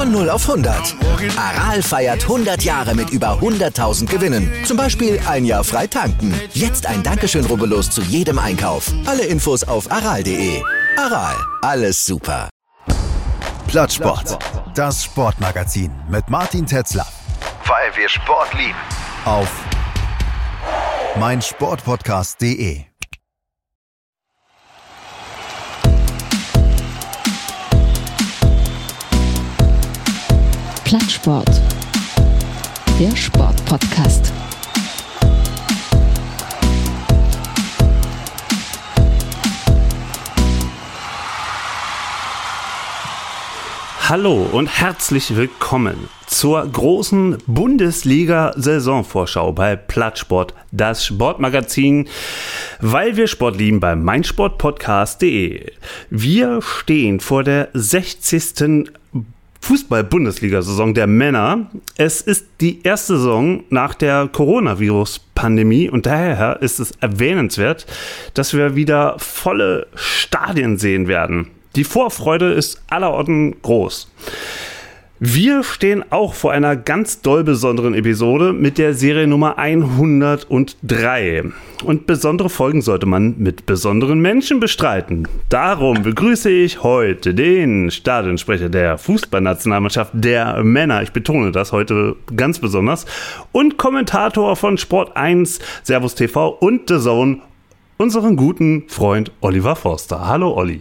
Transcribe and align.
Von 0.00 0.12
0 0.12 0.30
auf 0.30 0.48
100. 0.48 0.96
Aral 1.36 1.82
feiert 1.82 2.22
100 2.22 2.62
Jahre 2.62 2.94
mit 2.94 3.10
über 3.10 3.38
100.000 3.38 4.06
Gewinnen. 4.06 4.50
Zum 4.64 4.78
Beispiel 4.78 5.20
ein 5.28 5.44
Jahr 5.44 5.62
frei 5.62 5.86
tanken. 5.86 6.34
Jetzt 6.54 6.86
ein 6.86 7.02
Dankeschön, 7.02 7.44
rubbellos 7.44 7.90
zu 7.90 8.00
jedem 8.00 8.38
Einkauf. 8.38 8.90
Alle 9.04 9.26
Infos 9.26 9.62
auf 9.62 9.92
aral.de. 9.92 10.62
Aral, 10.96 11.36
alles 11.60 12.02
super. 12.02 12.48
Plattsport. 13.68 14.38
Das 14.74 15.04
Sportmagazin 15.04 15.92
mit 16.08 16.30
Martin 16.30 16.64
Tetzler. 16.64 17.06
Weil 17.66 17.94
wir 17.94 18.08
Sport 18.08 18.54
lieben. 18.54 18.78
Auf 19.26 19.52
meinsportpodcast.de. 21.16 22.89
Plattsport. 30.90 31.46
Der 32.98 33.14
Sportpodcast. 33.14 34.32
Hallo 44.08 44.48
und 44.50 44.66
herzlich 44.66 45.36
willkommen 45.36 46.08
zur 46.26 46.66
großen 46.66 47.38
Bundesliga-Saisonvorschau 47.46 49.52
bei 49.52 49.76
Plattsport, 49.76 50.54
das 50.72 51.06
Sportmagazin, 51.06 52.08
weil 52.80 53.16
wir 53.16 53.28
Sport 53.28 53.56
lieben 53.56 53.78
bei 53.78 53.94
meinsportpodcast.de. 53.94 55.70
Wir 56.10 56.60
stehen 56.62 57.20
vor 57.20 57.44
der 57.44 57.68
60. 57.74 58.90
Fußball-Bundesliga-Saison 59.60 60.94
der 60.94 61.06
Männer. 61.06 61.70
Es 61.96 62.20
ist 62.20 62.46
die 62.60 62.82
erste 62.82 63.16
Saison 63.16 63.64
nach 63.70 63.94
der 63.94 64.28
Coronavirus-Pandemie 64.32 65.88
und 65.88 66.06
daher 66.06 66.60
ist 66.60 66.80
es 66.80 66.92
erwähnenswert, 67.00 67.86
dass 68.34 68.54
wir 68.54 68.74
wieder 68.74 69.16
volle 69.18 69.86
Stadien 69.94 70.78
sehen 70.78 71.08
werden. 71.08 71.48
Die 71.76 71.84
Vorfreude 71.84 72.52
ist 72.52 72.82
allerorten 72.88 73.62
groß. 73.62 74.10
Wir 75.22 75.62
stehen 75.64 76.02
auch 76.08 76.32
vor 76.32 76.50
einer 76.50 76.76
ganz 76.76 77.20
doll 77.20 77.44
besonderen 77.44 77.92
Episode 77.92 78.54
mit 78.54 78.78
der 78.78 78.94
Serie 78.94 79.26
Nummer 79.26 79.58
103. 79.58 81.44
Und 81.84 82.06
besondere 82.06 82.48
Folgen 82.48 82.80
sollte 82.80 83.04
man 83.04 83.34
mit 83.36 83.66
besonderen 83.66 84.20
Menschen 84.20 84.60
bestreiten. 84.60 85.28
Darum 85.50 86.04
begrüße 86.04 86.48
ich 86.48 86.82
heute 86.82 87.34
den 87.34 87.90
Stadionsprecher 87.90 88.70
der 88.70 88.96
Fußballnationalmannschaft 88.96 90.12
der 90.14 90.64
Männer. 90.64 91.02
Ich 91.02 91.12
betone 91.12 91.52
das 91.52 91.72
heute 91.72 92.16
ganz 92.34 92.58
besonders. 92.58 93.04
Und 93.52 93.76
Kommentator 93.76 94.56
von 94.56 94.78
Sport 94.78 95.18
1, 95.18 95.58
Servus 95.82 96.14
TV 96.14 96.48
und 96.48 96.88
The 96.88 96.98
Zone, 96.98 97.40
unseren 97.98 98.36
guten 98.36 98.84
Freund 98.88 99.32
Oliver 99.42 99.76
Forster. 99.76 100.26
Hallo 100.26 100.54
Olli. 100.54 100.80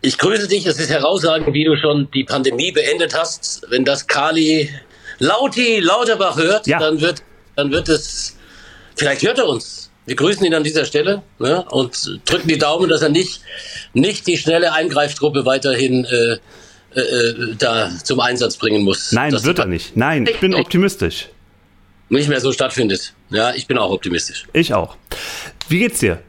Ich 0.00 0.18
grüße 0.18 0.48
dich. 0.48 0.66
Es 0.66 0.78
ist 0.78 0.90
herausragend, 0.90 1.52
wie 1.52 1.64
du 1.64 1.76
schon 1.76 2.10
die 2.12 2.24
Pandemie 2.24 2.72
beendet 2.72 3.14
hast. 3.14 3.66
Wenn 3.68 3.84
das 3.84 4.06
Kali 4.06 4.70
Lauti 5.18 5.80
Lauterbach 5.80 6.36
hört, 6.36 6.66
ja. 6.66 6.78
dann 6.78 7.00
wird, 7.00 7.22
dann 7.56 7.72
wird 7.72 7.88
es, 7.88 8.36
vielleicht 8.96 9.22
hört 9.22 9.38
er 9.38 9.48
uns. 9.48 9.90
Wir 10.06 10.16
grüßen 10.16 10.44
ihn 10.46 10.54
an 10.54 10.64
dieser 10.64 10.84
Stelle 10.84 11.22
ne, 11.38 11.64
und 11.70 12.20
drücken 12.24 12.48
die 12.48 12.56
Daumen, 12.56 12.88
dass 12.88 13.02
er 13.02 13.10
nicht, 13.10 13.42
nicht 13.92 14.26
die 14.26 14.38
schnelle 14.38 14.72
Eingreiftruppe 14.72 15.44
weiterhin 15.44 16.04
äh, 16.06 16.38
äh, 16.94 17.00
äh 17.00 17.54
da 17.58 17.90
zum 18.02 18.20
Einsatz 18.20 18.56
bringen 18.56 18.84
muss. 18.84 19.12
Nein, 19.12 19.32
das 19.32 19.44
wird 19.44 19.58
er 19.58 19.66
nicht. 19.66 19.96
Nein, 19.96 20.26
ich 20.26 20.38
bin 20.38 20.54
optimistisch. 20.54 21.28
Nicht 22.08 22.28
mehr 22.28 22.40
so 22.40 22.52
stattfindet. 22.52 23.12
Ja, 23.28 23.52
ich 23.52 23.66
bin 23.66 23.76
auch 23.76 23.90
optimistisch. 23.90 24.46
Ich 24.54 24.72
auch. 24.72 24.96
Wie 25.68 25.80
geht's 25.80 25.98
dir? 25.98 26.22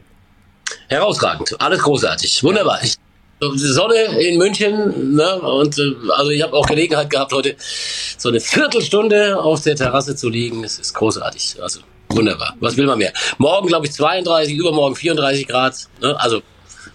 Herausragend. 0.90 1.56
Alles 1.62 1.80
großartig. 1.80 2.44
Wunderbar. 2.44 2.82
Ich 2.84 2.98
Sonne 3.40 4.20
in 4.20 4.38
München, 4.38 5.16
ne? 5.16 5.42
Und 5.42 5.78
äh, 5.78 5.94
also 6.16 6.32
ich 6.32 6.42
habe 6.42 6.54
auch 6.54 6.66
Gelegenheit 6.66 7.10
gehabt, 7.10 7.32
heute 7.32 7.56
so 7.60 8.30
eine 8.30 8.40
Viertelstunde 8.40 9.42
auf 9.42 9.62
der 9.62 9.76
Terrasse 9.76 10.16
zu 10.16 10.30
liegen. 10.30 10.64
Es 10.64 10.78
ist 10.78 10.94
großartig. 10.94 11.58
Also 11.62 11.80
wunderbar. 12.10 12.56
Was 12.60 12.76
will 12.76 12.86
man 12.86 12.98
mehr? 12.98 13.14
Morgen, 13.38 13.68
glaube 13.68 13.86
ich, 13.86 13.94
32, 13.94 14.56
übermorgen 14.56 14.96
34 14.96 15.48
Grad. 15.48 15.88
Ne? 16.02 16.20
Also, 16.20 16.42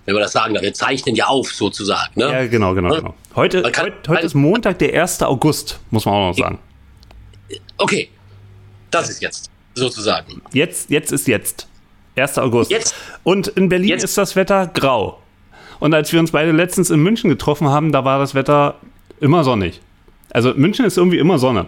wenn 0.04 0.14
man 0.14 0.22
das 0.22 0.32
sagen 0.32 0.52
darf, 0.52 0.62
wir 0.62 0.74
zeichnen 0.74 1.14
ja 1.14 1.26
auf 1.26 1.50
sozusagen. 1.50 2.12
Ne? 2.20 2.30
Ja, 2.30 2.46
genau, 2.46 2.74
genau, 2.74 2.94
genau. 2.94 3.14
Heute, 3.34 3.62
kann, 3.62 3.86
heute, 3.86 4.10
heute 4.10 4.26
ist 4.26 4.34
Montag, 4.34 4.78
der 4.80 5.00
1. 5.00 5.22
August, 5.22 5.80
muss 5.90 6.04
man 6.04 6.14
auch 6.14 6.28
noch 6.28 6.36
sagen. 6.36 6.58
Okay, 7.78 8.10
das 8.90 9.08
ist 9.08 9.22
jetzt 9.22 9.50
sozusagen. 9.74 10.42
Jetzt, 10.52 10.90
jetzt 10.90 11.10
ist 11.10 11.26
jetzt. 11.26 11.66
1. 12.16 12.38
August. 12.38 12.70
Jetzt. 12.70 12.94
Und 13.24 13.48
in 13.48 13.68
Berlin 13.68 13.88
jetzt. 13.88 14.04
ist 14.04 14.18
das 14.18 14.36
Wetter 14.36 14.66
grau. 14.68 15.20
Und 15.84 15.92
als 15.92 16.10
wir 16.14 16.18
uns 16.18 16.30
beide 16.30 16.50
letztens 16.50 16.88
in 16.88 17.00
München 17.00 17.28
getroffen 17.28 17.68
haben, 17.68 17.92
da 17.92 18.06
war 18.06 18.18
das 18.18 18.34
Wetter 18.34 18.80
immer 19.20 19.44
sonnig. 19.44 19.82
Also 20.30 20.54
München 20.54 20.86
ist 20.86 20.96
irgendwie 20.96 21.18
immer 21.18 21.38
Sonne. 21.38 21.66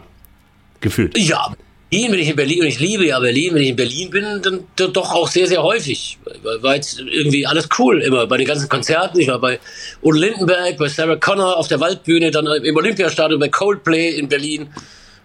Gefühlt. 0.81 1.19
Ja, 1.19 1.53
Berlin, 1.91 2.13
wenn 2.13 2.19
ich 2.21 2.29
in 2.31 2.37
Berlin, 2.37 2.61
und 2.63 2.67
ich 2.67 2.81
liebe 2.81 3.05
ja 3.05 3.21
Berlin, 3.21 3.55
wenn 3.55 3.61
ich 3.61 3.69
in 3.69 3.77
Berlin 3.77 4.09
bin, 4.09 4.25
dann, 4.43 4.61
dann 4.77 4.93
doch 4.95 5.13
auch 5.13 5.29
sehr, 5.29 5.47
sehr 5.47 5.63
häufig. 5.63 6.17
War 6.63 6.77
jetzt 6.77 6.99
irgendwie 6.99 7.47
alles 7.47 7.69
cool 7.79 8.01
immer. 8.01 8.27
Bei 8.27 8.39
den 8.39 8.47
ganzen 8.47 8.71
Konzerten, 8.71 9.21
ich 9.21 9.29
war 9.29 9.39
bei 9.39 9.61
Udo 10.03 10.19
Lindenberg, 10.19 10.79
bei 10.79 10.89
Sarah 10.89 11.17
Connor 11.17 11.59
auf 11.59 11.69
der 11.69 11.81
Waldbühne, 11.81 12.31
dann 12.31 12.47
im 12.47 12.75
Olympiastadion 12.75 13.39
bei 13.39 13.51
Coldplay 13.51 14.19
in 14.19 14.31
Berlin. 14.31 14.69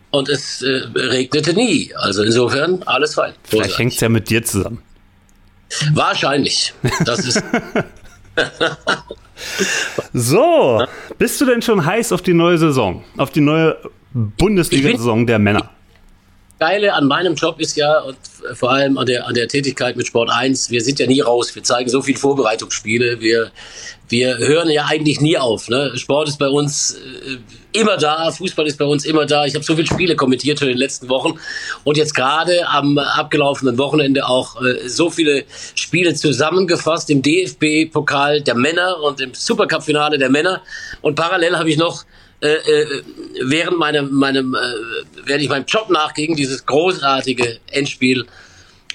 Und 0.09 0.27
es 0.27 0.63
äh, 0.63 0.81
regnete 0.95 1.53
nie. 1.53 1.93
Also 1.95 2.23
insofern 2.23 2.83
alles 2.83 3.13
fein. 3.13 3.31
Vielleicht 3.43 3.77
hängt 3.77 3.93
es 3.93 4.01
ja 4.01 4.09
mit 4.09 4.29
dir 4.29 4.43
zusammen. 4.43 4.81
Wahrscheinlich. 5.93 6.73
Das 7.05 7.19
ist. 7.19 7.41
so, 10.13 10.83
bist 11.17 11.41
du 11.41 11.45
denn 11.45 11.61
schon 11.61 11.85
heiß 11.85 12.11
auf 12.11 12.21
die 12.21 12.33
neue 12.33 12.57
Saison? 12.57 13.03
Auf 13.17 13.31
die 13.31 13.41
neue 13.41 13.77
Bundesliga-Saison 14.13 15.25
der 15.25 15.39
Männer? 15.39 15.69
Geile 16.59 16.93
an 16.93 17.07
meinem 17.07 17.33
Job 17.33 17.59
ist 17.59 17.75
ja, 17.75 18.01
und 18.01 18.17
vor 18.53 18.71
allem 18.71 18.97
an 18.97 19.07
der, 19.07 19.27
an 19.27 19.33
der 19.33 19.47
Tätigkeit 19.47 19.97
mit 19.97 20.05
Sport 20.05 20.29
1, 20.29 20.69
wir 20.69 20.81
sind 20.81 20.99
ja 20.99 21.07
nie 21.07 21.21
raus. 21.21 21.55
Wir 21.55 21.63
zeigen 21.63 21.89
so 21.89 22.03
viele 22.03 22.19
Vorbereitungsspiele. 22.19 23.19
Wir, 23.19 23.51
wir 24.11 24.37
hören 24.37 24.69
ja 24.69 24.85
eigentlich 24.85 25.21
nie 25.21 25.37
auf. 25.37 25.69
Ne? 25.69 25.93
Sport 25.95 26.27
ist 26.27 26.37
bei 26.37 26.47
uns 26.47 26.95
äh, 26.95 27.37
immer 27.79 27.97
da, 27.97 28.29
Fußball 28.31 28.67
ist 28.67 28.77
bei 28.77 28.85
uns 28.85 29.05
immer 29.05 29.25
da. 29.25 29.45
Ich 29.45 29.55
habe 29.55 29.63
so 29.63 29.75
viele 29.75 29.87
Spiele 29.87 30.15
kommentiert 30.15 30.59
schon 30.59 30.67
in 30.67 30.75
den 30.75 30.79
letzten 30.79 31.09
Wochen 31.09 31.39
und 31.83 31.97
jetzt 31.97 32.13
gerade 32.13 32.67
am 32.67 32.97
abgelaufenen 32.97 33.77
Wochenende 33.77 34.27
auch 34.27 34.61
äh, 34.61 34.87
so 34.87 35.09
viele 35.09 35.45
Spiele 35.75 36.13
zusammengefasst 36.13 37.09
im 37.09 37.21
DFB-Pokal 37.21 38.41
der 38.41 38.55
Männer 38.55 39.01
und 39.01 39.21
im 39.21 39.33
Supercup-Finale 39.33 40.17
der 40.17 40.29
Männer. 40.29 40.61
Und 41.01 41.15
parallel 41.15 41.57
habe 41.57 41.69
ich 41.69 41.77
noch 41.77 42.03
äh, 42.41 42.55
äh, 42.55 43.03
während 43.43 43.77
meinem, 43.77 44.11
meinem, 44.11 44.55
äh, 44.55 44.57
während 45.25 45.43
ich 45.43 45.49
meinem 45.49 45.65
Job 45.65 45.89
nachging, 45.89 46.35
dieses 46.35 46.65
großartige 46.65 47.59
Endspiel 47.67 48.25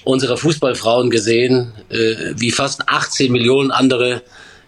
unserer 0.03 0.37
Fußballfrauen 0.37 1.09
gesehen, 1.09 1.73
äh, 1.89 2.33
wie 2.35 2.51
fast 2.51 2.87
18 2.87 3.31
Millionen 3.31 3.71
andere 3.71 4.21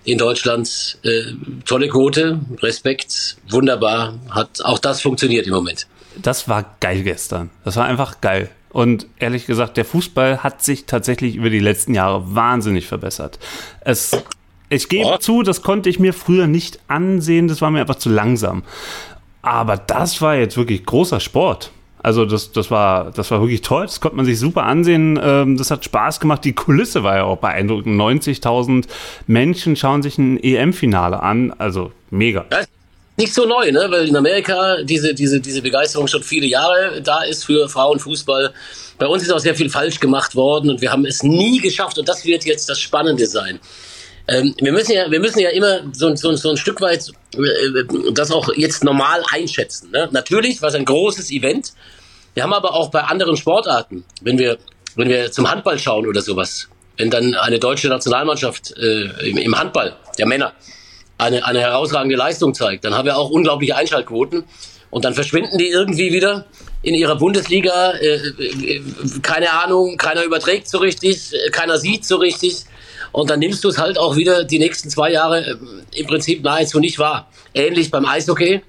in 0.04 0.18
Deutschland. 0.18 0.98
Äh, 1.04 1.34
tolle 1.66 1.90
Quote, 1.90 2.40
Respekt, 2.62 3.38
wunderbar. 3.50 4.20
Hat 4.30 4.62
auch 4.64 4.80
das 4.80 5.02
funktioniert 5.02 5.48
im 5.48 5.54
Moment. 5.54 5.88
Das 6.22 6.48
war 6.50 6.76
geil 6.80 7.04
gestern. 7.04 7.50
Das 7.64 7.76
war 7.76 7.86
einfach 7.86 8.22
geil. 8.22 8.50
Und 8.72 9.08
ehrlich 9.18 9.46
gesagt, 9.46 9.78
der 9.78 9.86
Fußball 9.86 10.44
hat 10.44 10.64
sich 10.64 10.86
tatsächlich 10.86 11.36
über 11.36 11.50
die 11.50 11.60
letzten 11.60 11.96
Jahre 11.96 12.36
wahnsinnig 12.36 12.86
verbessert. 12.86 13.40
Es 13.82 14.16
ich 14.70 14.88
gebe 14.88 15.14
oh. 15.14 15.18
zu, 15.18 15.42
das 15.42 15.64
konnte 15.64 15.90
ich 15.90 16.00
mir 16.00 16.14
früher 16.14 16.46
nicht 16.46 16.80
ansehen, 16.88 17.48
das 17.48 17.60
war 17.62 17.72
mir 17.72 17.82
einfach 17.82 17.96
zu 17.96 18.10
langsam. 18.10 18.64
Aber 19.42 19.78
das 19.78 20.22
war 20.22 20.36
jetzt 20.36 20.58
wirklich 20.58 20.86
großer 20.86 21.20
Sport. 21.20 21.72
Also 22.02 22.26
das, 22.26 22.52
das, 22.52 22.72
war, 22.72 23.12
das 23.12 23.30
war 23.32 23.42
wirklich 23.42 23.62
toll, 23.62 23.86
das 23.86 24.00
konnte 24.00 24.16
man 24.16 24.26
sich 24.26 24.40
super 24.40 24.64
ansehen, 24.64 25.20
ähm, 25.22 25.58
das 25.58 25.70
hat 25.70 25.84
Spaß 25.84 26.20
gemacht, 26.20 26.46
die 26.46 26.54
Kulisse 26.54 27.04
war 27.04 27.18
ja 27.18 27.24
auch 27.26 27.38
beeindruckend. 27.38 28.00
90.000 28.00 28.86
Menschen 29.28 29.76
schauen 29.76 30.02
sich 30.02 30.18
ein 30.18 30.42
EM-Finale 30.42 31.22
an, 31.22 31.54
also 31.58 31.92
mega. 32.10 32.46
nicht 33.18 33.34
so 33.34 33.46
neu, 33.46 33.70
ne? 33.72 33.86
weil 33.90 34.08
in 34.08 34.16
Amerika 34.16 34.82
diese, 34.84 35.14
diese, 35.14 35.42
diese 35.42 35.62
Begeisterung 35.62 36.08
schon 36.08 36.24
viele 36.24 36.48
Jahre 36.48 37.02
da 37.02 37.24
ist 37.24 37.44
für 37.44 37.68
Frauenfußball. 37.68 38.54
Bei 38.98 39.08
uns 39.08 39.24
ist 39.24 39.32
auch 39.32 39.40
sehr 39.40 39.56
viel 39.56 39.70
falsch 39.70 40.00
gemacht 40.00 40.36
worden 40.36 40.70
und 40.70 40.82
wir 40.82 40.92
haben 40.92 41.06
es 41.06 41.22
nie 41.22 41.60
geschafft 41.60 42.00
und 42.00 42.08
das 42.08 42.24
wird 42.24 42.46
jetzt 42.46 42.70
das 42.70 42.80
Spannende 42.80 43.26
sein. 43.28 43.60
Ähm, 44.30 44.54
wir, 44.60 44.72
müssen 44.72 44.92
ja, 44.92 45.10
wir 45.10 45.20
müssen 45.20 45.40
ja 45.40 45.50
immer 45.50 45.82
so, 45.92 46.16
so, 46.16 46.36
so 46.36 46.50
ein 46.52 46.58
Stück 46.58 46.82
weit 46.82 47.10
äh, 47.34 48.12
das 48.14 48.32
auch 48.32 48.50
jetzt 48.56 48.84
normal 48.84 49.24
einschätzen. 49.32 49.90
Ne? 49.92 50.08
Natürlich 50.12 50.62
war 50.62 50.70
es 50.70 50.76
ein 50.76 50.86
großes 50.86 51.32
Event. 51.32 51.74
Wir 52.36 52.44
haben 52.44 52.54
aber 52.54 52.74
auch 52.74 52.92
bei 52.92 53.02
anderen 53.02 53.38
Sportarten, 53.38 54.04
wenn 54.22 54.38
wir, 54.38 54.58
wenn 54.96 55.10
wir 55.10 55.32
zum 55.32 55.50
Handball 55.50 55.80
schauen 55.80 56.08
oder 56.08 56.22
sowas, 56.22 56.70
wenn 56.98 57.10
dann 57.10 57.34
eine 57.34 57.58
deutsche 57.60 57.88
Nationalmannschaft 57.88 58.78
äh, 58.78 59.30
im, 59.30 59.38
im 59.38 59.58
Handball 59.58 59.96
der 60.18 60.28
Männer 60.28 60.54
eine, 61.18 61.44
eine 61.46 61.62
herausragende 61.62 62.16
Leistung 62.16 62.54
zeigt, 62.54 62.86
dann 62.86 62.94
haben 62.94 63.06
wir 63.06 63.18
auch 63.18 63.32
unglaubliche 63.32 63.76
Einschaltquoten 63.76 64.44
und 64.92 65.06
dann 65.06 65.14
verschwinden 65.16 65.58
die 65.58 65.70
irgendwie 65.70 66.14
wieder 66.14 66.46
in 66.82 66.94
ihrer 66.94 67.16
Bundesliga. 67.16 67.92
Äh, 67.94 68.16
äh, 68.16 68.82
keine 69.22 69.52
Ahnung, 69.52 69.98
keiner 69.98 70.24
überträgt 70.24 70.68
so 70.68 70.78
richtig, 70.78 71.34
äh, 71.34 71.50
keiner 71.50 71.78
sieht 71.78 72.06
so 72.06 72.18
richtig. 72.18 72.66
Und 73.12 73.30
dann 73.30 73.40
nimmst 73.40 73.64
du 73.64 73.70
es 73.70 73.78
halt 73.78 73.98
auch 73.98 74.16
wieder 74.16 74.44
die 74.44 74.60
nächsten 74.60 74.90
zwei 74.90 75.12
Jahre 75.12 75.46
äh, 75.46 75.56
im 76.00 76.08
Prinzip 76.08 76.44
nahezu 76.44 76.80
nicht 76.80 77.00
wahr. 77.00 77.28
Ähnlich 77.54 77.92
beim 77.92 78.06
Eishockey. 78.06 78.62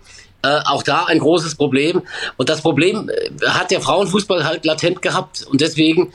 Äh, 0.42 0.60
auch 0.64 0.82
da 0.82 1.04
ein 1.04 1.18
großes 1.18 1.56
Problem. 1.56 2.02
Und 2.38 2.48
das 2.48 2.62
Problem 2.62 3.10
äh, 3.10 3.46
hat 3.46 3.70
der 3.70 3.80
Frauenfußball 3.80 4.44
halt 4.44 4.64
latent 4.64 5.02
gehabt. 5.02 5.46
Und 5.50 5.60
deswegen 5.60 6.12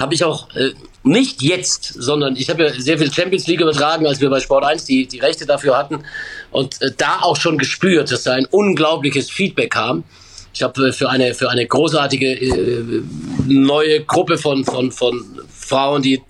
habe 0.00 0.14
ich 0.14 0.24
auch 0.24 0.48
äh, 0.54 0.70
nicht 1.04 1.42
jetzt, 1.42 1.84
sondern 1.84 2.34
ich 2.34 2.50
habe 2.50 2.64
ja 2.64 2.72
sehr 2.72 2.98
viel 2.98 3.12
Champions 3.12 3.46
League 3.46 3.60
übertragen, 3.60 4.06
als 4.06 4.20
wir 4.20 4.30
bei 4.30 4.40
Sport 4.40 4.64
1 4.64 4.84
die, 4.84 5.06
die 5.06 5.20
Rechte 5.20 5.46
dafür 5.46 5.76
hatten 5.76 6.00
und 6.50 6.82
äh, 6.82 6.90
da 6.96 7.20
auch 7.20 7.36
schon 7.36 7.56
gespürt, 7.56 8.10
dass 8.10 8.24
da 8.24 8.32
ein 8.32 8.46
unglaubliches 8.46 9.30
Feedback 9.30 9.72
kam. 9.72 10.02
Ich 10.52 10.62
habe 10.62 10.88
äh, 10.88 10.92
für 10.92 11.08
eine 11.08 11.34
für 11.34 11.48
eine 11.50 11.64
großartige 11.64 13.04
neue 13.46 14.02
Gruppe 14.04 14.38
von 14.38 14.64
von 14.64 14.90
von 14.90 15.24
Frauen, 15.52 16.02
die 16.02 16.20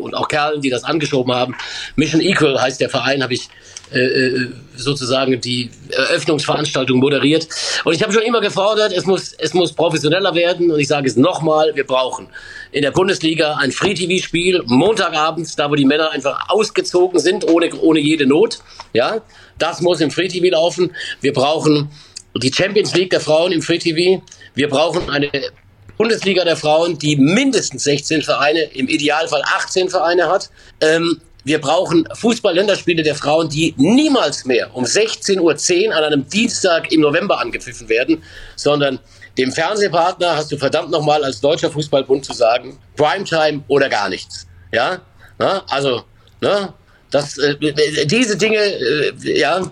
und 0.00 0.14
auch 0.14 0.28
Kerlen, 0.28 0.60
die 0.60 0.70
das 0.70 0.84
angeschoben 0.84 1.34
haben. 1.34 1.54
Mission 1.96 2.20
Equal 2.20 2.60
heißt 2.60 2.80
der 2.80 2.88
Verein, 2.88 3.22
habe 3.22 3.34
ich 3.34 3.48
äh, 3.92 3.98
äh, 3.98 4.48
sozusagen 4.76 5.40
die 5.40 5.68
Eröffnungsveranstaltung 5.90 7.00
moderiert. 7.00 7.48
Und 7.84 7.92
ich 7.92 8.02
habe 8.02 8.12
schon 8.12 8.22
immer 8.22 8.40
gefordert, 8.40 8.92
es 8.96 9.04
muss, 9.04 9.32
es 9.32 9.52
muss 9.52 9.72
professioneller 9.72 10.34
werden. 10.36 10.70
Und 10.70 10.78
ich 10.78 10.86
sage 10.86 11.08
es 11.08 11.16
nochmal, 11.16 11.72
wir 11.74 11.84
brauchen 11.84 12.28
in 12.70 12.82
der 12.82 12.92
Bundesliga 12.92 13.56
ein 13.56 13.72
Free-TV-Spiel, 13.72 14.62
Montagabends, 14.66 15.56
da 15.56 15.70
wo 15.70 15.74
die 15.74 15.84
Männer 15.84 16.12
einfach 16.12 16.48
ausgezogen 16.48 17.18
sind, 17.18 17.48
ohne, 17.48 17.74
ohne 17.80 17.98
jede 17.98 18.26
Not. 18.26 18.60
Ja, 18.92 19.22
das 19.58 19.80
muss 19.80 20.00
im 20.00 20.12
Free-TV 20.12 20.52
laufen. 20.52 20.94
Wir 21.20 21.32
brauchen 21.32 21.90
die 22.36 22.52
Champions 22.52 22.94
League 22.94 23.10
der 23.10 23.20
Frauen 23.20 23.50
im 23.50 23.60
Free-TV. 23.60 24.22
Wir 24.54 24.68
brauchen 24.68 25.10
eine 25.10 25.30
Bundesliga 26.00 26.44
der 26.44 26.56
Frauen, 26.56 26.98
die 26.98 27.14
mindestens 27.16 27.84
16 27.84 28.22
Vereine, 28.22 28.62
im 28.72 28.88
Idealfall 28.88 29.42
18 29.44 29.90
Vereine 29.90 30.30
hat. 30.30 30.48
Ähm, 30.80 31.20
wir 31.44 31.60
brauchen 31.60 32.08
Fußball-Länderspiele 32.14 33.02
der 33.02 33.14
Frauen, 33.14 33.50
die 33.50 33.74
niemals 33.76 34.46
mehr 34.46 34.74
um 34.74 34.84
16.10 34.84 35.88
Uhr 35.88 35.94
an 35.94 36.04
einem 36.04 36.26
Dienstag 36.26 36.90
im 36.90 37.02
November 37.02 37.38
angepfiffen 37.38 37.90
werden, 37.90 38.22
sondern 38.56 38.98
dem 39.36 39.52
Fernsehpartner 39.52 40.36
hast 40.36 40.50
du 40.50 40.56
verdammt 40.56 40.90
nochmal 40.90 41.22
als 41.22 41.42
Deutscher 41.42 41.70
Fußballbund 41.70 42.24
zu 42.24 42.32
sagen, 42.32 42.78
Primetime 42.96 43.62
oder 43.68 43.90
gar 43.90 44.08
nichts. 44.08 44.46
Ja, 44.72 45.02
Na, 45.38 45.62
also, 45.68 46.04
ne? 46.40 46.72
das, 47.10 47.36
äh, 47.36 47.56
diese 48.06 48.38
Dinge, 48.38 48.56
äh, 48.56 49.38
ja, 49.38 49.70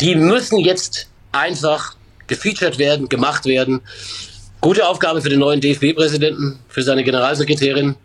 die 0.00 0.14
müssen 0.14 0.60
jetzt 0.60 1.08
einfach 1.30 1.94
gefeatured 2.26 2.78
werden, 2.78 3.10
gemacht 3.10 3.44
werden. 3.44 3.82
Gute 4.62 4.86
Aufgabe 4.86 5.20
für 5.20 5.28
den 5.28 5.40
neuen 5.40 5.60
DFB-Präsidenten, 5.60 6.60
für 6.68 6.84
seine 6.84 7.02
Generalsekretärin. 7.02 7.96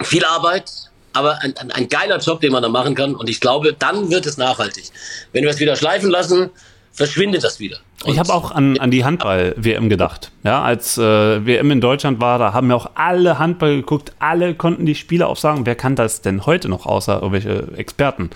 Viel 0.00 0.24
Arbeit, 0.24 0.70
aber 1.12 1.42
ein, 1.42 1.56
ein, 1.56 1.72
ein, 1.72 1.88
geiler 1.88 2.18
Job, 2.18 2.40
den 2.40 2.52
man 2.52 2.62
da 2.62 2.68
machen 2.68 2.94
kann. 2.94 3.16
Und 3.16 3.28
ich 3.28 3.40
glaube, 3.40 3.72
dann 3.72 4.08
wird 4.08 4.24
es 4.26 4.36
nachhaltig. 4.36 4.84
Wenn 5.32 5.42
wir 5.42 5.50
es 5.50 5.58
wieder 5.58 5.74
schleifen 5.74 6.08
lassen, 6.08 6.50
verschwindet 6.92 7.42
das 7.42 7.58
wieder. 7.58 7.78
Und 8.04 8.12
ich 8.12 8.18
habe 8.18 8.32
auch 8.32 8.50
an, 8.50 8.78
an 8.78 8.90
die 8.90 9.04
Handball-WM 9.04 9.88
gedacht. 9.88 10.32
Ja, 10.44 10.62
als 10.62 10.98
äh, 10.98 11.46
WM 11.46 11.70
in 11.70 11.80
Deutschland 11.80 12.20
war, 12.20 12.38
da 12.38 12.52
haben 12.52 12.66
wir 12.66 12.74
auch 12.74 12.90
alle 12.94 13.38
Handball 13.38 13.76
geguckt, 13.76 14.12
alle 14.18 14.54
konnten 14.54 14.86
die 14.86 14.96
Spiele 14.96 15.28
aufsagen. 15.28 15.66
Wer 15.66 15.76
kann 15.76 15.94
das 15.94 16.20
denn 16.20 16.46
heute 16.46 16.68
noch, 16.68 16.84
außer 16.84 17.14
irgendwelche 17.14 17.68
Experten? 17.76 18.30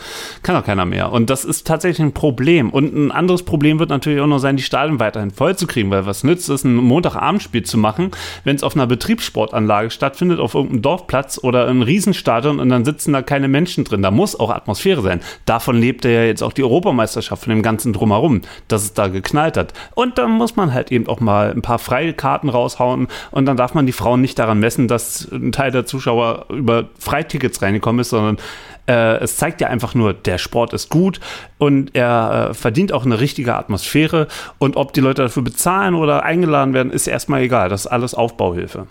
Kann 0.44 0.54
doch 0.54 0.64
keiner 0.64 0.84
mehr. 0.84 1.10
Und 1.10 1.30
das 1.30 1.44
ist 1.44 1.66
tatsächlich 1.66 2.06
ein 2.06 2.12
Problem. 2.12 2.70
Und 2.70 2.94
ein 2.94 3.10
anderes 3.10 3.42
Problem 3.42 3.80
wird 3.80 3.90
natürlich 3.90 4.20
auch 4.20 4.28
noch 4.28 4.38
sein, 4.38 4.56
die 4.56 4.62
Stadien 4.62 5.00
weiterhin 5.00 5.32
voll 5.32 5.56
zu 5.56 5.66
kriegen, 5.66 5.90
weil 5.90 6.06
was 6.06 6.22
nützt 6.22 6.48
es, 6.48 6.62
ein 6.62 6.76
Montagabendspiel 6.76 7.64
zu 7.64 7.76
machen, 7.76 8.12
wenn 8.44 8.54
es 8.54 8.62
auf 8.62 8.76
einer 8.76 8.86
Betriebssportanlage 8.86 9.90
stattfindet, 9.90 10.38
auf 10.38 10.54
irgendeinem 10.54 10.82
Dorfplatz 10.82 11.40
oder 11.42 11.66
einem 11.66 11.82
Riesenstadion 11.82 12.60
und 12.60 12.68
dann 12.68 12.84
sitzen 12.84 13.14
da 13.14 13.22
keine 13.22 13.48
Menschen 13.48 13.82
drin. 13.82 14.02
Da 14.02 14.12
muss 14.12 14.38
auch 14.38 14.50
Atmosphäre 14.50 15.02
sein. 15.02 15.20
Davon 15.44 15.76
lebt 15.76 16.04
ja 16.04 16.22
jetzt 16.22 16.42
auch 16.42 16.52
die 16.52 16.62
Europameisterschaft 16.62 17.42
von 17.44 17.50
dem 17.50 17.62
ganzen 17.62 17.92
Drumherum, 17.92 18.42
dass 18.68 18.84
es 18.84 18.94
da 18.94 19.08
geknallt 19.08 19.55
hat. 19.56 19.72
Und 19.94 20.18
dann 20.18 20.30
muss 20.30 20.56
man 20.56 20.72
halt 20.72 20.92
eben 20.92 21.06
auch 21.08 21.20
mal 21.20 21.50
ein 21.50 21.62
paar 21.62 21.78
Freikarten 21.78 22.48
raushauen 22.48 23.08
und 23.30 23.46
dann 23.46 23.56
darf 23.56 23.74
man 23.74 23.86
die 23.86 23.92
Frauen 23.92 24.20
nicht 24.20 24.38
daran 24.38 24.60
messen, 24.60 24.88
dass 24.88 25.28
ein 25.30 25.52
Teil 25.52 25.70
der 25.70 25.86
Zuschauer 25.86 26.46
über 26.50 26.84
Freitickets 26.98 27.60
reingekommen 27.62 28.00
ist, 28.00 28.10
sondern 28.10 28.38
äh, 28.86 29.16
es 29.18 29.36
zeigt 29.36 29.60
ja 29.60 29.68
einfach 29.68 29.94
nur, 29.94 30.14
der 30.14 30.38
Sport 30.38 30.72
ist 30.72 30.90
gut 30.90 31.20
und 31.58 31.94
er 31.94 32.50
äh, 32.50 32.54
verdient 32.54 32.92
auch 32.92 33.04
eine 33.04 33.20
richtige 33.20 33.54
Atmosphäre 33.54 34.28
und 34.58 34.76
ob 34.76 34.92
die 34.92 35.00
Leute 35.00 35.22
dafür 35.22 35.42
bezahlen 35.42 35.94
oder 35.94 36.22
eingeladen 36.22 36.74
werden, 36.74 36.92
ist 36.92 37.06
erstmal 37.06 37.42
egal. 37.42 37.68
Das 37.68 37.82
ist 37.82 37.86
alles 37.86 38.14
Aufbauhilfe. 38.14 38.86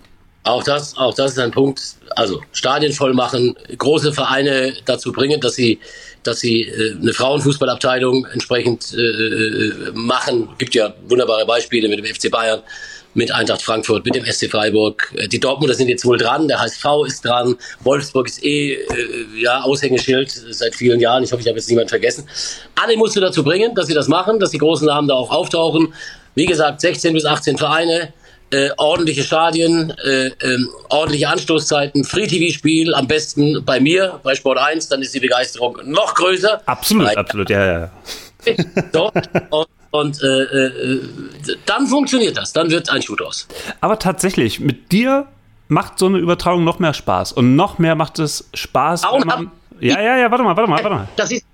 Auch 0.45 0.63
das, 0.63 0.95
auch 0.95 1.13
das 1.13 1.31
ist 1.31 1.39
ein 1.39 1.50
Punkt. 1.51 1.81
Also 2.15 2.39
Stadien 2.51 2.94
voll 2.94 3.15
machen, 3.15 3.56
große 3.77 4.13
Vereine 4.13 4.74
dazu 4.86 5.12
bringen, 5.12 5.42
dass 5.42 5.56
sie 5.56 5.80
dass 6.21 6.39
sie 6.39 6.63
äh, 6.63 6.95
eine 7.00 7.13
Frauenfußballabteilung 7.13 8.25
entsprechend 8.25 8.94
äh, 8.94 8.97
äh 8.97 9.92
machen. 9.94 10.50
Gibt 10.57 10.74
ja 10.74 10.94
wunderbare 11.07 11.45
Beispiele 11.45 11.88
mit 11.88 12.00
dem 12.00 12.06
FC 12.06 12.31
Bayern, 12.31 12.62
mit 13.13 13.31
Eintracht 13.31 13.62
Frankfurt, 13.62 14.06
mit 14.06 14.15
dem 14.15 14.25
SC 14.25 14.50
Freiburg. 14.50 15.12
Äh, 15.15 15.27
die 15.27 15.39
Dortmunder 15.39 15.75
sind 15.75 15.88
jetzt 15.88 16.06
wohl 16.06 16.18
dran, 16.18 16.48
der 16.48 16.59
HSV 16.59 16.86
ist 17.07 17.25
dran, 17.25 17.56
Wolfsburg 17.83 18.27
ist 18.27 18.44
eh 18.44 18.74
äh, 18.74 18.77
ja 19.39 19.62
Aushängeschild 19.62 20.31
seit 20.31 20.75
vielen 20.75 21.00
Jahren. 21.00 21.24
Ich 21.24 21.31
hoffe, 21.31 21.41
ich 21.41 21.48
habe 21.48 21.57
jetzt 21.57 21.69
niemand 21.69 21.89
vergessen. 21.89 22.27
Alle 22.75 22.98
musst 22.98 23.15
du 23.15 23.19
dazu 23.19 23.44
bringen, 23.44 23.74
dass 23.75 23.88
sie 23.88 23.94
das 23.94 24.07
machen, 24.07 24.39
dass 24.39 24.51
die 24.51 24.59
großen 24.59 24.88
Namen 24.88 25.07
da 25.07 25.15
auch 25.15 25.31
auftauchen. 25.31 25.94
Wie 26.36 26.45
gesagt, 26.45 26.81
16 26.81 27.13
bis 27.13 27.25
18 27.25 27.57
Vereine 27.57 28.13
äh, 28.51 28.69
ordentliche 28.77 29.24
Stadien, 29.24 29.93
äh, 30.03 30.27
äh, 30.27 30.65
ordentliche 30.89 31.29
Anstoßzeiten, 31.29 32.03
Free-TV-Spiel, 32.03 32.93
am 32.93 33.08
besten 33.08 33.63
bei 33.65 33.79
mir, 33.79 34.20
bei 34.24 34.36
Sport 34.36 34.60
1, 34.60 34.89
dann 34.89 35.01
ist 35.01 35.13
die 35.13 35.20
Begeisterung 35.20 35.77
noch 35.86 36.13
größer. 36.15 36.62
Absolut, 36.65 37.05
Nein. 37.05 37.17
absolut, 37.17 37.50
ja, 37.50 37.65
ja. 37.65 37.91
so, 38.93 39.12
und, 39.50 39.67
und 39.91 40.22
äh, 40.22 40.27
äh, 40.27 41.01
dann 41.65 41.88
funktioniert 41.88 42.38
das, 42.38 42.53
dann 42.53 42.70
wird 42.70 42.89
ein 42.89 43.01
Shoot 43.01 43.22
aus. 43.22 43.48
Aber 43.81 44.00
tatsächlich, 44.00 44.60
mit 44.60 44.91
dir 44.91 45.27
macht 45.67 45.98
so 45.98 46.05
eine 46.05 46.20
Übertragung 46.20 46.63
noch 46.63 46.79
mehr 46.79 46.93
Spaß 46.93 47.31
und 47.31 47.55
noch 47.55 47.79
mehr 47.79 47.96
macht 47.96 48.20
es 48.20 48.50
Spaß, 48.53 49.03
wenn 49.12 49.27
man, 49.27 49.51
ja, 49.79 50.00
ja, 50.00 50.17
ja, 50.17 50.31
warte 50.31 50.43
mal, 50.43 50.55
warte 50.55 50.70
mal, 50.70 50.84
warte 50.84 50.96
mal. 50.96 51.08
Das 51.15 51.31
ist 51.31 51.46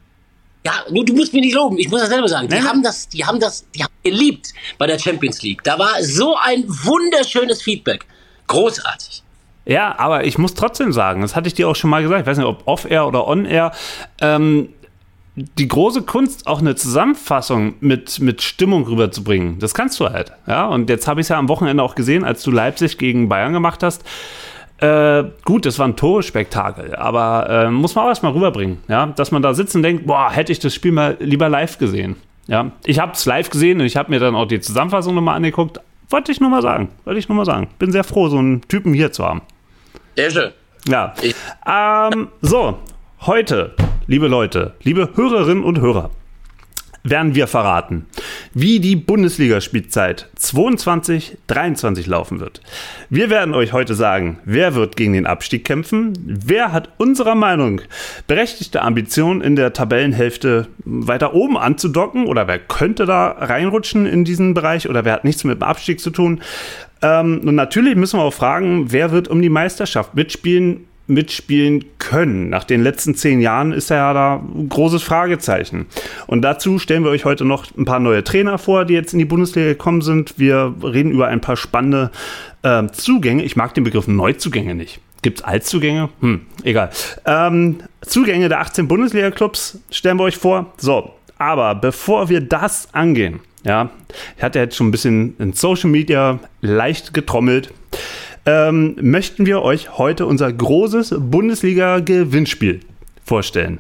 ja, 0.63 0.74
du, 0.89 1.03
du 1.03 1.13
musst 1.13 1.34
mir 1.34 1.41
nicht 1.41 1.56
loben, 1.56 1.77
ich 1.77 1.89
muss 1.89 2.01
das 2.01 2.10
selber 2.10 2.27
sagen. 2.27 2.48
Die 2.48 2.56
nee. 2.56 2.62
haben 2.62 2.84
das, 2.84 3.10
die 3.10 3.25
haben 3.25 3.39
das, 3.39 3.65
die 3.72 3.84
haben 3.84 3.94
geliebt 4.03 4.53
bei 4.77 4.88
der 4.88 5.00
Champions 5.00 5.41
League. 5.41 5.63
Da 5.63 5.80
war 5.80 6.03
so 6.03 6.36
ein 6.38 6.65
wunderschönes 6.68 7.62
Feedback. 7.62 8.06
Großartig. 8.48 9.24
Ja, 9.65 9.98
aber 9.98 10.25
ich 10.25 10.38
muss 10.38 10.53
trotzdem 10.53 10.91
sagen, 10.91 11.22
das 11.22 11.36
hatte 11.36 11.48
ich 11.48 11.53
dir 11.53 11.70
auch 11.70 11.75
schon 11.75 11.89
mal 11.89 12.01
gesagt, 12.01 12.22
ich 12.22 12.27
weiß 12.27 12.38
nicht, 12.38 12.48
ob 12.48 12.68
off-air 12.68 13.08
oder 13.08 13.27
on-air, 13.27 13.72
ähm, 14.20 14.70
die 15.36 15.68
große 15.68 16.01
Kunst, 16.01 16.46
auch 16.46 16.60
eine 16.60 16.75
Zusammenfassung 16.75 17.75
mit, 17.80 18.20
mit 18.20 18.41
Stimmung 18.41 18.84
rüberzubringen, 18.84 19.60
das 19.60 19.74
kannst 19.74 20.00
du 20.00 20.10
halt. 20.10 20.34
Ja, 20.46 20.68
und 20.68 20.89
jetzt 20.89 21.08
habe 21.08 21.22
ich 21.22 21.25
es 21.25 21.30
ja 21.30 21.38
am 21.38 21.48
Wochenende 21.48 21.84
auch 21.84 21.96
gesehen, 21.96 22.24
als 22.24 22.44
du 22.44 22.51
Leipzig 22.51 22.98
gegen 22.98 23.30
Bayern 23.30 23.53
gemacht 23.53 23.82
hast. 23.82 24.03
Äh, 24.82 25.26
gut, 25.46 25.68
das 25.68 25.78
war 25.78 25.88
ein 25.88 25.96
Torspektakel, 25.96 26.96
aber 26.96 27.48
äh, 27.50 27.70
muss 27.70 27.94
man 27.94 28.06
auch 28.06 28.10
erstmal 28.10 28.32
rüberbringen, 28.32 28.80
ja, 28.88 29.06
dass 29.06 29.30
man 29.30 29.44
da 29.44 29.54
sitzt 29.54 29.76
und 29.76 29.84
denkt, 29.84 30.08
boah, 30.08 30.32
hätte 30.32 30.52
ich 30.52 30.58
das 30.58 30.74
Spiel 30.74 30.92
mal 30.92 31.18
lieber 31.20 31.50
live 31.50 31.78
gesehen. 31.78 32.16
Ja, 32.48 32.72
ich 32.84 32.98
habe 32.98 33.12
es 33.12 33.24
live 33.28 33.52
gesehen 33.52 33.80
und 33.80 33.86
ich 33.86 33.96
habe 33.96 34.10
mir 34.10 34.20
dann 34.20 34.36
auch 34.36 34.48
die 34.48 34.60
Zusammenfassung 34.60 35.14
nochmal 35.14 35.36
angeguckt. 35.36 35.80
Wollte 36.10 36.32
ich 36.32 36.42
nur 36.42 36.50
mal 36.50 36.64
sagen, 36.64 36.90
wollte 37.06 37.20
ich 37.20 37.30
nur 37.30 37.38
mal 37.38 37.46
sagen. 37.46 37.70
Bin 37.78 37.92
sehr 37.92 38.04
froh, 38.04 38.28
so 38.28 38.40
einen 38.40 38.62
Typen 38.68 38.96
hier 38.96 39.12
zu 39.12 39.24
haben. 39.24 39.44
Sehr 40.16 40.32
schön. 40.32 40.52
Ja. 40.88 41.14
Ähm, 41.68 42.30
so, 42.42 42.80
heute, 43.28 43.76
liebe 44.08 44.28
Leute, 44.28 44.74
liebe 44.82 45.10
Hörerinnen 45.16 45.64
und 45.64 45.80
Hörer, 45.80 46.10
werden 47.03 47.36
wir 47.36 47.48
verraten, 47.48 48.05
wie 48.53 48.79
die 48.79 48.96
Bundesligaspielzeit 48.96 50.27
22-23 50.39 52.08
laufen 52.08 52.39
wird. 52.39 52.62
Wir 53.10 53.29
werden 53.29 53.53
euch 53.53 53.74
heute 53.74 53.96
sagen, 53.96 54.39
wer 54.46 54.75
wird 54.75 54.96
gegen 54.98 55.13
den 55.13 55.25
Abstieg 55.25 55.65
kämpfen, 55.65 56.13
wer 56.24 56.72
hat 56.72 56.89
unserer 56.98 57.36
Meinung 57.36 57.81
berechtigte 58.27 58.81
Ambitionen 58.81 59.41
in 59.41 59.55
der 59.55 59.74
Tabellenhälfte 59.74 60.67
weiter 60.86 61.34
oben 61.34 61.58
anzudocken 61.58 62.27
oder 62.27 62.48
wer 62.48 62.60
könnte 62.60 63.05
da 63.05 63.29
reinrutschen 63.31 64.05
in 64.05 64.24
diesen 64.24 64.53
Bereich 64.53 64.88
oder 64.88 65.05
wer 65.05 65.13
hat 65.13 65.24
nichts 65.24 65.43
mit 65.43 65.60
dem 65.60 65.63
Abstieg 65.63 66.00
zu 66.00 66.12
tun. 66.12 66.41
Ähm, 67.01 67.41
und 67.46 67.55
natürlich 67.55 67.96
müssen 67.96 68.20
wir 68.20 68.24
auch 68.24 68.34
fragen, 68.34 68.91
wer 68.91 69.12
wird 69.12 69.27
um 69.27 69.41
die 69.41 69.50
Meisterschaft 69.50 70.13
mitspielen 70.13 70.88
mitspielen 71.13 71.86
können. 72.00 72.50
Nach 72.50 72.63
den 72.63 72.82
letzten 72.82 73.15
zehn 73.15 73.41
Jahren 73.41 73.72
ist 73.72 73.89
ja 73.89 74.13
da 74.13 74.36
ein 74.38 74.70
großes 74.70 75.03
Fragezeichen. 75.03 75.86
Und 76.27 76.41
dazu 76.41 76.80
stellen 76.80 77.03
wir 77.03 77.12
euch 77.12 77.25
heute 77.25 77.46
noch 77.46 77.65
ein 77.77 77.86
paar 77.86 78.00
neue 78.00 78.24
Trainer 78.24 78.58
vor, 78.58 78.86
die 78.86 78.94
jetzt 78.94 79.13
in 79.13 79.20
die 79.20 79.25
Bundesliga 79.25 79.68
gekommen 79.68 80.01
sind. 80.01 80.38
Wir 80.38 80.74
reden 80.84 81.12
über 81.12 81.27
ein 81.27 81.41
paar 81.41 81.58
spannende 81.58 82.12
äh, 82.63 82.88
Zugänge. 82.91 83.44
Ich 83.44 83.56
mag 83.56 83.74
den 83.74 83.84
Begriff 83.84 84.08
Neuzugänge 84.08 84.75
nicht. 84.75 85.00
Gibt 85.22 85.39
es 85.39 85.46
Altzugänge? 85.46 86.10
Hm, 86.22 86.41
egal. 86.63 86.89
Ähm, 87.25 87.77
Zugänge 88.01 88.50
der 88.50 88.62
18 88.62 88.88
Bundesliga-Clubs 88.88 89.80
stellen 89.91 90.18
wir 90.18 90.24
euch 90.24 90.38
vor. 90.38 90.74
So, 90.77 91.13
aber 91.38 91.75
bevor 91.75 92.30
wir 92.30 92.41
das 92.41 92.94
angehen, 92.94 93.39
ja, 93.63 93.91
ich 94.38 94.44
hatte 94.44 94.60
jetzt 94.60 94.75
schon 94.75 94.88
ein 94.88 94.91
bisschen 94.91 95.36
in 95.38 95.53
Social 95.53 95.89
Media 95.89 96.39
leicht 96.62 97.13
getrommelt 97.13 97.72
ähm, 98.46 98.96
möchten 99.02 99.46
wir 99.46 99.62
euch 99.62 99.98
heute 99.98 100.26
unser 100.26 100.52
großes 100.52 101.16
Bundesliga-Gewinnspiel 101.18 102.82
vorstellen. 103.24 103.80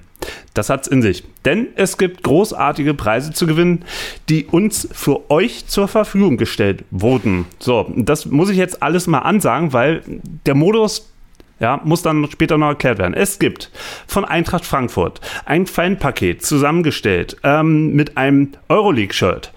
Das 0.53 0.69
hat's 0.69 0.87
in 0.87 1.01
sich. 1.01 1.23
Denn 1.45 1.67
es 1.75 1.97
gibt 1.97 2.23
großartige 2.23 2.93
Preise 2.93 3.31
zu 3.31 3.47
gewinnen, 3.47 3.85
die 4.29 4.45
uns 4.45 4.87
für 4.91 5.31
euch 5.31 5.67
zur 5.67 5.87
Verfügung 5.87 6.37
gestellt 6.37 6.83
wurden. 6.91 7.45
So, 7.59 7.91
das 7.95 8.25
muss 8.25 8.49
ich 8.49 8.57
jetzt 8.57 8.83
alles 8.83 9.07
mal 9.07 9.19
ansagen, 9.19 9.73
weil 9.73 10.03
der 10.45 10.55
Modus 10.55 11.11
ja, 11.59 11.79
muss 11.83 12.01
dann 12.01 12.27
später 12.29 12.57
noch 12.57 12.69
erklärt 12.69 12.97
werden. 12.97 13.13
Es 13.13 13.39
gibt 13.39 13.69
von 14.07 14.25
Eintracht 14.25 14.65
Frankfurt 14.65 15.21
ein 15.45 15.67
Fanpaket 15.67 16.43
zusammengestellt 16.43 17.37
ähm, 17.43 17.93
mit 17.93 18.17
einem 18.17 18.53
Euroleague-Shirt, 18.67 19.53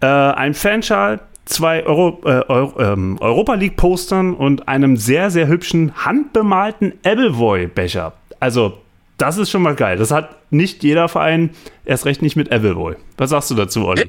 äh, 0.00 0.06
ein 0.06 0.54
Fanschal, 0.54 1.20
zwei 1.48 1.84
Euro, 1.84 2.20
äh, 2.24 2.44
Euro, 2.48 2.80
ähm, 2.80 3.16
Europa 3.20 3.54
League 3.54 3.76
Postern 3.76 4.34
und 4.34 4.68
einem 4.68 4.96
sehr, 4.96 5.30
sehr 5.30 5.48
hübschen 5.48 5.92
handbemalten 6.04 6.92
Appleboy-Becher. 7.04 8.12
Also, 8.40 8.78
das 9.16 9.38
ist 9.38 9.50
schon 9.50 9.62
mal 9.62 9.74
geil. 9.74 9.96
Das 9.96 10.10
hat 10.10 10.36
nicht 10.52 10.84
jeder 10.84 11.08
Verein, 11.08 11.50
erst 11.84 12.06
recht 12.06 12.22
nicht 12.22 12.36
mit 12.36 12.52
Appleboy. 12.52 12.94
Was 13.16 13.30
sagst 13.30 13.50
du 13.50 13.54
dazu, 13.54 13.86
Olli? 13.86 14.08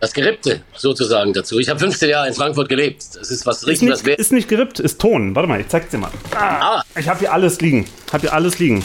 Das 0.00 0.14
Gerippte 0.14 0.62
sozusagen 0.74 1.34
dazu. 1.34 1.58
Ich 1.58 1.68
habe 1.68 1.78
15 1.78 2.08
Jahre 2.08 2.28
in 2.28 2.32
Frankfurt 2.32 2.70
gelebt. 2.70 3.04
Das 3.16 3.30
ist 3.30 3.44
was 3.44 3.66
richtig, 3.66 3.90
ist 3.90 4.06
nicht, 4.06 4.18
Ist 4.18 4.32
nicht 4.32 4.48
gerippt, 4.48 4.80
ist 4.80 4.98
Ton. 4.98 5.34
Warte 5.34 5.46
mal, 5.46 5.60
ich 5.60 5.68
zeig's 5.68 5.90
dir 5.90 5.98
mal. 5.98 6.10
Ah, 6.34 6.78
ah. 6.78 6.82
Ich 6.98 7.06
habe 7.06 7.18
hier 7.18 7.32
alles 7.32 7.60
liegen. 7.60 7.84
Hab 8.10 8.22
hier 8.22 8.32
alles 8.32 8.58
liegen. 8.58 8.82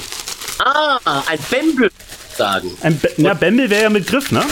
Ah, 0.59 0.99
ein 1.27 1.39
Bembel 1.49 1.89
sagen. 2.35 2.69
Ein 2.81 2.99
Be 2.99 3.09
ja, 3.15 3.33
Bembel 3.33 3.69
wäre 3.69 3.83
ja 3.83 3.89
mit 3.89 4.07
Griff, 4.07 4.31
ne? 4.33 4.43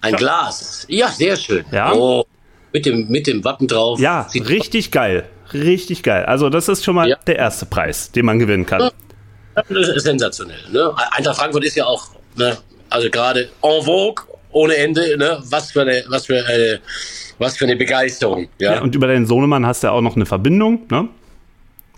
Ein 0.00 0.12
ja. 0.12 0.18
Glas. 0.18 0.86
Ja, 0.88 1.08
sehr 1.08 1.36
schön. 1.36 1.64
Ja. 1.72 1.92
Oh, 1.92 2.24
mit 2.72 2.86
dem, 2.86 3.08
mit 3.08 3.26
dem 3.26 3.44
Wappen 3.44 3.66
drauf. 3.66 3.98
Ja, 3.98 4.26
Sieht 4.28 4.48
richtig 4.48 4.90
geil. 4.90 5.28
Richtig 5.52 6.02
geil. 6.02 6.24
Also, 6.26 6.50
das 6.50 6.68
ist 6.68 6.84
schon 6.84 6.94
mal 6.94 7.08
ja. 7.08 7.16
der 7.26 7.36
erste 7.36 7.66
Preis, 7.66 8.12
den 8.12 8.26
man 8.26 8.38
gewinnen 8.38 8.66
kann. 8.66 8.90
Das 9.54 9.88
ist 9.88 10.04
sensationell. 10.04 10.60
Ne? 10.70 10.92
Eintracht 11.12 11.38
Frankfurt 11.38 11.64
ist 11.64 11.74
ja 11.74 11.86
auch, 11.86 12.10
ne, 12.36 12.56
also 12.90 13.10
gerade 13.10 13.48
en 13.62 13.82
vogue, 13.82 14.24
ohne 14.52 14.76
Ende. 14.76 15.16
Ne? 15.16 15.42
Was 15.44 15.72
für 15.72 15.82
eine, 15.82 16.04
was 16.08 16.26
für 16.26 16.44
eine, 16.46 16.80
was 17.38 17.56
für 17.56 17.64
eine 17.64 17.76
Begeisterung. 17.76 18.48
Ja? 18.60 18.74
ja 18.74 18.82
und 18.82 18.94
über 18.94 19.08
deinen 19.08 19.26
Sohnemann 19.26 19.66
hast 19.66 19.82
du 19.82 19.88
ja 19.88 19.92
auch 19.92 20.00
noch 20.00 20.16
eine 20.16 20.26
Verbindung. 20.26 20.86
Ne? 20.90 21.08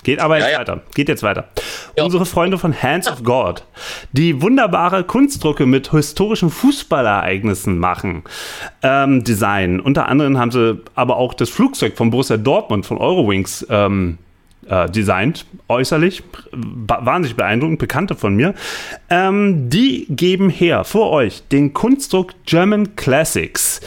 Geht 0.02 0.18
aber 0.20 0.36
jetzt 0.36 0.46
ja, 0.46 0.52
ja. 0.52 0.58
weiter. 0.60 0.80
Geht 0.94 1.08
jetzt 1.08 1.22
weiter. 1.22 1.48
Ja. 1.96 2.04
Unsere 2.04 2.24
Freunde 2.26 2.58
von 2.58 2.74
Hands 2.82 3.06
of 3.10 3.22
God, 3.22 3.64
die 4.12 4.40
wunderbare 4.40 5.04
Kunstdrucke 5.04 5.66
mit 5.66 5.90
historischen 5.90 6.50
Fußballereignissen 6.50 7.78
machen, 7.78 8.24
ähm, 8.82 9.24
designen. 9.24 9.80
Unter 9.80 10.08
anderem 10.08 10.38
haben 10.38 10.50
sie 10.50 10.80
aber 10.94 11.16
auch 11.16 11.34
das 11.34 11.50
Flugzeug 11.50 11.96
von 11.96 12.10
Borussia 12.10 12.36
Dortmund 12.36 12.86
von 12.86 12.98
Eurowings 12.98 13.66
ähm, 13.68 14.18
äh, 14.70 14.88
designt, 14.88 15.44
äußerlich. 15.68 16.22
Wahnsinnig 16.52 17.36
beeindruckend, 17.36 17.78
Bekannte 17.78 18.14
von 18.14 18.34
mir. 18.34 18.54
Ähm, 19.10 19.68
die 19.68 20.06
geben 20.08 20.48
her 20.48 20.84
für 20.84 21.06
euch 21.06 21.42
den 21.48 21.74
Kunstdruck 21.74 22.32
German 22.46 22.96
Classics. 22.96 23.80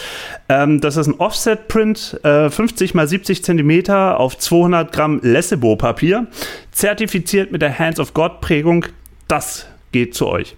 Ähm, 0.50 0.82
das 0.82 0.98
ist 0.98 1.08
ein 1.08 1.20
Offset-Print, 1.20 2.20
äh, 2.24 2.50
50 2.50 2.94
x 2.94 3.10
70 3.10 3.44
cm 3.44 3.90
auf 3.92 4.38
200 4.38 4.92
Gramm 4.92 5.20
Lessebo-Papier, 5.24 6.28
zertifiziert 6.72 7.52
mit 7.52 7.62
der 7.62 7.80
Hands 7.80 8.00
of 8.00 8.13
God-Prägung. 8.13 8.86
Das 9.28 9.68
geht 9.92 10.13
zu 10.13 10.28
euch. 10.28 10.56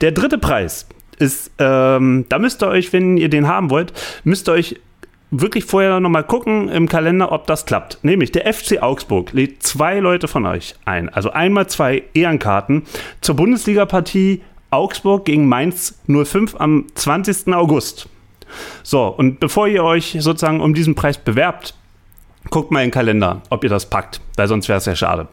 Der 0.00 0.12
dritte 0.12 0.38
Preis 0.38 0.86
ist, 1.18 1.52
ähm, 1.58 2.24
da 2.28 2.38
müsst 2.38 2.62
ihr 2.62 2.68
euch, 2.68 2.92
wenn 2.92 3.16
ihr 3.16 3.28
den 3.28 3.46
haben 3.46 3.70
wollt, 3.70 3.92
müsst 4.24 4.48
ihr 4.48 4.52
euch 4.52 4.80
wirklich 5.30 5.64
vorher 5.64 6.00
nochmal 6.00 6.24
gucken 6.24 6.68
im 6.68 6.88
Kalender, 6.88 7.32
ob 7.32 7.46
das 7.46 7.66
klappt. 7.66 7.98
Nämlich 8.02 8.32
der 8.32 8.52
FC 8.52 8.82
Augsburg 8.82 9.32
lädt 9.32 9.62
zwei 9.62 10.00
Leute 10.00 10.28
von 10.28 10.46
euch 10.46 10.74
ein. 10.84 11.08
Also 11.08 11.30
einmal 11.30 11.68
zwei 11.68 12.02
Ehrenkarten 12.14 12.82
zur 13.20 13.36
Bundesliga-Partie 13.36 14.42
Augsburg 14.70 15.24
gegen 15.24 15.48
Mainz 15.48 16.00
05 16.06 16.56
am 16.58 16.86
20. 16.94 17.52
August. 17.54 18.08
So, 18.82 19.06
und 19.06 19.40
bevor 19.40 19.68
ihr 19.68 19.84
euch 19.84 20.16
sozusagen 20.20 20.60
um 20.60 20.74
diesen 20.74 20.94
Preis 20.94 21.18
bewerbt, 21.18 21.74
guckt 22.48 22.70
mal 22.70 22.80
in 22.80 22.86
den 22.86 22.92
Kalender, 22.92 23.42
ob 23.50 23.64
ihr 23.64 23.70
das 23.70 23.86
packt, 23.86 24.20
weil 24.36 24.48
sonst 24.48 24.68
wäre 24.68 24.78
es 24.78 24.86
ja 24.86 24.96
schade. 24.96 25.28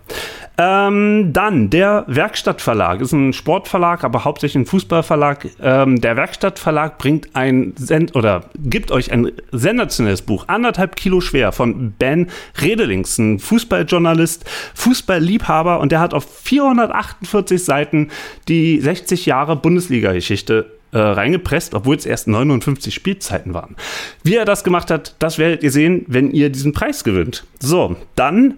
Ähm, 0.59 1.33
dann 1.33 1.69
der 1.69 2.03
Werkstattverlag 2.07 2.99
ist 2.99 3.11
ein 3.11 3.31
Sportverlag, 3.31 4.03
aber 4.03 4.25
hauptsächlich 4.25 4.63
ein 4.63 4.65
Fußballverlag. 4.65 5.47
Ähm, 5.61 6.01
der 6.01 6.17
Werkstattverlag 6.17 6.97
bringt 6.97 7.35
ein 7.35 7.73
Send 7.77 8.15
oder 8.15 8.45
gibt 8.55 8.91
euch 8.91 9.11
ein 9.11 9.31
sensationelles 9.51 10.23
Buch, 10.23 10.45
anderthalb 10.47 10.95
Kilo 10.95 11.21
schwer 11.21 11.51
von 11.51 11.91
Ben 11.91 12.29
Redelings, 12.59 13.19
ein 13.19 13.37
Fußballjournalist, 13.37 14.45
Fußballliebhaber 14.73 15.79
und 15.79 15.91
der 15.91 15.99
hat 15.99 16.15
auf 16.15 16.25
448 16.43 17.63
Seiten 17.63 18.09
die 18.47 18.81
60 18.81 19.27
Jahre 19.27 19.55
Bundesliga-Geschichte 19.55 20.76
äh, 20.91 20.97
reingepresst, 20.97 21.73
obwohl 21.73 21.95
es 21.95 22.05
erst 22.05 22.27
59 22.27 22.93
Spielzeiten 22.93 23.53
waren. 23.53 23.75
Wie 24.23 24.35
er 24.35 24.45
das 24.45 24.63
gemacht 24.63 24.89
hat, 24.89 25.15
das 25.19 25.37
werdet 25.37 25.63
ihr 25.63 25.71
sehen, 25.71 26.05
wenn 26.07 26.31
ihr 26.31 26.49
diesen 26.49 26.73
Preis 26.73 27.03
gewinnt. 27.03 27.43
So, 27.59 27.95
dann 28.15 28.57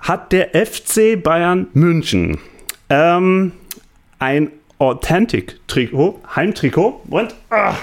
hat 0.00 0.32
der 0.32 0.50
FC 0.66 1.22
Bayern 1.22 1.68
München 1.72 2.38
ähm, 2.88 3.52
ein 4.18 4.50
Authentic-Trikot, 4.78 6.20
Heimtrikot. 6.34 7.02
Und 7.08 7.34
ah, 7.50 7.74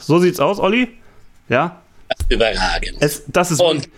so 0.00 0.18
sieht's 0.18 0.40
aus, 0.40 0.58
Olli. 0.58 0.88
Ja. 1.48 1.80
Überragend. 2.28 2.98
Es, 3.00 3.24
das 3.26 3.50
ist 3.50 3.60
und 3.60 3.88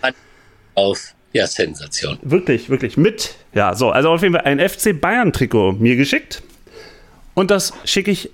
auf 0.75 1.13
ja, 1.33 1.45
Sensation. 1.47 2.17
Wirklich, 2.21 2.69
wirklich 2.69 2.97
mit. 2.97 3.35
Ja, 3.53 3.75
so, 3.75 3.91
also 3.91 4.09
auf 4.09 4.21
jeden 4.21 4.33
Fall 4.33 4.45
ein 4.45 4.59
FC 4.59 4.99
Bayern-Trikot 4.99 5.73
mir 5.73 5.95
geschickt. 5.95 6.41
Und 7.33 7.51
das 7.51 7.73
schicke 7.85 8.11
ich 8.11 8.31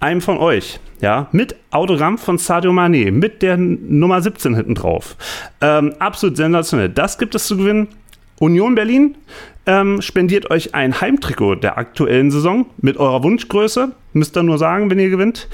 einem 0.00 0.20
von 0.20 0.38
euch, 0.38 0.78
ja, 1.00 1.28
mit 1.32 1.56
Autogramm 1.70 2.18
von 2.18 2.38
Sadio 2.38 2.72
Mane, 2.72 3.10
mit 3.12 3.42
der 3.42 3.56
Nummer 3.56 4.20
17 4.22 4.54
hinten 4.54 4.74
drauf. 4.74 5.16
Ähm, 5.60 5.94
absolut 5.98 6.36
sensationell. 6.36 6.88
Das 6.88 7.18
gibt 7.18 7.34
es 7.34 7.46
zu 7.46 7.56
gewinnen. 7.56 7.88
Union 8.38 8.74
Berlin 8.74 9.16
ähm, 9.66 10.00
spendiert 10.00 10.50
euch 10.50 10.74
ein 10.74 11.00
Heimtrikot 11.00 11.56
der 11.56 11.78
aktuellen 11.78 12.30
Saison 12.30 12.66
mit 12.78 12.96
eurer 12.96 13.22
Wunschgröße. 13.22 13.92
Müsst 14.12 14.36
ihr 14.36 14.42
nur 14.42 14.58
sagen, 14.58 14.90
wenn 14.90 14.98
ihr 14.98 15.10
gewinnt. 15.10 15.48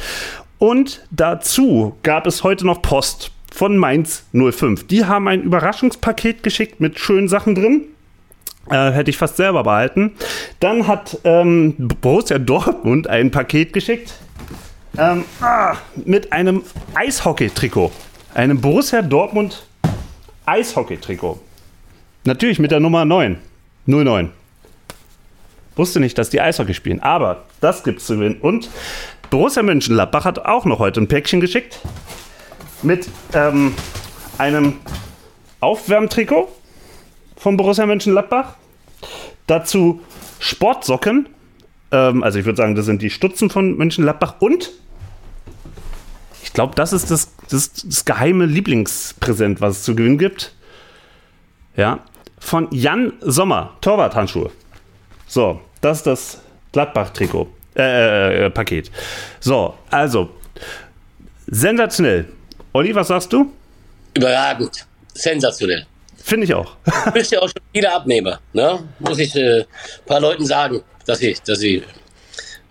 Und 0.58 1.06
dazu 1.10 1.96
gab 2.02 2.26
es 2.26 2.44
heute 2.44 2.66
noch 2.66 2.82
Post 2.82 3.32
von 3.52 3.76
Mainz 3.76 4.24
05. 4.32 4.86
Die 4.86 5.04
haben 5.04 5.28
ein 5.28 5.42
Überraschungspaket 5.42 6.42
geschickt 6.42 6.80
mit 6.80 6.98
schönen 6.98 7.28
Sachen 7.28 7.54
drin. 7.54 7.86
Äh, 8.70 8.92
hätte 8.92 9.10
ich 9.10 9.18
fast 9.18 9.36
selber 9.36 9.64
behalten. 9.64 10.12
Dann 10.60 10.86
hat 10.86 11.18
ähm, 11.24 11.74
Borussia 12.00 12.38
Dortmund 12.38 13.08
ein 13.08 13.30
Paket 13.30 13.72
geschickt 13.72 14.14
ähm, 14.96 15.24
ah, 15.40 15.76
mit 16.04 16.32
einem 16.32 16.62
Eishockey-Trikot. 16.94 17.90
Einem 18.34 18.60
Borussia 18.60 19.02
Dortmund 19.02 19.66
Eishockey-Trikot. 20.46 21.40
Natürlich 22.24 22.60
mit 22.60 22.70
der 22.70 22.80
Nummer 22.80 23.04
9. 23.04 23.38
09. 23.86 24.30
Wusste 25.74 25.98
nicht, 25.98 26.16
dass 26.18 26.30
die 26.30 26.40
Eishockey 26.40 26.74
spielen, 26.74 27.00
aber 27.00 27.44
das 27.60 27.82
gibt's 27.82 28.06
zu 28.06 28.14
gewinnen. 28.14 28.38
Und 28.40 28.70
Borussia 29.30 29.62
Mönchengladbach 29.62 30.24
hat 30.24 30.44
auch 30.44 30.66
noch 30.66 30.78
heute 30.78 31.00
ein 31.00 31.08
Päckchen 31.08 31.40
geschickt 31.40 31.80
mit 32.82 33.08
ähm, 33.34 33.74
einem 34.38 34.74
Aufwärmtrikot 35.60 36.48
von 37.42 37.56
Borussia 37.56 37.84
Mönchengladbach. 37.86 38.54
Dazu 39.48 40.00
Sportsocken. 40.38 41.28
Ähm, 41.90 42.22
also 42.22 42.38
ich 42.38 42.44
würde 42.44 42.56
sagen, 42.56 42.76
das 42.76 42.86
sind 42.86 43.02
die 43.02 43.10
Stutzen 43.10 43.50
von 43.50 43.76
Mönchengladbach 43.76 44.36
und 44.38 44.70
ich 46.44 46.52
glaube, 46.52 46.74
das 46.76 46.92
ist 46.92 47.10
das, 47.10 47.34
das, 47.50 47.72
das 47.72 48.04
geheime 48.04 48.46
Lieblingspräsent, 48.46 49.60
was 49.60 49.78
es 49.78 49.82
zu 49.82 49.96
gewinnen 49.96 50.18
gibt. 50.18 50.54
Ja, 51.76 52.00
von 52.38 52.68
Jan 52.70 53.14
Sommer, 53.20 53.76
Torwarthandschuhe. 53.80 54.50
So, 55.26 55.60
das 55.80 55.98
ist 55.98 56.06
das 56.06 56.42
Gladbach-Trikot, 56.72 57.48
äh, 57.76 58.46
äh, 58.46 58.50
Paket. 58.50 58.90
So, 59.40 59.74
also, 59.90 60.30
sensationell. 61.46 62.26
Olli, 62.72 62.94
was 62.94 63.08
sagst 63.08 63.32
du? 63.32 63.50
Überragend. 64.14 64.86
Sensationell. 65.14 65.86
Finde 66.22 66.44
ich 66.44 66.54
auch. 66.54 66.76
Du 67.04 67.12
bist 67.12 67.32
ja 67.32 67.40
auch 67.40 67.48
schon 67.48 67.62
wieder 67.72 67.94
Abnehmer, 67.94 68.38
ne? 68.52 68.78
Muss 69.00 69.18
ich 69.18 69.34
äh, 69.34 69.60
ein 69.60 69.66
paar 70.06 70.20
Leuten 70.20 70.46
sagen, 70.46 70.82
dass 71.04 71.18
sie, 71.18 71.36
dass 71.44 71.58
sie 71.58 71.82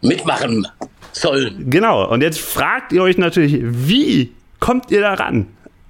mitmachen 0.02 0.66
sollen. 1.12 1.70
Genau. 1.70 2.10
Und 2.10 2.22
jetzt 2.22 2.40
fragt 2.40 2.94
ihr 2.94 3.04
euch 3.04 3.18
natürlich, 3.18 3.58
wie 3.62 4.32
kommt 4.60 4.90
ihr 4.92 5.02
da 5.02 5.16
ran? 5.16 5.48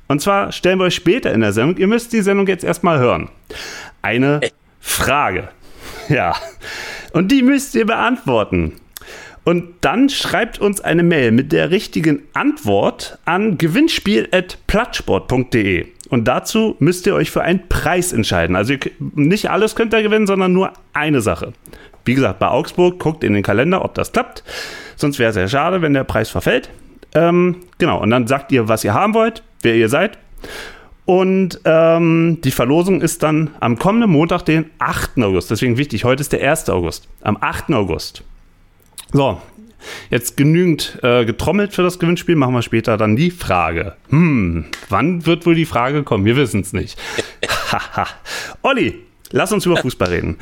Und 0.08 0.22
zwar 0.22 0.52
stellen 0.52 0.80
wir 0.80 0.86
euch 0.86 0.96
später 0.96 1.32
in 1.32 1.42
der 1.42 1.54
Sendung, 1.54 1.78
ihr 1.78 1.86
müsst 1.88 2.12
die 2.12 2.22
Sendung 2.22 2.48
jetzt 2.48 2.64
erstmal 2.64 2.98
hören. 3.00 3.30
Eine 4.02 4.42
Frage. 4.80 5.50
Ja. 6.10 6.36
Und 7.14 7.32
die 7.32 7.42
müsst 7.42 7.74
ihr 7.76 7.86
beantworten. 7.86 8.74
Und 9.46 9.76
dann 9.82 10.10
schreibt 10.10 10.60
uns 10.60 10.82
eine 10.82 11.04
Mail 11.04 11.32
mit 11.32 11.54
der 11.54 11.72
richtigen 11.72 12.24
Antwort 12.34 13.18
an 13.24 13.58
gewinnspiel.plattsport.de. 13.58 15.88
Und 16.12 16.28
dazu 16.28 16.76
müsst 16.80 17.08
ihr 17.08 17.16
euch 17.16 17.32
für 17.32 17.42
einen 17.42 17.68
Preis 17.70 18.12
entscheiden. 18.12 18.58
Also 18.58 18.76
nicht 19.16 19.50
alles 19.50 19.76
könnt 19.76 19.94
ihr 19.94 20.04
gewinnen, 20.04 20.28
sondern 20.28 20.52
nur 20.52 20.74
eine 20.92 21.22
Sache. 21.22 21.54
Wie 22.04 22.16
gesagt, 22.16 22.38
bei 22.38 22.50
Augsburg 22.50 23.00
guckt 23.00 23.24
in 23.24 23.34
den 23.34 23.44
Kalender, 23.44 23.84
ob 23.86 23.94
das 23.96 24.12
klappt. 24.12 24.44
Sonst 24.98 25.20
wäre 25.20 25.30
es 25.30 25.36
sehr 25.36 25.48
schade, 25.48 25.82
wenn 25.82 25.94
der 25.94 26.04
Preis 26.04 26.30
verfällt. 26.30 26.70
Ähm, 27.16 27.58
genau, 27.78 28.02
und 28.02 28.10
dann 28.10 28.28
sagt 28.28 28.52
ihr, 28.52 28.68
was 28.68 28.84
ihr 28.84 28.94
haben 28.94 29.14
wollt, 29.14 29.42
wer 29.62 29.76
ihr 29.76 29.88
seid. 29.88 30.18
Und 31.06 31.62
ähm, 31.64 32.40
die 32.44 32.52
Verlosung 32.52 33.02
ist 33.02 33.24
dann 33.24 33.52
am 33.62 33.80
kommenden 33.80 34.12
Montag, 34.12 34.44
den 34.44 34.70
8. 34.80 35.18
August. 35.20 35.50
Deswegen 35.50 35.78
wichtig, 35.78 36.04
heute 36.04 36.22
ist 36.22 36.34
der 36.34 36.48
1. 36.48 36.70
August. 36.70 37.08
Am 37.22 37.38
8. 37.40 37.72
August. 37.72 38.24
So, 39.14 39.42
jetzt 40.10 40.38
genügend 40.38 41.00
äh, 41.04 41.26
getrommelt 41.26 41.74
für 41.74 41.84
das 41.84 42.00
Gewinnspiel. 42.00 42.36
Machen 42.36 42.54
wir 42.54 42.62
später 42.62 42.98
dann 42.98 43.16
die 43.16 43.32
Frage. 43.32 43.96
Hm, 44.10 44.66
wann 44.90 45.26
wird 45.26 45.46
wohl 45.46 45.56
die 45.56 45.66
Frage 45.66 46.04
kommen? 46.04 46.26
Wir 46.26 46.36
wissen 46.36 46.62
es 46.62 46.74
nicht. 46.74 46.98
Olli, 48.62 49.00
lass 49.32 49.52
uns 49.52 49.66
über 49.66 49.78
Fußball 49.78 50.10
reden. 50.10 50.38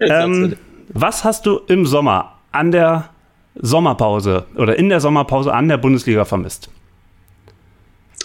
Ähm, 0.00 0.56
was 0.88 1.24
hast 1.24 1.46
du 1.46 1.60
im 1.68 1.86
Sommer 1.86 2.38
an 2.52 2.70
der 2.70 3.10
Sommerpause 3.54 4.46
oder 4.56 4.78
in 4.78 4.88
der 4.88 5.00
Sommerpause 5.00 5.52
an 5.52 5.68
der 5.68 5.78
Bundesliga 5.78 6.24
vermisst? 6.24 6.70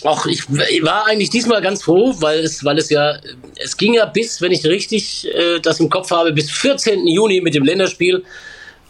Ach, 0.06 0.26
ich 0.26 0.44
war 0.50 1.08
eigentlich 1.08 1.30
diesmal 1.30 1.62
ganz 1.62 1.84
froh, 1.84 2.14
weil 2.20 2.40
es, 2.40 2.64
weil 2.66 2.78
es 2.78 2.90
ja, 2.90 3.16
es 3.56 3.78
ging 3.78 3.94
ja 3.94 4.06
bis, 4.06 4.42
wenn 4.42 4.52
ich 4.52 4.66
richtig 4.66 5.28
äh, 5.34 5.60
das 5.62 5.80
im 5.80 5.90
Kopf 5.90 6.12
habe, 6.12 6.34
bis 6.34 6.52
14. 6.52 7.08
Juni 7.08 7.40
mit 7.40 7.56
dem 7.56 7.64
Länderspiel 7.64 8.24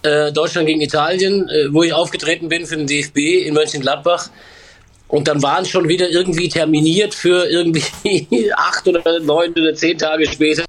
äh, 0.04 0.32
Deutschland 0.32 0.68
gegen 0.68 0.82
Italien, 0.82 1.50
äh, 1.50 1.74
wo 1.74 1.84
ich 1.84 1.94
aufgetreten 1.94 2.50
bin 2.50 2.66
für 2.66 2.78
den 2.78 2.88
DFB 2.88 3.18
in 3.46 3.54
Mönchengladbach. 3.54 4.30
Und 5.08 5.28
dann 5.28 5.44
waren 5.44 5.64
schon 5.64 5.88
wieder 5.90 6.10
irgendwie 6.10 6.50
terminiert 6.50 7.14
für 7.14 7.46
irgendwie 7.48 8.50
acht 8.56 8.88
oder 8.88 9.20
neun 9.20 9.52
oder 9.52 9.76
zehn 9.76 9.96
Tage 9.96 10.26
später 10.28 10.66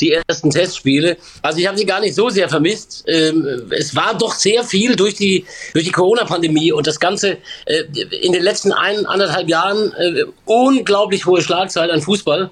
die 0.00 0.12
ersten 0.12 0.48
Testspiele. 0.48 1.18
Also 1.42 1.58
ich 1.58 1.66
habe 1.66 1.76
sie 1.76 1.84
gar 1.84 2.00
nicht 2.00 2.14
so 2.14 2.30
sehr 2.30 2.48
vermisst. 2.48 3.04
Ähm, 3.06 3.70
es 3.70 3.94
war 3.94 4.16
doch 4.16 4.32
sehr 4.34 4.64
viel 4.64 4.96
durch 4.96 5.16
die, 5.16 5.44
durch 5.74 5.84
die 5.84 5.90
Corona-Pandemie 5.90 6.72
und 6.72 6.86
das 6.86 6.98
Ganze 6.98 7.36
äh, 7.66 7.82
in 8.22 8.32
den 8.32 8.42
letzten 8.42 8.72
ein, 8.72 9.04
anderthalb 9.04 9.50
Jahren 9.50 9.92
äh, 9.92 10.24
unglaublich 10.46 11.26
hohe 11.26 11.42
Schlagzeilen 11.42 11.90
an 11.90 12.00
Fußball. 12.00 12.50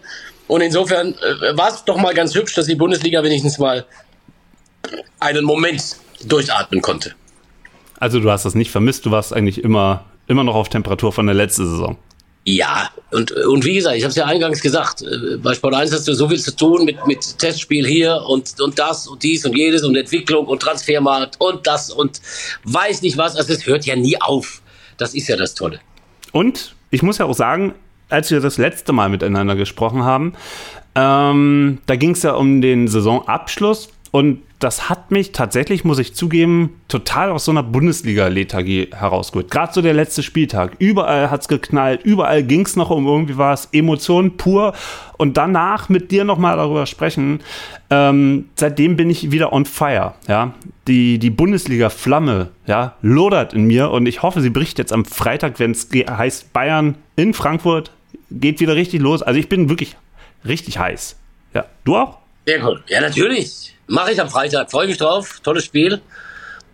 Und 0.49 0.61
insofern 0.61 1.15
war 1.55 1.71
es 1.73 1.83
doch 1.85 1.97
mal 1.97 2.13
ganz 2.13 2.35
hübsch, 2.35 2.55
dass 2.57 2.67
die 2.67 2.75
Bundesliga 2.75 3.23
wenigstens 3.23 3.59
mal 3.59 3.87
einen 5.19 5.45
Moment 5.45 5.97
durchatmen 6.29 6.83
konnte. 6.83 7.15
Also 7.99 8.21
du 8.21 8.31
hast 8.31 8.45
das 8.45 8.55
nicht 8.55 8.71
vermisst, 8.71 9.07
du 9.07 9.11
warst 9.11 9.33
eigentlich 9.33 9.63
immer, 9.63 10.05
immer 10.27 10.45
noch 10.45 10.55
auf 10.55 10.69
Temperatur 10.69 11.13
von 11.13 11.27
der 11.27 11.35
letzten 11.35 11.67
Saison. 11.67 11.97
Ja, 12.45 12.91
und, 13.13 13.31
und 13.31 13.65
wie 13.65 13.75
gesagt, 13.75 13.97
ich 13.97 14.03
habe 14.03 14.11
es 14.11 14.17
ja 14.17 14.25
eingangs 14.25 14.61
gesagt, 14.61 15.03
äh, 15.03 15.37
bei 15.37 15.55
Sport 15.55 15.75
1 15.75 15.93
hast 15.93 16.09
du 16.09 16.15
so 16.15 16.29
viel 16.29 16.41
zu 16.41 16.57
tun 16.57 16.85
mit, 16.85 17.07
mit 17.07 17.39
Testspiel 17.39 17.87
hier 17.87 18.21
und, 18.27 18.61
und 18.61 18.81
das 18.81 19.07
und 19.07 19.23
dies 19.23 19.47
und 19.47 19.57
jedes 19.57 19.85
und 19.85 19.95
Entwicklung 19.95 20.47
und 20.47 20.61
Transfermarkt 20.61 21.37
und 21.41 21.69
das 21.69 21.91
und 21.91 22.21
weiß 22.65 23.03
nicht 23.03 23.17
was. 23.17 23.37
Also 23.37 23.53
es 23.53 23.65
hört 23.67 23.87
ja 23.87 23.95
nie 23.95 24.21
auf. 24.21 24.61
Das 24.97 25.15
ist 25.15 25.29
ja 25.29 25.37
das 25.37 25.55
Tolle. 25.55 25.79
Und 26.33 26.75
ich 26.91 27.05
muss 27.05 27.19
ja 27.19 27.27
auch 27.27 27.35
sagen, 27.35 27.75
als 28.09 28.33
wir 28.33 28.41
das 28.41 28.59
letzte 28.59 28.93
Mal 28.93 29.09
miteinander 29.09 29.55
gesprochen 29.55 30.03
haben, 30.03 30.35
ähm, 30.97 31.79
da 31.87 31.95
ging 31.95 32.11
es 32.11 32.25
ja 32.25 32.33
um 32.33 32.61
den 32.61 32.89
Saisonabschluss 32.89 33.89
und 34.13 34.43
das 34.59 34.91
hat 34.91 35.11
mich 35.11 35.33
tatsächlich, 35.33 35.85
muss 35.85 35.99
ich 35.99 36.15
zugeben, 36.15 36.81
total 36.87 37.31
aus 37.31 37.47
so 37.47 37.51
einer 37.51 37.63
Bundesliga-Lethargie 37.63 38.91
herausgeholt. 38.93 39.51
Gerade 39.51 39.73
so 39.73 39.81
der 39.81 39.95
letzte 39.95 40.23
Spieltag. 40.23 40.77
Überall 40.79 41.31
hat 41.31 41.41
es 41.41 41.49
geknallt, 41.49 42.03
überall 42.05 42.45
ging 42.45 42.65
es 42.65 42.77
noch 42.77 42.91
um 42.91 43.07
irgendwie 43.07 43.39
was, 43.39 43.71
Emotionen 43.73 44.37
pur. 44.37 44.75
Und 45.17 45.39
danach 45.39 45.89
mit 45.89 46.11
dir 46.11 46.25
nochmal 46.25 46.59
darüber 46.59 46.85
sprechen, 46.85 47.41
ähm, 47.89 48.51
seitdem 48.55 48.97
bin 48.97 49.09
ich 49.09 49.33
wieder 49.33 49.53
on 49.53 49.65
fire. 49.65 50.15
Ja? 50.29 50.53
Die, 50.87 51.19
die 51.19 51.31
Bundesliga-Flamme 51.31 52.51
ja, 52.67 52.97
lodert 53.01 53.55
in 53.55 53.65
mir 53.65 53.91
und 53.91 54.05
ich 54.05 54.23
hoffe, 54.23 54.43
sie 54.43 54.51
bricht 54.51 54.79
jetzt 54.79 54.93
am 54.93 55.07
Freitag, 55.07 55.59
wenn 55.59 55.71
es 55.71 55.89
heißt 55.91 56.53
Bayern 56.53 56.97
in 57.17 57.33
Frankfurt, 57.33 57.91
geht 58.31 58.61
wieder 58.61 58.77
richtig 58.77 59.01
los. 59.01 59.23
Also 59.23 59.41
ich 59.41 59.49
bin 59.49 59.71
wirklich 59.71 59.97
richtig 60.45 60.79
heiß. 60.79 61.17
Ja, 61.55 61.65
du 61.85 61.97
auch? 61.97 62.19
Sehr 62.47 62.63
cool. 62.65 62.83
Ja, 62.89 63.01
natürlich. 63.01 63.72
Mache 63.87 64.13
ich 64.13 64.21
am 64.21 64.29
Freitag. 64.29 64.71
Freue 64.71 64.87
mich 64.87 64.99
drauf. 64.99 65.41
Tolles 65.43 65.65
Spiel. 65.65 66.01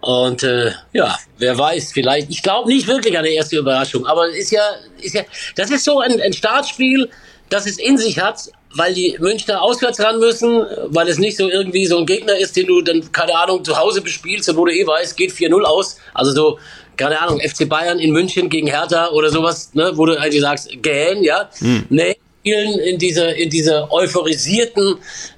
Und 0.00 0.42
äh, 0.44 0.70
ja, 0.92 1.18
wer 1.38 1.58
weiß, 1.58 1.92
vielleicht, 1.92 2.30
ich 2.30 2.42
glaube 2.42 2.68
nicht 2.68 2.86
wirklich 2.86 3.18
an 3.18 3.24
die 3.24 3.34
erste 3.34 3.56
Überraschung, 3.56 4.06
aber 4.06 4.28
ist 4.28 4.52
ja, 4.52 4.62
ist 5.00 5.14
ja, 5.14 5.22
das 5.56 5.70
ist 5.70 5.84
so 5.84 5.98
ein, 5.98 6.20
ein 6.20 6.32
Startspiel, 6.32 7.10
das 7.48 7.66
es 7.66 7.78
in 7.78 7.98
sich 7.98 8.20
hat, 8.20 8.48
weil 8.76 8.94
die 8.94 9.16
Münchner 9.18 9.60
auswärts 9.60 10.00
ran 10.00 10.20
müssen, 10.20 10.64
weil 10.86 11.08
es 11.08 11.18
nicht 11.18 11.36
so 11.36 11.48
irgendwie 11.48 11.86
so 11.86 11.98
ein 11.98 12.06
Gegner 12.06 12.36
ist, 12.38 12.56
den 12.56 12.66
du 12.66 12.80
dann, 12.80 13.10
keine 13.10 13.34
Ahnung, 13.34 13.64
zu 13.64 13.76
Hause 13.76 14.00
bespielst 14.00 14.48
und 14.48 14.56
wo 14.56 14.66
du 14.66 14.72
eh 14.72 14.86
weißt, 14.86 15.16
geht 15.16 15.32
4-0 15.32 15.62
aus. 15.62 15.98
Also 16.14 16.32
so, 16.32 16.58
keine 16.96 17.20
Ahnung, 17.20 17.40
FC 17.40 17.68
Bayern 17.68 17.98
in 17.98 18.12
München 18.12 18.48
gegen 18.50 18.68
Hertha 18.68 19.08
oder 19.08 19.30
sowas, 19.30 19.70
ne, 19.74 19.92
wo 19.94 20.06
du 20.06 20.16
eigentlich 20.20 20.42
sagst, 20.42 20.70
gähn, 20.80 21.24
ja. 21.24 21.50
Hm. 21.58 21.86
Nee, 21.88 22.16
spielen 22.48 22.78
in 22.80 22.98
dieser, 22.98 23.34
in 23.34 23.50
dieser 23.50 23.92
euphorisierten 23.92 24.96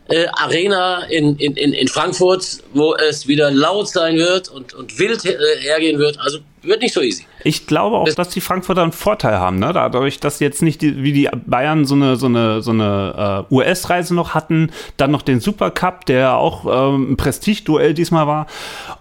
äh, 0.09 0.27
Arena 0.33 1.05
in, 1.05 1.37
in, 1.37 1.55
in 1.73 1.89
Frankfurt, 1.89 2.45
wo 2.73 2.95
es 2.95 3.27
wieder 3.27 3.51
laut 3.51 3.89
sein 3.89 4.17
wird 4.17 4.49
und, 4.49 4.75
und 4.75 4.99
wild 4.99 5.25
äh, 5.25 5.37
hergehen 5.61 5.99
wird. 5.99 6.19
Also 6.21 6.39
wird 6.63 6.83
nicht 6.83 6.95
so 6.95 7.01
easy. 7.01 7.25
Ich 7.45 7.67
glaube 7.67 7.97
auch, 7.97 8.09
dass 8.09 8.29
die 8.29 8.41
Frankfurter 8.41 8.83
einen 8.83 8.93
Vorteil 8.93 9.39
haben, 9.39 9.59
ne? 9.59 9.73
dadurch, 9.73 10.21
dass 10.21 10.39
sie 10.39 10.45
jetzt 10.45 10.63
nicht 10.63 10.83
die, 10.83 11.03
wie 11.03 11.13
die 11.13 11.29
Bayern 11.47 11.85
so 11.85 11.95
eine, 11.95 12.17
so 12.17 12.27
eine, 12.27 12.63
so 12.63 12.71
eine 12.71 13.47
uh, 13.51 13.55
US-Reise 13.55 14.15
noch 14.15 14.35
hatten, 14.35 14.71
dann 14.97 15.11
noch 15.11 15.23
den 15.23 15.41
Supercup, 15.41 16.07
der 16.07 16.37
auch 16.37 16.95
ähm, 16.95 17.13
ein 17.13 17.17
Prestigeduell 17.17 17.95
diesmal 17.95 18.27
war. 18.27 18.47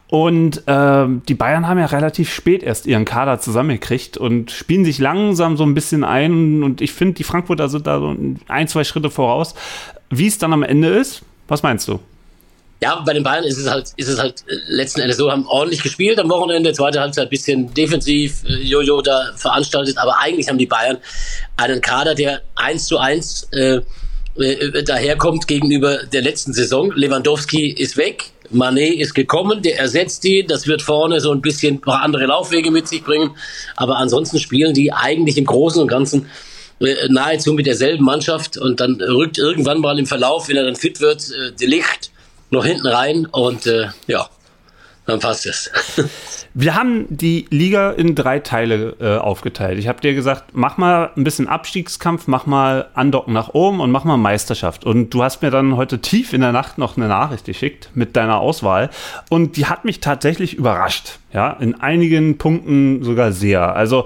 Und 0.09 0.63
ähm, 0.65 1.21
die 1.27 1.35
Bayern 1.35 1.67
haben 1.67 1.77
ja 1.77 1.85
relativ 1.85 2.33
spät 2.33 2.63
erst 2.63 2.87
ihren 2.87 3.05
Kader 3.05 3.39
zusammengekriegt 3.39 4.17
und 4.17 4.49
spielen 4.49 4.83
sich 4.83 4.97
langsam 4.97 5.55
so 5.55 5.63
ein 5.63 5.75
bisschen 5.75 6.03
ein. 6.03 6.63
Und 6.63 6.81
ich 6.81 6.93
finde, 6.93 7.13
die 7.13 7.23
Frankfurter 7.23 7.69
sind 7.69 7.85
da 7.85 7.99
so 7.99 8.15
ein, 8.47 8.67
zwei 8.67 8.83
Schritte 8.83 9.11
voraus. 9.11 9.53
Wie 10.09 10.27
es 10.27 10.39
dann 10.39 10.51
am 10.51 10.63
Ende 10.63 10.87
ist, 10.87 11.21
was 11.47 11.61
meinst 11.61 11.87
du? 11.87 11.99
Ja, 12.81 13.03
bei 13.05 13.13
den 13.13 13.23
Bayern 13.23 13.43
ist 13.43 13.57
es 13.57 13.69
halt, 13.69 13.91
ist 13.97 14.07
es 14.07 14.19
halt 14.19 14.43
äh, 14.47 14.55
letzten 14.67 15.01
Endes 15.01 15.17
so, 15.17 15.29
haben 15.29 15.45
ordentlich 15.47 15.83
gespielt 15.83 16.17
am 16.17 16.29
Wochenende, 16.29 16.71
zweite 16.71 17.01
Halbzeit 17.01 17.29
bisschen 17.29 17.73
defensiv, 17.73 18.43
äh, 18.47 18.53
Jojo 18.53 19.01
da 19.01 19.33
veranstaltet, 19.35 19.97
aber 19.97 20.17
eigentlich 20.19 20.47
haben 20.47 20.57
die 20.57 20.65
Bayern 20.65 20.97
einen 21.57 21.81
Kader, 21.81 22.15
der 22.15 22.41
eins 22.55 22.85
zu 22.85 22.97
eins 22.97 23.49
äh, 23.51 23.81
äh, 24.37 24.83
daherkommt 24.83 25.47
gegenüber 25.47 26.05
der 26.05 26.21
letzten 26.21 26.53
Saison. 26.53 26.93
Lewandowski 26.95 27.69
ist 27.69 27.97
weg, 27.97 28.31
Manet 28.49 28.97
ist 28.97 29.13
gekommen, 29.13 29.61
der 29.61 29.77
ersetzt 29.77 30.23
ihn, 30.23 30.47
das 30.47 30.65
wird 30.65 30.81
vorne 30.81 31.19
so 31.19 31.31
ein 31.33 31.41
bisschen 31.41 31.75
ein 31.75 31.81
paar 31.81 32.01
andere 32.01 32.27
Laufwege 32.27 32.71
mit 32.71 32.87
sich 32.87 33.03
bringen, 33.03 33.31
aber 33.75 33.97
ansonsten 33.97 34.39
spielen 34.39 34.73
die 34.73 34.93
eigentlich 34.93 35.37
im 35.37 35.45
Großen 35.45 35.81
und 35.81 35.89
Ganzen 35.89 36.27
äh, 36.79 37.09
nahezu 37.09 37.51
mit 37.53 37.65
derselben 37.65 38.05
Mannschaft 38.05 38.55
und 38.57 38.79
dann 38.79 39.01
rückt 39.01 39.37
irgendwann 39.37 39.81
mal 39.81 39.99
im 39.99 40.05
Verlauf, 40.05 40.47
wenn 40.47 40.55
er 40.55 40.63
dann 40.63 40.77
fit 40.77 41.01
wird, 41.01 41.29
äh, 41.29 41.51
der 41.59 41.67
Licht 41.67 42.11
noch 42.49 42.65
hinten 42.65 42.87
rein 42.87 43.25
und 43.25 43.65
äh, 43.67 43.87
ja, 44.07 44.27
dann 45.05 45.19
passt 45.19 45.45
es. 45.45 45.71
Wir 46.53 46.75
haben 46.75 47.05
die 47.09 47.45
Liga 47.51 47.91
in 47.91 48.15
drei 48.15 48.39
Teile 48.39 48.95
äh, 48.99 49.17
aufgeteilt. 49.17 49.77
Ich 49.77 49.87
habe 49.87 50.01
dir 50.01 50.13
gesagt, 50.13 50.51
mach 50.53 50.77
mal 50.77 51.11
ein 51.15 51.23
bisschen 51.23 51.47
Abstiegskampf, 51.47 52.27
mach 52.27 52.45
mal 52.47 52.87
Andocken 52.95 53.33
nach 53.33 53.49
oben 53.53 53.81
und 53.81 53.91
mach 53.91 54.03
mal 54.03 54.17
Meisterschaft. 54.17 54.83
Und 54.83 55.13
du 55.13 55.23
hast 55.23 55.41
mir 55.41 55.51
dann 55.51 55.77
heute 55.77 55.99
tief 55.99 56.33
in 56.33 56.41
der 56.41 56.51
Nacht 56.51 56.77
noch 56.77 56.97
eine 56.97 57.07
Nachricht 57.07 57.45
geschickt 57.45 57.91
mit 57.93 58.15
deiner 58.15 58.39
Auswahl. 58.39 58.89
Und 59.29 59.57
die 59.57 59.67
hat 59.67 59.85
mich 59.85 59.99
tatsächlich 59.99 60.55
überrascht. 60.55 61.19
Ja, 61.33 61.51
in 61.51 61.79
einigen 61.79 62.37
Punkten 62.37 63.03
sogar 63.03 63.31
sehr. 63.31 63.75
Also 63.75 64.05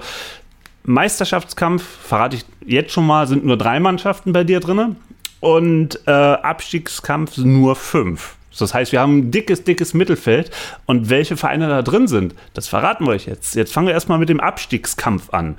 Meisterschaftskampf, 0.84 1.82
verrate 1.82 2.36
ich 2.36 2.44
jetzt 2.66 2.92
schon 2.92 3.06
mal, 3.06 3.26
sind 3.26 3.44
nur 3.44 3.56
drei 3.56 3.80
Mannschaften 3.80 4.32
bei 4.32 4.44
dir 4.44 4.60
drin 4.60 4.96
und 5.44 6.00
äh, 6.06 6.10
Abstiegskampf 6.10 7.36
nur 7.36 7.76
fünf. 7.76 8.36
Das 8.58 8.72
heißt, 8.72 8.92
wir 8.92 9.00
haben 9.00 9.18
ein 9.18 9.30
dickes, 9.30 9.62
dickes 9.62 9.92
Mittelfeld. 9.92 10.50
Und 10.86 11.10
welche 11.10 11.36
Vereine 11.36 11.68
da 11.68 11.82
drin 11.82 12.08
sind, 12.08 12.34
das 12.54 12.66
verraten 12.66 13.04
wir 13.04 13.10
euch 13.10 13.26
jetzt. 13.26 13.54
Jetzt 13.54 13.72
fangen 13.72 13.86
wir 13.86 13.92
erstmal 13.92 14.18
mit 14.18 14.30
dem 14.30 14.40
Abstiegskampf 14.40 15.34
an. 15.34 15.58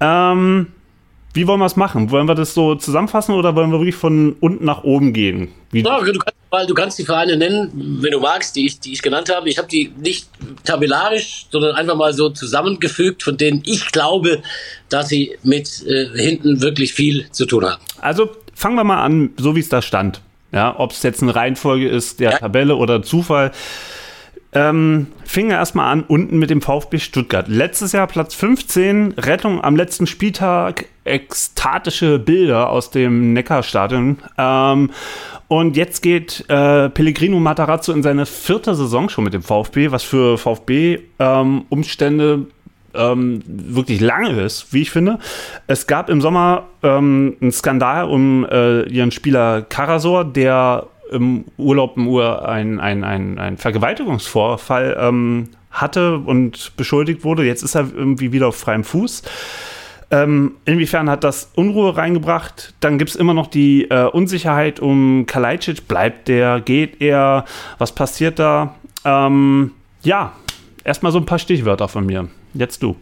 Ähm, 0.00 0.68
wie 1.34 1.46
wollen 1.46 1.60
wir 1.60 1.66
es 1.66 1.76
machen? 1.76 2.10
Wollen 2.10 2.26
wir 2.26 2.34
das 2.34 2.54
so 2.54 2.74
zusammenfassen 2.74 3.34
oder 3.34 3.54
wollen 3.54 3.70
wir 3.70 3.80
wirklich 3.80 3.96
von 3.96 4.34
unten 4.40 4.64
nach 4.64 4.82
oben 4.82 5.12
gehen? 5.12 5.48
Ja, 5.72 6.00
du, 6.00 6.18
kannst, 6.18 6.70
du 6.70 6.74
kannst 6.74 6.98
die 6.98 7.04
Vereine 7.04 7.36
nennen, 7.36 7.98
wenn 8.00 8.12
du 8.12 8.20
magst, 8.20 8.56
die 8.56 8.64
ich, 8.64 8.80
die 8.80 8.94
ich 8.94 9.02
genannt 9.02 9.30
habe. 9.34 9.50
Ich 9.50 9.58
habe 9.58 9.68
die 9.68 9.92
nicht 9.98 10.30
tabellarisch, 10.64 11.48
sondern 11.50 11.74
einfach 11.74 11.96
mal 11.96 12.14
so 12.14 12.30
zusammengefügt, 12.30 13.22
von 13.22 13.36
denen 13.36 13.62
ich 13.66 13.92
glaube, 13.92 14.42
dass 14.88 15.10
sie 15.10 15.36
mit 15.42 15.84
äh, 15.86 16.06
hinten 16.16 16.62
wirklich 16.62 16.94
viel 16.94 17.30
zu 17.30 17.44
tun 17.44 17.66
haben. 17.66 17.82
Also 18.00 18.30
fangen 18.58 18.74
wir 18.74 18.84
mal 18.84 19.02
an, 19.02 19.30
so 19.36 19.54
wie 19.54 19.60
es 19.60 19.68
da 19.68 19.80
stand. 19.80 20.20
Ja, 20.50 20.74
ob 20.78 20.90
es 20.90 21.02
jetzt 21.04 21.22
eine 21.22 21.34
Reihenfolge 21.34 21.88
ist 21.88 22.20
der 22.20 22.32
ja. 22.32 22.38
Tabelle 22.38 22.74
oder 22.76 23.02
Zufall. 23.02 23.52
Ähm, 24.52 25.08
fing 25.24 25.50
er 25.50 25.58
erstmal 25.58 25.92
an 25.92 26.02
unten 26.02 26.38
mit 26.38 26.48
dem 26.50 26.62
VfB 26.62 26.98
Stuttgart. 26.98 27.46
Letztes 27.48 27.92
Jahr 27.92 28.06
Platz 28.06 28.34
15, 28.34 29.12
Rettung 29.18 29.62
am 29.62 29.76
letzten 29.76 30.06
Spieltag, 30.06 30.86
ekstatische 31.04 32.18
Bilder 32.18 32.70
aus 32.70 32.90
dem 32.90 33.34
Neckarstadion. 33.34 34.18
Ähm, 34.38 34.90
und 35.48 35.76
jetzt 35.76 36.02
geht 36.02 36.44
äh, 36.48 36.88
Pellegrino 36.88 37.38
Matarazzo 37.38 37.92
in 37.92 38.02
seine 38.02 38.26
vierte 38.26 38.74
Saison 38.74 39.08
schon 39.08 39.24
mit 39.24 39.34
dem 39.34 39.42
VfB, 39.42 39.92
was 39.92 40.02
für 40.02 40.36
VfB-Umstände 40.38 42.32
ähm, 42.32 42.46
ähm, 42.94 43.42
wirklich 43.46 44.00
lange 44.00 44.40
ist, 44.40 44.72
wie 44.72 44.82
ich 44.82 44.90
finde. 44.90 45.18
Es 45.66 45.86
gab 45.86 46.10
im 46.10 46.20
Sommer 46.20 46.64
ähm, 46.82 47.36
einen 47.40 47.52
Skandal 47.52 48.04
um 48.08 48.46
äh, 48.50 48.82
ihren 48.82 49.10
Spieler 49.10 49.62
Karasor, 49.62 50.24
der 50.24 50.86
im 51.10 51.44
Urlaub 51.56 51.96
im 51.96 52.08
Ur 52.08 52.48
ein, 52.48 52.80
ein, 52.80 53.04
ein, 53.04 53.38
ein 53.38 53.56
Vergewaltigungsvorfall 53.56 54.96
ähm, 55.00 55.48
hatte 55.70 56.18
und 56.18 56.76
beschuldigt 56.76 57.24
wurde. 57.24 57.44
Jetzt 57.44 57.62
ist 57.62 57.74
er 57.74 57.88
irgendwie 57.94 58.32
wieder 58.32 58.48
auf 58.48 58.56
freiem 58.56 58.84
Fuß. 58.84 59.22
Ähm, 60.10 60.52
inwiefern 60.64 61.10
hat 61.10 61.22
das 61.22 61.50
Unruhe 61.54 61.96
reingebracht? 61.96 62.74
Dann 62.80 62.98
gibt 62.98 63.10
es 63.10 63.16
immer 63.16 63.34
noch 63.34 63.46
die 63.46 63.90
äh, 63.90 64.04
Unsicherheit 64.04 64.80
um 64.80 65.26
Kalajdzic. 65.26 65.86
Bleibt 65.86 66.28
der? 66.28 66.60
Geht 66.60 67.00
er? 67.00 67.44
Was 67.76 67.92
passiert 67.92 68.38
da? 68.38 68.74
Ähm, 69.04 69.72
ja, 70.02 70.32
erstmal 70.84 71.12
so 71.12 71.18
ein 71.18 71.26
paar 71.26 71.38
Stichwörter 71.38 71.88
von 71.88 72.06
mir. 72.06 72.28
Jetzt 72.54 72.82
du. 72.82 72.96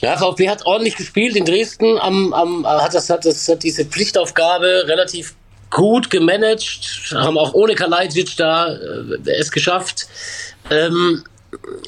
Ja, 0.00 0.16
VfB 0.16 0.48
hat 0.48 0.66
ordentlich 0.66 0.96
gespielt 0.96 1.36
in 1.36 1.44
Dresden, 1.44 1.98
am, 1.98 2.32
am, 2.32 2.66
hat, 2.66 2.94
das, 2.94 3.08
hat, 3.08 3.24
das, 3.24 3.48
hat 3.48 3.62
diese 3.62 3.84
Pflichtaufgabe 3.84 4.84
relativ 4.86 5.34
gut 5.70 6.10
gemanagt, 6.10 7.12
haben 7.14 7.38
auch 7.38 7.54
ohne 7.54 7.74
Kalajdzic 7.74 8.36
da 8.36 8.68
äh, 8.68 9.30
es 9.30 9.50
geschafft. 9.50 10.08
Ähm, 10.70 11.24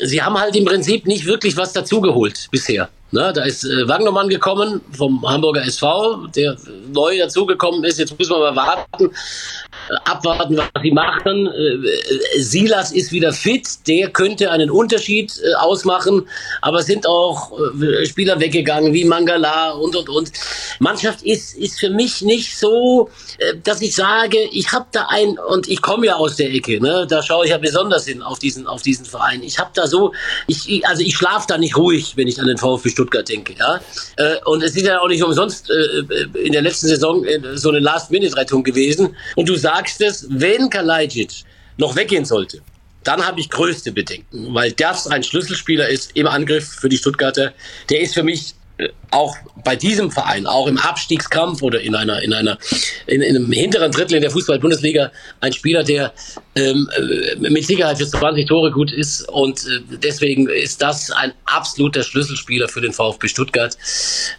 sie 0.01 0.23
haben 0.23 0.39
halt 0.39 0.57
im 0.57 0.65
Prinzip 0.65 1.07
nicht 1.07 1.27
wirklich 1.27 1.57
was 1.57 1.73
dazugeholt 1.73 2.49
bisher. 2.51 2.89
Ne, 3.11 3.33
da 3.35 3.45
ist 3.45 3.65
äh, 3.65 3.89
Wagnermann 3.89 4.29
gekommen 4.29 4.83
vom 4.93 5.27
Hamburger 5.27 5.65
SV, 5.65 6.27
der 6.37 6.59
neu 6.93 7.17
dazugekommen 7.17 7.83
ist. 7.85 7.99
Jetzt 7.99 8.19
müssen 8.19 8.33
wir 8.33 8.53
mal 8.53 8.57
warten, 8.57 9.07
äh, 9.07 9.95
abwarten, 10.05 10.59
was 10.59 10.67
sie 10.83 10.91
machen. 10.91 11.47
Äh, 11.47 12.39
Silas 12.39 12.93
ist 12.93 13.11
wieder 13.11 13.33
fit, 13.33 13.67
der 13.87 14.11
könnte 14.11 14.51
einen 14.51 14.71
Unterschied 14.71 15.33
äh, 15.43 15.55
ausmachen, 15.55 16.29
aber 16.61 16.81
es 16.81 16.87
sind 16.87 17.07
auch 17.07 17.59
äh, 17.81 18.05
Spieler 18.05 18.41
weggegangen 18.41 18.93
wie 18.93 19.07
Mangala 19.07 19.71
und 19.71 19.97
und 19.97 20.11
und. 20.11 20.31
Mannschaft 20.79 21.23
ist 21.23 21.57
ist 21.57 21.81
für 21.81 21.89
mich 21.89 22.21
nicht 22.21 22.59
so, 22.59 23.09
äh, 23.39 23.55
dass 23.65 23.81
ich 23.81 23.95
sage, 23.95 24.37
ich 24.53 24.71
habe 24.73 24.85
da 24.93 25.07
ein 25.09 25.39
und 25.39 25.67
ich 25.67 25.81
komme 25.81 26.09
ja 26.09 26.17
aus 26.17 26.37
der 26.37 26.53
Ecke, 26.53 26.79
ne? 26.79 27.07
Da 27.09 27.23
schaue 27.23 27.47
ich 27.47 27.53
ja 27.53 27.59
besonders 27.59 28.05
hin 28.05 28.23
auf 28.23 28.39
diesen 28.39 28.67
auf 28.67 28.83
diesen 28.83 29.07
Verein. 29.07 29.43
Ich 29.43 29.59
habe 29.59 29.71
da 29.73 29.87
so, 29.87 30.13
ich 30.47 30.87
also 30.87 31.03
ich 31.03 31.17
schlafe 31.17 31.47
da 31.49 31.57
nicht 31.57 31.75
ruhig, 31.75 32.15
wenn 32.19 32.29
ich 32.29 32.39
an 32.39 32.49
den 32.49 32.59
VfB 32.59 32.98
Stuttgart 32.99 33.29
denke. 33.29 33.55
Ja? 33.59 33.81
Äh, 34.17 34.37
und 34.45 34.63
es 34.63 34.75
ist 34.75 34.85
ja 34.85 35.01
auch 35.01 35.09
nicht 35.09 35.23
umsonst 35.23 35.71
äh, 35.71 36.39
in 36.39 36.53
der 36.53 36.63
letzten 36.63 36.89
Saison 36.89 37.25
äh, 37.25 37.39
so 37.55 37.69
eine 37.69 37.79
Last-Minute-Rettung 37.79 38.65
gewesen. 38.65 39.15
Und 39.37 39.49
du 39.49 39.55
sagst 39.55 40.01
es, 40.01 40.27
wenn 40.29 40.69
Kalajdzic 40.69 41.45
noch 41.77 41.95
weggehen 41.95 42.25
sollte, 42.25 42.61
dann 43.05 43.25
habe 43.25 43.39
ich 43.41 43.49
größte 43.49 43.93
Bedenken, 43.93 44.53
weil 44.53 44.73
das 44.73 45.07
ein 45.07 45.23
Schlüsselspieler 45.23 45.89
ist 45.89 46.11
im 46.17 46.27
Angriff 46.27 46.67
für 46.67 46.89
die 46.89 46.99
Stuttgarter. 46.99 47.53
Der 47.89 48.01
ist 48.01 48.15
für 48.15 48.25
mich 48.25 48.55
auch 49.11 49.37
bei 49.65 49.75
diesem 49.75 50.11
Verein, 50.11 50.47
auch 50.47 50.67
im 50.67 50.79
Abstiegskampf 50.79 51.63
oder 51.63 51.81
in 51.81 51.95
einer, 51.95 52.23
in 52.23 52.33
einer, 52.33 52.59
in, 53.07 53.23
in 53.23 53.37
einem 53.37 53.51
hinteren 53.51 53.91
Drittel 53.91 54.17
in 54.17 54.23
der 54.23 54.31
Fußball-Bundesliga 54.31 55.11
ein 55.41 55.53
Spieler, 55.53 55.83
der 55.83 56.13
ähm, 56.55 56.89
äh, 56.97 57.37
mit 57.37 57.67
Sicherheit 57.67 57.99
für 57.99 58.07
20 58.07 58.47
Tore 58.47 58.71
gut 58.71 58.93
ist 58.93 59.29
und 59.29 59.61
äh, 59.67 59.81
deswegen 60.03 60.49
ist 60.49 60.81
das 60.81 61.11
ein 61.11 61.33
absoluter 61.47 62.03
Schlüsselspieler 62.03 62.69
für 62.69 62.81
den 62.81 62.93
VfB 62.93 63.29
Stuttgart. 63.29 63.77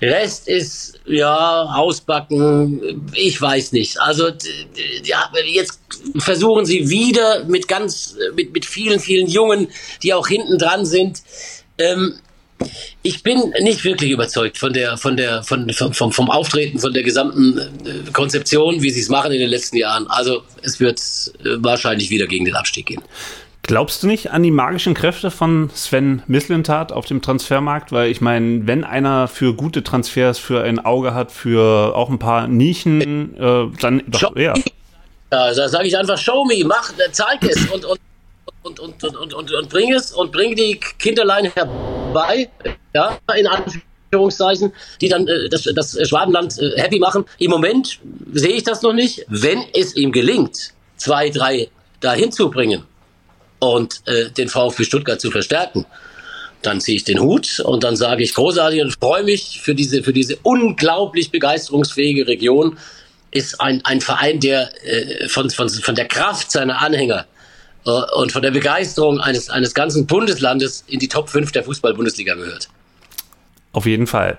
Rest 0.01 0.47
ist 0.47 0.99
ja 1.05 1.63
ausbacken, 1.63 3.09
ich 3.13 3.41
weiß 3.41 3.73
nicht. 3.73 3.99
Also 3.99 4.29
ja, 5.03 5.31
jetzt 5.45 5.79
versuchen 6.17 6.65
sie 6.65 6.89
wieder 6.89 7.43
mit 7.45 7.67
ganz, 7.67 8.15
mit 8.35 8.53
mit 8.53 8.65
vielen 8.65 8.99
vielen 8.99 9.27
Jungen, 9.27 9.67
die 10.03 10.13
auch 10.13 10.27
hinten 10.27 10.57
dran 10.57 10.85
sind. 10.85 11.23
Ähm, 11.77 12.19
ich 13.01 13.23
bin 13.23 13.53
nicht 13.61 13.83
wirklich 13.83 14.11
überzeugt 14.11 14.57
von 14.57 14.73
der, 14.73 14.97
von 14.97 15.15
der, 15.15 15.43
von, 15.43 15.69
vom, 15.71 16.11
vom 16.11 16.29
Auftreten, 16.29 16.79
von 16.79 16.93
der 16.93 17.03
gesamten 17.03 17.57
äh, 17.57 18.11
Konzeption, 18.11 18.81
wie 18.81 18.89
sie 18.89 19.01
es 19.01 19.09
machen 19.09 19.31
in 19.31 19.39
den 19.39 19.49
letzten 19.49 19.77
Jahren. 19.77 20.07
Also 20.07 20.43
es 20.61 20.79
wird 20.79 20.99
äh, 20.99 21.57
wahrscheinlich 21.57 22.09
wieder 22.09 22.27
gegen 22.27 22.45
den 22.45 22.55
Abstieg 22.55 22.87
gehen. 22.87 23.01
Glaubst 23.63 24.01
du 24.01 24.07
nicht 24.07 24.31
an 24.31 24.41
die 24.41 24.51
magischen 24.51 24.93
Kräfte 24.95 25.29
von 25.29 25.69
Sven 25.75 26.23
Mislintat 26.27 26.91
auf 26.91 27.05
dem 27.05 27.21
Transfermarkt? 27.21 27.91
Weil 27.91 28.09
ich 28.09 28.19
meine, 28.19 28.65
wenn 28.65 28.83
einer 28.83 29.27
für 29.27 29.53
gute 29.53 29.83
Transfers 29.83 30.39
für 30.39 30.63
ein 30.63 30.79
Auge 30.79 31.13
hat, 31.13 31.31
für 31.31 31.95
auch 31.95 32.09
ein 32.09 32.19
paar 32.19 32.47
Nischen, 32.47 33.37
äh, 33.37 33.67
dann 33.79 34.01
doch 34.07 34.35
eher. 34.35 34.55
Ja, 35.31 35.53
da 35.53 35.69
sage 35.69 35.87
ich 35.87 35.95
einfach, 35.95 36.17
show 36.17 36.43
me, 36.45 36.63
mach, 36.65 36.91
zeig 37.11 37.43
es 37.43 37.67
und, 37.67 37.85
und 37.85 37.99
und, 38.63 38.79
und, 38.79 39.03
und, 39.03 39.33
und, 39.33 39.51
und 39.51 39.69
bring 39.69 39.93
es 39.93 40.11
und 40.11 40.31
bring 40.31 40.55
die 40.55 40.79
Kinderlein 40.97 41.51
herbei, 42.09 42.49
ja, 42.93 43.19
in 43.35 43.47
Anführungszeichen, 43.47 44.73
die 45.01 45.09
dann 45.09 45.27
äh, 45.27 45.49
das, 45.49 45.63
das 45.75 45.97
Schwabenland 46.07 46.57
äh, 46.59 46.81
happy 46.81 46.99
machen. 46.99 47.25
Im 47.37 47.51
Moment 47.51 47.99
sehe 48.33 48.53
ich 48.53 48.63
das 48.63 48.81
noch 48.81 48.93
nicht. 48.93 49.25
Wenn 49.27 49.63
es 49.73 49.95
ihm 49.95 50.11
gelingt, 50.11 50.73
zwei, 50.97 51.29
drei 51.29 51.69
dahin 51.99 52.31
zu 52.31 52.49
bringen 52.49 52.83
und 53.59 54.01
äh, 54.07 54.29
den 54.31 54.49
VfB 54.49 54.83
Stuttgart 54.83 55.21
zu 55.21 55.31
verstärken, 55.31 55.85
dann 56.61 56.81
ziehe 56.81 56.97
ich 56.97 57.05
den 57.05 57.21
Hut 57.21 57.61
und 57.61 57.83
dann 57.83 57.95
sage 57.95 58.23
ich 58.23 58.33
großartig 58.33 58.81
und 58.81 58.91
freue 58.91 59.23
mich 59.23 59.61
für 59.61 59.75
diese, 59.75 60.03
für 60.03 60.11
diese 60.11 60.37
unglaublich 60.43 61.31
begeisterungsfähige 61.31 62.27
Region. 62.27 62.77
Ist 63.31 63.61
ein, 63.61 63.85
ein 63.85 64.01
Verein, 64.01 64.39
der 64.39 64.71
äh, 64.83 65.27
von, 65.27 65.49
von, 65.51 65.69
von 65.69 65.95
der 65.95 66.07
Kraft 66.07 66.51
seiner 66.51 66.81
Anhänger 66.81 67.27
und 67.83 68.31
von 68.31 68.41
der 68.41 68.51
Begeisterung 68.51 69.19
eines, 69.19 69.49
eines 69.49 69.73
ganzen 69.73 70.05
Bundeslandes 70.05 70.83
in 70.87 70.99
die 70.99 71.07
Top 71.07 71.29
5 71.29 71.51
der 71.51 71.63
Fußball-Bundesliga 71.63 72.35
gehört. 72.35 72.69
Auf 73.71 73.85
jeden 73.85 74.07
Fall. 74.07 74.37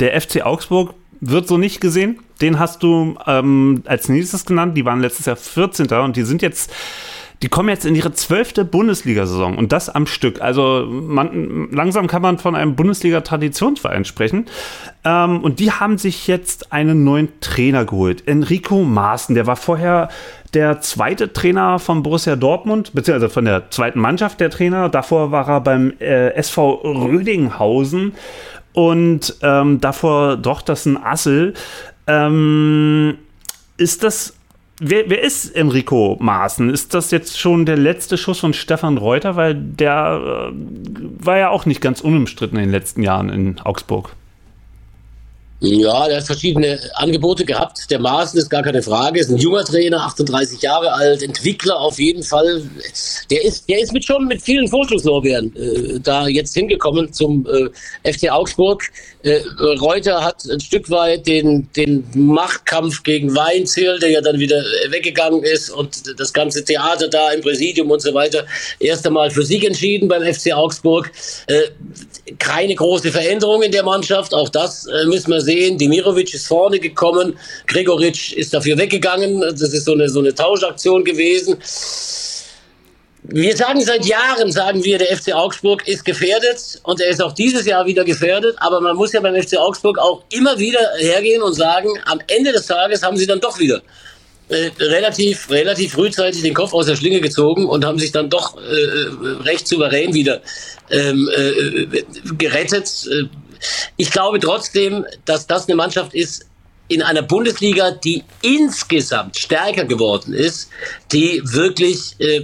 Der 0.00 0.20
FC 0.20 0.42
Augsburg 0.42 0.94
wird 1.20 1.48
so 1.48 1.58
nicht 1.58 1.80
gesehen. 1.80 2.20
Den 2.40 2.58
hast 2.58 2.82
du 2.82 3.16
ähm, 3.26 3.82
als 3.86 4.08
nächstes 4.08 4.44
genannt. 4.44 4.76
Die 4.76 4.84
waren 4.84 5.00
letztes 5.00 5.26
Jahr 5.26 5.36
14. 5.36 5.86
und 5.88 6.16
die 6.16 6.22
sind 6.22 6.42
jetzt 6.42 6.70
die 7.42 7.48
kommen 7.48 7.68
jetzt 7.68 7.84
in 7.84 7.96
ihre 7.96 8.12
zwölfte 8.12 8.64
Bundesliga-Saison 8.64 9.58
und 9.58 9.72
das 9.72 9.88
am 9.88 10.06
Stück. 10.06 10.40
Also 10.40 10.86
man, 10.88 11.68
langsam 11.72 12.06
kann 12.06 12.22
man 12.22 12.38
von 12.38 12.54
einem 12.54 12.76
Bundesliga-Traditionsverein 12.76 14.04
sprechen. 14.04 14.46
Ähm, 15.04 15.40
und 15.42 15.58
die 15.58 15.72
haben 15.72 15.98
sich 15.98 16.28
jetzt 16.28 16.72
einen 16.72 17.02
neuen 17.02 17.28
Trainer 17.40 17.84
geholt. 17.84 18.28
Enrico 18.28 18.84
Maaßen, 18.84 19.34
der 19.34 19.48
war 19.48 19.56
vorher 19.56 20.08
der 20.54 20.80
zweite 20.80 21.32
Trainer 21.32 21.80
von 21.80 22.04
Borussia 22.04 22.36
Dortmund, 22.36 22.92
beziehungsweise 22.92 23.32
von 23.32 23.44
der 23.44 23.70
zweiten 23.70 23.98
Mannschaft 23.98 24.38
der 24.38 24.50
Trainer. 24.50 24.88
Davor 24.88 25.32
war 25.32 25.48
er 25.48 25.60
beim 25.60 25.94
äh, 25.98 26.34
SV 26.34 26.82
Rödinghausen 26.84 28.14
und 28.72 29.34
ähm, 29.42 29.80
davor 29.80 30.36
doch 30.36 30.62
das 30.62 30.86
ein 30.86 31.02
Assel. 31.02 31.54
Ähm, 32.06 33.18
ist 33.78 34.04
das 34.04 34.34
Wer, 34.84 35.08
wer, 35.08 35.22
ist 35.22 35.54
Enrico 35.54 36.16
Maaßen? 36.18 36.68
Ist 36.68 36.92
das 36.92 37.12
jetzt 37.12 37.38
schon 37.38 37.66
der 37.66 37.76
letzte 37.76 38.18
Schuss 38.18 38.40
von 38.40 38.52
Stefan 38.52 38.98
Reuter? 38.98 39.36
Weil 39.36 39.54
der 39.54 40.50
äh, 40.50 41.24
war 41.24 41.38
ja 41.38 41.50
auch 41.50 41.66
nicht 41.66 41.80
ganz 41.80 42.00
unumstritten 42.00 42.58
in 42.58 42.64
den 42.64 42.72
letzten 42.72 43.02
Jahren 43.02 43.28
in 43.28 43.60
Augsburg. 43.60 44.16
Ja, 45.64 46.08
der 46.08 46.16
hat 46.16 46.24
verschiedene 46.24 46.80
Angebote 46.94 47.44
gehabt. 47.44 47.88
Der 47.88 48.00
Maaßen 48.00 48.36
ist 48.36 48.48
gar 48.48 48.64
keine 48.64 48.82
Frage, 48.82 49.20
ist 49.20 49.30
ein 49.30 49.36
junger 49.36 49.64
Trainer, 49.64 50.00
38 50.00 50.60
Jahre 50.60 50.92
alt, 50.92 51.22
Entwickler 51.22 51.78
auf 51.78 52.00
jeden 52.00 52.24
Fall. 52.24 52.64
Der 53.30 53.44
ist, 53.44 53.68
der 53.68 53.80
ist 53.80 53.92
mit 53.92 54.04
schon 54.04 54.26
mit 54.26 54.42
vielen 54.42 54.66
Vorschusslorbeeren 54.66 55.54
äh, 55.54 56.00
da 56.00 56.26
jetzt 56.26 56.54
hingekommen 56.54 57.12
zum 57.12 57.46
äh, 57.46 58.12
FC 58.12 58.32
Augsburg. 58.32 58.82
Äh, 59.22 59.40
Reuter 59.80 60.24
hat 60.24 60.44
ein 60.50 60.60
Stück 60.60 60.90
weit 60.90 61.26
den, 61.26 61.68
den 61.76 62.04
Machtkampf 62.14 63.02
gegen 63.02 63.34
Weinzierl, 63.34 63.98
der 63.98 64.10
ja 64.10 64.20
dann 64.20 64.38
wieder 64.38 64.62
weggegangen 64.88 65.44
ist 65.44 65.70
und 65.70 66.18
das 66.18 66.32
ganze 66.32 66.64
Theater 66.64 67.08
da 67.08 67.30
im 67.30 67.40
Präsidium 67.40 67.90
und 67.90 68.02
so 68.02 68.12
weiter 68.14 68.44
erst 68.80 69.06
einmal 69.06 69.30
für 69.30 69.44
sich 69.44 69.64
entschieden 69.64 70.08
beim 70.08 70.22
FC 70.22 70.52
Augsburg. 70.52 71.10
Äh, 71.46 71.62
keine 72.38 72.74
große 72.74 73.12
Veränderung 73.12 73.62
in 73.62 73.72
der 73.72 73.84
Mannschaft, 73.84 74.34
auch 74.34 74.48
das 74.48 74.86
äh, 74.86 75.06
müssen 75.06 75.30
wir 75.30 75.40
sehen. 75.40 75.78
Dimirovic 75.78 76.34
ist 76.34 76.46
vorne 76.46 76.78
gekommen, 76.80 77.38
Gregoritsch 77.66 78.32
ist 78.32 78.52
dafür 78.54 78.76
weggegangen. 78.78 79.40
Das 79.40 79.72
ist 79.72 79.84
so 79.84 79.92
eine, 79.92 80.08
so 80.08 80.20
eine 80.20 80.34
Tauschaktion 80.34 81.04
gewesen. 81.04 81.56
Wir 83.24 83.56
sagen 83.56 83.80
seit 83.80 84.04
Jahren, 84.04 84.50
sagen 84.50 84.82
wir, 84.82 84.98
der 84.98 85.16
FC 85.16 85.32
Augsburg 85.32 85.86
ist 85.86 86.04
gefährdet 86.04 86.80
und 86.82 87.00
er 87.00 87.08
ist 87.08 87.22
auch 87.22 87.32
dieses 87.32 87.66
Jahr 87.66 87.86
wieder 87.86 88.04
gefährdet. 88.04 88.56
Aber 88.58 88.80
man 88.80 88.96
muss 88.96 89.12
ja 89.12 89.20
beim 89.20 89.40
FC 89.40 89.56
Augsburg 89.58 89.98
auch 89.98 90.24
immer 90.32 90.58
wieder 90.58 90.80
hergehen 90.98 91.40
und 91.40 91.54
sagen, 91.54 91.88
am 92.04 92.20
Ende 92.26 92.50
des 92.50 92.66
Tages 92.66 93.02
haben 93.02 93.16
sie 93.16 93.26
dann 93.26 93.40
doch 93.40 93.60
wieder 93.60 93.80
äh, 94.48 94.70
relativ, 94.80 95.48
relativ 95.50 95.92
frühzeitig 95.92 96.42
den 96.42 96.52
Kopf 96.52 96.74
aus 96.74 96.86
der 96.86 96.96
Schlinge 96.96 97.20
gezogen 97.20 97.66
und 97.66 97.84
haben 97.84 97.98
sich 97.98 98.10
dann 98.10 98.28
doch 98.28 98.56
äh, 98.56 99.40
recht 99.44 99.68
souverän 99.68 100.12
wieder 100.14 100.42
ähm, 100.90 101.30
äh, 101.34 102.02
gerettet. 102.36 103.08
Ich 103.96 104.10
glaube 104.10 104.40
trotzdem, 104.40 105.06
dass 105.24 105.46
das 105.46 105.68
eine 105.68 105.76
Mannschaft 105.76 106.12
ist, 106.12 106.46
in 106.88 107.02
einer 107.02 107.22
Bundesliga, 107.22 107.92
die 107.92 108.22
insgesamt 108.42 109.38
stärker 109.38 109.84
geworden 109.84 110.34
ist, 110.34 110.68
die 111.10 111.40
wirklich 111.44 112.16
äh, 112.18 112.40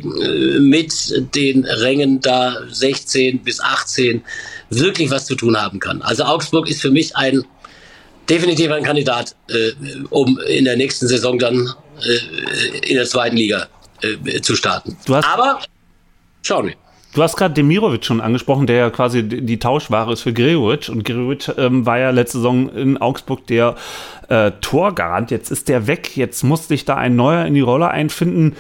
mit 0.59 0.93
den 1.35 1.65
Rängen 1.65 2.21
da 2.21 2.57
16 2.71 3.43
bis 3.43 3.61
18 3.61 4.23
wirklich 4.71 5.11
was 5.11 5.27
zu 5.27 5.35
tun 5.35 5.61
haben 5.61 5.81
kann. 5.81 6.03
Also 6.03 6.25
Augsburg 6.25 6.69
ist 6.69 6.81
für 6.81 6.91
mich 6.91 7.17
ein 7.17 7.45
definitiv 8.29 8.71
ein 8.71 8.85
Kandidat, 8.85 9.35
äh, 9.49 9.73
um 10.11 10.39
in 10.41 10.65
der 10.65 10.77
nächsten 10.77 11.09
Saison 11.09 11.39
dann 11.39 11.73
äh, 12.03 12.79
in 12.89 12.97
der 12.97 13.07
zweiten 13.07 13.37
Liga 13.37 13.69
äh, 14.03 14.41
zu 14.41 14.55
starten. 14.57 14.97
Aber 15.09 15.61
schauen 16.43 16.69
wir. 16.69 16.75
Du 17.15 17.23
hast 17.23 17.37
gerade 17.37 17.55
Demirovic 17.55 18.05
schon 18.05 18.21
angesprochen, 18.21 18.67
der 18.67 18.77
ja 18.77 18.91
quasi 18.91 19.27
die 19.27 19.59
Tauschware 19.59 20.13
ist 20.13 20.23
für 20.23 20.33
Gregoritsch. 20.33 20.89
Und 20.89 21.05
Gregoritsch 21.05 21.51
ähm, 21.57 21.87
war 21.87 21.99
ja 21.99 22.11
letzte 22.11 22.39
Saison 22.39 22.69
in 22.69 22.99
Augsburg 22.99 23.47
der 23.47 23.77
äh, 24.29 24.53
Torgarant. 24.61 25.31
Jetzt 25.31 25.51
ist 25.51 25.69
der 25.69 25.87
weg. 25.87 26.17
Jetzt 26.17 26.43
muss 26.45 26.69
sich 26.69 26.85
da 26.85 26.97
ein 26.97 27.17
neuer 27.17 27.47
in 27.47 27.55
die 27.55 27.61
Rolle 27.61 27.89
einfinden. 27.89 28.57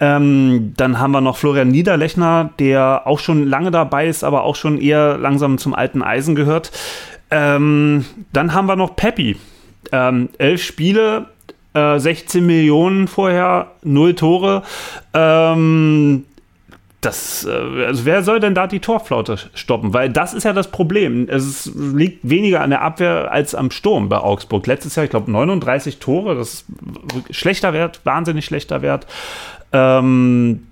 Ähm, 0.00 0.74
dann 0.76 0.98
haben 0.98 1.12
wir 1.12 1.20
noch 1.20 1.36
Florian 1.36 1.68
Niederlechner, 1.68 2.50
der 2.58 3.02
auch 3.06 3.20
schon 3.20 3.46
lange 3.46 3.70
dabei 3.70 4.08
ist, 4.08 4.24
aber 4.24 4.42
auch 4.42 4.56
schon 4.56 4.80
eher 4.80 5.16
langsam 5.16 5.58
zum 5.58 5.74
alten 5.74 6.02
Eisen 6.02 6.34
gehört. 6.34 6.72
Ähm, 7.30 8.04
dann 8.32 8.52
haben 8.52 8.66
wir 8.66 8.74
noch 8.74 8.96
Peppi. 8.96 9.36
Ähm, 9.92 10.28
elf 10.38 10.60
Spiele, 10.60 11.26
äh, 11.72 12.00
16 12.00 12.44
Millionen 12.44 13.06
vorher, 13.06 13.70
null 13.84 14.14
Tore. 14.14 14.64
Ähm, 15.14 16.24
das, 17.02 17.44
äh, 17.44 17.50
also 17.50 18.04
wer 18.04 18.22
soll 18.22 18.40
denn 18.40 18.54
da 18.54 18.66
die 18.66 18.80
Torflaute 18.80 19.36
stoppen? 19.54 19.92
Weil 19.92 20.08
das 20.08 20.32
ist 20.32 20.44
ja 20.44 20.52
das 20.52 20.68
Problem. 20.68 21.28
Es 21.28 21.70
liegt 21.74 22.20
weniger 22.22 22.60
an 22.60 22.70
der 22.70 22.80
Abwehr 22.80 23.30
als 23.30 23.54
am 23.54 23.70
Sturm 23.70 24.08
bei 24.08 24.18
Augsburg. 24.18 24.66
Letztes 24.66 24.94
Jahr, 24.94 25.04
ich 25.04 25.10
glaube, 25.10 25.30
39 25.30 25.98
Tore. 25.98 26.36
Das 26.36 26.54
ist 26.54 26.66
schlechter 27.30 27.72
Wert, 27.72 28.00
wahnsinnig 28.04 28.44
schlechter 28.44 28.82
Wert. 28.82 29.06
Ähm, 29.72 30.66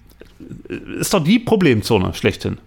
ist 1.00 1.12
doch 1.12 1.22
die 1.22 1.40
Problemzone 1.40 2.14
schlechthin. 2.14 2.58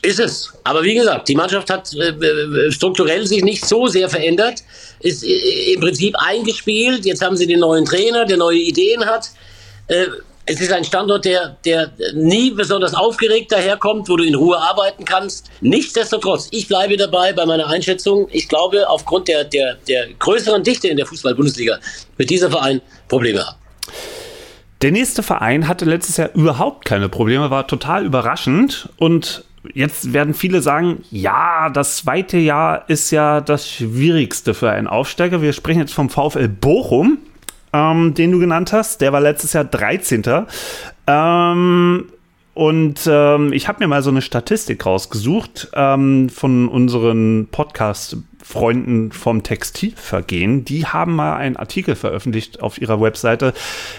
Ist 0.00 0.20
es. 0.20 0.54
Aber 0.64 0.82
wie 0.84 0.94
gesagt, 0.94 1.28
die 1.28 1.34
Mannschaft 1.34 1.68
hat 1.68 1.92
äh, 1.92 2.08
äh 2.08 2.72
strukturell 2.72 3.26
sich 3.26 3.44
nicht 3.44 3.66
so 3.66 3.86
sehr 3.86 4.08
verändert. 4.08 4.62
Ist 5.00 5.24
äh, 5.24 5.72
im 5.74 5.80
Prinzip 5.80 6.14
eingespielt. 6.18 7.04
Jetzt 7.04 7.22
haben 7.22 7.36
sie 7.36 7.46
den 7.46 7.60
neuen 7.60 7.84
Trainer, 7.84 8.24
der 8.24 8.38
neue 8.38 8.58
Ideen 8.58 9.04
hat. 9.04 9.30
Äh, 9.88 10.06
es 10.48 10.60
ist 10.60 10.72
ein 10.72 10.84
Standort, 10.84 11.26
der, 11.26 11.56
der 11.64 11.92
nie 12.14 12.50
besonders 12.50 12.94
aufgeregt 12.94 13.52
daherkommt, 13.52 14.08
wo 14.08 14.16
du 14.16 14.24
in 14.24 14.34
Ruhe 14.34 14.58
arbeiten 14.58 15.04
kannst. 15.04 15.50
Nichtsdestotrotz, 15.60 16.48
ich 16.50 16.66
bleibe 16.66 16.96
dabei 16.96 17.34
bei 17.34 17.44
meiner 17.44 17.66
Einschätzung. 17.68 18.28
Ich 18.32 18.48
glaube, 18.48 18.88
aufgrund 18.88 19.28
der, 19.28 19.44
der, 19.44 19.76
der 19.86 20.08
größeren 20.18 20.62
Dichte 20.62 20.88
in 20.88 20.96
der 20.96 21.06
Fußball-Bundesliga 21.06 21.78
wird 22.16 22.30
dieser 22.30 22.50
Verein 22.50 22.80
Probleme 23.08 23.46
haben. 23.46 23.58
Der 24.80 24.90
nächste 24.90 25.22
Verein 25.22 25.68
hatte 25.68 25.84
letztes 25.84 26.16
Jahr 26.16 26.30
überhaupt 26.34 26.84
keine 26.84 27.08
Probleme, 27.08 27.50
war 27.50 27.66
total 27.66 28.06
überraschend 28.06 28.88
und 28.96 29.44
jetzt 29.74 30.12
werden 30.12 30.34
viele 30.34 30.62
sagen, 30.62 31.04
ja, 31.10 31.68
das 31.68 31.96
zweite 31.96 32.38
Jahr 32.38 32.88
ist 32.88 33.10
ja 33.10 33.40
das 33.40 33.68
schwierigste 33.68 34.54
für 34.54 34.70
einen 34.70 34.86
Aufsteiger. 34.86 35.42
Wir 35.42 35.52
sprechen 35.52 35.80
jetzt 35.80 35.92
vom 35.92 36.08
VfL 36.08 36.48
Bochum 36.48 37.18
ähm, 37.72 38.14
den 38.14 38.32
du 38.32 38.38
genannt 38.38 38.72
hast. 38.72 39.00
Der 39.00 39.12
war 39.12 39.20
letztes 39.20 39.52
Jahr 39.52 39.64
13. 39.64 40.22
Ähm, 41.06 42.04
und 42.58 43.08
ähm, 43.08 43.52
ich 43.52 43.68
habe 43.68 43.78
mir 43.78 43.86
mal 43.86 44.02
so 44.02 44.10
eine 44.10 44.20
Statistik 44.20 44.84
rausgesucht 44.84 45.68
ähm, 45.74 46.28
von 46.28 46.68
unseren 46.68 47.46
Podcast-Freunden 47.52 49.12
vom 49.12 49.44
Textilvergehen. 49.44 50.64
Die 50.64 50.84
haben 50.84 51.14
mal 51.14 51.36
einen 51.36 51.56
Artikel 51.56 51.94
veröffentlicht 51.94 52.60
auf 52.60 52.80
ihrer 52.80 53.00
Webseite, 53.00 53.54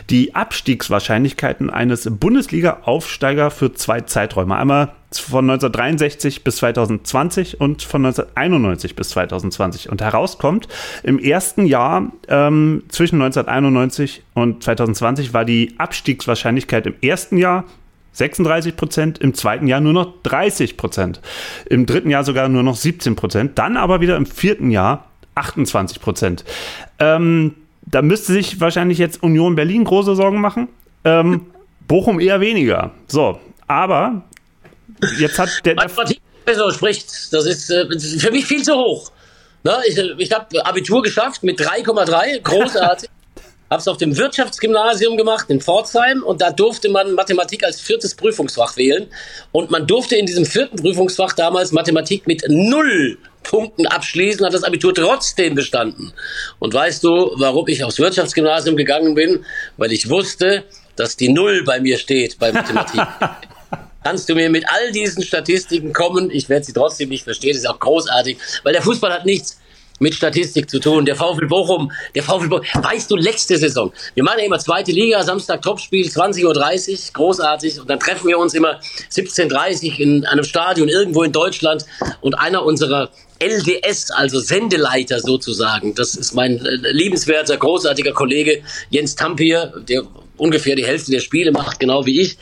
die 0.09 0.35
Abstiegswahrscheinlichkeiten 0.35 1.69
eines 1.69 2.09
Bundesliga-Aufsteiger 2.11 3.49
für 3.49 3.71
zwei 3.75 4.01
Zeiträume. 4.01 4.57
Einmal 4.57 4.91
von 5.11 5.49
1963 5.49 6.43
bis 6.43 6.57
2020 6.57 7.59
und 7.59 7.81
von 7.81 8.05
1991 8.05 8.95
bis 8.95 9.09
2020. 9.09 9.89
Und 9.89 10.01
herauskommt, 10.01 10.67
im 11.03 11.17
ersten 11.17 11.65
Jahr 11.65 12.11
ähm, 12.27 12.83
zwischen 12.89 13.21
1991 13.21 14.23
und 14.35 14.63
2020 14.63 15.33
war 15.33 15.45
die 15.45 15.73
Abstiegswahrscheinlichkeit 15.77 16.85
im 16.85 16.95
ersten 17.01 17.37
Jahr 17.37 17.65
36 18.13 18.75
Prozent, 18.75 19.17
im 19.19 19.33
zweiten 19.33 19.67
Jahr 19.67 19.81
nur 19.81 19.93
noch 19.93 20.13
30 20.23 20.77
Prozent, 20.77 21.21
im 21.69 21.85
dritten 21.85 22.09
Jahr 22.09 22.23
sogar 22.23 22.49
nur 22.49 22.63
noch 22.63 22.75
17 22.75 23.15
Prozent, 23.15 23.57
dann 23.57 23.77
aber 23.77 24.01
wieder 24.01 24.17
im 24.17 24.25
vierten 24.25 24.71
Jahr 24.71 25.05
28 25.35 26.01
Prozent. 26.01 26.43
Ähm, 26.99 27.55
da 27.85 28.01
müsste 28.01 28.33
sich 28.33 28.59
wahrscheinlich 28.59 28.97
jetzt 28.97 29.23
Union 29.23 29.55
Berlin 29.55 29.83
große 29.83 30.15
Sorgen 30.15 30.41
machen. 30.41 30.67
Ähm, 31.03 31.45
Bochum 31.87 32.19
eher 32.19 32.39
weniger. 32.39 32.91
So, 33.07 33.39
aber 33.67 34.23
jetzt 35.17 35.39
hat 35.39 35.65
der. 35.65 35.75
der 35.75 35.89
Professor 36.45 36.71
spricht, 36.73 37.33
das 37.33 37.45
ist 37.45 37.69
äh, 37.69 37.85
für 38.19 38.31
mich 38.31 38.45
viel 38.45 38.63
zu 38.63 38.75
hoch. 38.75 39.11
Na, 39.63 39.81
ich 39.85 39.97
ich 39.97 40.31
habe 40.31 40.65
Abitur 40.65 41.01
geschafft 41.01 41.43
mit 41.43 41.59
3,3, 41.59 42.41
großartig. 42.41 43.09
habe 43.69 43.81
es 43.81 43.87
auf 43.87 43.97
dem 43.97 44.17
Wirtschaftsgymnasium 44.17 45.15
gemacht 45.15 45.49
in 45.49 45.61
Pforzheim 45.61 46.23
und 46.23 46.41
da 46.41 46.51
durfte 46.51 46.89
man 46.89 47.13
Mathematik 47.13 47.63
als 47.63 47.79
viertes 47.79 48.15
Prüfungsfach 48.15 48.77
wählen 48.77 49.07
und 49.51 49.69
man 49.69 49.85
durfte 49.85 50.15
in 50.15 50.25
diesem 50.25 50.45
vierten 50.45 50.77
Prüfungsfach 50.77 51.33
damals 51.33 51.71
Mathematik 51.71 52.25
mit 52.25 52.43
null 52.47 53.17
Punkten 53.43 53.85
abschließen, 53.85 54.45
hat 54.45 54.53
das 54.53 54.63
Abitur 54.63 54.93
trotzdem 54.93 55.55
bestanden. 55.55 56.13
Und 56.59 56.73
weißt 56.73 57.03
du, 57.03 57.31
warum 57.37 57.67
ich 57.67 57.83
aufs 57.83 57.99
Wirtschaftsgymnasium 57.99 58.75
gegangen 58.75 59.15
bin? 59.15 59.45
Weil 59.77 59.91
ich 59.91 60.09
wusste, 60.09 60.63
dass 60.95 61.15
die 61.15 61.29
Null 61.29 61.63
bei 61.63 61.79
mir 61.79 61.97
steht 61.97 62.37
bei 62.37 62.51
Mathematik. 62.51 63.01
Kannst 64.03 64.29
du 64.29 64.35
mir 64.35 64.49
mit 64.49 64.65
all 64.69 64.91
diesen 64.91 65.23
Statistiken 65.23 65.93
kommen? 65.93 66.31
Ich 66.31 66.47
werde 66.49 66.65
sie 66.65 66.73
trotzdem 66.73 67.09
nicht 67.09 67.23
verstehen. 67.23 67.51
Das 67.51 67.63
ist 67.63 67.69
auch 67.69 67.79
großartig, 67.79 68.37
weil 68.63 68.73
der 68.73 68.81
Fußball 68.81 69.11
hat 69.11 69.25
nichts 69.25 69.59
mit 69.99 70.15
Statistik 70.15 70.69
zu 70.69 70.79
tun. 70.79 71.05
Der 71.05 71.15
VfL 71.15 71.47
Bochum, 71.47 71.91
der 72.15 72.23
VfL 72.23 72.47
Bochum, 72.47 72.65
weißt 72.81 73.11
du, 73.11 73.15
letzte 73.15 73.57
Saison, 73.57 73.91
wir 74.15 74.23
machen 74.23 74.39
ja 74.39 74.45
immer 74.45 74.59
zweite 74.59 74.91
Liga, 74.91 75.21
Samstag 75.23 75.61
Topspiel, 75.61 76.07
20.30 76.07 76.91
Uhr, 76.91 76.97
großartig, 77.13 77.81
und 77.81 77.89
dann 77.89 77.99
treffen 77.99 78.27
wir 78.27 78.39
uns 78.39 78.53
immer 78.53 78.79
17.30 79.11 79.91
Uhr 79.91 79.99
in 79.99 80.25
einem 80.25 80.43
Stadion 80.43 80.87
irgendwo 80.87 81.23
in 81.23 81.31
Deutschland 81.31 81.85
und 82.21 82.35
einer 82.35 82.63
unserer 82.63 83.09
LDS, 83.41 84.11
also 84.11 84.39
Sendeleiter 84.39 85.21
sozusagen, 85.21 85.95
das 85.95 86.15
ist 86.15 86.33
mein 86.33 86.65
äh, 86.65 86.91
liebenswerter, 86.91 87.57
großartiger 87.57 88.11
Kollege 88.11 88.61
Jens 88.89 89.15
Tampier, 89.15 89.73
der 89.87 90.03
ungefähr 90.39 90.75
die 90.75 90.85
Hälfte 90.85 91.11
der 91.11 91.19
Spiele 91.19 91.51
macht, 91.51 91.79
genau 91.79 92.05
wie 92.05 92.21
ich. 92.21 92.37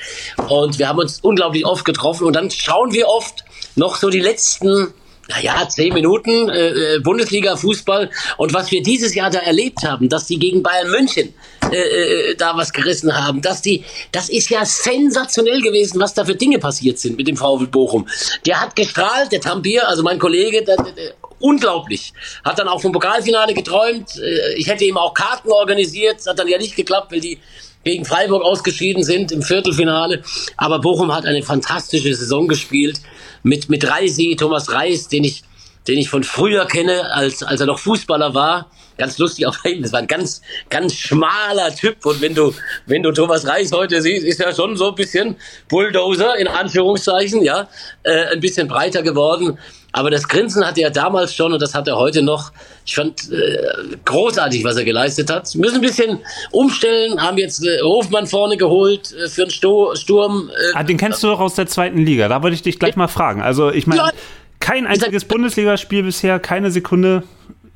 Und 0.49 0.79
wir 0.79 0.87
haben 0.87 0.99
uns 0.99 1.19
unglaublich 1.21 1.65
oft 1.65 1.85
getroffen 1.85 2.25
und 2.25 2.35
dann 2.35 2.51
schauen 2.51 2.93
wir 2.93 3.07
oft 3.07 3.43
noch 3.75 3.95
so 3.95 4.09
die 4.09 4.19
letzten 4.19 4.93
naja, 5.29 5.67
zehn 5.67 5.93
Minuten 5.93 6.49
äh, 6.49 6.95
äh, 6.95 6.99
Bundesliga-Fußball. 6.99 8.09
Und 8.37 8.53
was 8.53 8.71
wir 8.71 8.81
dieses 8.81 9.13
Jahr 9.13 9.29
da 9.29 9.39
erlebt 9.39 9.83
haben, 9.83 10.09
dass 10.09 10.25
die 10.25 10.39
gegen 10.39 10.63
Bayern 10.63 10.89
München 10.89 11.33
äh, 11.71 11.75
äh, 11.75 12.35
da 12.35 12.55
was 12.55 12.71
gerissen 12.71 13.13
haben, 13.13 13.41
dass 13.41 13.61
die, 13.61 13.83
das 14.11 14.29
ist 14.29 14.49
ja 14.49 14.65
sensationell 14.65 15.61
gewesen, 15.61 15.99
was 15.99 16.13
da 16.13 16.23
für 16.23 16.35
Dinge 16.35 16.59
passiert 16.59 16.97
sind 16.99 17.17
mit 17.17 17.27
dem 17.27 17.35
VfL 17.35 17.67
Bochum. 17.67 18.07
Der 18.45 18.61
hat 18.61 18.75
gestrahlt, 18.75 19.31
der 19.31 19.41
Tampier, 19.41 19.87
also 19.87 20.01
mein 20.01 20.19
Kollege, 20.19 20.63
der, 20.63 20.77
der, 20.77 21.13
unglaublich. 21.39 22.13
Hat 22.43 22.57
dann 22.59 22.67
auch 22.67 22.81
vom 22.81 22.91
Pokalfinale 22.91 23.53
geträumt. 23.53 24.17
Äh, 24.17 24.53
ich 24.55 24.67
hätte 24.67 24.85
ihm 24.85 24.97
auch 24.97 25.13
Karten 25.13 25.51
organisiert, 25.51 26.25
hat 26.25 26.39
dann 26.39 26.47
ja 26.47 26.57
nicht 26.57 26.75
geklappt, 26.75 27.11
weil 27.11 27.19
die 27.19 27.39
gegen 27.87 28.03
Freiburg 28.03 28.43
ausgeschieden 28.43 29.03
sind 29.03 29.31
im 29.31 29.41
Viertelfinale. 29.41 30.21
Aber 30.57 30.79
Bochum 30.79 31.15
hat 31.15 31.25
eine 31.25 31.41
fantastische 31.41 32.13
Saison 32.13 32.47
gespielt 32.47 32.99
mit, 33.43 33.69
mit 33.69 33.89
Reisi, 33.89 34.35
Thomas 34.37 34.71
Reis, 34.71 35.07
den 35.07 35.23
ich, 35.23 35.43
den 35.87 35.97
ich 35.97 36.09
von 36.09 36.23
früher 36.25 36.65
kenne, 36.65 37.13
als, 37.13 37.43
als 37.43 37.61
er 37.61 37.67
noch 37.67 37.79
Fußballer 37.79 38.33
war. 38.33 38.69
Ganz 38.97 39.17
lustig 39.17 39.45
auf 39.45 39.63
ihn. 39.65 39.81
Das 39.81 39.91
war 39.91 39.99
ein 39.99 40.07
ganz, 40.07 40.41
ganz 40.69 40.93
schmaler 40.93 41.73
Typ. 41.75 42.05
Und 42.05 42.21
wenn 42.21 42.33
du, 42.33 42.53
wenn 42.85 43.03
du 43.03 43.11
Thomas 43.11 43.47
Reis 43.47 43.71
heute 43.71 44.01
siehst, 44.01 44.25
ist 44.25 44.39
er 44.39 44.53
schon 44.53 44.75
so 44.75 44.89
ein 44.89 44.95
bisschen 44.95 45.35
Bulldozer, 45.69 46.37
in 46.37 46.47
Anführungszeichen, 46.47 47.43
ja, 47.43 47.67
äh, 48.03 48.33
ein 48.33 48.39
bisschen 48.39 48.67
breiter 48.67 49.03
geworden. 49.03 49.57
Aber 49.93 50.11
das 50.11 50.27
Grinsen 50.27 50.65
hatte 50.65 50.81
er 50.81 50.91
damals 50.91 51.33
schon 51.33 51.53
und 51.53 51.61
das 51.61 51.73
hat 51.73 51.87
er 51.87 51.97
heute 51.97 52.21
noch. 52.21 52.51
Ich 52.85 52.95
fand 52.95 53.31
äh, 53.31 53.97
großartig, 54.05 54.63
was 54.63 54.77
er 54.77 54.83
geleistet 54.83 55.31
hat. 55.31 55.51
Wir 55.53 55.61
müssen 55.61 55.75
ein 55.75 55.81
bisschen 55.81 56.19
umstellen, 56.51 57.21
haben 57.21 57.37
jetzt 57.37 57.65
äh, 57.65 57.81
Hofmann 57.81 58.27
vorne 58.27 58.57
geholt 58.57 59.13
äh, 59.13 59.27
für 59.27 59.45
den 59.45 59.49
Sto 59.49 59.95
Sturm. 59.95 60.49
Äh, 60.49 60.75
ah, 60.75 60.83
den 60.83 60.97
kennst 60.97 61.23
du 61.23 61.27
doch 61.27 61.39
aus 61.39 61.55
der 61.55 61.67
zweiten 61.67 61.97
Liga. 61.99 62.27
Da 62.27 62.43
wollte 62.43 62.53
ich 62.53 62.61
dich 62.61 62.77
gleich 62.77 62.95
mal 62.95 63.07
fragen. 63.07 63.41
Also 63.41 63.71
ich 63.71 63.87
meine, 63.87 64.11
kein 64.59 64.85
einziges 64.85 65.25
Bundesligaspiel 65.25 66.03
bisher, 66.03 66.39
keine 66.39 66.71
Sekunde. 66.71 67.23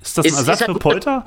Ist 0.02 0.18
das 0.18 0.26
ein 0.26 0.34
Ersatz 0.34 0.64
für 0.64 0.74
Polter? 0.76 1.24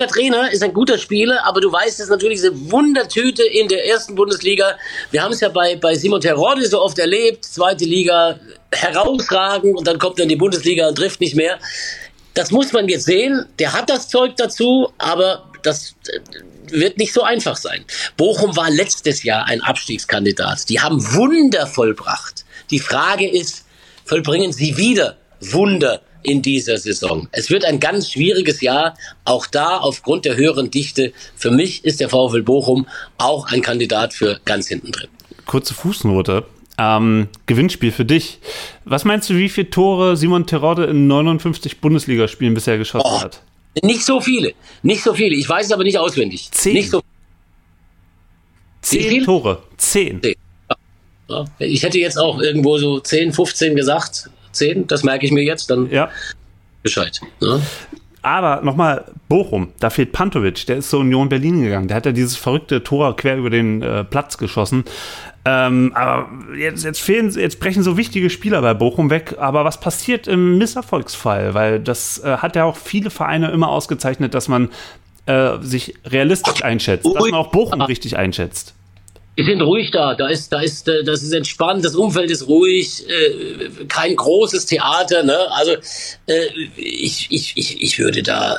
Der 0.00 0.08
Trainer 0.08 0.50
ist 0.50 0.62
ein 0.64 0.74
guter 0.74 0.98
Spieler, 0.98 1.44
aber 1.44 1.60
du 1.60 1.70
weißt, 1.70 1.94
es 1.94 2.00
ist 2.00 2.10
natürlich 2.10 2.40
diese 2.40 2.72
Wundertüte 2.72 3.44
in 3.44 3.68
der 3.68 3.86
ersten 3.86 4.14
Bundesliga. 4.14 4.76
Wir 5.12 5.22
haben 5.22 5.32
es 5.32 5.40
ja 5.40 5.48
bei, 5.48 5.76
bei 5.76 5.94
Simon 5.94 6.20
Terodde 6.20 6.66
so 6.66 6.82
oft 6.82 6.98
erlebt. 6.98 7.44
Zweite 7.44 7.84
Liga 7.84 8.40
herausragend 8.72 9.76
und 9.76 9.86
dann 9.86 9.98
kommt 9.98 10.18
er 10.18 10.24
in 10.24 10.28
die 10.28 10.36
Bundesliga 10.36 10.88
und 10.88 10.96
trifft 10.96 11.20
nicht 11.20 11.36
mehr. 11.36 11.58
Das 12.34 12.50
muss 12.50 12.72
man 12.72 12.88
jetzt 12.88 13.04
sehen. 13.04 13.46
Der 13.58 13.72
hat 13.72 13.90
das 13.90 14.08
Zeug 14.08 14.36
dazu, 14.36 14.92
aber 14.98 15.44
das 15.62 15.94
äh, 16.08 16.18
wird 16.72 16.98
nicht 16.98 17.12
so 17.12 17.22
einfach 17.22 17.56
sein. 17.56 17.84
Bochum 18.16 18.56
war 18.56 18.70
letztes 18.70 19.22
Jahr 19.22 19.46
ein 19.46 19.60
Abstiegskandidat. 19.60 20.68
Die 20.68 20.80
haben 20.80 21.00
Wunder 21.14 21.66
vollbracht. 21.66 22.44
Die 22.70 22.80
Frage 22.80 23.30
ist, 23.30 23.64
vollbringen 24.04 24.52
sie 24.52 24.76
wieder 24.76 25.16
Wunder 25.40 26.00
in 26.22 26.42
dieser 26.42 26.78
Saison? 26.78 27.28
Es 27.32 27.50
wird 27.50 27.64
ein 27.64 27.80
ganz 27.80 28.10
schwieriges 28.10 28.60
Jahr, 28.60 28.96
auch 29.24 29.46
da 29.46 29.78
aufgrund 29.78 30.24
der 30.24 30.36
höheren 30.36 30.70
Dichte. 30.70 31.12
Für 31.36 31.50
mich 31.50 31.84
ist 31.84 32.00
der 32.00 32.08
VfL 32.08 32.42
Bochum 32.42 32.86
auch 33.18 33.46
ein 33.46 33.62
Kandidat 33.62 34.14
für 34.14 34.40
ganz 34.44 34.68
hinten 34.68 34.92
drin. 34.92 35.08
Kurze 35.46 35.74
Fußnote. 35.74 36.44
Ähm, 36.78 37.28
Gewinnspiel 37.46 37.92
für 37.92 38.04
dich. 38.04 38.38
Was 38.84 39.04
meinst 39.04 39.28
du, 39.28 39.34
wie 39.34 39.48
viele 39.48 39.70
Tore 39.70 40.16
Simon 40.16 40.46
Terodde 40.46 40.84
in 40.84 41.06
59 41.06 41.80
Bundesligaspielen 41.80 42.54
bisher 42.54 42.78
geschossen 42.78 43.10
oh, 43.12 43.20
hat? 43.20 43.42
Nicht 43.82 44.04
so 44.04 44.20
viele. 44.20 44.52
Nicht 44.82 45.02
so 45.02 45.14
viele. 45.14 45.34
Ich 45.36 45.48
weiß 45.48 45.66
es 45.66 45.72
aber 45.72 45.84
nicht 45.84 45.98
auswendig. 45.98 46.50
Zehn. 46.50 46.74
Nicht 46.74 46.90
so 46.90 47.02
Zehn 48.82 49.24
Tore. 49.24 49.62
Zehn. 49.76 50.20
Ja. 51.28 51.44
Ich 51.58 51.82
hätte 51.82 51.98
jetzt 51.98 52.18
auch 52.18 52.40
irgendwo 52.40 52.78
so 52.78 53.00
10, 53.00 53.32
15 53.32 53.76
gesagt. 53.76 54.28
10, 54.52 54.86
das 54.86 55.02
merke 55.02 55.26
ich 55.26 55.32
mir 55.32 55.42
jetzt, 55.42 55.70
dann 55.70 55.90
ja. 55.90 56.10
Bescheid. 56.82 57.20
Ne? 57.40 57.60
Aber 58.22 58.60
nochmal, 58.62 59.04
Bochum, 59.28 59.72
da 59.80 59.90
fehlt 59.90 60.12
Pantovic, 60.12 60.64
der 60.66 60.76
ist 60.76 60.90
zur 60.90 61.00
Union 61.00 61.28
Berlin 61.28 61.60
gegangen. 61.62 61.88
Der 61.88 61.96
hat 61.96 62.06
ja 62.06 62.12
dieses 62.12 62.36
verrückte 62.36 62.84
Tor 62.84 63.16
quer 63.16 63.36
über 63.36 63.50
den 63.50 63.82
äh, 63.82 64.04
Platz 64.04 64.38
geschossen. 64.38 64.84
Ähm, 65.44 65.90
aber 65.96 66.28
jetzt, 66.56 66.84
jetzt 66.84 67.00
fehlen, 67.00 67.30
jetzt 67.30 67.58
brechen 67.58 67.82
so 67.82 67.96
wichtige 67.96 68.30
Spieler 68.30 68.62
bei 68.62 68.74
Bochum 68.74 69.10
weg. 69.10 69.36
Aber 69.38 69.64
was 69.64 69.80
passiert 69.80 70.28
im 70.28 70.56
Misserfolgsfall? 70.56 71.54
Weil 71.54 71.80
das 71.80 72.22
äh, 72.22 72.36
hat 72.36 72.54
ja 72.54 72.62
auch 72.62 72.76
viele 72.76 73.10
Vereine 73.10 73.50
immer 73.50 73.68
ausgezeichnet, 73.68 74.34
dass 74.34 74.46
man 74.46 74.70
äh, 75.26 75.58
sich 75.60 75.94
realistisch 76.04 76.62
einschätzt, 76.62 77.06
dass 77.06 77.24
man 77.24 77.34
auch 77.34 77.50
Bochum 77.50 77.80
richtig 77.80 78.16
einschätzt. 78.16 78.74
Die 79.38 79.44
sind 79.44 79.62
ruhig 79.62 79.90
da, 79.90 80.14
da 80.14 80.28
ist, 80.28 80.52
da 80.52 80.60
ist, 80.60 80.88
äh, 80.88 81.04
das 81.04 81.22
ist 81.22 81.32
entspannt, 81.32 81.84
das 81.84 81.94
Umfeld 81.94 82.30
ist 82.30 82.48
ruhig, 82.48 83.04
äh, 83.08 83.84
kein 83.88 84.14
großes 84.14 84.66
Theater, 84.66 85.22
ne? 85.22 85.38
Also 85.52 85.72
äh, 86.26 86.46
ich, 86.76 87.28
ich, 87.30 87.52
ich, 87.56 87.82
ich 87.82 87.98
würde 87.98 88.22
da 88.22 88.56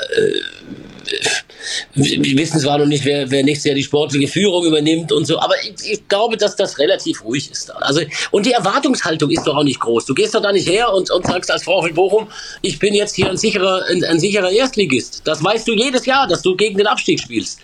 wir 1.96 2.38
wissen 2.38 2.60
zwar 2.60 2.78
noch 2.78 2.86
nicht, 2.86 3.06
wer, 3.06 3.30
wer 3.30 3.44
nächstes 3.44 3.66
Jahr 3.66 3.76
die 3.76 3.84
sportliche 3.84 4.28
Führung 4.28 4.66
übernimmt 4.66 5.12
und 5.12 5.26
so, 5.26 5.40
aber 5.40 5.56
ich, 5.64 5.92
ich 5.92 6.08
glaube, 6.08 6.38
dass 6.38 6.56
das 6.56 6.80
relativ 6.80 7.24
ruhig 7.24 7.52
ist. 7.52 7.70
Da. 7.70 7.74
Also, 7.76 8.02
und 8.32 8.46
die 8.46 8.52
Erwartungshaltung 8.52 9.30
ist 9.32 9.46
doch 9.46 9.56
auch 9.56 9.64
nicht 9.64 9.80
groß. 9.80 10.06
Du 10.06 10.14
gehst 10.14 10.36
doch 10.36 10.42
da 10.42 10.52
nicht 10.52 10.68
her 10.68 10.92
und, 10.94 11.12
und 11.12 11.26
sagst 11.26 11.52
als 11.52 11.64
VfL 11.64 11.94
Bochum, 11.94 12.28
ich 12.62 12.80
bin 12.80 12.94
jetzt 12.94 13.16
hier 13.16 13.30
ein 13.30 13.38
sicherer, 13.38 13.84
ein, 13.90 14.04
ein 14.04 14.20
sicherer 14.20 14.52
Erstligist. 14.52 15.22
Das 15.26 15.44
weißt 15.44 15.68
du 15.68 15.74
jedes 15.74 16.06
Jahr, 16.06 16.28
dass 16.28 16.42
du 16.42 16.56
gegen 16.56 16.78
den 16.78 16.88
Abstieg 16.88 17.20
spielst. 17.20 17.60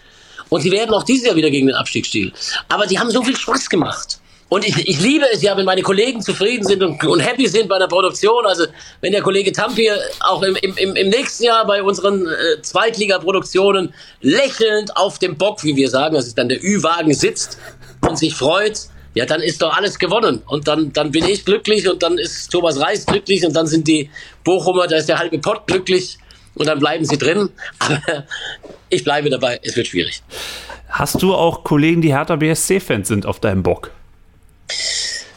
Und 0.50 0.62
sie 0.62 0.72
werden 0.72 0.94
auch 0.94 1.04
dieses 1.04 1.28
Jahr 1.28 1.36
wieder 1.36 1.50
gegen 1.50 1.68
den 1.68 1.76
Abstieg 1.76 2.06
spielen. 2.06 2.34
Aber 2.68 2.88
die 2.88 3.00
haben 3.00 3.12
so 3.12 3.24
viel 3.24 3.38
Spaß 3.38 3.70
gemacht. 3.70 4.20
Und 4.50 4.68
ich, 4.68 4.76
ich 4.88 5.00
liebe 5.00 5.26
es 5.32 5.44
ja, 5.44 5.56
wenn 5.56 5.66
meine 5.66 5.84
Kollegen 5.84 6.22
zufrieden 6.22 6.66
sind 6.66 6.82
und, 6.82 7.04
und 7.06 7.20
happy 7.20 7.48
sind 7.48 7.70
bei 7.70 7.78
der 7.78 7.86
Produktion. 7.86 8.48
Also 8.48 8.66
wenn 9.00 9.12
der 9.12 9.22
Kollege 9.22 9.52
Tampier 9.52 10.00
auch 10.22 10.42
im, 10.42 10.56
im, 10.56 10.96
im 10.96 11.10
nächsten 11.10 11.44
Jahr 11.44 11.68
bei 11.68 11.84
unseren 11.84 12.26
äh, 12.26 12.62
Zweitliga-Produktionen 12.64 13.94
lächelnd 14.22 14.98
auf 14.98 15.20
dem 15.20 15.38
Bock, 15.38 15.64
wie 15.64 15.76
wir 15.76 15.88
sagen, 15.90 16.16
das 16.16 16.26
ist 16.26 16.38
dann 16.38 16.50
der 16.50 16.64
Ü-Wagen 16.64 17.14
sitzt 17.14 17.60
und 18.02 18.18
sich 18.18 18.34
freut, 18.34 18.80
ja, 19.14 19.28
dann 19.28 19.42
ist 19.42 19.62
doch 19.62 19.76
alles 19.76 20.00
gewonnen. 20.00 20.42
Und 20.48 20.68
dann, 20.68 20.94
dann 20.94 21.12
bin 21.12 21.26
ich 21.26 21.46
glücklich 21.46 21.88
und 21.88 22.02
dann 22.02 22.18
ist 22.18 22.50
Thomas 22.50 22.80
Reis 22.80 23.06
glücklich 23.06 23.46
und 23.46 23.56
dann 23.56 23.68
sind 23.68 23.88
die 23.88 24.10
Bochumer, 24.44 24.88
da 24.88 24.98
ist 24.98 25.10
der 25.10 25.20
halbe 25.20 25.38
Pott 25.38 25.68
glücklich 25.68 26.18
und 26.60 26.68
dann 26.68 26.80
bleiben 26.80 27.06
sie 27.06 27.18
drin. 27.18 27.50
Aber 27.80 28.26
ich 28.90 29.04
bleibe 29.04 29.30
dabei, 29.30 29.60
es 29.64 29.76
wird 29.76 29.88
schwierig. 29.88 30.22
Hast 30.90 31.22
du 31.22 31.34
auch 31.34 31.64
Kollegen, 31.64 32.02
die 32.02 32.14
Hertha 32.14 32.36
BSC-Fans 32.36 33.08
sind 33.08 33.26
auf 33.26 33.40
deinem 33.40 33.64
Bock? 33.64 33.92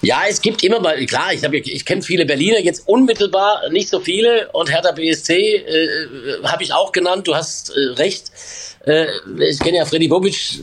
Ja, 0.02 0.22
es 0.28 0.40
gibt 0.40 0.64
immer 0.64 0.80
mal, 0.80 1.04
klar, 1.06 1.32
ich, 1.32 1.44
hab, 1.44 1.54
ich 1.54 1.84
kenne 1.84 2.02
viele 2.02 2.26
Berliner, 2.26 2.58
jetzt 2.58 2.88
unmittelbar 2.88 3.70
nicht 3.70 3.88
so 3.88 4.00
viele 4.00 4.50
und 4.52 4.68
Hertha 4.70 4.90
BSC 4.90 5.32
äh, 5.32 6.42
habe 6.42 6.64
ich 6.64 6.72
auch 6.72 6.90
genannt, 6.90 7.28
du 7.28 7.36
hast 7.36 7.70
äh, 7.70 7.92
recht. 7.92 8.32
Äh, 8.84 9.06
ich 9.48 9.60
kenne 9.60 9.78
ja 9.78 9.84
Freddy 9.84 10.08
Bobic 10.08 10.60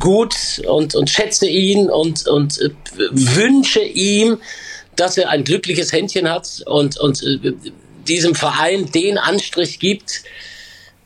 gut 0.00 0.34
und, 0.66 0.96
und 0.96 1.08
schätze 1.08 1.46
ihn 1.46 1.88
und, 1.88 2.26
und 2.26 2.60
äh, 2.60 2.70
wünsche 3.12 3.80
ihm, 3.80 4.38
dass 4.96 5.16
er 5.16 5.30
ein 5.30 5.44
glückliches 5.44 5.92
Händchen 5.92 6.28
hat 6.28 6.62
und, 6.66 6.98
und 6.98 7.22
äh, 7.22 7.54
diesem 8.08 8.34
Verein 8.34 8.90
den 8.90 9.18
Anstrich 9.18 9.78
gibt, 9.78 10.22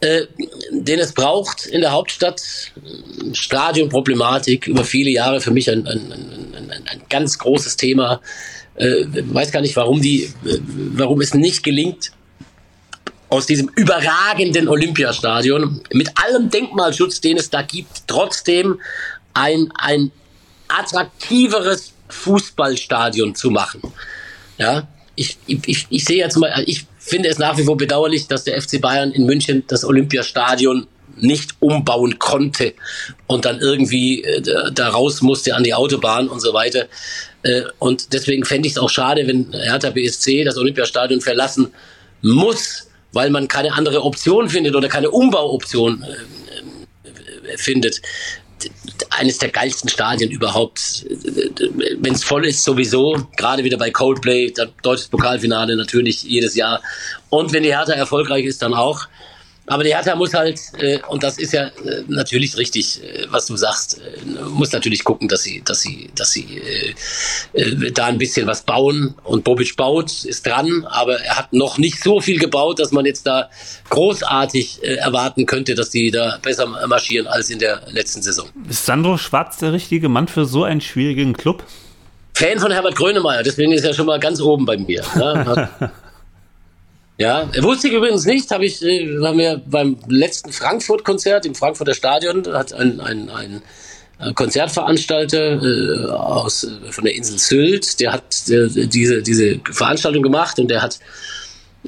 äh, 0.00 0.26
den 0.70 0.98
es 0.98 1.12
braucht 1.12 1.66
in 1.66 1.80
der 1.80 1.92
Hauptstadt. 1.92 2.42
Stadionproblematik 3.32 4.66
über 4.66 4.84
viele 4.84 5.10
Jahre 5.10 5.40
für 5.40 5.50
mich 5.50 5.70
ein, 5.70 5.86
ein, 5.86 6.12
ein, 6.12 6.70
ein 6.70 7.02
ganz 7.08 7.38
großes 7.38 7.76
Thema. 7.76 8.20
Äh, 8.74 9.04
weiß 9.08 9.52
gar 9.52 9.62
nicht, 9.62 9.76
warum 9.76 10.02
die, 10.02 10.24
äh, 10.24 10.58
warum 10.94 11.20
es 11.20 11.34
nicht 11.34 11.62
gelingt, 11.62 12.12
aus 13.28 13.46
diesem 13.46 13.68
überragenden 13.74 14.68
Olympiastadion 14.68 15.82
mit 15.92 16.10
allem 16.16 16.50
Denkmalschutz, 16.50 17.20
den 17.20 17.38
es 17.38 17.50
da 17.50 17.62
gibt, 17.62 18.06
trotzdem 18.06 18.80
ein, 19.34 19.72
ein 19.76 20.12
attraktiveres 20.68 21.92
Fußballstadion 22.08 23.34
zu 23.34 23.50
machen. 23.50 23.80
Ja, 24.58 24.88
ich, 25.16 25.38
ich, 25.46 25.86
ich 25.88 26.04
sehe 26.04 26.18
jetzt 26.18 26.36
mal, 26.36 26.62
ich 26.66 26.84
finde 26.98 27.28
es 27.28 27.38
nach 27.38 27.56
wie 27.56 27.64
vor 27.64 27.76
bedauerlich, 27.76 28.28
dass 28.28 28.44
der 28.44 28.60
FC 28.60 28.80
Bayern 28.80 29.12
in 29.12 29.24
München 29.24 29.64
das 29.66 29.84
Olympiastadion 29.84 30.86
nicht 31.18 31.54
umbauen 31.60 32.18
konnte 32.18 32.74
und 33.26 33.46
dann 33.46 33.60
irgendwie 33.60 34.22
äh, 34.22 34.42
da 34.72 34.88
raus 34.90 35.22
musste 35.22 35.54
an 35.54 35.64
die 35.64 35.72
Autobahn 35.72 36.28
und 36.28 36.40
so 36.40 36.52
weiter. 36.52 36.86
Äh, 37.42 37.62
und 37.78 38.12
deswegen 38.12 38.44
fände 38.44 38.66
ich 38.68 38.74
es 38.74 38.78
auch 38.78 38.90
schade, 38.90 39.26
wenn 39.26 39.50
Hertha 39.52 39.90
BSC 39.90 40.44
das 40.44 40.58
Olympiastadion 40.58 41.22
verlassen 41.22 41.68
muss, 42.20 42.88
weil 43.12 43.30
man 43.30 43.48
keine 43.48 43.72
andere 43.72 44.02
Option 44.02 44.50
findet 44.50 44.76
oder 44.76 44.88
keine 44.88 45.10
Umbauoption 45.10 46.02
äh, 46.02 47.52
äh 47.52 47.56
findet 47.56 48.02
eines 49.16 49.38
der 49.38 49.50
geilsten 49.50 49.88
Stadien 49.88 50.30
überhaupt. 50.30 51.06
Wenn 51.98 52.14
es 52.14 52.24
voll 52.24 52.46
ist, 52.46 52.64
sowieso. 52.64 53.26
Gerade 53.36 53.64
wieder 53.64 53.78
bei 53.78 53.90
Coldplay, 53.90 54.52
deutsches 54.82 55.08
Pokalfinale 55.08 55.76
natürlich 55.76 56.22
jedes 56.22 56.54
Jahr. 56.54 56.82
Und 57.30 57.52
wenn 57.52 57.62
die 57.62 57.74
Hertha 57.74 57.92
erfolgreich 57.92 58.44
ist, 58.44 58.62
dann 58.62 58.74
auch. 58.74 59.08
Aber 59.68 59.82
die 59.82 59.94
Hertha 59.94 60.14
muss 60.14 60.32
halt, 60.32 60.60
äh, 60.78 60.98
und 61.08 61.22
das 61.22 61.38
ist 61.38 61.52
ja 61.52 61.66
äh, 61.66 62.04
natürlich 62.06 62.56
richtig, 62.56 63.02
äh, 63.02 63.26
was 63.30 63.46
du 63.46 63.56
sagst, 63.56 64.00
äh, 64.00 64.40
muss 64.48 64.72
natürlich 64.72 65.02
gucken, 65.02 65.26
dass 65.28 65.42
sie, 65.42 65.62
dass 65.64 65.80
sie, 65.80 66.10
dass 66.14 66.32
sie 66.32 66.62
äh, 67.54 67.60
äh, 67.60 67.90
da 67.90 68.06
ein 68.06 68.18
bisschen 68.18 68.46
was 68.46 68.62
bauen. 68.62 69.14
Und 69.24 69.42
Bobic 69.42 69.76
baut, 69.76 70.24
ist 70.24 70.46
dran, 70.46 70.86
aber 70.88 71.20
er 71.20 71.36
hat 71.36 71.52
noch 71.52 71.78
nicht 71.78 72.02
so 72.02 72.20
viel 72.20 72.38
gebaut, 72.38 72.78
dass 72.78 72.92
man 72.92 73.06
jetzt 73.06 73.26
da 73.26 73.50
großartig 73.90 74.82
erwarten 74.82 75.46
könnte, 75.46 75.74
dass 75.74 75.90
die 75.90 76.10
da 76.10 76.38
besser 76.42 76.66
marschieren 76.86 77.26
als 77.26 77.50
in 77.50 77.58
der 77.58 77.82
letzten 77.90 78.22
Saison. 78.22 78.48
Ist 78.68 78.86
Sandro 78.86 79.16
Schwarz 79.16 79.58
der 79.58 79.72
richtige 79.72 80.08
Mann 80.08 80.28
für 80.28 80.44
so 80.44 80.64
einen 80.64 80.80
schwierigen 80.80 81.34
Club? 81.34 81.64
Fan 82.34 82.58
von 82.58 82.70
Herbert 82.70 82.96
Grönemeyer, 82.96 83.42
deswegen 83.42 83.72
ist 83.72 83.84
er 83.84 83.94
schon 83.94 84.06
mal 84.06 84.20
ganz 84.20 84.40
oben 84.40 84.66
bei 84.66 84.76
mir. 84.76 85.02
Ne? 85.14 85.70
Ja, 87.18 87.48
wusste 87.62 87.88
ich 87.88 87.94
übrigens 87.94 88.26
nicht, 88.26 88.50
habe 88.50 88.66
ich, 88.66 88.82
äh, 88.82 89.18
haben 89.22 89.38
wir 89.38 89.62
beim 89.64 89.96
letzten 90.06 90.52
Frankfurt-Konzert 90.52 91.46
im 91.46 91.54
Frankfurter 91.54 91.94
Stadion, 91.94 92.46
hat 92.52 92.74
ein, 92.74 93.00
ein, 93.00 93.30
ein 93.30 93.62
Konzertveranstalter 94.34 95.62
äh, 95.62 96.10
aus, 96.10 96.64
äh, 96.64 96.92
von 96.92 97.04
der 97.04 97.14
Insel 97.14 97.38
Sylt, 97.38 98.00
der 98.00 98.12
hat 98.12 98.48
äh, 98.48 98.86
diese, 98.86 99.22
diese 99.22 99.60
Veranstaltung 99.70 100.22
gemacht 100.22 100.58
und 100.58 100.68
der 100.68 100.82
hat 100.82 100.98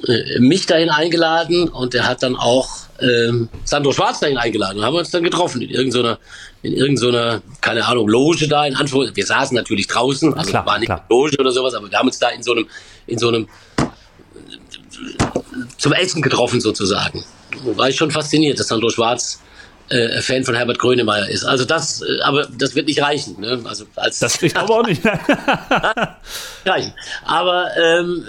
äh, 0.06 0.38
mich 0.38 0.66
dahin 0.66 0.90
eingeladen 0.90 1.68
und 1.68 1.94
der 1.94 2.06
hat 2.06 2.22
dann 2.22 2.36
auch 2.36 2.70
ähm, 3.00 3.48
Sandro 3.64 3.92
Schwarz 3.92 4.20
dahin 4.20 4.36
eingeladen 4.36 4.78
und 4.78 4.84
haben 4.84 4.96
uns 4.96 5.10
dann 5.10 5.24
getroffen 5.24 5.62
in 5.62 5.70
irgendeiner, 5.70 6.18
in 6.62 6.74
irgendeiner, 6.74 7.42
keine 7.60 7.86
Ahnung, 7.86 8.08
Loge 8.08 8.48
da 8.48 8.66
in 8.66 8.76
Anführungszeichen. 8.76 9.16
Wir 9.16 9.26
saßen 9.26 9.54
natürlich 9.54 9.86
draußen, 9.86 10.34
also 10.34 10.50
klar, 10.50 10.66
war 10.66 10.78
nicht 10.78 10.88
klar. 10.88 11.06
Loge 11.08 11.36
oder 11.38 11.52
sowas, 11.52 11.74
aber 11.74 11.90
wir 11.90 11.98
haben 11.98 12.08
uns 12.08 12.18
da 12.18 12.28
in 12.28 12.42
so 12.42 12.52
einem, 12.52 12.66
in 13.06 13.18
so 13.18 13.28
einem 13.28 13.48
zum 15.76 15.92
Essen 15.92 16.22
getroffen 16.22 16.60
sozusagen. 16.60 17.24
War 17.76 17.88
ich 17.88 17.96
schon 17.96 18.10
fasziniert, 18.10 18.58
dass 18.58 18.68
Sandro 18.68 18.90
Schwarz 18.90 19.40
äh, 19.90 20.20
Fan 20.20 20.44
von 20.44 20.54
Herbert 20.54 20.78
Grönemeyer 20.78 21.28
ist. 21.28 21.44
Also 21.44 21.64
das, 21.64 22.02
äh, 22.02 22.20
aber 22.22 22.46
das 22.46 22.74
wird 22.74 22.86
nicht 22.86 23.00
reichen. 23.02 23.40
Ne? 23.40 23.60
Also 23.64 23.86
als 23.96 24.18
Das 24.18 24.40
ich 24.42 24.52
glaube 24.52 24.72
auch 24.72 24.86
nicht. 24.86 25.02
reichen. 26.66 26.92
Aber 27.24 27.68
ähm, 27.76 28.24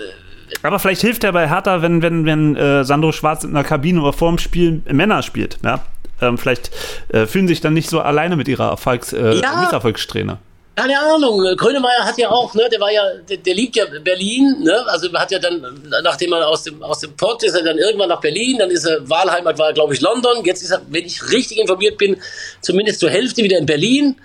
Aber 0.63 0.79
vielleicht 0.79 1.01
hilft 1.01 1.23
er 1.23 1.31
bei 1.33 1.49
Hertha, 1.49 1.81
wenn, 1.81 2.01
wenn, 2.01 2.25
wenn 2.25 2.55
äh, 2.55 2.83
Sandro 2.83 3.11
Schwarz 3.11 3.43
in 3.43 3.51
einer 3.51 3.63
Kabine 3.63 4.01
oder 4.01 4.13
vorm 4.13 4.37
Spiel 4.37 4.81
Männer 4.89 5.21
spielt. 5.21 5.57
Ja? 5.63 5.81
Ähm, 6.21 6.37
vielleicht 6.37 6.71
äh, 7.09 7.25
fühlen 7.25 7.47
sich 7.47 7.61
dann 7.61 7.73
nicht 7.73 7.89
so 7.89 7.99
alleine 8.01 8.35
mit 8.35 8.47
ihrer 8.47 8.69
Erfolgs, 8.69 9.13
äh, 9.13 9.35
Ja. 9.35 9.61
Misserfolgssträhne. 9.61 10.37
Keine 10.81 10.99
Ahnung, 10.99 11.39
Grönemeyer 11.57 12.05
hat 12.05 12.17
ja 12.17 12.29
auch, 12.29 12.53
ne, 12.53 12.67
der 12.71 12.79
war 12.79 12.91
ja, 12.91 13.03
der, 13.29 13.37
der 13.37 13.53
liebt 13.53 13.75
ja 13.75 13.85
Berlin, 14.03 14.61
ne? 14.63 14.83
Also 14.87 15.11
hat 15.13 15.31
ja 15.31 15.39
dann, 15.39 15.61
nachdem 16.03 16.31
er 16.33 16.47
aus 16.47 16.63
dem 16.63 16.81
aus 16.83 16.99
dem 16.99 17.15
Pott 17.17 17.43
ist 17.43 17.53
er 17.55 17.63
dann 17.63 17.77
irgendwann 17.77 18.09
nach 18.09 18.21
Berlin, 18.21 18.57
dann 18.59 18.69
ist 18.69 18.85
er 18.85 19.07
Wahlheimat 19.09 19.57
war 19.59 19.73
glaube 19.73 19.93
ich 19.93 20.01
London, 20.01 20.45
jetzt 20.45 20.63
ist 20.63 20.71
er, 20.71 20.81
wenn 20.89 21.05
ich 21.05 21.31
richtig 21.31 21.57
informiert 21.59 21.97
bin, 21.97 22.17
zumindest 22.61 22.99
zur 22.99 23.09
Hälfte 23.09 23.43
wieder 23.43 23.57
in 23.57 23.65
Berlin. 23.65 24.15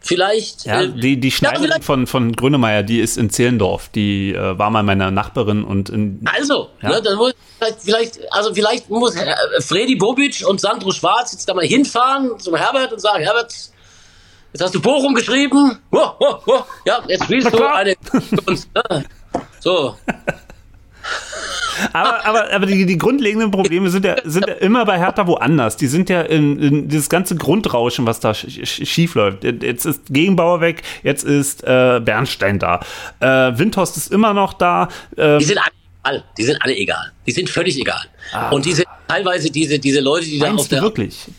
Vielleicht 0.00 0.64
Ja, 0.64 0.82
äh, 0.82 0.88
die, 0.88 1.18
die 1.18 1.30
Schneiderin 1.32 1.64
vielleicht- 1.64 1.84
von, 1.84 2.06
von 2.06 2.32
Grönemeyer, 2.32 2.84
die 2.84 3.00
ist 3.00 3.18
in 3.18 3.30
Zehlendorf. 3.30 3.88
Die 3.94 4.32
äh, 4.32 4.56
war 4.58 4.70
mal 4.70 4.84
meine 4.84 5.10
Nachbarin 5.10 5.64
und 5.64 5.90
in, 5.90 6.20
Also, 6.38 6.68
Ja. 6.80 6.90
ne, 6.90 7.02
dann 7.02 7.16
muss 7.16 7.32
vielleicht, 7.58 7.80
vielleicht, 7.82 8.32
also 8.32 8.54
vielleicht 8.54 8.88
muss 8.90 9.16
äh, 9.16 9.34
Freddy 9.60 9.96
Bobic 9.96 10.44
und 10.48 10.60
Sandro 10.60 10.92
Schwarz 10.92 11.32
jetzt 11.32 11.48
da 11.48 11.54
mal 11.54 11.64
hinfahren 11.66 12.38
zum 12.38 12.54
Herbert 12.54 12.92
und 12.92 13.00
sagen, 13.00 13.24
Herbert, 13.24 13.52
jetzt 14.58 14.64
hast 14.64 14.74
du 14.74 14.80
Bochum 14.80 15.14
geschrieben, 15.14 15.78
oh, 15.92 16.08
oh, 16.18 16.34
oh, 16.46 16.60
ja, 16.84 17.00
jetzt 17.06 17.24
spielst 17.24 17.52
du 17.52 17.64
eine 17.64 17.94
ne? 18.10 19.04
So, 19.60 19.96
Aber, 21.92 22.26
aber, 22.26 22.52
aber 22.52 22.66
die, 22.66 22.86
die 22.86 22.98
grundlegenden 22.98 23.52
Probleme 23.52 23.88
sind 23.88 24.04
ja, 24.04 24.16
sind 24.24 24.48
ja 24.48 24.54
immer 24.54 24.84
bei 24.84 24.98
Hertha 24.98 25.28
woanders. 25.28 25.76
Die 25.76 25.86
sind 25.86 26.10
ja 26.10 26.22
in, 26.22 26.58
in 26.60 26.88
dieses 26.88 27.08
ganze 27.08 27.36
Grundrauschen, 27.36 28.04
was 28.04 28.18
da 28.18 28.34
sch 28.34 28.48
sch 28.64 28.84
schief 28.84 29.14
läuft. 29.14 29.44
Jetzt 29.44 29.86
ist 29.86 30.02
Gegenbauer 30.10 30.60
weg, 30.60 30.82
jetzt 31.04 31.22
ist 31.22 31.62
äh, 31.62 32.00
Bernstein 32.04 32.58
da. 32.58 32.80
Äh, 33.20 33.56
Windhorst 33.56 33.96
ist 33.96 34.10
immer 34.10 34.34
noch 34.34 34.54
da. 34.54 34.88
Ähm, 35.16 35.38
die 35.38 35.44
sind 35.44 35.58
alle 35.58 35.70
egal, 36.02 36.24
die 36.36 36.42
sind 36.42 36.62
alle 36.62 36.76
egal, 36.76 37.12
die 37.28 37.30
sind 37.30 37.48
völlig 37.48 37.78
egal. 37.78 38.04
Und 38.50 38.66
diese, 38.66 38.82
teilweise 39.06 39.48
diese, 39.48 39.78
diese 39.78 40.00
Leute, 40.00 40.26
die 40.26 40.40
da 40.40 40.52
auf 40.52 40.66
Ah. 40.66 40.68
der, 40.68 40.82
wirklich? 40.82 41.14
sind 41.14 41.36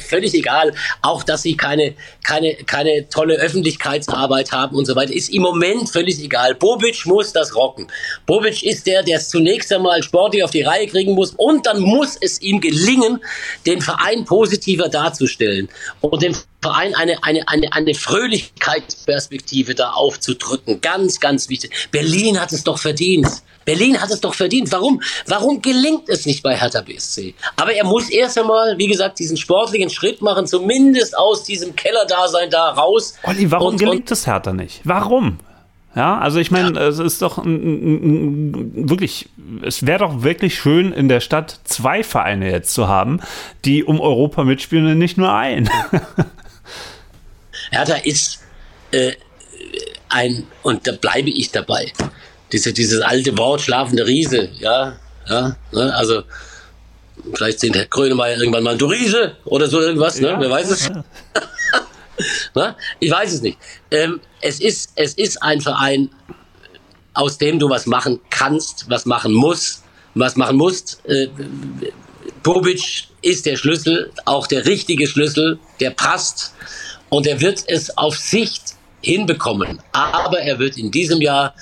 völlig 0.00 0.34
egal. 0.34 0.74
Auch, 1.00 1.22
dass 1.22 1.42
sie 1.42 1.56
keine, 1.56 1.94
keine, 2.22 2.54
keine 2.54 3.08
tolle 3.08 3.34
Öffentlichkeitsarbeit 3.34 4.52
haben 4.52 4.76
und 4.76 4.86
so 4.86 4.94
weiter, 4.96 5.12
ist 5.12 5.30
im 5.30 5.42
Moment 5.42 5.90
völlig 5.90 6.22
egal. 6.22 6.54
Bobic 6.54 7.06
muss 7.06 7.32
das 7.32 7.54
rocken. 7.54 7.88
Bobic 8.26 8.62
ist 8.62 8.86
der, 8.86 9.02
der 9.02 9.18
es 9.18 9.28
zunächst 9.28 9.72
einmal 9.72 10.02
sportlich 10.02 10.44
auf 10.44 10.50
die 10.50 10.62
Reihe 10.62 10.86
kriegen 10.86 11.14
muss 11.14 11.32
und 11.36 11.66
dann 11.66 11.80
muss 11.80 12.16
es 12.20 12.40
ihm 12.40 12.60
gelingen, 12.60 13.20
den 13.66 13.80
Verein 13.80 14.24
positiver 14.24 14.88
darzustellen 14.88 15.68
und 16.00 16.22
dem 16.22 16.36
Verein 16.62 16.94
eine, 16.94 17.22
eine, 17.24 17.48
eine, 17.48 17.72
eine 17.72 17.94
Fröhlichkeitsperspektive 17.94 19.74
da 19.74 19.90
aufzudrücken. 19.90 20.80
Ganz, 20.80 21.18
ganz 21.18 21.48
wichtig. 21.48 21.88
Berlin 21.90 22.40
hat 22.40 22.52
es 22.52 22.62
doch 22.62 22.78
verdient. 22.78 23.26
Berlin 23.64 24.00
hat 24.00 24.10
es 24.10 24.20
doch 24.20 24.34
verdient. 24.34 24.70
Warum? 24.72 25.02
Warum 25.26 25.62
gelingt 25.62 26.08
es 26.08 26.26
nicht 26.26 26.42
bei 26.42 26.56
Hertha 26.56 26.80
BSC? 26.80 27.34
Aber 27.56 27.72
er 27.72 27.84
muss 27.84 28.10
erst 28.10 28.38
einmal, 28.38 28.76
wie 28.78 28.88
gesagt, 28.88 29.18
diesen 29.18 29.36
sportlichen 29.72 29.90
Schritt 29.90 30.22
machen, 30.22 30.46
zumindest 30.46 31.16
aus 31.16 31.44
diesem 31.44 31.74
Kellerdasein 31.74 32.50
da 32.50 32.70
raus. 32.70 33.14
Olli, 33.22 33.50
warum 33.50 33.74
Und- 33.74 33.78
gelingt 33.80 34.10
es 34.10 34.26
Hertha 34.26 34.52
nicht? 34.52 34.80
Warum? 34.84 35.38
Ja, 35.94 36.18
also 36.18 36.38
ich 36.38 36.50
meine, 36.50 36.78
es 36.80 36.98
ist 36.98 37.20
doch 37.20 37.36
ein, 37.36 37.44
ein, 37.44 38.52
ein, 38.54 38.88
wirklich, 38.88 39.28
es 39.62 39.84
wäre 39.86 39.98
doch 39.98 40.22
wirklich 40.22 40.54
schön, 40.54 40.90
in 40.90 41.08
der 41.08 41.20
Stadt 41.20 41.60
zwei 41.64 42.02
Vereine 42.02 42.50
jetzt 42.50 42.72
zu 42.72 42.88
haben, 42.88 43.20
die 43.66 43.84
um 43.84 44.00
Europa 44.00 44.42
mitspielen 44.42 44.86
und 44.86 44.96
nicht 44.98 45.18
nur 45.18 45.30
ein. 45.34 45.68
Hertha 47.70 47.96
ist 47.96 48.40
äh, 48.90 49.12
ein, 50.08 50.44
und 50.62 50.86
da 50.86 50.92
bleibe 50.92 51.28
ich 51.28 51.50
dabei, 51.52 51.92
diese, 52.52 52.72
dieses 52.72 53.02
alte 53.02 53.36
Wort 53.36 53.60
schlafende 53.60 54.06
Riese, 54.06 54.48
ja, 54.58 54.94
ja, 55.28 55.56
ne, 55.72 55.94
also 55.94 56.22
vielleicht 57.34 57.60
sind 57.60 57.76
Herr 57.76 57.86
Grönemeyer 57.86 58.38
irgendwann 58.38 58.64
mal 58.64 58.76
du 58.76 58.86
Riese 58.86 59.36
oder 59.44 59.66
so 59.68 59.80
irgendwas, 59.80 60.20
ne, 60.20 60.36
wer 60.38 60.50
weiß 60.50 60.70
es. 60.70 60.90
Ne? 62.54 62.76
Ich 63.00 63.10
weiß 63.10 63.32
es 63.32 63.42
nicht. 63.42 63.58
Ähm, 63.90 64.20
es, 64.40 64.60
ist, 64.60 64.92
es 64.96 65.14
ist 65.14 65.42
ein 65.42 65.60
Verein, 65.60 66.10
aus 67.14 67.38
dem 67.38 67.58
du 67.58 67.68
was 67.68 67.86
machen 67.86 68.20
kannst, 68.30 68.88
was 68.88 69.06
machen 69.06 69.32
musst, 69.32 69.82
was 70.14 70.36
machen 70.36 70.56
musst. 70.56 71.00
Äh, 71.06 71.28
Bobic 72.42 73.08
ist 73.22 73.46
der 73.46 73.56
Schlüssel, 73.56 74.12
auch 74.24 74.46
der 74.46 74.66
richtige 74.66 75.06
Schlüssel, 75.06 75.58
der 75.80 75.90
passt 75.90 76.52
und 77.08 77.26
er 77.26 77.40
wird 77.40 77.64
es 77.68 77.96
auf 77.96 78.16
Sicht 78.16 78.74
hinbekommen. 79.00 79.80
Aber 79.92 80.40
er 80.40 80.58
wird 80.58 80.76
in 80.78 80.90
diesem 80.90 81.20
Jahr 81.20 81.54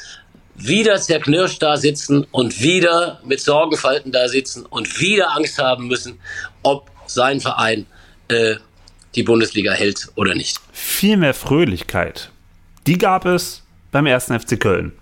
wieder 0.63 0.97
zerknirscht 0.97 1.63
da 1.63 1.77
sitzen 1.77 2.27
und 2.31 2.61
wieder 2.61 3.21
mit 3.25 3.41
Sorgenfalten 3.41 4.13
da 4.13 4.29
sitzen 4.29 4.67
und 4.67 5.01
wieder 5.01 5.37
Angst 5.37 5.59
haben 5.59 5.89
müssen, 5.89 6.19
ob 6.63 6.91
sein 7.07 7.41
Verein 7.41 7.87
äh, 8.29 8.57
die 9.15 9.23
Bundesliga 9.23 9.73
hält 9.73 10.09
oder 10.15 10.35
nicht. 10.35 10.59
Viel 10.73 11.17
mehr 11.17 11.35
Fröhlichkeit. 11.35 12.31
Die 12.87 12.99
gab 12.99 13.27
es 13.27 13.63
beim 13.91 14.07
ersten 14.07 14.39
FC 14.39 14.59
Köln. 14.59 14.93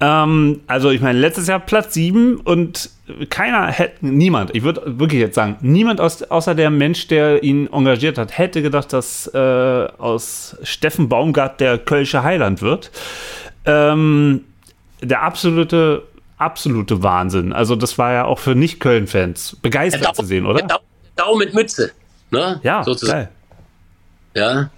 Ähm, 0.00 0.60
also 0.66 0.90
ich 0.90 1.00
meine, 1.00 1.18
letztes 1.18 1.46
Jahr 1.46 1.60
Platz 1.60 1.94
7 1.94 2.36
und 2.36 2.90
keiner 3.28 3.66
hätte, 3.66 4.06
niemand, 4.06 4.54
ich 4.54 4.62
würde 4.62 4.82
wirklich 4.98 5.20
jetzt 5.20 5.34
sagen, 5.34 5.58
niemand 5.60 6.00
aus, 6.00 6.22
außer 6.22 6.54
der 6.54 6.70
Mensch, 6.70 7.08
der 7.08 7.42
ihn 7.42 7.68
engagiert 7.70 8.16
hat, 8.16 8.38
hätte 8.38 8.62
gedacht, 8.62 8.92
dass 8.92 9.26
äh, 9.34 9.38
aus 9.38 10.56
Steffen 10.62 11.08
Baumgart 11.08 11.60
der 11.60 11.76
Kölsche 11.76 12.22
Heiland 12.22 12.62
wird. 12.62 12.90
Ähm, 13.70 14.44
der 15.00 15.22
absolute, 15.22 16.02
absolute 16.38 17.02
Wahnsinn. 17.02 17.52
Also 17.52 17.76
das 17.76 17.98
war 17.98 18.12
ja 18.12 18.24
auch 18.24 18.38
für 18.38 18.54
Nicht-Köln-Fans 18.54 19.56
begeistert 19.62 20.16
zu 20.16 20.24
sehen, 20.24 20.46
oder? 20.46 20.58
Der 20.58 20.68
Dau, 20.68 20.78
der 21.16 21.24
Dau 21.24 21.36
mit 21.36 21.54
Mütze. 21.54 21.92
Ne? 22.30 22.60
Ja, 22.62 22.84
sozusagen. 22.84 23.24
geil. 23.24 23.30
Ja. 24.34 24.70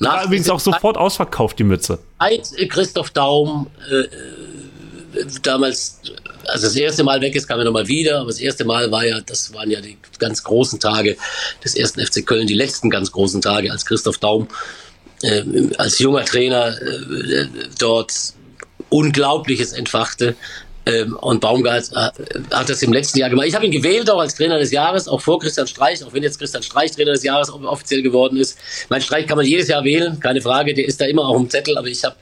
War 0.00 0.16
Nach 0.16 0.24
übrigens 0.26 0.48
auch 0.48 0.60
sofort 0.60 0.96
ausverkauft, 0.96 1.58
die 1.58 1.64
Mütze. 1.64 1.98
Äh, 2.20 2.66
Christoph 2.66 3.10
Daum 3.10 3.68
äh, 3.90 3.94
äh, 3.94 5.26
damals, 5.42 6.00
also 6.46 6.66
das 6.66 6.76
erste 6.76 7.04
Mal 7.04 7.20
weg 7.20 7.34
ist, 7.34 7.48
kam 7.48 7.58
er 7.58 7.64
nochmal 7.64 7.88
wieder, 7.88 8.20
aber 8.20 8.28
das 8.28 8.38
erste 8.38 8.64
Mal 8.64 8.90
war 8.90 9.04
ja, 9.04 9.20
das 9.20 9.52
waren 9.54 9.70
ja 9.70 9.80
die 9.80 9.96
ganz 10.18 10.42
großen 10.44 10.78
Tage 10.78 11.16
des 11.64 11.74
ersten 11.74 12.00
FC 12.04 12.24
Köln, 12.24 12.46
die 12.46 12.54
letzten 12.54 12.90
ganz 12.90 13.10
großen 13.10 13.40
Tage, 13.40 13.72
als 13.72 13.84
Christoph 13.84 14.18
Daum 14.18 14.48
äh, 15.22 15.42
als 15.78 15.98
junger 15.98 16.24
Trainer 16.24 16.76
äh, 16.80 17.46
dort 17.78 18.12
Unglaubliches 18.90 19.72
entfachte. 19.72 20.34
Ähm, 20.86 21.16
und 21.16 21.40
Baumgart 21.40 21.90
äh, 21.92 22.54
hat 22.54 22.70
das 22.70 22.82
im 22.82 22.92
letzten 22.92 23.18
Jahr 23.18 23.28
gemacht. 23.28 23.46
Ich 23.46 23.54
habe 23.54 23.66
ihn 23.66 23.72
gewählt 23.72 24.08
auch 24.10 24.20
als 24.20 24.34
Trainer 24.34 24.58
des 24.58 24.70
Jahres, 24.70 25.06
auch 25.06 25.20
vor 25.20 25.38
Christian 25.38 25.66
Streich, 25.66 26.02
auch 26.02 26.14
wenn 26.14 26.22
jetzt 26.22 26.38
Christian 26.38 26.62
Streich 26.62 26.92
Trainer 26.92 27.12
des 27.12 27.24
Jahres 27.24 27.50
offiziell 27.50 28.00
geworden 28.02 28.38
ist. 28.38 28.58
Mein 28.88 29.02
Streich 29.02 29.26
kann 29.26 29.36
man 29.36 29.44
jedes 29.44 29.68
Jahr 29.68 29.84
wählen, 29.84 30.18
keine 30.18 30.40
Frage, 30.40 30.72
der 30.72 30.86
ist 30.86 31.00
da 31.00 31.04
immer 31.04 31.26
auf 31.28 31.36
dem 31.36 31.50
Zettel, 31.50 31.76
aber 31.76 31.88
ich 31.88 32.02
habe 32.04 32.16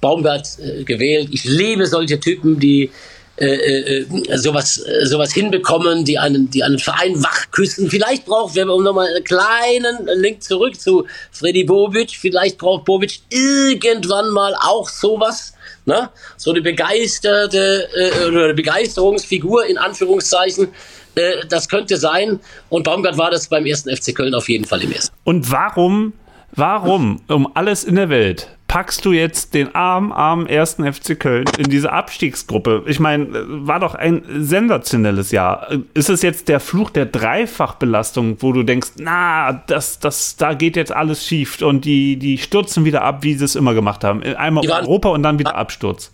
Baumgart 0.00 0.46
äh, 0.60 0.84
gewählt. 0.84 1.28
Ich 1.30 1.44
liebe 1.44 1.86
solche 1.86 2.18
Typen, 2.18 2.58
die 2.58 2.90
äh, 3.38 4.00
äh, 4.00 4.06
sowas, 4.38 4.82
sowas 5.04 5.32
hinbekommen, 5.32 6.04
die 6.04 6.18
einen, 6.18 6.50
die 6.50 6.62
einen 6.62 6.78
Verein 6.78 7.22
wachküssen. 7.22 7.90
Vielleicht 7.90 8.24
braucht, 8.24 8.54
wir 8.54 8.66
um 8.72 8.82
nochmal 8.82 9.08
einen 9.08 9.24
kleinen 9.24 10.06
Link 10.20 10.42
zurück 10.42 10.80
zu 10.80 11.06
Freddy 11.32 11.64
Bobic, 11.64 12.16
vielleicht 12.18 12.56
braucht 12.56 12.86
Bobic 12.86 13.20
irgendwann 13.28 14.30
mal 14.30 14.54
auch 14.54 14.88
sowas. 14.88 15.52
Ne? 15.84 16.08
So 16.36 16.50
eine 16.50 16.62
begeisterte 16.62 17.88
äh, 17.94 18.26
oder 18.26 18.44
eine 18.44 18.54
Begeisterungsfigur 18.54 19.66
in 19.66 19.78
Anführungszeichen. 19.78 20.68
Äh, 21.14 21.46
das 21.48 21.68
könnte 21.68 21.96
sein. 21.96 22.40
Und 22.70 22.84
Baumgart 22.84 23.18
war 23.18 23.30
das 23.30 23.48
beim 23.48 23.66
ersten 23.66 23.94
FC 23.94 24.14
Köln 24.14 24.34
auf 24.34 24.48
jeden 24.48 24.64
Fall 24.64 24.82
im 24.82 24.92
ersten. 24.92 25.14
Und 25.24 25.50
warum, 25.50 26.14
warum 26.52 27.20
um 27.28 27.54
alles 27.54 27.84
in 27.84 27.96
der 27.96 28.08
Welt 28.08 28.48
packst 28.68 29.04
du 29.04 29.12
jetzt 29.12 29.54
den 29.54 29.74
armen, 29.74 30.12
armen 30.12 30.46
ersten 30.46 30.90
FC 30.92 31.18
Köln 31.18 31.44
in 31.58 31.70
diese 31.70 31.92
Abstiegsgruppe? 31.92 32.84
Ich 32.86 33.00
meine, 33.00 33.28
war 33.46 33.80
doch 33.80 33.94
ein 33.94 34.22
sensationelles 34.38 35.30
Jahr. 35.30 35.68
Ist 35.94 36.10
es 36.10 36.22
jetzt 36.22 36.48
der 36.48 36.60
Fluch 36.60 36.90
der 36.90 37.06
Dreifachbelastung, 37.06 38.36
wo 38.40 38.52
du 38.52 38.62
denkst, 38.62 38.92
na, 38.98 39.64
das, 39.66 39.98
das, 39.98 40.36
da 40.36 40.54
geht 40.54 40.76
jetzt 40.76 40.92
alles 40.92 41.24
schief 41.24 41.62
und 41.62 41.84
die, 41.84 42.16
die 42.16 42.38
stürzen 42.38 42.84
wieder 42.84 43.02
ab, 43.02 43.22
wie 43.22 43.34
sie 43.34 43.44
es 43.44 43.54
immer 43.54 43.74
gemacht 43.74 44.04
haben. 44.04 44.22
Einmal 44.22 44.68
Europa 44.68 45.10
und 45.10 45.22
dann 45.22 45.38
wieder 45.38 45.54
Absturz. 45.54 46.12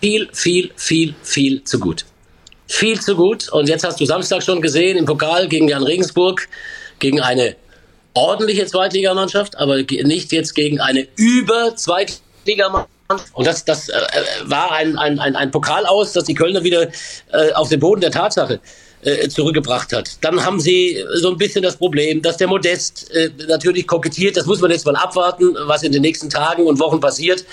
Viel, 0.00 0.28
viel, 0.32 0.70
viel, 0.76 1.14
viel 1.22 1.62
zu 1.64 1.78
gut. 1.78 2.04
Viel 2.66 3.00
zu 3.00 3.14
gut. 3.14 3.48
Und 3.50 3.68
jetzt 3.68 3.84
hast 3.84 4.00
du 4.00 4.04
Samstag 4.04 4.42
schon 4.42 4.60
gesehen 4.60 4.98
im 4.98 5.04
Pokal 5.04 5.46
gegen 5.46 5.68
Jan 5.68 5.82
Regensburg, 5.82 6.48
gegen 6.98 7.20
eine 7.20 7.54
ordentliche 8.14 8.66
Zweitligamannschaft, 8.66 9.56
aber 9.58 9.78
nicht 9.82 10.32
jetzt 10.32 10.54
gegen 10.54 10.80
eine 10.80 11.06
Über-Zweitligamannschaft. 11.16 12.90
Und 13.34 13.46
das, 13.46 13.64
das 13.64 13.88
äh, 13.88 14.00
war 14.44 14.72
ein, 14.72 14.96
ein, 14.96 15.18
ein, 15.18 15.36
ein 15.36 15.50
Pokal 15.50 15.86
aus, 15.86 16.12
dass 16.12 16.24
die 16.24 16.34
Kölner 16.34 16.64
wieder 16.64 16.88
äh, 17.32 17.52
auf 17.52 17.68
den 17.68 17.80
Boden 17.80 18.00
der 18.00 18.10
Tatsache 18.10 18.60
äh, 19.02 19.28
zurückgebracht 19.28 19.92
hat. 19.92 20.10
Dann 20.20 20.44
haben 20.44 20.60
sie 20.60 21.04
so 21.14 21.30
ein 21.30 21.36
bisschen 21.36 21.62
das 21.62 21.76
Problem, 21.76 22.22
dass 22.22 22.36
der 22.36 22.48
Modest 22.48 23.10
äh, 23.12 23.30
natürlich 23.48 23.86
kokettiert. 23.86 24.36
Das 24.36 24.46
muss 24.46 24.60
man 24.60 24.70
jetzt 24.70 24.86
mal 24.86 24.96
abwarten, 24.96 25.56
was 25.66 25.82
in 25.82 25.92
den 25.92 26.02
nächsten 26.02 26.30
Tagen 26.30 26.66
und 26.66 26.78
Wochen 26.78 27.00
passiert. 27.00 27.44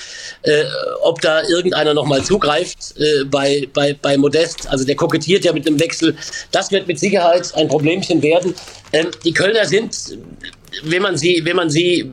Äh, 0.44 0.64
ob 1.02 1.22
da 1.22 1.42
irgendeiner 1.44 1.94
nochmal 1.94 2.24
zugreift 2.24 2.96
äh, 2.98 3.24
bei, 3.26 3.68
bei, 3.74 3.94
bei 3.94 4.18
Modest. 4.18 4.68
Also 4.70 4.86
der 4.86 4.96
kokettiert 4.96 5.44
ja 5.46 5.54
mit 5.54 5.66
dem 5.66 5.80
Wechsel. 5.80 6.16
Das 6.52 6.72
wird 6.72 6.88
mit 6.88 7.00
Sicherheit 7.00 7.54
ein 7.56 7.68
Problemchen 7.68 8.22
werden. 8.22 8.54
Ähm, 8.94 9.08
die 9.24 9.34
Kölner 9.34 9.66
sind, 9.66 10.18
wenn 10.84 11.02
man 11.02 11.18
sie, 11.18 11.42
wenn 11.44 11.56
man 11.56 11.70
sie 11.70 12.12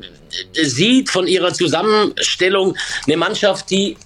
äh, 0.54 0.64
sieht 0.64 1.10
von 1.10 1.26
ihrer 1.26 1.52
Zusammenstellung, 1.52 2.76
eine 3.06 3.16
Mannschaft, 3.16 3.70
die 3.70 3.96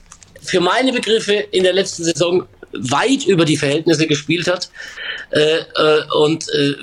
für 0.42 0.60
meine 0.60 0.92
Begriffe 0.92 1.34
in 1.34 1.62
der 1.62 1.72
letzten 1.72 2.04
Saison 2.04 2.46
weit 2.72 3.26
über 3.26 3.44
die 3.44 3.56
Verhältnisse 3.56 4.06
gespielt 4.06 4.48
hat. 4.48 4.70
Äh, 5.30 5.58
äh, 5.58 6.02
und 6.14 6.46
äh, 6.48 6.74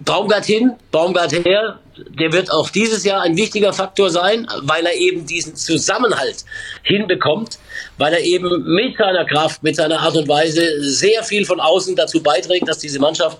Baumgart 0.00 0.44
hin, 0.44 0.72
Baumgart 0.90 1.32
her, 1.32 1.78
der 2.18 2.32
wird 2.32 2.50
auch 2.50 2.70
dieses 2.70 3.04
Jahr 3.04 3.22
ein 3.22 3.36
wichtiger 3.36 3.72
Faktor 3.72 4.10
sein, 4.10 4.46
weil 4.62 4.84
er 4.84 4.94
eben 4.94 5.26
diesen 5.26 5.54
Zusammenhalt 5.54 6.44
hinbekommt, 6.82 7.58
weil 7.98 8.14
er 8.14 8.20
eben 8.20 8.74
mit 8.74 8.96
seiner 8.96 9.24
Kraft, 9.24 9.62
mit 9.62 9.76
seiner 9.76 10.00
Art 10.00 10.16
und 10.16 10.28
Weise 10.28 10.82
sehr 10.82 11.22
viel 11.22 11.44
von 11.44 11.60
außen 11.60 11.94
dazu 11.94 12.22
beiträgt, 12.22 12.66
dass 12.66 12.78
diese 12.78 12.98
Mannschaft 12.98 13.38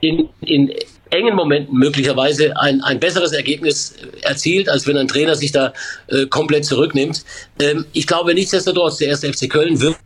in, 0.00 0.28
in 0.40 0.72
engen 1.10 1.34
Momenten 1.34 1.76
möglicherweise 1.76 2.56
ein, 2.56 2.82
ein 2.82 3.00
besseres 3.00 3.32
Ergebnis 3.32 3.94
erzielt, 4.22 4.68
als 4.68 4.86
wenn 4.86 4.96
ein 4.96 5.08
Trainer 5.08 5.34
sich 5.34 5.52
da 5.52 5.72
äh, 6.08 6.26
komplett 6.26 6.64
zurücknimmt. 6.64 7.24
Ähm, 7.60 7.84
ich 7.92 8.06
glaube 8.06 8.34
nichtsdestotrotz, 8.34 8.98
der 8.98 9.08
erste 9.08 9.32
FC 9.32 9.48
Köln 9.50 9.80
wird, 9.80 9.96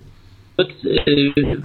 äh, 0.59 1.57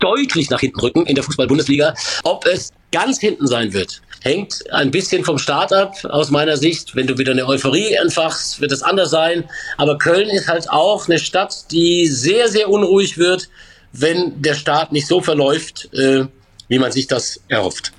deutlich 0.00 0.50
nach 0.50 0.60
hinten 0.60 0.80
rücken 0.80 1.06
in 1.06 1.14
der 1.14 1.24
Fußball-Bundesliga. 1.24 1.94
Ob 2.24 2.46
es 2.46 2.72
ganz 2.92 3.20
hinten 3.20 3.46
sein 3.46 3.72
wird, 3.72 4.02
hängt 4.20 4.64
ein 4.72 4.90
bisschen 4.90 5.24
vom 5.24 5.38
Start 5.38 5.72
ab, 5.72 5.96
aus 6.04 6.30
meiner 6.30 6.56
Sicht. 6.56 6.96
Wenn 6.96 7.06
du 7.06 7.18
wieder 7.18 7.32
eine 7.32 7.46
Euphorie 7.46 7.94
entfachst, 7.94 8.60
wird 8.60 8.72
es 8.72 8.82
anders 8.82 9.10
sein. 9.10 9.44
Aber 9.76 9.98
Köln 9.98 10.28
ist 10.28 10.48
halt 10.48 10.68
auch 10.70 11.08
eine 11.08 11.18
Stadt, 11.18 11.70
die 11.70 12.06
sehr, 12.06 12.48
sehr 12.48 12.68
unruhig 12.68 13.18
wird, 13.18 13.48
wenn 13.92 14.42
der 14.42 14.54
Start 14.54 14.92
nicht 14.92 15.06
so 15.06 15.20
verläuft, 15.20 15.88
äh, 15.94 16.24
wie 16.68 16.78
man 16.78 16.92
sich 16.92 17.06
das 17.06 17.40
erhofft. 17.48 17.92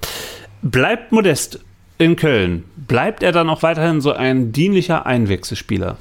Bleibt 0.61 1.11
Modest 1.11 1.59
in 1.97 2.15
Köln, 2.15 2.63
bleibt 2.75 3.23
er 3.23 3.31
dann 3.31 3.49
auch 3.49 3.63
weiterhin 3.63 4.01
so 4.01 4.11
ein 4.11 4.51
dienlicher 4.51 5.05
Einwechselspieler? 5.05 5.97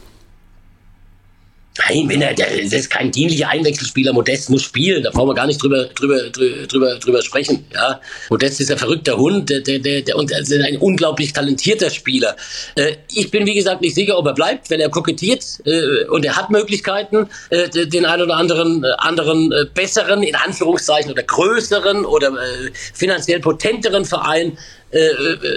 Nein, 1.77 2.09
wenn 2.09 2.23
er, 2.23 2.35
der, 2.35 2.53
ist 2.61 2.89
kein 2.89 3.11
dienlicher 3.11 3.49
Einwechselspieler. 3.49 4.13
Modest 4.13 4.49
muss 4.49 4.63
spielen. 4.63 5.03
Da 5.03 5.11
brauchen 5.11 5.31
wir 5.31 5.35
gar 5.35 5.47
nicht 5.47 5.61
drüber, 5.61 5.87
drüber, 5.87 6.31
drüber, 6.31 6.95
drüber 7.01 7.21
sprechen. 7.21 7.67
Ja, 7.75 8.01
Modest 8.31 8.61
ist 8.61 8.71
ein 8.71 8.79
verrückter 8.79 9.17
Hund, 9.17 9.51
der, 9.51 9.61
der, 9.61 9.81
der, 9.81 10.17
und 10.17 10.33
ein 10.33 10.77
unglaublich 10.79 11.33
talentierter 11.33 11.91
Spieler. 11.91 12.37
Äh, 12.77 12.95
ich 13.13 13.31
bin 13.33 13.45
wie 13.47 13.55
gesagt 13.55 13.81
nicht 13.81 13.97
sicher, 13.97 14.17
ob 14.17 14.27
er 14.27 14.35
bleibt, 14.35 14.71
wenn 14.71 14.79
er 14.79 14.89
kokettiert 14.89 15.45
äh, 15.65 16.05
und 16.11 16.25
er 16.25 16.37
hat 16.37 16.51
Möglichkeiten, 16.51 17.29
äh, 17.51 17.69
den 17.69 18.07
einen 18.07 18.23
oder 18.23 18.37
anderen, 18.37 18.85
äh, 18.85 18.89
anderen 18.99 19.51
äh, 19.51 19.65
besseren, 19.75 20.23
in 20.23 20.37
Anführungszeichen 20.37 21.11
oder 21.11 21.25
größeren 21.25 22.05
oder 22.05 22.29
äh, 22.29 22.71
finanziell 22.93 23.41
potenteren 23.41 24.05
Verein 24.05 24.59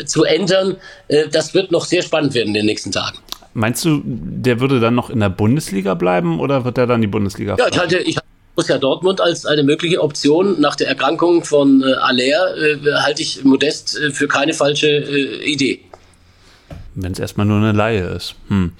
zu 0.08 0.24
ändern. 0.24 0.78
Das 1.32 1.54
wird 1.54 1.72
noch 1.72 1.86
sehr 1.86 2.02
spannend 2.02 2.34
werden 2.34 2.48
in 2.48 2.54
den 2.56 2.66
nächsten 2.66 2.92
Tagen. 2.92 3.20
Meinst 3.58 3.84
du, 3.86 4.04
der 4.06 4.60
würde 4.60 4.80
dann 4.80 4.94
noch 4.94 5.10
in 5.10 5.20
der 5.20 5.30
Bundesliga 5.30 5.96
bleiben 5.96 6.40
oder 6.40 6.64
wird 6.64 6.78
er 6.78 6.86
dann 6.86 7.02
die 7.02 7.08
Bundesliga 7.08 7.56
Ja, 7.58 7.68
ich 7.68 7.80
halte, 7.80 7.98
ich 7.98 8.20
Borussia 8.54 8.78
Dortmund 8.78 9.20
als 9.20 9.48
eine 9.48 9.64
mögliche 9.64 10.00
Option 10.00 10.62
nach 10.62 10.76
der 10.76 10.88
Erkrankung 10.88 11.44
von 11.44 11.82
äh, 11.82 11.94
Aller 11.94 12.56
äh, 12.56 12.78
halte 13.04 13.24
ich 13.24 13.44
Modest 13.44 13.98
äh, 13.98 14.12
für 14.12 14.28
keine 14.28 14.54
falsche 14.54 14.88
äh, 14.88 15.44
Idee. 15.44 15.80
Wenn 16.94 17.14
es 17.14 17.20
erstmal 17.20 17.48
nur 17.48 17.58
eine 17.58 17.72
Laie 17.72 18.04
ist. 18.16 18.36
Hm. 18.50 18.74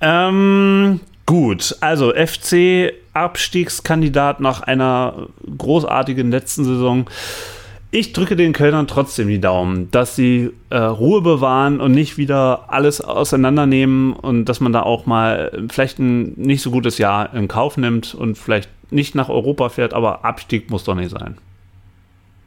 Ähm, 0.00 1.00
gut, 1.26 1.76
also 1.80 2.14
FC 2.14 2.94
Abstiegskandidat 3.12 4.40
nach 4.40 4.62
einer 4.62 5.28
großartigen 5.58 6.30
letzten 6.30 6.64
Saison. 6.64 7.10
Ich 7.96 8.12
drücke 8.12 8.34
den 8.34 8.52
Kölnern 8.52 8.88
trotzdem 8.88 9.28
die 9.28 9.40
Daumen, 9.40 9.88
dass 9.92 10.16
sie 10.16 10.50
äh, 10.68 10.78
Ruhe 10.78 11.22
bewahren 11.22 11.80
und 11.80 11.92
nicht 11.92 12.18
wieder 12.18 12.64
alles 12.66 13.00
auseinandernehmen 13.00 14.14
und 14.14 14.46
dass 14.46 14.58
man 14.58 14.72
da 14.72 14.82
auch 14.82 15.06
mal 15.06 15.62
vielleicht 15.70 16.00
ein 16.00 16.32
nicht 16.32 16.60
so 16.60 16.72
gutes 16.72 16.98
Jahr 16.98 17.32
in 17.34 17.46
Kauf 17.46 17.76
nimmt 17.76 18.12
und 18.12 18.36
vielleicht 18.36 18.68
nicht 18.90 19.14
nach 19.14 19.28
Europa 19.28 19.68
fährt, 19.68 19.94
aber 19.94 20.24
Abstieg 20.24 20.70
muss 20.70 20.82
doch 20.82 20.96
nicht 20.96 21.10
sein. 21.10 21.38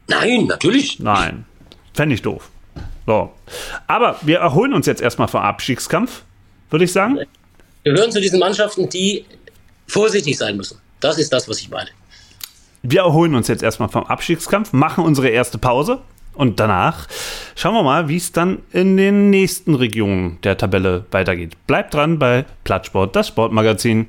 Nein, 0.08 0.48
natürlich. 0.48 0.98
Nein, 0.98 1.46
fände 1.94 2.14
ich 2.14 2.20
doof. 2.20 2.50
So. 3.06 3.32
Aber 3.86 4.16
wir 4.20 4.40
erholen 4.40 4.74
uns 4.74 4.84
jetzt 4.84 5.00
erstmal 5.00 5.28
vom 5.28 5.40
Abstiegskampf, 5.40 6.24
würde 6.68 6.84
ich 6.84 6.92
sagen. 6.92 7.20
Wir 7.84 7.94
gehören 7.94 8.12
zu 8.12 8.20
diesen 8.20 8.38
Mannschaften, 8.38 8.90
die 8.90 9.24
vorsichtig 9.86 10.36
sein 10.36 10.58
müssen. 10.58 10.78
Das 11.00 11.16
ist 11.16 11.32
das, 11.32 11.48
was 11.48 11.58
ich 11.58 11.70
meine 11.70 11.88
wir 12.82 13.00
erholen 13.00 13.34
uns 13.34 13.48
jetzt 13.48 13.62
erstmal 13.62 13.88
vom 13.88 14.04
Abstiegskampf, 14.04 14.72
machen 14.72 15.04
unsere 15.04 15.28
erste 15.28 15.58
Pause 15.58 16.00
und 16.34 16.60
danach 16.60 17.08
schauen 17.56 17.74
wir 17.74 17.82
mal, 17.82 18.08
wie 18.08 18.16
es 18.16 18.30
dann 18.30 18.58
in 18.72 18.96
den 18.96 19.30
nächsten 19.30 19.74
Regionen 19.74 20.38
der 20.44 20.56
Tabelle 20.56 21.04
weitergeht. 21.10 21.56
Bleibt 21.66 21.94
dran 21.94 22.18
bei 22.18 22.44
Plattsport, 22.62 23.16
das 23.16 23.28
Sportmagazin. 23.28 24.08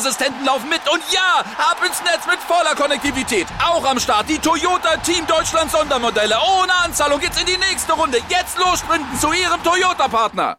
Sicherheitsassistenten 0.01 0.45
laufen 0.45 0.69
mit. 0.69 0.81
Und 0.91 1.01
ja, 1.11 1.43
ab 1.57 1.77
ins 1.85 2.01
Netz 2.01 2.25
mit 2.25 2.39
voller 2.39 2.75
Konnektivität. 2.75 3.47
Auch 3.63 3.85
am 3.85 3.99
Start 3.99 4.29
die 4.29 4.39
Toyota 4.39 4.97
Team 4.97 5.25
Deutschland 5.27 5.71
Sondermodelle. 5.71 6.35
Ohne 6.35 6.73
Anzahlung 6.83 7.19
geht's 7.19 7.39
in 7.39 7.45
die 7.45 7.57
nächste 7.57 7.93
Runde. 7.93 8.17
Jetzt 8.29 8.57
los 8.57 8.79
sprinten 8.79 9.17
zu 9.19 9.27
ihrem 9.27 9.61
Toyota-Partner. 9.63 10.57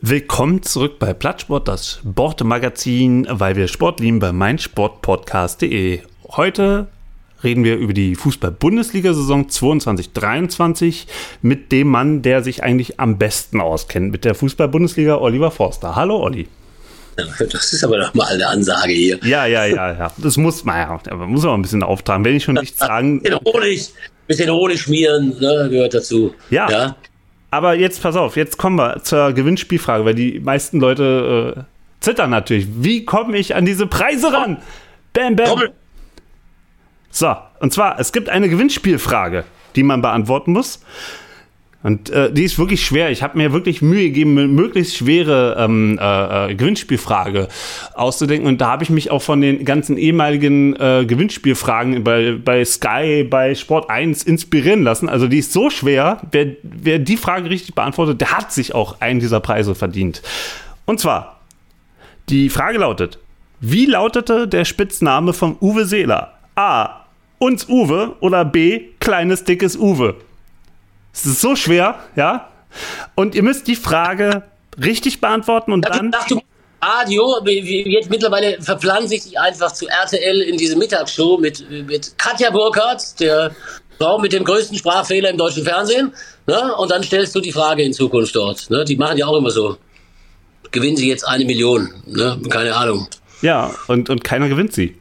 Willkommen 0.00 0.62
zurück 0.62 0.98
bei 0.98 1.12
Plattsport, 1.12 1.66
das 1.66 2.00
Sportmagazin, 2.02 3.26
weil 3.30 3.56
wir 3.56 3.66
Sport 3.66 4.00
lieben 4.00 4.20
bei 4.20 4.32
meinsportpodcast.de. 4.32 6.02
Heute 6.28 6.88
reden 7.42 7.64
wir 7.64 7.76
über 7.76 7.92
die 7.92 8.14
Fußball-Bundesliga-Saison 8.14 9.46
22-23 9.46 11.06
mit 11.42 11.72
dem 11.72 11.88
Mann, 11.88 12.22
der 12.22 12.42
sich 12.42 12.62
eigentlich 12.62 13.00
am 13.00 13.18
besten 13.18 13.60
auskennt, 13.60 14.12
mit 14.12 14.24
der 14.24 14.34
Fußball-Bundesliga, 14.34 15.16
Oliver 15.16 15.50
Forster. 15.50 15.96
Hallo, 15.96 16.18
Olli. 16.18 16.48
Das 17.52 17.72
ist 17.72 17.84
aber 17.84 17.98
doch 17.98 18.14
mal 18.14 18.26
eine 18.26 18.46
Ansage 18.46 18.92
hier. 18.92 19.18
Ja, 19.24 19.46
ja, 19.46 19.64
ja, 19.66 19.92
ja. 19.92 20.12
Das 20.18 20.36
muss 20.36 20.64
man 20.64 20.78
ja. 20.78 21.00
Aber 21.10 21.26
muss 21.26 21.44
man 21.44 21.54
ein 21.54 21.62
bisschen 21.62 21.82
auftragen. 21.82 22.24
Wenn 22.24 22.36
ich 22.36 22.44
schon 22.44 22.54
nichts 22.54 22.78
sagen. 22.78 23.22
Bisschen 23.22 23.40
Honig, 23.44 23.88
bisschen 24.26 24.50
Honig 24.50 24.80
schmieren, 24.80 25.36
ne, 25.40 25.68
gehört 25.70 25.94
dazu. 25.94 26.34
Ja. 26.50 26.70
ja. 26.70 26.96
Aber 27.50 27.74
jetzt 27.74 28.02
pass 28.02 28.14
auf, 28.14 28.36
jetzt 28.36 28.58
kommen 28.58 28.76
wir 28.76 29.02
zur 29.02 29.32
Gewinnspielfrage, 29.32 30.04
weil 30.04 30.14
die 30.14 30.38
meisten 30.38 30.80
Leute 30.80 31.54
äh, 31.56 31.62
zittern 32.00 32.30
natürlich. 32.30 32.66
Wie 32.70 33.06
komme 33.06 33.38
ich 33.38 33.54
an 33.54 33.64
diese 33.64 33.86
Preise 33.86 34.32
ran? 34.32 34.58
Bam, 35.14 35.34
bam. 35.34 35.62
So, 37.10 37.34
und 37.60 37.72
zwar, 37.72 37.98
es 37.98 38.12
gibt 38.12 38.28
eine 38.28 38.50
Gewinnspielfrage, 38.50 39.44
die 39.76 39.82
man 39.82 40.02
beantworten 40.02 40.52
muss. 40.52 40.80
Und 41.82 42.10
äh, 42.10 42.32
die 42.32 42.42
ist 42.42 42.58
wirklich 42.58 42.84
schwer. 42.84 43.10
Ich 43.10 43.22
habe 43.22 43.38
mir 43.38 43.52
wirklich 43.52 43.82
Mühe 43.82 44.04
gegeben, 44.04 44.36
eine 44.36 44.48
möglichst 44.48 44.96
schwere 44.96 45.56
ähm, 45.58 45.96
äh, 46.00 46.50
äh, 46.50 46.54
Gewinnspielfrage 46.56 47.46
auszudenken. 47.94 48.48
Und 48.48 48.60
da 48.60 48.70
habe 48.72 48.82
ich 48.82 48.90
mich 48.90 49.12
auch 49.12 49.22
von 49.22 49.40
den 49.40 49.64
ganzen 49.64 49.96
ehemaligen 49.96 50.74
äh, 50.74 51.04
Gewinnspielfragen 51.06 52.02
bei, 52.02 52.36
bei 52.44 52.64
Sky, 52.64 53.22
bei 53.22 53.54
Sport 53.54 53.90
1 53.90 54.24
inspirieren 54.24 54.82
lassen. 54.82 55.08
Also 55.08 55.28
die 55.28 55.38
ist 55.38 55.52
so 55.52 55.70
schwer. 55.70 56.20
Wer, 56.32 56.56
wer 56.62 56.98
die 56.98 57.16
Frage 57.16 57.48
richtig 57.48 57.76
beantwortet, 57.76 58.20
der 58.20 58.32
hat 58.32 58.52
sich 58.52 58.74
auch 58.74 59.00
einen 59.00 59.20
dieser 59.20 59.38
Preise 59.38 59.76
verdient. 59.76 60.20
Und 60.84 60.98
zwar, 60.98 61.40
die 62.28 62.48
Frage 62.48 62.78
lautet, 62.78 63.20
wie 63.60 63.86
lautete 63.86 64.48
der 64.48 64.64
Spitzname 64.64 65.32
von 65.32 65.56
Uwe 65.60 65.84
Seeler? 65.84 66.34
A. 66.56 67.04
Uns 67.38 67.68
Uwe 67.68 68.16
oder 68.18 68.44
B. 68.44 68.80
Kleines, 68.98 69.44
dickes 69.44 69.76
Uwe? 69.76 70.16
Es 71.18 71.26
ist 71.26 71.40
so 71.40 71.56
schwer, 71.56 71.98
ja. 72.14 72.48
Und 73.16 73.34
ihr 73.34 73.42
müsst 73.42 73.66
die 73.66 73.74
Frage 73.74 74.44
richtig 74.80 75.20
beantworten 75.20 75.72
und 75.72 75.84
dann. 75.84 76.12
Ach, 76.14 76.26
du 76.28 76.40
Radio, 76.80 77.44
jetzt 77.44 78.08
mittlerweile 78.08 78.62
verpflanze 78.62 79.16
ich 79.16 79.24
dich 79.24 79.40
einfach 79.40 79.72
zu 79.72 79.88
RTL 79.88 80.42
in 80.42 80.56
diese 80.56 80.76
Mittagsshow 80.76 81.36
mit, 81.36 81.68
mit 81.88 82.16
Katja 82.18 82.50
Burkhardt, 82.50 83.18
der 83.18 83.50
Frau 83.98 84.20
mit 84.20 84.32
dem 84.32 84.44
größten 84.44 84.78
Sprachfehler 84.78 85.30
im 85.30 85.36
deutschen 85.36 85.64
Fernsehen. 85.64 86.12
Ne? 86.46 86.76
Und 86.76 86.92
dann 86.92 87.02
stellst 87.02 87.34
du 87.34 87.40
die 87.40 87.50
Frage 87.50 87.82
in 87.82 87.92
Zukunft 87.92 88.36
dort. 88.36 88.70
Ne? 88.70 88.84
Die 88.84 88.94
machen 88.94 89.18
ja 89.18 89.26
auch 89.26 89.36
immer 89.36 89.50
so. 89.50 89.76
Gewinnen 90.70 90.96
sie 90.96 91.08
jetzt 91.08 91.26
eine 91.26 91.44
Million? 91.44 91.90
Ne? 92.06 92.40
Keine 92.48 92.76
Ahnung. 92.76 93.08
Ja, 93.42 93.74
und, 93.88 94.08
und 94.08 94.22
keiner 94.22 94.48
gewinnt 94.48 94.72
sie. 94.72 94.96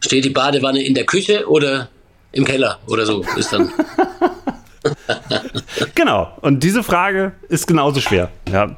Steht 0.00 0.26
die 0.26 0.30
Badewanne 0.30 0.82
in 0.82 0.92
der 0.92 1.06
Küche 1.06 1.48
oder 1.48 1.88
im 2.32 2.44
Keller 2.44 2.78
oder 2.88 3.06
so? 3.06 3.24
Ist 3.36 3.54
dann. 3.54 3.72
genau. 5.94 6.36
Und 6.40 6.62
diese 6.62 6.82
Frage 6.82 7.32
ist 7.48 7.66
genauso 7.66 8.00
schwer. 8.00 8.30
Ja. 8.50 8.76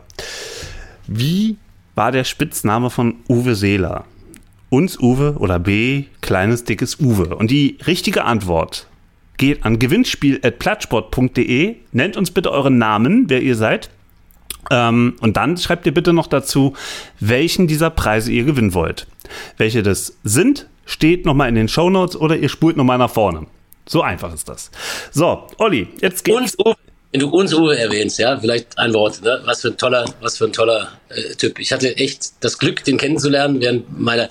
Wie 1.06 1.56
war 1.94 2.12
der 2.12 2.24
Spitzname 2.24 2.90
von 2.90 3.16
Uwe 3.28 3.54
Seeler? 3.54 4.04
Uns 4.70 4.98
Uwe 5.00 5.36
oder 5.38 5.58
B, 5.58 6.04
kleines, 6.20 6.64
dickes 6.64 7.00
Uwe? 7.00 7.34
Und 7.34 7.50
die 7.50 7.78
richtige 7.86 8.24
Antwort 8.24 8.86
geht 9.38 9.64
an 9.64 9.78
gewinnspiel.plattsport.de. 9.78 11.76
Nennt 11.92 12.16
uns 12.16 12.30
bitte 12.30 12.52
euren 12.52 12.76
Namen, 12.78 13.30
wer 13.30 13.40
ihr 13.40 13.56
seid. 13.56 13.90
Ähm, 14.70 15.16
und 15.20 15.36
dann 15.36 15.56
schreibt 15.56 15.86
ihr 15.86 15.94
bitte 15.94 16.12
noch 16.12 16.26
dazu, 16.26 16.74
welchen 17.20 17.66
dieser 17.66 17.88
Preise 17.90 18.30
ihr 18.32 18.44
gewinnen 18.44 18.74
wollt. 18.74 19.06
Welche 19.56 19.82
das 19.82 20.18
sind, 20.24 20.66
steht 20.84 21.24
nochmal 21.24 21.48
in 21.48 21.54
den 21.54 21.68
Show 21.68 21.88
Notes 21.88 22.16
oder 22.16 22.36
ihr 22.36 22.48
spult 22.48 22.76
nochmal 22.76 22.98
nach 22.98 23.10
vorne. 23.10 23.46
So 23.88 24.02
einfach 24.02 24.32
ist 24.34 24.48
das. 24.48 24.70
So, 25.12 25.46
Olli, 25.56 25.88
jetzt 26.00 26.24
geht's. 26.24 26.58
Uwe, 26.58 26.76
wenn 27.10 27.20
du 27.20 27.28
uns 27.30 27.54
Uwe 27.54 27.78
erwähnst, 27.78 28.18
ja, 28.18 28.38
vielleicht 28.38 28.78
ein 28.78 28.92
Wort, 28.92 29.22
ne? 29.22 29.40
was 29.44 29.62
für 29.62 29.68
ein 29.68 29.78
toller, 29.78 30.04
was 30.20 30.36
für 30.36 30.44
ein 30.44 30.52
toller 30.52 30.92
äh, 31.08 31.34
Typ. 31.36 31.58
Ich 31.58 31.72
hatte 31.72 31.96
echt 31.96 32.32
das 32.40 32.58
Glück, 32.58 32.84
den 32.84 32.98
kennenzulernen 32.98 33.60
während 33.60 33.98
meiner 33.98 34.28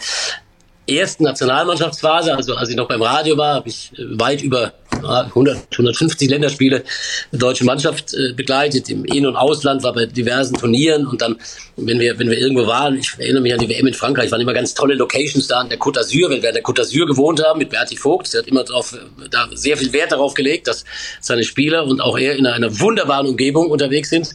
ersten 0.87 1.23
Nationalmannschaftsphase, 1.23 2.35
also 2.35 2.55
als 2.55 2.69
ich 2.69 2.75
noch 2.75 2.87
beim 2.87 3.01
Radio 3.01 3.37
war, 3.37 3.55
habe 3.55 3.69
ich 3.69 3.91
äh, 3.97 4.19
weit 4.19 4.41
über 4.41 4.73
100, 4.91 5.67
150 5.71 6.29
Länderspiele 6.29 6.83
der 7.31 7.39
deutschen 7.39 7.67
Mannschaft 7.67 8.13
äh, 8.13 8.33
begleitet, 8.33 8.89
im 8.89 9.05
In- 9.05 9.25
und 9.25 9.35
Ausland, 9.35 9.83
war 9.83 9.93
bei 9.93 10.05
diversen 10.05 10.55
Turnieren 10.55 11.05
und 11.05 11.21
dann, 11.21 11.37
wenn 11.75 11.99
wir, 11.99 12.17
wenn 12.17 12.29
wir 12.29 12.37
irgendwo 12.37 12.65
waren, 12.67 12.97
ich 12.97 13.13
erinnere 13.17 13.41
mich 13.41 13.53
an 13.53 13.59
die 13.59 13.69
WM 13.69 13.87
in 13.87 13.93
Frankreich, 13.93 14.31
waren 14.31 14.41
immer 14.41 14.53
ganz 14.53 14.73
tolle 14.73 14.95
Locations 14.95 15.47
da 15.47 15.59
an 15.59 15.69
der 15.69 15.79
Côte 15.79 15.99
d'Azur, 15.99 16.29
wenn 16.29 16.41
wir 16.41 16.49
an 16.49 16.55
der 16.55 16.63
Côte 16.63 16.81
d'Azur 16.81 17.05
gewohnt 17.05 17.43
haben 17.43 17.59
mit 17.59 17.69
Berti 17.69 17.97
Vogt, 17.97 18.33
der 18.33 18.41
hat 18.41 18.47
immer 18.47 18.63
drauf, 18.63 18.97
da 19.29 19.49
sehr 19.53 19.77
viel 19.77 19.91
Wert 19.93 20.11
darauf 20.11 20.33
gelegt, 20.33 20.67
dass 20.67 20.85
seine 21.21 21.43
Spieler 21.43 21.85
und 21.85 22.01
auch 22.01 22.17
er 22.17 22.35
in 22.35 22.45
einer 22.45 22.79
wunderbaren 22.79 23.27
Umgebung 23.27 23.69
unterwegs 23.69 24.09
sind. 24.09 24.33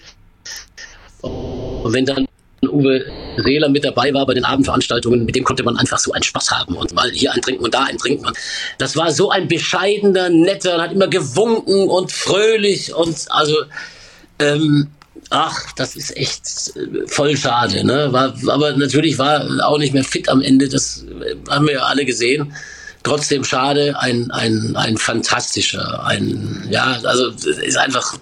Und 1.23 1.93
wenn 1.93 2.05
dann 2.05 2.27
Uwe 2.69 3.05
Rehler 3.39 3.69
mit 3.69 3.85
dabei 3.85 4.15
war 4.15 4.25
bei 4.25 4.35
den 4.35 4.45
Abendveranstaltungen, 4.45 5.25
mit 5.25 5.35
dem 5.35 5.43
konnte 5.43 5.65
man 5.65 5.77
einfach 5.77 5.99
so 5.99 6.13
einen 6.13 6.23
Spaß 6.23 6.53
haben 6.53 6.77
und 6.77 6.95
mal 6.95 7.11
hier 7.11 7.33
ein 7.33 7.43
Trinken 7.43 7.65
und 7.65 7.75
da 7.75 7.85
ein 7.85 7.99
Trinken. 7.99 8.33
Das 8.79 8.97
war 8.97 9.11
so 9.11 9.31
ein 9.31 9.49
bescheidener, 9.49 10.29
netter, 10.29 10.81
hat 10.81 10.93
immer 10.93 11.09
gewunken 11.09 11.89
und 11.89 12.13
fröhlich 12.13 12.95
und 12.95 13.27
also, 13.31 13.57
ähm, 14.39 14.89
ach, 15.31 15.73
das 15.73 15.97
ist 15.97 16.17
echt 16.17 16.77
äh, 16.77 17.07
voll 17.09 17.37
schade. 17.37 17.85
Ne? 17.85 18.13
War, 18.13 18.35
aber 18.47 18.77
natürlich 18.77 19.19
war 19.19 19.45
auch 19.65 19.79
nicht 19.79 19.93
mehr 19.93 20.05
fit 20.05 20.29
am 20.29 20.41
Ende, 20.41 20.69
das 20.69 21.05
haben 21.49 21.67
wir 21.67 21.75
ja 21.75 21.81
alle 21.81 22.05
gesehen 22.05 22.55
trotzdem 23.03 23.45
schade, 23.45 23.95
ein, 23.99 24.31
ein, 24.31 24.75
ein 24.77 24.97
fantastischer, 24.97 26.05
ein, 26.07 26.67
ja, 26.71 26.99
also 27.05 27.29
ist 27.29 27.77
einfach 27.77 28.19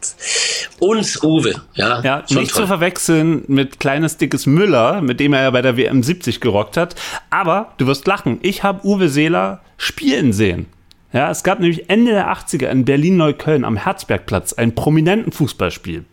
uns 0.79 1.23
Uwe, 1.23 1.55
ja. 1.75 2.01
Ja, 2.03 2.19
nicht 2.29 2.53
toll. 2.53 2.63
zu 2.63 2.67
verwechseln 2.67 3.45
mit 3.49 3.81
kleines 3.81 4.17
dickes 4.17 4.47
Müller, 4.47 5.01
mit 5.01 5.21
dem 5.21 5.33
er 5.33 5.43
ja 5.43 5.51
bei 5.51 5.63
der 5.63 5.77
WM 5.77 6.03
70 6.03 6.41
gerockt 6.41 6.77
hat. 6.77 6.95
Aber 7.31 7.73
du 7.79 7.87
wirst 7.87 8.07
lachen, 8.07 8.39
ich 8.43 8.63
habe 8.63 8.87
Uwe 8.87 9.09
Seeler 9.09 9.61
spielen 9.77 10.33
sehen. 10.33 10.67
Ja, 11.13 11.31
es 11.31 11.43
gab 11.43 11.59
nämlich 11.59 11.91
Ende 11.91 12.13
der 12.13 12.33
80er 12.33 12.69
in 12.69 12.85
Berlin-Neukölln 12.85 13.65
am 13.65 13.77
Herzbergplatz 13.77 14.53
ein 14.53 14.75
prominenten 14.75 15.33
Fußballspiel. 15.33 16.05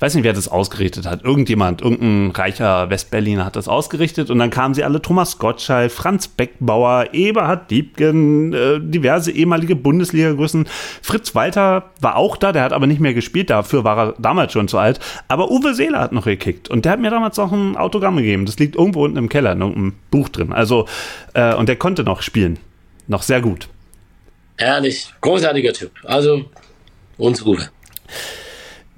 Weiß 0.00 0.14
nicht, 0.14 0.24
wer 0.24 0.32
das 0.32 0.48
ausgerichtet 0.48 1.06
hat. 1.06 1.24
Irgendjemand, 1.24 1.80
irgendein 1.80 2.30
reicher 2.32 2.90
Westberliner 2.90 3.44
hat 3.44 3.56
das 3.56 3.68
ausgerichtet 3.68 4.30
und 4.30 4.38
dann 4.38 4.50
kamen 4.50 4.74
sie 4.74 4.84
alle 4.84 5.00
Thomas 5.00 5.38
Gottschalk, 5.38 5.90
Franz 5.90 6.28
Beckbauer, 6.28 7.12
Eberhard 7.12 7.70
Diebken, 7.70 8.52
äh, 8.52 8.80
diverse 8.80 9.32
ehemalige 9.32 9.76
Bundesliga-Größen. 9.76 10.68
Fritz 11.02 11.34
Walter 11.34 11.90
war 12.00 12.16
auch 12.16 12.36
da, 12.36 12.52
der 12.52 12.62
hat 12.62 12.72
aber 12.72 12.86
nicht 12.86 13.00
mehr 13.00 13.14
gespielt, 13.14 13.50
dafür 13.50 13.84
war 13.84 13.98
er 13.98 14.14
damals 14.18 14.52
schon 14.52 14.68
zu 14.68 14.78
alt. 14.78 15.00
Aber 15.28 15.50
Uwe 15.50 15.74
Seeler 15.74 16.00
hat 16.00 16.12
noch 16.12 16.24
gekickt 16.24 16.68
und 16.68 16.84
der 16.84 16.92
hat 16.92 17.00
mir 17.00 17.10
damals 17.10 17.38
auch 17.38 17.52
ein 17.52 17.76
Autogramm 17.76 18.16
gegeben. 18.16 18.46
Das 18.46 18.58
liegt 18.58 18.76
irgendwo 18.76 19.04
unten 19.04 19.16
im 19.16 19.28
Keller, 19.28 19.52
in 19.52 19.60
irgendeinem 19.60 19.94
Buch 20.10 20.28
drin. 20.28 20.52
Also, 20.52 20.86
äh, 21.34 21.54
und 21.54 21.68
der 21.68 21.76
konnte 21.76 22.04
noch 22.04 22.22
spielen. 22.22 22.58
Noch 23.08 23.22
sehr 23.22 23.40
gut. 23.40 23.68
Herrlich, 24.58 25.12
großartiger 25.20 25.72
Typ. 25.72 25.92
Also 26.04 26.46
uns 27.18 27.42
Uwe. 27.42 27.68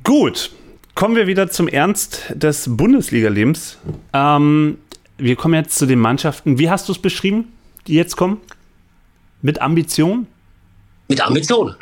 Gut, 0.05 0.51
kommen 0.99 1.15
wir 1.15 1.29
wieder 1.29 1.49
zum 1.49 1.69
Ernst 1.69 2.25
des 2.31 2.65
Bundesliga-Lebens. 2.77 3.79
Ähm, 4.13 4.79
wir 5.17 5.37
kommen 5.37 5.55
jetzt 5.55 5.79
zu 5.79 5.87
den 5.87 6.01
Mannschaften. 6.01 6.59
Wie 6.59 6.71
hast 6.71 6.89
du 6.89 6.93
es 6.93 6.99
beschrieben, 6.99 7.53
die 7.87 7.95
jetzt 7.95 8.17
kommen? 8.17 8.41
Mit 9.41 9.63
Ambition? 9.63 10.27
Mit 11.07 11.25
Ambition. 11.25 11.77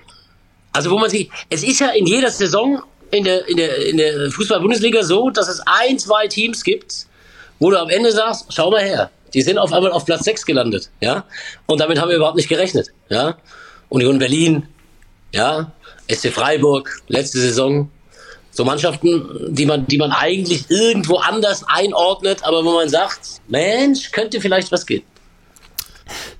Also 0.75 0.91
wo 0.91 0.99
man 0.99 1.09
sich, 1.09 1.31
es 1.49 1.63
ist 1.63 1.81
ja 1.81 1.93
in 1.93 2.07
jeder 2.07 2.29
Saison 2.29 2.83
in 3.11 3.25
der, 3.25 3.49
in 3.49 3.57
der, 3.57 3.87
in 3.87 3.97
der 3.97 4.31
Fußball-Bundesliga 4.31 5.03
so, 5.03 5.31
dass 5.31 5.49
es 5.49 5.63
ein, 5.65 5.99
zwei 5.99 6.27
Teams 6.27 6.63
gibt, 6.63 7.07
wo 7.59 7.71
du 7.71 7.81
am 7.81 7.89
Ende 7.89 8.13
sagst, 8.13 8.53
schau 8.53 8.71
mal 8.71 8.83
her, 8.83 9.11
die 9.33 9.41
sind 9.41 9.57
auf 9.57 9.73
einmal 9.73 9.93
auf 9.93 10.05
Platz 10.05 10.25
6 10.25 10.45
gelandet, 10.45 10.91
ja, 11.01 11.25
und 11.65 11.81
damit 11.81 11.99
haben 11.99 12.11
wir 12.11 12.17
überhaupt 12.17 12.37
nicht 12.37 12.51
gerechnet, 12.51 12.89
ja. 13.09 13.39
Union 13.89 14.19
Berlin, 14.19 14.65
ja, 15.33 15.73
SC 16.07 16.31
Freiburg, 16.31 17.01
letzte 17.09 17.39
Saison. 17.39 17.91
So 18.57 18.65
Mannschaften, 18.65 19.23
die 19.49 19.67
man, 19.67 19.87
die 19.87 19.99
man 19.99 20.13
eigentlich 20.13 20.71
irgendwo 20.71 21.17
anders 21.17 21.63
einordnet, 21.69 22.43
aber 22.43 22.65
wo 22.65 22.73
man 22.73 22.89
sagt, 22.89 23.43
Mensch, 23.49 24.11
könnte 24.13 24.41
vielleicht 24.41 24.73
was 24.73 24.87
gehen. 24.87 25.03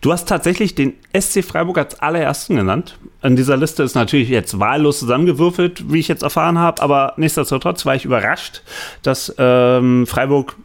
Du 0.01 0.13
hast 0.13 0.27
tatsächlich 0.27 0.75
den 0.75 0.95
SC 1.13 1.45
Freiburg 1.45 1.77
als 1.77 2.01
allerersten 2.01 2.57
genannt. 2.57 2.97
An 3.21 3.37
dieser 3.37 3.59
Liste 3.59 3.83
ist 3.83 3.97
natürlich 3.97 4.31
jetzt 4.31 4.59
wahllos 4.59 5.01
zusammengewürfelt, 5.01 5.93
wie 5.93 5.99
ich 5.99 6.09
jetzt 6.09 6.23
erfahren 6.23 6.59
habe, 6.59 6.81
aber 6.81 7.13
nichtsdestotrotz 7.19 7.85
war 7.85 7.97
ich 7.97 8.07
überrascht, 8.07 8.63
dass 9.03 9.35
ähm, 9.37 10.07
Freiburg 10.07 10.57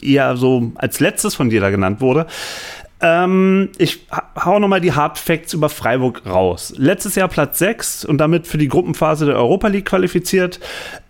eher 0.00 0.36
so 0.36 0.72
als 0.74 0.98
letztes 0.98 1.36
von 1.36 1.48
dir 1.48 1.60
da 1.60 1.70
genannt 1.70 2.00
wurde. 2.00 2.26
Ähm, 3.00 3.70
ich 3.78 4.06
hau 4.36 4.58
nochmal 4.58 4.80
die 4.80 4.92
Hard 4.92 5.18
Facts 5.18 5.52
über 5.54 5.68
Freiburg 5.68 6.22
raus. 6.26 6.74
Letztes 6.76 7.14
Jahr 7.14 7.28
Platz 7.28 7.58
6 7.58 8.04
und 8.04 8.18
damit 8.18 8.46
für 8.46 8.58
die 8.58 8.68
Gruppenphase 8.68 9.26
der 9.26 9.36
Europa 9.36 9.68
League 9.68 9.86
qualifiziert. 9.86 10.58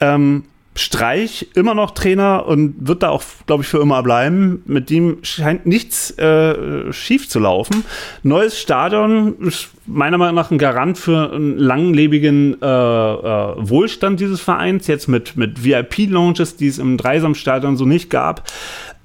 Ähm, 0.00 0.44
Streich 0.78 1.48
immer 1.54 1.74
noch 1.74 1.90
Trainer 1.90 2.46
und 2.46 2.86
wird 2.86 3.02
da 3.02 3.08
auch, 3.08 3.24
glaube 3.46 3.64
ich, 3.64 3.68
für 3.68 3.78
immer 3.78 4.00
bleiben. 4.02 4.62
Mit 4.64 4.90
ihm 4.92 5.18
scheint 5.22 5.66
nichts 5.66 6.16
äh, 6.18 6.92
schief 6.92 7.28
zu 7.28 7.40
laufen. 7.40 7.84
Neues 8.22 8.60
Stadion 8.60 9.34
ist 9.40 9.70
meiner 9.86 10.18
Meinung 10.18 10.36
nach 10.36 10.52
ein 10.52 10.58
Garant 10.58 10.96
für 10.96 11.32
einen 11.32 11.58
langlebigen 11.58 12.62
äh, 12.62 12.64
äh, 12.64 13.54
Wohlstand 13.56 14.20
dieses 14.20 14.40
Vereins. 14.40 14.86
Jetzt 14.86 15.08
mit, 15.08 15.36
mit 15.36 15.64
VIP-Lounges, 15.64 16.56
die 16.56 16.68
es 16.68 16.78
im 16.78 16.96
Dreisamstadion 16.96 17.76
so 17.76 17.84
nicht 17.84 18.08
gab. 18.08 18.48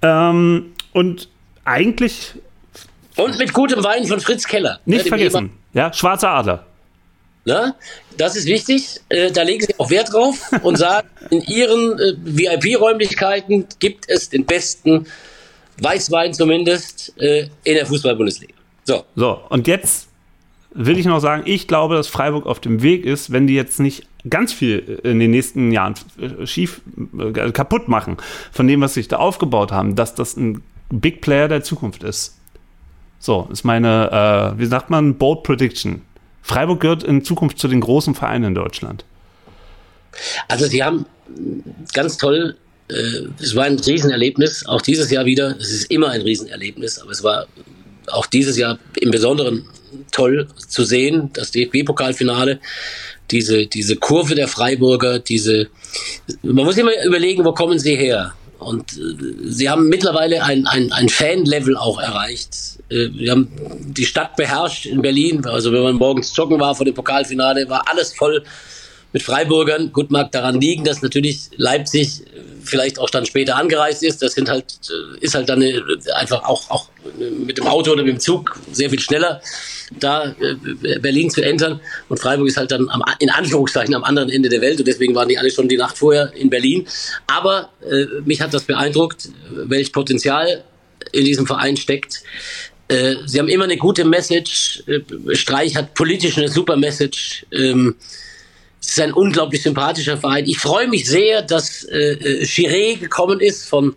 Ähm, 0.04 0.68
und 0.92 1.30
eigentlich. 1.66 2.36
Und 3.18 3.38
mit 3.38 3.54
gutem 3.54 3.84
Wein 3.84 4.06
von 4.06 4.20
Fritz 4.20 4.48
Keller. 4.48 4.80
Nicht 4.86 5.06
ja, 5.06 5.10
vergessen. 5.10 5.52
Ja, 5.74 5.94
schwarzer 5.94 6.30
Adler. 6.30 6.66
Ne? 7.46 7.76
Das 8.18 8.36
ist 8.36 8.46
wichtig. 8.46 9.02
Äh, 9.10 9.32
da 9.32 9.44
legen 9.44 9.66
Sie 9.66 9.74
auch 9.78 9.90
Wert 9.90 10.14
drauf 10.14 10.40
und 10.64 10.78
sagen, 10.78 11.08
in 11.30 11.42
Ihren 11.42 12.00
äh, 12.00 12.14
VIP-Räumlichkeiten 12.24 13.68
gibt 13.80 14.10
es 14.10 14.30
den 14.30 14.46
besten 14.46 15.08
Weißwein 15.82 16.34
zumindest 16.34 17.14
äh, 17.20 17.48
in 17.64 17.76
der 17.76 17.86
Fußball-Bundesliga. 17.86 18.54
So. 18.86 19.04
So, 19.16 19.40
und 19.50 19.68
jetzt 19.68 20.08
will 20.74 20.98
ich 20.98 21.06
noch 21.06 21.20
sagen, 21.20 21.44
ich 21.46 21.68
glaube, 21.68 21.96
dass 21.96 22.08
Freiburg 22.08 22.46
auf 22.46 22.60
dem 22.60 22.82
Weg 22.82 23.06
ist, 23.06 23.32
wenn 23.32 23.48
die 23.48 23.56
jetzt 23.56 23.80
nicht 23.80 24.08
ganz 24.30 24.54
viel 24.54 25.02
in 25.04 25.20
den 25.20 25.32
nächsten 25.32 25.72
Jahren 25.72 25.96
äh, 26.20 26.46
schief 26.46 26.82
äh, 27.18 27.52
kaputt 27.52 27.88
machen 27.88 28.18
von 28.52 28.68
dem, 28.68 28.82
was 28.82 28.94
sich 28.94 29.08
da 29.08 29.18
aufgebaut 29.18 29.72
haben, 29.72 29.96
dass 29.96 30.16
das 30.16 30.38
ein 30.38 30.64
Big 30.90 31.22
Player 31.22 31.48
der 31.48 31.64
Zukunft 31.64 32.04
ist. 32.04 32.40
So, 33.24 33.48
ist 33.54 33.64
meine, 33.64 34.54
äh, 34.54 34.60
wie 34.60 34.66
sagt 34.66 34.90
man, 34.90 35.18
Bold 35.18 35.44
Prediction. 35.44 36.02
Freiburg 36.42 36.82
gehört 36.82 37.04
in 37.04 37.24
Zukunft 37.24 37.58
zu 37.58 37.70
den 37.70 37.80
großen 37.80 38.16
Vereinen 38.16 38.44
in 38.44 38.54
Deutschland. 38.54 39.06
Also 40.50 40.66
sie 40.66 40.84
haben 40.84 41.06
ganz 41.94 42.18
toll, 42.18 42.58
äh, 42.90 42.94
es 43.40 43.56
war 43.56 43.64
ein 43.64 43.80
Riesenerlebnis, 43.80 44.66
auch 44.66 44.82
dieses 44.82 45.10
Jahr 45.10 45.24
wieder. 45.24 45.56
Es 45.58 45.72
ist 45.72 45.90
immer 45.90 46.10
ein 46.10 46.20
Riesenerlebnis, 46.20 47.00
aber 47.00 47.12
es 47.12 47.24
war 47.24 47.48
auch 48.08 48.26
dieses 48.26 48.58
Jahr 48.58 48.78
im 49.00 49.12
Besonderen 49.12 49.70
toll 50.12 50.50
zu 50.58 50.84
sehen, 50.84 51.30
das 51.32 51.52
DFB-Pokalfinale, 51.52 52.60
diese, 53.32 53.68
diese 53.68 53.96
Kurve 53.96 54.36
der 54.36 54.50
Freiburger, 54.50 55.20
diese, 55.20 55.70
man 56.42 56.66
muss 56.66 56.76
immer 56.76 56.92
überlegen, 57.06 57.46
wo 57.46 57.54
kommen 57.54 57.80
sie 57.80 57.96
her? 57.96 58.34
Und 58.64 58.94
äh, 58.94 59.50
sie 59.50 59.70
haben 59.70 59.90
mittlerweile 59.90 60.44
ein, 60.44 60.66
ein, 60.68 60.92
ein 60.92 61.10
Fan-Level 61.10 61.78
auch 61.78 62.00
erreicht. 62.00 62.56
Äh, 62.90 63.10
wir 63.14 63.32
haben 63.32 63.52
die 63.86 64.06
Stadt 64.06 64.36
beherrscht 64.36 64.86
in 64.86 65.02
Berlin. 65.02 65.46
Also 65.46 65.72
wenn 65.72 65.84
man 65.84 65.96
morgens 65.96 66.36
joggen 66.36 66.60
war 66.60 66.76
vor 66.76 66.86
dem 66.86 66.96
Pokalfinale, 66.96 67.70
war 67.70 67.88
alles 67.88 68.14
voll 68.14 68.44
mit 69.14 69.24
Freiburgern. 69.24 69.94
Gut 69.94 70.12
mag 70.12 70.32
daran 70.32 70.60
liegen, 70.60 70.84
dass 70.84 71.02
natürlich 71.02 71.50
Leipzig 71.56 72.24
vielleicht 72.64 73.00
auch 73.00 73.10
dann 73.10 73.26
später 73.26 73.56
angereist 73.56 74.04
ist. 74.04 74.22
Das 74.22 74.34
sind 74.34 74.50
halt, 74.50 74.66
äh, 74.90 75.24
ist 75.24 75.36
halt 75.36 75.50
dann 75.50 75.62
äh, 75.62 75.82
einfach 76.16 76.44
auch, 76.44 76.70
auch 76.70 76.90
mit 77.20 77.58
dem 77.58 77.68
Auto 77.68 77.92
oder 77.92 78.04
mit 78.04 78.14
dem 78.14 78.20
Zug 78.20 78.60
sehr 78.72 78.90
viel 78.90 79.00
schneller 79.00 79.42
da 80.00 80.36
äh, 80.40 81.00
Berlin 81.00 81.30
zu 81.30 81.42
entern. 81.42 81.80
Und 82.10 82.20
Freiburg 82.20 82.48
ist 82.48 82.58
halt 82.58 82.72
dann 82.72 82.90
am, 82.90 83.04
in 83.20 83.30
Anführungszeichen 83.30 83.94
am 83.94 84.04
anderen 84.04 84.30
Ende 84.30 84.50
der 84.50 84.62
Welt 84.62 84.80
und 84.80 84.88
deswegen 84.88 85.14
waren 85.14 85.30
die 85.30 85.38
alle 85.38 85.52
schon 85.52 85.68
die 85.68 85.78
Nacht 85.78 85.98
vorher 85.98 86.34
in 86.34 86.50
Berlin. 86.50 86.88
Aber 87.28 87.70
äh, 87.90 88.06
mich 88.26 88.42
hat 88.42 88.54
das 88.54 88.64
beeindruckt, 88.64 89.30
welch 89.52 89.92
Potenzial 89.92 90.64
in 91.12 91.26
diesem 91.26 91.46
Verein 91.46 91.78
steckt. 91.78 92.24
Äh, 92.88 93.16
sie 93.26 93.40
haben 93.40 93.50
immer 93.50 93.66
eine 93.66 93.78
gute 93.78 94.06
Message. 94.06 94.84
Streich 95.34 95.76
hat 95.76 95.94
politisch 95.94 96.38
eine 96.38 96.48
super 96.48 96.76
Message. 96.76 97.46
Ähm, 97.52 97.96
es 98.86 98.90
ist 98.90 99.00
ein 99.00 99.14
unglaublich 99.14 99.64
sympathischer 99.64 100.18
Verein. 100.18 100.46
Ich 100.46 100.60
freue 100.60 100.90
mich 100.90 101.08
sehr, 101.08 101.42
dass 101.42 101.86
äh, 101.86 102.44
Chiré 102.44 103.00
gekommen 103.00 103.40
ist 103.40 103.66
von 103.66 103.96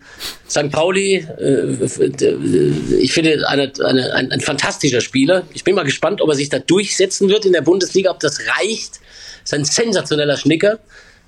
St. 0.48 0.70
Pauli. 0.70 1.26
Äh, 1.38 2.94
ich 3.00 3.12
finde, 3.12 3.48
eine, 3.48 3.72
eine, 3.84 4.14
ein, 4.14 4.30
ein 4.30 4.40
fantastischer 4.40 5.00
Spieler. 5.00 5.42
Ich 5.54 5.64
bin 5.64 5.74
mal 5.74 5.84
gespannt, 5.84 6.22
ob 6.22 6.28
er 6.28 6.36
sich 6.36 6.50
da 6.50 6.60
durchsetzen 6.60 7.28
wird 7.28 7.44
in 7.44 7.52
der 7.52 7.62
Bundesliga, 7.62 8.12
ob 8.12 8.20
das 8.20 8.38
reicht. 8.58 9.00
Das 9.42 9.52
ist 9.52 9.54
ein 9.54 9.64
sensationeller 9.64 10.36
Schnicker. 10.36 10.78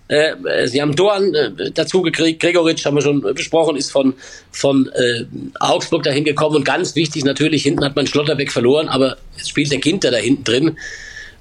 Äh, 0.06 0.68
sie 0.68 0.80
haben 0.80 0.94
Dorn 0.94 1.34
äh, 1.34 1.72
dazu 1.72 2.02
gekriegt, 2.02 2.40
Gregoritsch 2.40 2.86
haben 2.86 2.94
wir 2.94 3.02
schon 3.02 3.20
besprochen, 3.34 3.76
ist 3.76 3.90
von, 3.90 4.14
von 4.52 4.88
äh, 4.94 5.24
Augsburg 5.58 6.04
dahin 6.04 6.24
gekommen 6.24 6.56
und 6.56 6.64
ganz 6.64 6.94
wichtig 6.94 7.24
natürlich, 7.24 7.64
hinten 7.64 7.84
hat 7.84 7.96
man 7.96 8.06
Schlotterbeck 8.06 8.52
verloren, 8.52 8.88
aber 8.88 9.18
es 9.36 9.48
spielt 9.48 9.70
der 9.72 9.80
Ginter 9.80 10.10
da 10.12 10.16
hinten 10.16 10.44
drin 10.44 10.76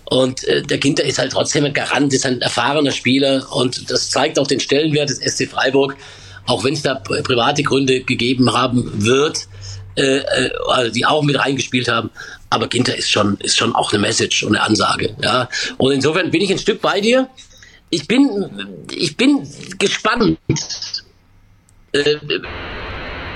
und 0.09 0.45
äh, 0.45 0.61
der 0.61 0.77
Ginter 0.77 1.03
ist 1.03 1.19
halt 1.19 1.33
trotzdem 1.33 1.65
ein 1.65 1.73
Garant, 1.73 2.13
ist 2.13 2.25
ein 2.25 2.41
erfahrener 2.41 2.91
Spieler 2.91 3.45
und 3.51 3.91
das 3.91 4.09
zeigt 4.09 4.39
auch 4.39 4.47
den 4.47 4.59
Stellenwert 4.59 5.09
des 5.09 5.19
SC 5.19 5.49
Freiburg, 5.49 5.97
auch 6.45 6.63
wenn 6.63 6.73
es 6.73 6.81
da 6.81 6.95
private 6.95 7.61
Gründe 7.61 8.01
gegeben 8.01 8.53
haben 8.53 8.89
wird, 9.03 9.47
äh, 9.97 10.19
äh, 10.19 10.51
also 10.69 10.93
die 10.93 11.05
auch 11.05 11.23
mit 11.23 11.37
reingespielt 11.37 11.89
haben. 11.89 12.09
Aber 12.49 12.67
Ginter 12.67 12.95
ist 12.95 13.11
schon, 13.11 13.35
ist 13.41 13.57
schon 13.57 13.75
auch 13.75 13.91
eine 13.91 13.99
Message 13.99 14.43
und 14.43 14.55
eine 14.55 14.63
Ansage. 14.63 15.13
Ja. 15.21 15.49
Und 15.77 15.91
insofern 15.91 16.31
bin 16.31 16.41
ich 16.41 16.51
ein 16.51 16.59
Stück 16.59 16.79
bei 16.81 17.01
dir. 17.01 17.27
Ich 17.89 18.07
bin, 18.07 18.85
ich 18.91 19.17
bin 19.17 19.45
gespannt. 19.77 20.37
Äh, 21.91 22.15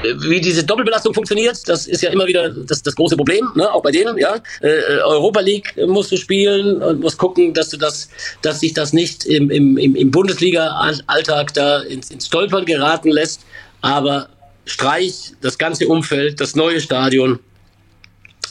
wie 0.04 0.42
diese 0.42 0.64
Doppelbelastung 0.64 1.14
funktioniert, 1.14 1.68
das 1.68 1.88
ist 1.88 2.02
ja 2.02 2.10
immer 2.10 2.28
wieder 2.28 2.50
das, 2.50 2.82
das 2.84 2.96
große 2.96 3.16
Problem, 3.16 3.50
ne? 3.56 3.72
auch 3.72 3.82
bei 3.82 3.92
denen. 3.92 4.18
Ja, 4.18 4.36
äh, 4.62 5.00
Europa 5.04 5.40
League 5.42 5.74
musst 5.88 6.12
du 6.12 6.18
spielen 6.18 6.82
und 6.82 7.02
musst 7.02 7.18
gucken, 7.18 7.54
dass 7.54 7.70
du 7.70 7.78
das, 7.78 8.10
dass 8.42 8.60
sich 8.60 8.74
das 8.74 8.94
nicht 8.94 9.26
im, 9.26 9.50
im, 9.50 9.78
im 9.78 10.12
Bundesliga-Alltag 10.12 11.54
da 11.54 11.82
ins, 11.82 12.12
ins 12.12 12.28
Stolpern 12.28 12.66
geraten 12.66 13.10
lässt. 13.10 13.42
Aber 13.82 14.30
Streich, 14.66 15.34
das 15.42 15.58
ganze 15.58 15.88
Umfeld, 15.88 16.40
das 16.40 16.56
neue 16.56 16.82
Stadion, 16.82 17.40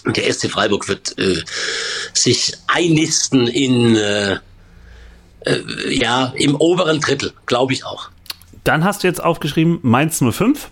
der 0.07 0.33
SC 0.33 0.51
Freiburg 0.51 0.89
wird 0.89 1.19
äh, 1.19 1.43
sich 2.15 2.55
einnisten 2.69 3.47
in 3.47 3.97
äh, 3.97 4.39
äh, 5.45 5.61
ja 5.89 6.33
im 6.37 6.55
oberen 6.57 7.01
Drittel, 7.01 7.33
glaube 7.47 7.73
ich 7.73 7.85
auch. 7.85 8.11
Dann 8.65 8.85
hast 8.85 9.03
du 9.03 9.07
jetzt 9.07 9.23
aufgeschrieben 9.23 9.79
Mainz 9.83 10.23
05. 10.23 10.71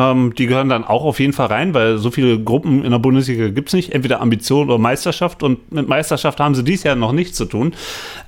Ähm, 0.00 0.34
die 0.34 0.46
gehören 0.46 0.68
dann 0.68 0.84
auch 0.84 1.04
auf 1.04 1.20
jeden 1.20 1.32
Fall 1.32 1.48
rein, 1.48 1.74
weil 1.74 1.98
so 1.98 2.10
viele 2.10 2.42
Gruppen 2.42 2.84
in 2.84 2.90
der 2.90 2.98
Bundesliga 2.98 3.48
gibt 3.48 3.68
es 3.68 3.74
nicht. 3.74 3.92
Entweder 3.92 4.20
Ambition 4.20 4.68
oder 4.68 4.78
Meisterschaft. 4.78 5.42
Und 5.42 5.70
mit 5.72 5.88
Meisterschaft 5.88 6.40
haben 6.40 6.54
sie 6.54 6.64
dieses 6.64 6.84
Jahr 6.84 6.96
noch 6.96 7.12
nichts 7.12 7.36
zu 7.36 7.44
tun. 7.44 7.74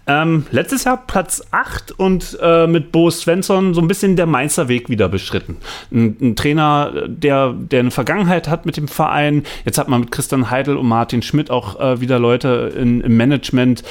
Ähm, 0.06 0.46
letztes 0.50 0.84
Jahr 0.84 0.98
Platz 0.98 1.42
8 1.50 1.92
und 1.92 2.38
äh, 2.42 2.66
mit 2.66 2.92
Bo 2.92 3.10
Svensson 3.10 3.72
so 3.72 3.80
ein 3.80 3.88
bisschen 3.88 4.16
der 4.16 4.26
Meisterweg 4.26 4.90
wieder 4.90 5.08
beschritten. 5.08 5.56
Ein, 5.90 6.16
ein, 6.20 6.36
Trainer, 6.36 6.92
der, 7.06 7.52
der 7.52 7.80
eine 7.80 7.90
Vergangenheit 7.90 8.48
hat 8.48 8.66
mit 8.66 8.76
dem 8.76 8.88
Verein. 8.88 9.44
Jetzt 9.64 9.78
hat 9.78 9.88
man 9.88 10.00
mit 10.00 10.10
Christian 10.10 10.50
Heidel 10.50 10.76
und 10.76 10.86
Martin 10.86 11.22
Schmidt 11.22 11.50
auch 11.50 11.80
äh, 11.80 12.00
wieder 12.00 12.18
Leute 12.18 12.72
in, 12.76 13.00
im 13.00 13.16
Management 13.16 13.82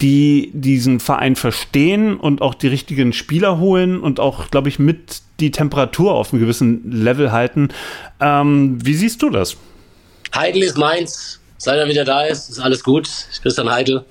die 0.00 0.52
diesen 0.54 1.00
Verein 1.00 1.34
verstehen 1.34 2.18
und 2.18 2.40
auch 2.40 2.54
die 2.54 2.68
richtigen 2.68 3.12
Spieler 3.12 3.58
holen 3.58 3.98
und 3.98 4.20
auch, 4.20 4.48
glaube 4.48 4.68
ich, 4.68 4.78
mit 4.78 5.22
die 5.40 5.50
Temperatur 5.50 6.14
auf 6.14 6.32
einem 6.32 6.42
gewissen 6.42 6.90
Level 6.90 7.32
halten. 7.32 7.68
Ähm, 8.20 8.78
wie 8.84 8.94
siehst 8.94 9.22
du 9.22 9.30
das? 9.30 9.56
Heidel 10.34 10.62
ist 10.62 10.76
meins. 10.76 11.40
Seit 11.58 11.78
er 11.78 11.88
wieder 11.88 12.04
da 12.04 12.22
ist, 12.22 12.50
ist 12.50 12.60
alles 12.60 12.84
gut. 12.84 13.08
Christian 13.42 13.70
Heidel 13.70 14.04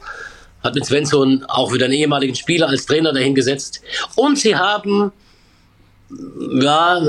hat 0.63 0.75
mit 0.75 0.85
Svensson 0.85 1.43
auch 1.47 1.73
wieder 1.73 1.85
einen 1.85 1.93
ehemaligen 1.93 2.35
Spieler 2.35 2.67
als 2.67 2.85
Trainer 2.85 3.13
dahingesetzt. 3.13 3.81
Und 4.15 4.37
sie 4.37 4.55
haben 4.55 5.11
ja, 6.61 7.01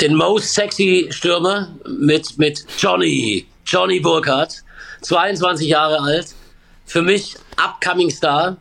den 0.00 0.14
most 0.14 0.54
sexy 0.54 1.08
Stürmer 1.10 1.74
mit, 1.98 2.38
mit 2.38 2.64
Johnny, 2.78 3.46
Johnny 3.66 4.00
Burkhardt, 4.00 4.62
22 5.02 5.68
Jahre 5.68 6.00
alt 6.00 6.28
für 6.86 7.02
mich 7.02 7.36
upcoming 7.56 8.10
Star. 8.10 8.56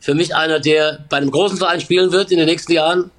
Für 0.00 0.14
mich 0.14 0.34
einer, 0.34 0.58
der 0.58 1.04
bei 1.08 1.18
einem 1.18 1.30
großen 1.30 1.58
Verein 1.58 1.80
spielen 1.80 2.10
wird 2.10 2.32
in 2.32 2.38
den 2.38 2.46
nächsten 2.46 2.72
Jahren. 2.72 3.10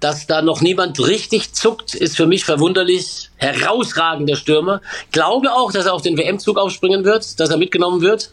Dass 0.00 0.26
da 0.26 0.42
noch 0.42 0.60
niemand 0.60 1.00
richtig 1.00 1.54
zuckt, 1.54 1.94
ist 1.94 2.16
für 2.16 2.26
mich 2.26 2.44
verwunderlich. 2.44 3.30
Herausragender 3.36 4.36
Stürmer. 4.36 4.82
Glaube 5.10 5.52
auch, 5.52 5.72
dass 5.72 5.86
er 5.86 5.94
auf 5.94 6.02
den 6.02 6.16
WM-Zug 6.18 6.58
aufspringen 6.58 7.04
wird, 7.04 7.40
dass 7.40 7.50
er 7.50 7.56
mitgenommen 7.56 8.02
wird. 8.02 8.30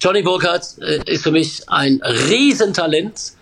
Johnny 0.00 0.22
Burkhardt 0.22 0.78
äh, 0.80 1.00
ist 1.06 1.22
für 1.22 1.30
mich 1.30 1.68
ein 1.68 2.00
Riesentalent 2.02 3.32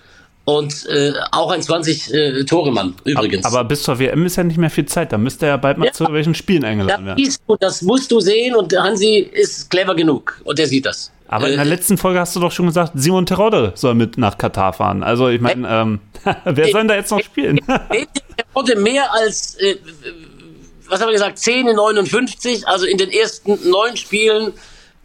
und 0.45 0.87
äh, 0.87 1.13
auch 1.33 1.51
ein 1.51 1.63
20-Tore-Mann 1.63 2.95
äh, 3.05 3.11
übrigens. 3.11 3.45
Aber 3.45 3.65
bis 3.65 3.83
zur 3.83 3.99
WM 3.99 4.27
ist 4.27 4.37
ja 4.37 4.45
nicht 4.45 4.59
mehr 4.59 4.71
viel 4.71 4.87
Zeit. 4.87 5.13
Da 5.13 5.19
müsste 5.19 5.47
er 5.47 5.53
ja 5.53 5.57
bald 5.57 5.79
mal 5.79 5.87
ja, 5.87 5.93
zu 5.93 6.07
welchen 6.11 6.35
Spielen 6.35 6.65
eingeladen 6.65 7.07
werden. 7.07 7.35
Du, 7.47 7.57
das 7.57 7.83
musst 7.83 8.11
du 8.11 8.21
sehen 8.21 8.55
und 8.55 8.77
Hansi 8.77 9.29
ist 9.33 9.71
clever 9.71 9.95
genug 9.95 10.41
und 10.45 10.59
der 10.59 10.67
sieht 10.67 10.87
das. 10.87 11.11
Aber 11.35 11.49
in 11.49 11.57
der 11.57 11.67
äh, 11.67 11.69
letzten 11.69 11.99
Folge 11.99 12.21
hast 12.21 12.37
du 12.37 12.41
doch 12.41 12.53
schon 12.53 12.67
gesagt, 12.67 12.93
Simon 12.95 13.27
Terodde 13.27 13.73
soll 13.75 13.97
mit 13.97 14.17
nach 14.17 14.39
Katar 14.39 14.73
fahren. 14.73 15.03
Also 15.03 15.29
ich 15.29 15.41
meine, 15.41 15.69
ähm, 15.69 16.01
wer 16.45 16.69
soll 16.69 16.83
denn 16.83 16.89
da 16.89 16.95
jetzt 16.95 17.11
noch 17.11 17.21
spielen? 17.21 17.59
Terodde 18.37 18.77
mehr 18.77 19.13
als, 19.13 19.57
äh, 19.57 19.75
was 20.89 21.01
haben 21.01 21.09
wir 21.09 21.15
gesagt, 21.15 21.39
10 21.39 21.67
in 21.67 21.75
59, 21.75 22.69
also 22.69 22.87
in 22.87 22.99
den 22.99 23.11
ersten 23.11 23.59
neun 23.69 23.97
Spielen 23.97 24.53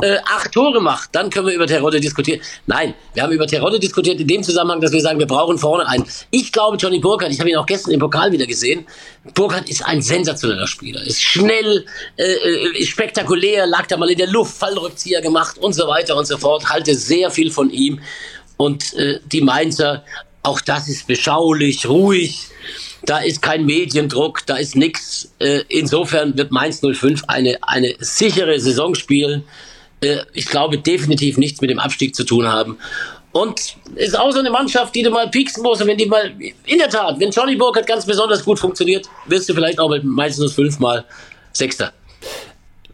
äh, 0.02 0.18
acht 0.26 0.54
Tore 0.54 0.82
macht, 0.82 1.10
dann 1.14 1.30
können 1.30 1.48
wir 1.48 1.54
über 1.54 1.68
Terodde 1.68 2.00
diskutieren. 2.00 2.40
Nein, 2.68 2.94
wir 3.14 3.24
haben 3.24 3.34
über 3.34 3.48
Terodde 3.48 3.80
diskutiert 3.80 4.20
in 4.20 4.28
dem 4.28 4.44
Zusammenhang, 4.44 4.80
dass 4.80 4.94
wir 4.94 5.02
sagen, 5.02 5.20
wir 5.20 5.28
brauchen 5.28 5.58
vorne 5.58 5.88
einen. 5.88 6.06
Ich 6.32 6.54
glaube, 6.54 6.78
Johnny 6.78 7.00
Burkhardt, 7.00 7.34
ich 7.34 7.40
habe 7.40 7.50
ihn 7.50 7.58
auch 7.58 7.66
gestern 7.66 7.92
im 7.92 8.00
Pokal 8.00 8.32
wieder 8.32 8.46
gesehen, 8.46 8.86
Burkhardt 9.34 9.70
ist 9.70 9.86
ein 9.86 10.02
sensationeller 10.02 10.68
Spieler, 10.68 11.02
ist 11.02 11.22
schnell, 11.22 11.86
äh, 12.16 12.24
äh, 12.24 12.78
ist 12.80 12.90
spektakulär, 12.90 13.68
lag 13.68 13.88
da 13.88 13.98
mal 13.98 14.10
in 14.10 14.18
der 14.18 14.28
Luft, 14.28 14.58
Fallrückzieher 14.58 15.22
gemacht 15.22 15.58
und 15.58 15.74
so 15.74 15.88
weiter 15.88 16.16
und 16.16 16.26
so 16.26 16.38
fort, 16.38 16.70
halte 16.70 16.96
sehr 16.96 17.30
viel 17.30 17.52
von 17.52 17.70
ihm. 17.70 18.00
Und 18.56 18.94
äh, 18.94 19.20
die 19.26 19.42
Mainzer, 19.42 20.04
auch 20.44 20.62
das 20.62 20.88
ist 20.88 21.08
beschaulich, 21.08 21.88
ruhig. 21.88 22.48
da 23.06 23.20
ist 23.20 23.42
kein 23.42 23.66
Mediendruck, 23.66 24.46
da 24.46 24.56
ist 24.56 24.76
nichts. 24.76 25.34
Äh, 25.40 25.64
insofern 25.68 26.38
wird 26.38 26.52
Mainz 26.52 26.82
05 26.82 27.24
eine, 27.28 27.58
eine 27.62 27.96
sichere 28.00 28.60
Saison 28.60 28.96
spielen. 28.96 29.44
Äh, 30.02 30.20
ich 30.34 30.46
glaube 30.46 30.78
definitiv 30.78 31.38
nichts 31.38 31.62
mit 31.62 31.70
dem 31.70 31.80
Abstieg 31.80 32.16
zu 32.16 32.24
tun 32.24 32.48
haben. 32.48 32.78
Und 33.32 33.76
ist 33.96 34.18
auch 34.18 34.32
so 34.32 34.40
eine 34.40 34.50
Mannschaft, 34.50 34.96
die 34.96 35.04
du 35.04 35.12
mal 35.12 35.30
pieksen 35.30 35.62
musst. 35.62 35.82
Und 35.82 35.88
wenn 35.88 35.98
die 35.98 36.08
mal, 36.08 36.32
in 36.66 36.78
der 36.80 36.90
Tat, 36.90 37.20
wenn 37.20 37.30
Johnny 37.30 37.56
Burkhardt 37.56 37.86
ganz 37.86 38.06
besonders 38.06 38.44
gut 38.44 38.58
funktioniert, 38.58 39.08
wirst 39.28 39.48
du 39.48 39.54
vielleicht 39.54 39.80
auch 39.80 39.90
mit 39.90 40.04
Mainz 40.04 40.40
05 40.40 40.80
mal 40.80 41.06
Sechster. 41.54 41.94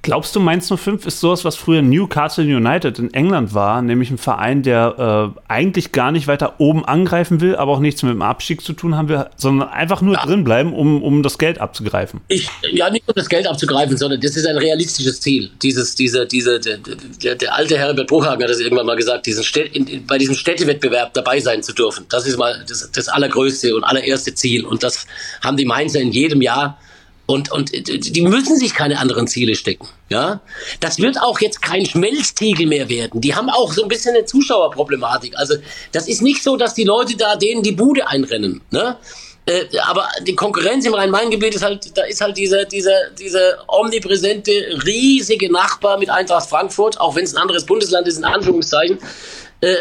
Glaubst 0.05 0.35
du, 0.35 0.39
Mainz 0.39 0.67
05 0.71 1.07
ist 1.07 1.19
sowas, 1.19 1.45
was 1.45 1.55
früher 1.55 1.81
Newcastle 1.81 2.43
United 2.43 2.99
in 2.99 3.11
England 3.15 3.55
war, 3.55 3.81
nämlich 3.81 4.11
ein 4.11 4.19
Verein, 4.19 4.61
der 4.61 5.33
äh, 5.35 5.41
eigentlich 5.51 5.93
gar 5.93 6.11
nicht 6.11 6.27
weiter 6.27 6.59
oben 6.59 6.85
angreifen 6.85 7.41
will, 7.41 7.55
aber 7.55 7.71
auch 7.71 7.79
nichts 7.79 8.03
mit 8.03 8.11
dem 8.11 8.21
Abstieg 8.21 8.61
zu 8.61 8.73
tun 8.73 8.95
haben 8.95 9.09
will, 9.09 9.25
sondern 9.35 9.69
einfach 9.69 10.01
nur 10.01 10.13
ja. 10.13 10.23
drin 10.23 10.43
bleiben, 10.43 10.75
um, 10.75 11.01
um 11.01 11.23
das 11.23 11.39
Geld 11.39 11.59
abzugreifen? 11.59 12.21
Ich, 12.27 12.47
ja, 12.71 12.91
nicht 12.91 13.07
um 13.07 13.15
das 13.15 13.27
Geld 13.27 13.47
abzugreifen, 13.47 13.97
sondern 13.97 14.21
das 14.21 14.37
ist 14.37 14.45
ein 14.45 14.57
realistisches 14.57 15.21
Ziel. 15.21 15.49
Dieses, 15.63 15.95
diese, 15.95 16.27
diese, 16.27 16.59
der, 16.59 16.77
der, 17.23 17.33
der 17.33 17.55
alte 17.55 17.75
Herbert 17.75 18.05
Bruchhagen 18.05 18.43
hat 18.43 18.51
das 18.51 18.59
irgendwann 18.59 18.85
mal 18.85 18.97
gesagt, 18.97 19.25
diesen 19.25 19.43
Städt, 19.43 19.75
in, 19.75 20.05
bei 20.05 20.19
diesem 20.19 20.35
Städtewettbewerb 20.35 21.15
dabei 21.15 21.39
sein 21.39 21.63
zu 21.63 21.73
dürfen. 21.73 22.05
Das 22.09 22.27
ist 22.27 22.37
mal 22.37 22.63
das, 22.69 22.91
das 22.91 23.07
allergrößte 23.07 23.75
und 23.75 23.83
allererste 23.83 24.35
Ziel. 24.35 24.67
Und 24.67 24.83
das 24.83 25.07
haben 25.43 25.57
die 25.57 25.65
Mainzer 25.65 25.99
in 25.99 26.11
jedem 26.11 26.43
Jahr 26.43 26.77
und, 27.25 27.51
und 27.51 27.71
die 27.73 28.21
müssen 28.21 28.55
sich 28.57 28.75
keine 28.75 28.99
anderen 28.99 29.27
Ziele 29.27 29.55
stecken. 29.55 29.87
Ja, 30.07 30.41
das 30.81 30.99
wird 30.99 31.19
auch 31.19 31.39
jetzt 31.41 31.63
kein 31.63 31.83
Schmelztiegel 31.83 32.67
mehr 32.67 32.89
werden. 32.89 33.21
Die 33.21 33.33
haben 33.33 33.49
auch 33.49 33.73
so 33.73 33.81
ein 33.81 33.87
bisschen 33.87 34.15
eine 34.15 34.25
Zuschauerproblematik. 34.25 35.35
Also 35.35 35.55
das 35.93 36.07
ist 36.07 36.21
nicht 36.21 36.43
so, 36.43 36.57
dass 36.57 36.75
die 36.75 36.83
Leute 36.83 37.17
da 37.17 37.35
denen 37.35 37.63
die 37.63 37.71
Bude 37.71 38.07
einrennen. 38.07 38.61
Ne? 38.69 38.97
Äh, 39.47 39.65
aber 39.83 40.07
die 40.21 40.35
Konkurrenz 40.35 40.85
im 40.85 40.93
Rhein-Main-Gebiet 40.93 41.55
ist 41.55 41.63
halt, 41.63 41.97
da 41.97 42.03
ist 42.03 42.21
halt 42.21 42.37
dieser, 42.37 42.65
dieser, 42.65 43.09
dieser 43.19 43.57
omnipräsente, 43.67 44.51
riesige 44.85 45.51
Nachbar 45.51 45.97
mit 45.97 46.11
Eintracht 46.11 46.49
Frankfurt, 46.49 47.01
auch 47.01 47.15
wenn 47.15 47.23
es 47.23 47.33
ein 47.33 47.41
anderes 47.41 47.65
Bundesland 47.65 48.07
ist, 48.07 48.17
in 48.17 48.25
Anführungszeichen. 48.25 48.99
Äh, 49.61 49.75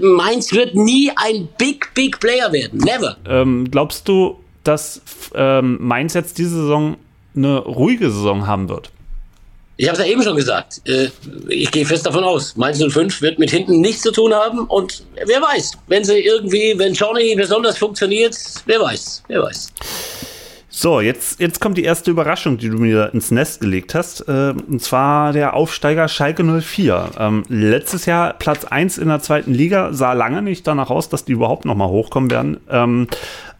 Mainz 0.00 0.52
wird 0.52 0.76
nie 0.76 1.10
ein 1.16 1.48
Big, 1.58 1.92
Big 1.94 2.20
Player 2.20 2.52
werden. 2.52 2.78
Never. 2.78 3.16
Ähm, 3.28 3.68
glaubst 3.72 4.06
du, 4.06 4.38
dass 4.62 5.02
ähm, 5.34 5.78
Mainz 5.80 6.14
jetzt 6.14 6.38
diese 6.38 6.62
Saison 6.62 6.96
eine 7.34 7.58
ruhige 7.58 8.08
Saison 8.10 8.46
haben 8.46 8.68
wird? 8.68 8.91
Ich 9.76 9.88
habe 9.88 9.98
es 9.98 10.04
ja 10.04 10.10
eben 10.10 10.22
schon 10.22 10.36
gesagt. 10.36 10.82
Äh, 10.86 11.08
ich 11.48 11.70
gehe 11.70 11.86
fest 11.86 12.06
davon 12.06 12.24
aus. 12.24 12.56
Mainz 12.56 12.78
05 12.78 13.22
wird 13.22 13.38
mit 13.38 13.50
hinten 13.50 13.80
nichts 13.80 14.02
zu 14.02 14.12
tun 14.12 14.34
haben. 14.34 14.60
Und 14.66 15.04
wer 15.14 15.40
weiß, 15.40 15.72
wenn 15.88 16.04
sie 16.04 16.20
irgendwie, 16.20 16.74
wenn 16.78 16.92
Johnny 16.92 17.34
besonders 17.34 17.78
funktioniert, 17.78 18.36
wer 18.66 18.80
weiß, 18.80 19.22
wer 19.28 19.42
weiß. 19.42 19.72
So, 20.74 21.00
jetzt, 21.00 21.38
jetzt 21.38 21.60
kommt 21.60 21.76
die 21.76 21.84
erste 21.84 22.10
Überraschung, 22.10 22.56
die 22.56 22.70
du 22.70 22.78
mir 22.78 23.10
ins 23.12 23.30
Nest 23.30 23.60
gelegt 23.60 23.94
hast. 23.94 24.26
Äh, 24.28 24.54
und 24.68 24.82
zwar 24.82 25.32
der 25.32 25.54
Aufsteiger 25.54 26.08
Schalke 26.08 26.44
04. 26.44 27.10
Ähm, 27.18 27.44
letztes 27.48 28.06
Jahr 28.06 28.34
Platz 28.34 28.64
1 28.64 28.98
in 28.98 29.08
der 29.08 29.20
zweiten 29.20 29.52
Liga, 29.52 29.92
sah 29.92 30.12
lange 30.12 30.42
nicht 30.42 30.66
danach 30.66 30.90
aus, 30.90 31.08
dass 31.08 31.24
die 31.24 31.32
überhaupt 31.32 31.64
noch 31.64 31.74
mal 31.74 31.88
hochkommen 31.88 32.30
werden. 32.30 32.60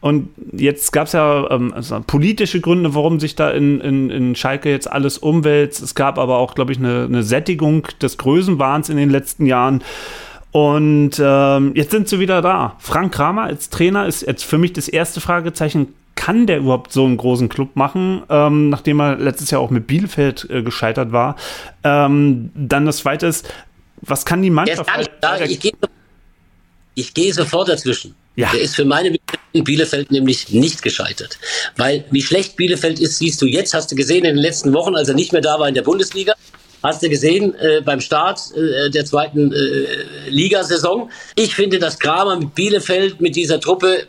Und 0.03 0.31
jetzt 0.53 0.93
gab 0.93 1.07
es 1.07 1.13
ja 1.13 1.49
ähm, 1.51 1.73
also 1.73 2.03
politische 2.05 2.61
Gründe, 2.61 2.95
warum 2.95 3.21
sich 3.21 3.37
da 3.37 3.51
in, 3.51 3.81
in, 3.81 4.11
in 4.11 4.35
Schalke 4.35 4.69
jetzt 4.69 4.91
alles 4.91 5.17
umwälzt. 5.17 5.81
Es 5.81 5.95
gab 5.95 6.19
aber 6.19 6.39
auch, 6.39 6.57
glaube 6.57 6.73
ich, 6.73 6.79
eine, 6.79 7.05
eine 7.05 7.23
Sättigung 7.23 7.87
des 8.03 8.19
Größenwahns 8.19 8.89
in 8.89 8.97
den 8.97 9.11
letzten 9.11 9.47
Jahren. 9.47 9.85
Und 10.51 11.13
ähm, 11.23 11.73
jetzt 11.77 11.93
sind 11.93 12.09
sie 12.09 12.19
wieder 12.19 12.43
da. 12.43 12.75
Frank 12.81 13.15
Kramer 13.15 13.43
als 13.45 13.71
Trainer 13.71 14.07
ist 14.07 14.23
jetzt 14.23 14.45
für 14.45 14.59
mich 14.59 14.73
das 14.73 14.89
erste 14.89 15.21
Fragezeichen 15.21 15.95
kann 16.17 16.47
der 16.47 16.59
überhaupt 16.59 16.93
so 16.93 17.05
einen 17.05 17.17
großen 17.17 17.49
Club 17.49 17.75
machen, 17.75 18.23
ähm, 18.29 18.69
nachdem 18.69 19.01
er 19.01 19.17
letztes 19.17 19.51
Jahr 19.51 19.61
auch 19.61 19.71
mit 19.71 19.87
Bielefeld 19.87 20.49
äh, 20.51 20.63
gescheitert 20.63 21.13
war? 21.13 21.37
Ähm, 21.85 22.51
dann 22.55 22.87
das 22.87 22.99
zweite 22.99 23.27
ist, 23.29 23.49
was 24.01 24.25
kann 24.25 24.43
die 24.43 24.51
Mannschaft? 24.51 24.89
Kann 24.89 25.01
ich, 25.41 25.65
ich, 25.65 25.75
ich 26.95 27.15
gehe 27.15 27.33
sofort 27.33 27.69
dazwischen. 27.69 28.15
Ja. 28.37 28.51
Der 28.53 28.61
ist 28.61 28.77
für 28.77 28.85
meine 28.85 29.17
in 29.53 29.65
Bielefeld 29.65 30.11
nämlich 30.11 30.51
nicht 30.51 30.83
gescheitert. 30.83 31.39
Weil 31.77 32.05
wie 32.11 32.23
schlecht 32.23 32.57
Bielefeld 32.57 32.99
ist, 32.99 33.19
siehst 33.19 33.43
du 33.43 33.47
jetzt, 33.47 33.75
hast 33.75 33.93
du 33.93 33.97
gesehen 33.97 34.25
in 34.25 34.37
den 34.37 34.43
letzten 34.43 34.73
Wochen, 34.73 34.95
als 34.95 35.09
er 35.09 35.15
nicht 35.15 35.33
mehr 35.33 35.43
da 35.43 35.59
war 35.59 35.69
in 35.69 35.75
der 35.75 35.83
Bundesliga. 35.83 36.35
Hast 36.83 37.03
du 37.03 37.09
gesehen 37.09 37.55
äh, 37.61 37.81
beim 37.81 38.01
Start 38.01 38.41
äh, 38.57 38.91
der 38.91 39.05
zweiten 39.05 39.53
äh, 39.53 40.29
Ligasaison? 40.29 41.11
Ich 41.37 41.55
finde, 41.55 41.79
dass 41.79 41.99
Kramer 41.99 42.37
mit 42.37 42.55
Bielefeld, 42.55 43.21
mit 43.21 43.37
dieser 43.37 43.61
Truppe, 43.61 44.07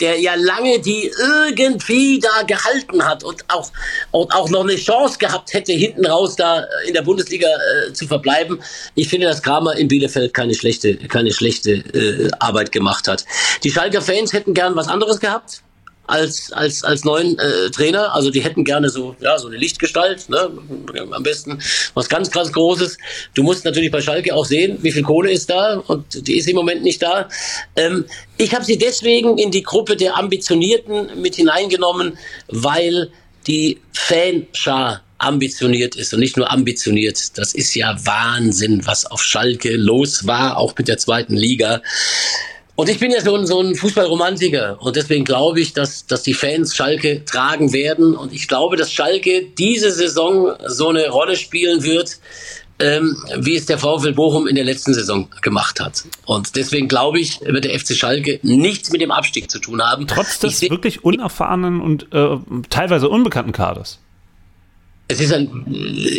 der 0.00 0.20
ja 0.20 0.34
lange 0.34 0.80
die 0.80 1.10
irgendwie 1.18 2.18
da 2.20 2.42
gehalten 2.42 3.04
hat 3.04 3.24
und 3.24 3.44
auch, 3.48 3.70
und 4.10 4.34
auch 4.34 4.48
noch 4.48 4.62
eine 4.62 4.76
Chance 4.76 5.18
gehabt 5.18 5.52
hätte, 5.52 5.72
hinten 5.72 6.06
raus 6.06 6.36
da 6.36 6.64
in 6.86 6.94
der 6.94 7.02
Bundesliga 7.02 7.48
äh, 7.48 7.92
zu 7.92 8.06
verbleiben. 8.06 8.60
Ich 8.94 9.08
finde, 9.08 9.26
dass 9.26 9.42
Kramer 9.42 9.76
in 9.76 9.88
Bielefeld 9.88 10.34
keine 10.34 10.54
schlechte, 10.54 10.96
keine 10.96 11.32
schlechte 11.32 11.72
äh, 11.72 12.30
Arbeit 12.38 12.72
gemacht 12.72 13.08
hat. 13.08 13.24
Die 13.64 13.70
Schalker 13.70 14.02
Fans 14.02 14.32
hätten 14.32 14.54
gern 14.54 14.76
was 14.76 14.88
anderes 14.88 15.20
gehabt 15.20 15.62
als, 16.10 16.52
als, 16.52 16.84
als 16.84 17.04
neuen 17.04 17.38
äh, 17.38 17.70
Trainer. 17.70 18.14
Also 18.14 18.30
die 18.30 18.42
hätten 18.42 18.64
gerne 18.64 18.90
so, 18.90 19.16
ja, 19.20 19.38
so 19.38 19.48
eine 19.48 19.56
Lichtgestalt, 19.56 20.28
ne? 20.28 20.50
am 21.10 21.22
besten 21.22 21.60
was 21.94 22.08
ganz, 22.08 22.30
ganz 22.30 22.52
Großes. 22.52 22.98
Du 23.34 23.42
musst 23.42 23.64
natürlich 23.64 23.90
bei 23.90 24.00
Schalke 24.00 24.34
auch 24.34 24.44
sehen, 24.44 24.78
wie 24.82 24.92
viel 24.92 25.02
Kohle 25.02 25.30
ist 25.30 25.48
da 25.50 25.82
und 25.86 26.26
die 26.26 26.36
ist 26.36 26.48
im 26.48 26.56
Moment 26.56 26.82
nicht 26.82 27.02
da. 27.02 27.28
Ähm, 27.76 28.04
ich 28.36 28.54
habe 28.54 28.64
sie 28.64 28.78
deswegen 28.78 29.38
in 29.38 29.50
die 29.50 29.62
Gruppe 29.62 29.96
der 29.96 30.16
Ambitionierten 30.16 31.20
mit 31.20 31.36
hineingenommen, 31.36 32.18
weil 32.48 33.10
die 33.46 33.80
Fanschar 33.92 35.02
ambitioniert 35.18 35.96
ist 35.96 36.14
und 36.14 36.20
nicht 36.20 36.36
nur 36.36 36.50
ambitioniert. 36.50 37.38
Das 37.38 37.54
ist 37.54 37.74
ja 37.74 37.94
Wahnsinn, 38.04 38.86
was 38.86 39.06
auf 39.06 39.22
Schalke 39.22 39.76
los 39.76 40.26
war, 40.26 40.56
auch 40.56 40.76
mit 40.76 40.88
der 40.88 40.98
zweiten 40.98 41.36
Liga. 41.36 41.82
Und 42.80 42.88
ich 42.88 42.98
bin 42.98 43.10
ja 43.10 43.20
so 43.20 43.36
ein, 43.36 43.46
so 43.46 43.60
ein 43.60 43.74
Fußballromantiker 43.74 44.78
und 44.80 44.96
deswegen 44.96 45.26
glaube 45.26 45.60
ich, 45.60 45.74
dass, 45.74 46.06
dass 46.06 46.22
die 46.22 46.32
Fans 46.32 46.74
Schalke 46.74 47.26
tragen 47.26 47.74
werden 47.74 48.16
und 48.16 48.32
ich 48.32 48.48
glaube, 48.48 48.78
dass 48.78 48.90
Schalke 48.90 49.44
diese 49.58 49.90
Saison 49.90 50.54
so 50.66 50.88
eine 50.88 51.10
Rolle 51.10 51.36
spielen 51.36 51.82
wird, 51.82 52.18
ähm, 52.78 53.22
wie 53.36 53.54
es 53.54 53.66
der 53.66 53.76
VfL 53.76 54.14
Bochum 54.14 54.46
in 54.46 54.54
der 54.54 54.64
letzten 54.64 54.94
Saison 54.94 55.28
gemacht 55.42 55.78
hat. 55.78 56.04
Und 56.24 56.56
deswegen 56.56 56.88
glaube 56.88 57.20
ich, 57.20 57.42
wird 57.42 57.66
der 57.66 57.78
FC 57.78 57.94
Schalke 57.94 58.40
nichts 58.42 58.90
mit 58.90 59.02
dem 59.02 59.10
Abstieg 59.10 59.50
zu 59.50 59.58
tun 59.58 59.82
haben. 59.82 60.06
Trotz 60.06 60.38
des 60.38 60.62
wirklich 60.62 61.04
unerfahrenen 61.04 61.82
und 61.82 62.06
äh, 62.14 62.38
teilweise 62.70 63.10
unbekannten 63.10 63.52
Kaders 63.52 63.98
es 65.10 65.20
ist 65.20 65.32
ein, 65.32 65.64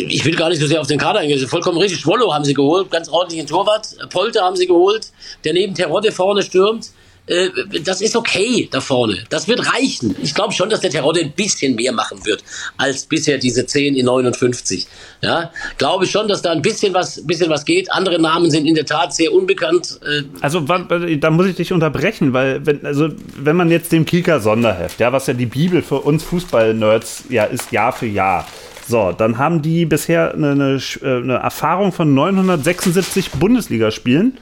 ich 0.08 0.22
will 0.24 0.36
gar 0.36 0.50
nicht 0.50 0.60
so 0.60 0.66
sehr 0.66 0.80
auf 0.80 0.86
den 0.86 0.98
Kader 0.98 1.20
eingehen, 1.20 1.46
vollkommen 1.48 1.78
richtig. 1.78 2.00
Schwollo 2.00 2.32
haben 2.32 2.44
sie 2.44 2.52
geholt, 2.52 2.90
ganz 2.90 3.08
ordentlichen 3.08 3.46
Torwart. 3.46 3.88
Polter 4.10 4.42
haben 4.42 4.56
sie 4.56 4.66
geholt, 4.66 5.06
der 5.44 5.54
neben 5.54 5.74
Terodde 5.74 6.12
vorne 6.12 6.42
stürmt. 6.42 6.90
Äh, 7.26 7.48
das 7.84 8.00
ist 8.00 8.16
okay 8.16 8.68
da 8.70 8.80
vorne. 8.80 9.24
Das 9.30 9.46
wird 9.48 9.72
reichen. 9.72 10.14
Ich 10.22 10.34
glaube 10.34 10.52
schon, 10.52 10.68
dass 10.68 10.80
der 10.80 10.90
Terodde 10.90 11.20
ein 11.20 11.32
bisschen 11.32 11.74
mehr 11.74 11.92
machen 11.92 12.24
wird 12.26 12.42
als 12.76 13.06
bisher 13.06 13.38
diese 13.38 13.64
10 13.64 13.94
in 13.94 14.04
59. 14.06 14.86
Ja, 15.22 15.52
glaube 15.78 16.06
schon, 16.06 16.26
dass 16.28 16.42
da 16.42 16.50
ein 16.50 16.62
bisschen 16.62 16.92
was, 16.92 17.24
bisschen 17.26 17.48
was 17.48 17.64
geht. 17.64 17.90
Andere 17.92 18.20
Namen 18.20 18.50
sind 18.50 18.66
in 18.66 18.74
der 18.74 18.86
Tat 18.86 19.14
sehr 19.14 19.32
unbekannt. 19.32 20.00
Äh, 20.04 20.24
also 20.40 20.60
da 20.60 21.30
muss 21.30 21.46
ich 21.46 21.56
dich 21.56 21.72
unterbrechen, 21.72 22.32
weil 22.32 22.66
wenn, 22.66 22.84
also 22.84 23.08
wenn 23.36 23.56
man 23.56 23.70
jetzt 23.70 23.92
dem 23.92 24.04
Kika 24.04 24.40
Sonderheft, 24.40 24.98
ja, 25.00 25.12
was 25.12 25.28
ja 25.28 25.34
die 25.34 25.46
Bibel 25.46 25.80
für 25.80 26.00
uns 26.00 26.24
Fußball-Nerds 26.24 27.24
ja 27.30 27.44
ist, 27.44 27.70
Jahr 27.70 27.92
für 27.92 28.06
Jahr 28.06 28.46
so, 28.86 29.12
dann 29.12 29.38
haben 29.38 29.62
die 29.62 29.86
bisher 29.86 30.34
eine, 30.34 30.50
eine, 30.52 30.80
äh, 31.02 31.16
eine 31.22 31.34
Erfahrung 31.34 31.92
von 31.92 32.12
976 32.14 33.32
Bundesligaspielen. 33.32 34.38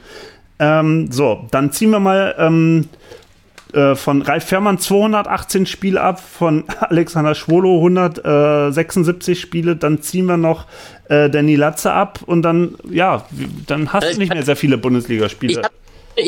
Ähm, 0.59 1.11
so, 1.11 1.47
dann 1.51 1.71
ziehen 1.71 1.91
wir 1.91 1.99
mal 1.99 2.35
ähm, 2.37 2.89
äh, 3.73 3.95
von 3.95 4.21
Ralf 4.21 4.45
Fährmann 4.45 4.79
218 4.79 5.65
Spiele 5.65 6.01
ab, 6.01 6.19
von 6.19 6.65
Alexander 6.79 7.35
Schwolo 7.35 7.77
176 7.77 9.39
Spiele, 9.39 9.75
dann 9.75 10.01
ziehen 10.01 10.25
wir 10.25 10.37
noch 10.37 10.65
äh, 11.09 11.29
Danny 11.29 11.55
Latze 11.55 11.91
ab 11.93 12.19
und 12.25 12.41
dann, 12.41 12.75
ja, 12.89 13.25
dann 13.67 13.93
hast 13.93 14.13
du 14.13 14.17
nicht 14.17 14.33
mehr 14.33 14.43
sehr 14.43 14.55
viele 14.55 14.77
Bundesligaspiele 14.77 15.61
ich 15.61 15.67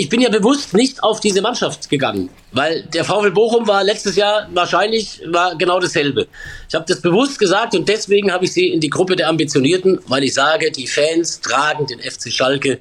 bin 0.10 0.22
ja 0.22 0.30
bewusst 0.30 0.74
nicht 0.74 1.04
auf 1.04 1.20
diese 1.20 1.42
Mannschaft 1.42 1.90
gegangen, 1.90 2.30
weil 2.52 2.84
der 2.84 3.04
VfL 3.04 3.32
Bochum 3.32 3.68
war 3.68 3.84
letztes 3.84 4.16
Jahr 4.16 4.48
wahrscheinlich 4.54 5.22
war 5.26 5.56
genau 5.58 5.80
dasselbe. 5.80 6.28
Ich 6.70 6.76
habe 6.76 6.86
das 6.88 7.02
bewusst 7.02 7.40
gesagt 7.40 7.76
und 7.76 7.88
deswegen 7.90 8.32
habe 8.32 8.46
ich 8.46 8.54
sie 8.54 8.70
in 8.70 8.80
die 8.80 8.90
Gruppe 8.90 9.16
der 9.16 9.30
Ambitionierten, 9.30 10.00
weil 10.08 10.24
ich 10.24 10.34
sage, 10.34 10.72
die 10.72 10.88
Fans 10.88 11.42
tragen 11.42 11.86
den 11.88 12.00
FC 12.00 12.32
Schalke 12.32 12.80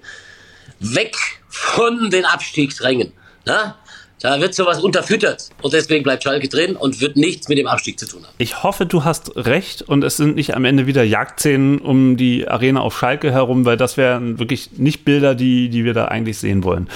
weg 0.78 1.16
von 1.48 2.10
den 2.10 2.24
Abstiegsrängen. 2.24 3.12
Na? 3.44 3.76
Da 4.22 4.40
wird 4.40 4.54
sowas 4.54 4.80
unterfüttert 4.80 5.50
und 5.62 5.72
deswegen 5.72 6.04
bleibt 6.04 6.22
Schalke 6.22 6.48
drin 6.48 6.76
und 6.76 7.00
wird 7.00 7.16
nichts 7.16 7.48
mit 7.48 7.58
dem 7.58 7.66
Abstieg 7.66 7.98
zu 7.98 8.06
tun 8.06 8.22
haben. 8.22 8.32
Ich 8.38 8.62
hoffe, 8.62 8.86
du 8.86 9.02
hast 9.02 9.34
recht 9.34 9.82
und 9.82 10.04
es 10.04 10.16
sind 10.16 10.36
nicht 10.36 10.54
am 10.54 10.64
Ende 10.64 10.86
wieder 10.86 11.02
Jagdszenen 11.02 11.78
um 11.78 12.16
die 12.16 12.46
Arena 12.46 12.82
auf 12.82 12.96
Schalke 12.96 13.32
herum, 13.32 13.64
weil 13.64 13.76
das 13.76 13.96
wären 13.96 14.38
wirklich 14.38 14.78
nicht 14.78 15.04
Bilder, 15.04 15.34
die, 15.34 15.68
die 15.70 15.84
wir 15.84 15.92
da 15.92 16.04
eigentlich 16.04 16.38
sehen 16.38 16.62
wollen. 16.62 16.88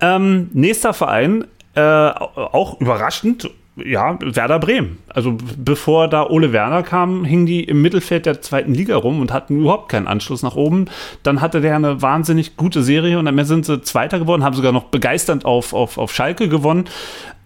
Ähm, 0.00 0.48
nächster 0.52 0.94
Verein, 0.94 1.44
äh, 1.74 1.80
auch 1.80 2.80
überraschend 2.80 3.50
ja, 3.84 4.18
Werder 4.20 4.58
Bremen. 4.58 4.98
Also 5.08 5.36
bevor 5.56 6.08
da 6.08 6.28
Ole 6.28 6.52
Werner 6.52 6.82
kam, 6.82 7.24
hingen 7.24 7.46
die 7.46 7.64
im 7.64 7.82
Mittelfeld 7.82 8.26
der 8.26 8.40
zweiten 8.40 8.74
Liga 8.74 8.96
rum 8.96 9.20
und 9.20 9.32
hatten 9.32 9.60
überhaupt 9.60 9.88
keinen 9.88 10.06
Anschluss 10.06 10.42
nach 10.42 10.56
oben. 10.56 10.86
Dann 11.22 11.40
hatte 11.40 11.60
der 11.60 11.76
eine 11.76 12.02
wahnsinnig 12.02 12.56
gute 12.56 12.82
Serie 12.82 13.18
und 13.18 13.24
dann 13.24 13.44
sind 13.44 13.66
sie 13.66 13.82
Zweiter 13.82 14.18
geworden, 14.18 14.44
haben 14.44 14.54
sogar 14.54 14.72
noch 14.72 14.84
begeisternd 14.84 15.44
auf, 15.44 15.72
auf, 15.72 15.98
auf 15.98 16.14
Schalke 16.14 16.48
gewonnen. 16.48 16.84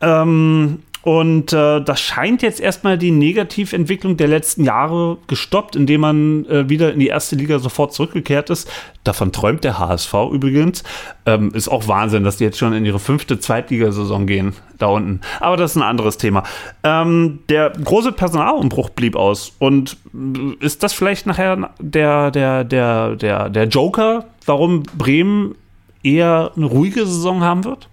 Ähm, 0.01 0.81
und 1.05 1.53
äh, 1.53 1.83
das 1.83 2.01
scheint 2.01 2.41
jetzt 2.41 2.61
erstmal 2.61 2.97
die 2.97 3.11
Negativentwicklung 3.11 4.17
der 4.17 4.27
letzten 4.27 4.65
Jahre 4.65 5.19
gestoppt, 5.27 5.77
indem 5.77 6.01
man 6.01 6.47
äh, 6.47 6.71
wieder 6.71 6.95
in 6.95 6.99
die 6.99 7.09
erste 7.09 7.37
Liga 7.37 7.59
sofort 7.59 7.93
zurückgekehrt 7.93 8.49
ist. 8.49 8.71
Davon 9.05 9.31
träumt 9.31 9.65
der 9.65 9.79
HSV 9.79 10.15
übrigens. 10.33 10.83
Ähm, 11.27 11.51
ist 11.53 11.69
auch 11.69 11.89
Wahnsinn, 11.89 12.25
dass 12.25 12.39
die 12.39 12.45
jetzt 12.45 12.57
schon 12.57 12.73
in 12.73 12.87
ihre 12.87 12.99
fünfte 12.99 13.39
Zweitligasaison 13.39 14.27
gehen, 14.27 14.55
da 14.79 14.87
unten. 14.87 15.21
Aber 15.41 15.59
das 15.59 15.73
ist 15.73 15.77
ein 15.77 15.83
anderes 15.83 16.17
Thema. 16.17 16.43
Ähm, 16.83 17.41
der 17.51 17.69
große 17.71 18.13
Personalumbruch 18.13 18.89
blieb 18.89 19.15
aus. 19.15 19.53
Und 19.59 19.99
äh, 20.15 20.65
ist 20.65 20.83
das 20.83 20.95
vielleicht 20.95 21.27
nachher 21.27 21.71
der, 21.81 22.31
der, 22.31 22.65
der, 22.65 23.17
der, 23.17 23.51
der 23.51 23.65
Joker, 23.65 24.25
warum 24.47 24.85
Bremen 24.97 25.55
eher 26.03 26.53
eine 26.57 26.65
ruhige 26.65 27.05
Saison 27.05 27.43
haben 27.43 27.65
wird? 27.65 27.91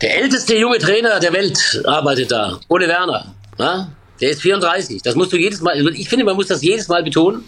Der 0.00 0.16
älteste 0.18 0.56
junge 0.56 0.78
Trainer 0.78 1.20
der 1.20 1.32
Welt 1.32 1.82
arbeitet 1.84 2.30
da, 2.30 2.58
Ole 2.68 2.88
Werner. 2.88 3.34
Ja? 3.58 3.90
Der 4.20 4.30
ist 4.30 4.42
34. 4.42 5.02
Das 5.02 5.14
musst 5.14 5.32
du 5.32 5.36
jedes 5.36 5.60
Mal, 5.60 5.74
also 5.74 5.88
ich 5.90 6.08
finde, 6.08 6.24
man 6.24 6.36
muss 6.36 6.48
das 6.48 6.62
jedes 6.62 6.88
Mal 6.88 7.02
betonen. 7.02 7.44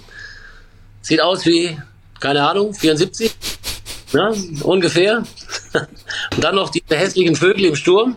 Sieht 1.03 1.21
aus 1.21 1.47
wie, 1.47 1.79
keine 2.21 2.47
Ahnung, 2.49 2.75
74. 2.75 3.33
Ja, 4.13 4.33
ungefähr. 4.63 5.23
Und 6.35 6.45
dann 6.45 6.57
noch 6.57 6.71
diese 6.71 6.97
hässlichen 6.97 7.37
Vögel 7.37 7.65
im 7.67 7.77
Sturm 7.77 8.17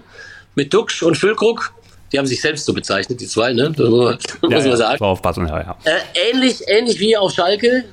mit 0.56 0.74
Duxch 0.74 1.04
und 1.04 1.16
Füllkrug. 1.18 1.74
Die 2.12 2.20
haben 2.20 2.28
sich 2.28 2.42
selbst 2.42 2.66
so 2.66 2.74
bezeichnet, 2.74 3.22
die 3.22 3.28
zwei, 3.28 3.54
ne? 3.54 3.72
Das 3.78 3.90
muss 3.90 4.00
man, 4.00 4.18
ja, 4.52 4.58
muss 4.58 4.66
man 4.66 4.78
sagen. 4.78 5.48
Ja, 5.48 5.62
ja. 5.62 5.78
Äh, 5.84 6.30
ähnlich, 6.30 6.62
ähnlich 6.68 7.00
wie 7.00 7.18
auf 7.18 7.32
Schalke 7.32 7.86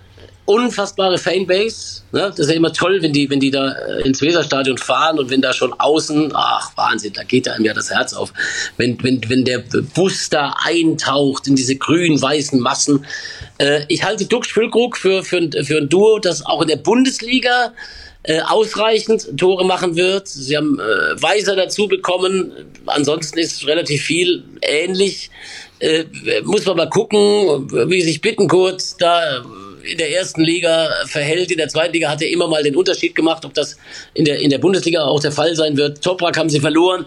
unfassbare 0.51 1.17
Fanbase. 1.17 2.03
Ne? 2.13 2.23
Das 2.29 2.41
ist 2.41 2.51
ja 2.51 2.57
immer 2.57 2.73
toll, 2.73 3.01
wenn 3.03 3.13
die, 3.13 3.31
wenn 3.31 3.39
die 3.39 3.51
da 3.51 3.73
äh, 3.73 4.03
ins 4.03 4.21
Weserstadion 4.21 4.79
fahren 4.79 5.19
und 5.19 5.31
wenn 5.31 5.41
da 5.41 5.53
schon 5.53 5.73
außen, 5.73 6.33
ach 6.35 6.73
Wahnsinn, 6.77 7.13
da 7.13 7.23
geht 7.23 7.49
einem 7.49 7.65
ja 7.65 7.73
das 7.73 7.91
Herz 7.91 8.13
auf. 8.13 8.33
Wenn, 8.77 9.01
wenn, 9.03 9.21
wenn 9.29 9.45
der 9.45 9.63
Bus 9.95 10.29
da 10.29 10.55
eintaucht 10.65 11.47
in 11.47 11.55
diese 11.55 11.77
grün-weißen 11.77 12.59
Massen. 12.59 13.07
Äh, 13.59 13.83
ich 13.89 14.03
halte 14.03 14.27
Dux 14.27 14.49
Füllkrug 14.49 14.97
für, 14.97 15.23
für, 15.23 15.49
für 15.63 15.79
ein 15.79 15.89
Duo, 15.89 16.19
das 16.19 16.45
auch 16.45 16.63
in 16.63 16.69
der 16.69 16.77
Bundesliga 16.77 17.73
äh, 18.23 18.41
ausreichend 18.41 19.39
Tore 19.39 19.65
machen 19.65 19.97
wird. 19.97 20.29
Sie 20.29 20.57
haben 20.57 20.79
äh, 20.79 21.23
Weiser 21.23 21.57
dazu 21.57 21.87
bekommen. 21.87 22.53
Ansonsten 22.87 23.39
ist 23.39 23.67
relativ 23.67 24.03
viel 24.03 24.43
ähnlich. 24.63 25.31
Äh, 25.79 26.05
muss 26.43 26.67
man 26.67 26.77
mal 26.77 26.91
gucken, 26.91 27.71
wie 27.89 28.03
sich 28.03 28.21
Bittenkurt 28.21 29.01
da 29.01 29.43
in 29.85 29.99
der 29.99 30.13
ersten 30.13 30.43
Liga 30.43 30.89
verhält. 31.07 31.51
In 31.51 31.59
der 31.59 31.69
zweiten 31.69 31.93
Liga 31.93 32.09
hat 32.09 32.23
er 32.23 32.31
immer 32.31 32.49
mal 32.49 32.63
den 32.63 32.77
Unterschied 32.77 33.15
gemacht, 33.15 33.45
ob 33.45 33.55
das 33.55 33.77
in 34.15 34.25
der, 34.25 34.41
in 34.41 34.51
der 34.51 34.59
Bundesliga 34.59 35.05
auch 35.05 35.21
der 35.21 35.33
Fall 35.33 35.55
sein 35.57 35.77
wird. 35.77 36.03
Toprak 36.03 36.37
haben 36.37 36.51
sie 36.51 36.61
verloren. 36.61 37.07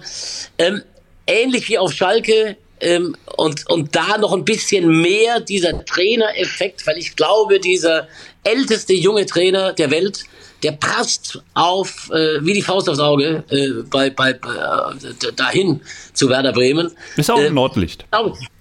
Ähm, 0.58 0.82
ähnlich 1.28 1.70
wie 1.70 1.78
auf 1.78 1.94
Schalke 1.94 2.58
ähm, 2.80 3.16
und, 3.38 3.70
und 3.70 3.96
da 3.96 4.18
noch 4.18 4.34
ein 4.34 4.46
bisschen 4.46 4.88
mehr 5.02 5.40
dieser 5.40 5.86
Trainereffekt, 5.86 6.86
weil 6.86 6.98
ich 6.98 7.16
glaube, 7.16 7.60
dieser 7.60 8.08
älteste 8.44 8.94
junge 8.94 9.26
Trainer 9.26 9.74
der 9.74 9.90
Welt, 9.92 10.26
der 10.64 10.74
passt 10.74 11.42
auf 11.54 12.10
äh, 12.12 12.44
wie 12.46 12.54
die 12.54 12.62
Faust 12.62 12.90
aufs 12.90 13.00
Auge 13.00 13.44
äh, 13.50 13.84
bei, 13.90 14.10
bei 14.10 14.32
äh, 14.32 15.32
dahin 15.36 15.82
zu 16.14 16.30
Werder 16.30 16.54
Bremen. 16.54 16.92
Ist 17.18 17.30
auch 17.30 17.38
ein 17.38 17.46
äh, 17.46 17.50
Nordlicht. 17.50 18.06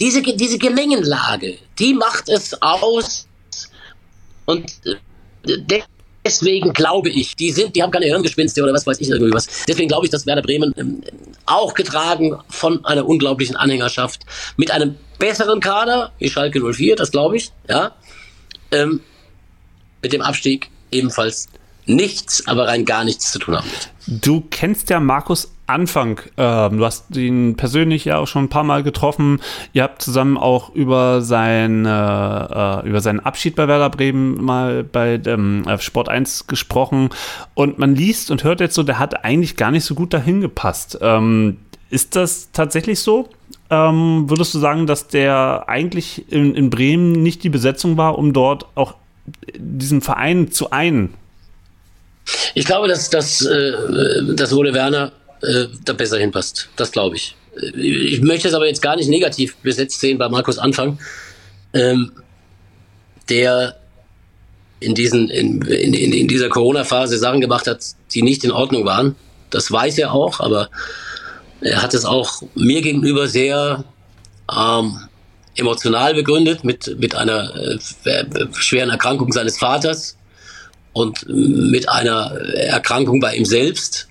Diese, 0.01 0.23
diese 0.23 0.59
Gemengenlage, 0.59 1.59
die 1.79 1.95
macht 1.95 2.29
es 2.29 2.61
aus, 2.61 3.29
und 4.45 4.73
äh, 4.85 5.83
deswegen 6.25 6.73
glaube 6.73 7.11
ich, 7.11 7.37
die 7.37 7.51
sind, 7.51 7.75
die 7.77 7.83
haben 7.83 7.91
keine 7.91 8.07
Hirngespinste 8.07 8.63
oder 8.63 8.73
was 8.73 8.87
weiß 8.87 9.01
ich 9.01 9.11
irgendwie 9.11 9.33
was. 9.33 9.65
Deswegen 9.67 9.89
glaube 9.89 10.07
ich, 10.07 10.11
dass 10.11 10.27
Werder 10.27 10.43
Bremen 10.43 10.73
ähm, 10.77 11.03
auch 11.47 11.75
getragen 11.75 12.39
von 12.49 12.85
einer 12.85 13.07
unglaublichen 13.07 13.57
Anhängerschaft 13.57 14.23
mit 14.57 14.71
einem 14.71 14.97
besseren 15.19 15.61
Kader 15.61 16.13
wie 16.19 16.29
Schalke 16.29 16.61
04, 16.61 16.97
das 16.97 17.11
glaube 17.11 17.37
ich, 17.37 17.51
ja, 17.69 17.95
ähm, 18.71 19.01
mit 20.01 20.13
dem 20.13 20.23
Abstieg 20.23 20.71
ebenfalls 20.91 21.49
nichts, 21.87 22.47
aber 22.47 22.69
rein 22.69 22.85
gar 22.85 23.05
nichts 23.05 23.33
zu 23.33 23.39
tun 23.39 23.57
haben. 23.57 23.69
Du 24.07 24.43
kennst 24.51 24.91
ja 24.91 25.01
Markus 25.01 25.53
Anfang. 25.67 26.21
Ähm, 26.37 26.79
du 26.79 26.85
hast 26.85 27.17
ihn 27.17 27.57
persönlich 27.57 28.05
ja 28.05 28.19
auch 28.19 28.27
schon 28.27 28.45
ein 28.45 28.49
paar 28.49 28.65
Mal 28.65 28.83
getroffen. 28.83 29.41
Ihr 29.73 29.85
habt 29.85 30.03
zusammen 30.03 30.37
auch 30.37 30.75
über, 30.75 31.23
sein, 31.23 31.87
äh, 31.87 32.87
über 32.87 33.01
seinen 33.01 33.21
Abschied 33.21 33.57
bei 33.57 33.69
Werder 33.69 33.91
Bremen 33.91 34.43
mal 34.45 34.85
bei 34.85 35.21
ähm, 35.25 35.65
Sport 35.79 36.09
1 36.09 36.47
gesprochen. 36.47 37.11
Und 37.55 37.79
man 37.79 37.95
liest 37.95 38.31
und 38.31 38.45
hört 38.45 38.61
jetzt 38.61 38.75
so, 38.75 38.83
der 38.83 38.99
hat 38.99 39.25
eigentlich 39.25 39.57
gar 39.57 39.71
nicht 39.71 39.85
so 39.85 39.95
gut 39.95 40.13
dahin 40.13 40.41
gepasst. 40.41 40.99
Ähm, 41.01 41.59
ist 41.91 42.17
das 42.17 42.51
tatsächlich 42.53 43.01
so? 43.01 43.29
Ähm, 43.71 44.29
würdest 44.29 44.55
du 44.55 44.59
sagen, 44.59 44.87
dass 44.87 45.09
der 45.09 45.65
eigentlich 45.69 46.31
in, 46.31 46.55
in 46.55 46.71
Bremen 46.71 47.13
nicht 47.13 47.43
die 47.45 47.51
Besetzung 47.51 47.97
war, 47.97 48.19
um 48.19 48.33
dort 48.33 48.67
auch 48.75 48.95
diesen 49.57 50.01
Verein 50.03 50.51
zu 50.51 50.71
einen? 50.71 51.15
Ich 52.55 52.67
glaube, 52.67 52.89
dass, 52.89 53.11
dass, 53.11 53.45
äh, 53.45 54.35
dass 54.35 54.53
Ole 54.53 54.75
Werner 54.75 55.13
äh, 55.43 55.67
da 55.85 55.93
besser 55.93 56.19
hinpasst. 56.19 56.69
Das 56.77 56.93
glaube 56.93 57.17
ich. 57.17 57.37
Ich 57.77 58.23
möchte 58.23 58.49
es 58.49 58.55
aber 58.55 58.67
jetzt 58.67 58.81
gar 58.81 58.97
nicht 58.97 59.09
negativ 59.09 59.57
besetzt 59.57 60.01
sehen 60.01 60.17
bei 60.19 60.29
Markus 60.29 60.59
Anfang, 60.59 60.99
ähm, 61.75 62.13
der 63.29 63.77
in, 64.81 64.95
diesen, 64.95 65.29
in, 65.29 65.61
in, 65.63 65.95
in 65.95 66.29
dieser 66.29 66.49
Corona-Phase 66.49 67.19
Sachen 67.19 67.41
gemacht 67.41 67.67
hat, 67.67 67.85
die 68.15 68.23
nicht 68.23 68.43
in 68.45 68.51
Ordnung 68.51 68.85
waren. 68.85 69.17
Das 69.51 69.71
weiß 69.71 69.99
er 69.99 70.13
auch, 70.13 70.41
aber 70.41 70.71
er 71.61 71.83
hat 71.83 71.95
es 71.95 72.05
auch 72.05 72.43
mir 72.55 72.81
gegenüber 72.81 73.29
sehr 73.29 73.85
ähm, 74.51 74.99
emotional 75.57 76.15
begründet 76.15 76.65
mit, 76.65 76.99
mit 76.99 77.15
einer 77.15 77.55
äh, 77.55 77.79
schweren 78.55 78.91
Erkrankung 78.91 79.31
seines 79.33 79.59
Vaters 79.59 80.17
und 80.93 81.27
mit 81.29 81.89
einer 81.89 82.33
Erkrankung 82.55 83.21
bei 83.21 83.35
ihm 83.35 83.45
selbst. 83.45 84.09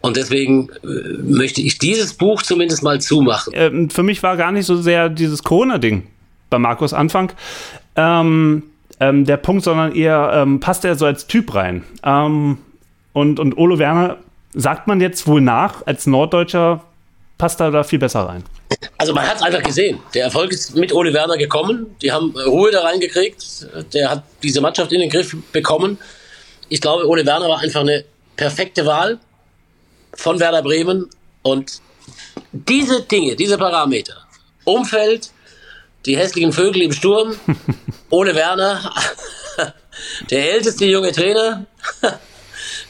Und 0.00 0.16
deswegen 0.16 0.68
äh, 0.84 1.22
möchte 1.22 1.60
ich 1.60 1.78
dieses 1.78 2.14
Buch 2.14 2.42
zumindest 2.42 2.82
mal 2.82 3.00
zumachen. 3.00 3.52
Ähm, 3.56 3.90
für 3.90 4.02
mich 4.02 4.22
war 4.22 4.36
gar 4.36 4.52
nicht 4.52 4.66
so 4.66 4.76
sehr 4.80 5.08
dieses 5.08 5.42
Corona-Ding 5.42 6.04
bei 6.48 6.58
Markus 6.58 6.92
Anfang 6.92 7.32
ähm, 7.96 8.62
ähm, 9.00 9.24
der 9.24 9.36
Punkt, 9.36 9.64
sondern 9.64 9.94
eher 9.94 10.30
ähm, 10.34 10.60
passt 10.60 10.84
er 10.84 10.94
so 10.94 11.06
als 11.06 11.26
Typ 11.26 11.54
rein. 11.54 11.82
Ähm, 12.04 12.58
und, 13.12 13.40
und 13.40 13.58
Olo 13.58 13.78
Werner 13.78 14.18
sagt 14.54 14.86
man 14.86 15.00
jetzt 15.00 15.26
wohl 15.26 15.40
nach, 15.40 15.86
als 15.86 16.06
Norddeutscher 16.06 16.84
passt 17.38 17.60
er 17.60 17.70
da 17.70 17.82
viel 17.82 17.98
besser 17.98 18.20
rein. 18.20 18.44
Also 18.98 19.12
man 19.12 19.26
hat 19.26 19.36
es 19.36 19.42
einfach 19.42 19.62
gesehen. 19.62 20.00
Der 20.14 20.24
Erfolg 20.24 20.52
ist 20.52 20.74
mit 20.74 20.92
Ole 20.92 21.12
Werner 21.12 21.36
gekommen. 21.36 21.96
Die 22.02 22.12
haben 22.12 22.34
Ruhe 22.36 22.70
da 22.70 22.82
reingekriegt. 22.82 23.66
Der 23.92 24.10
hat 24.10 24.24
diese 24.42 24.60
Mannschaft 24.60 24.92
in 24.92 25.00
den 25.00 25.10
Griff 25.10 25.36
bekommen. 25.52 25.98
Ich 26.68 26.80
glaube, 26.80 27.08
Ole 27.08 27.24
Werner 27.24 27.48
war 27.48 27.60
einfach 27.60 27.80
eine 27.80 28.04
perfekte 28.36 28.86
Wahl 28.86 29.18
von 30.14 30.40
Werder 30.40 30.62
Bremen 30.62 31.08
und 31.42 31.80
diese 32.52 33.02
Dinge, 33.02 33.36
diese 33.36 33.58
Parameter, 33.58 34.16
Umfeld, 34.64 35.30
die 36.06 36.16
hässlichen 36.16 36.52
Vögel 36.52 36.82
im 36.82 36.92
Sturm, 36.92 37.36
ohne 38.10 38.34
Werner, 38.34 38.92
der 40.30 40.52
älteste 40.52 40.86
junge 40.86 41.12
Trainer 41.12 41.66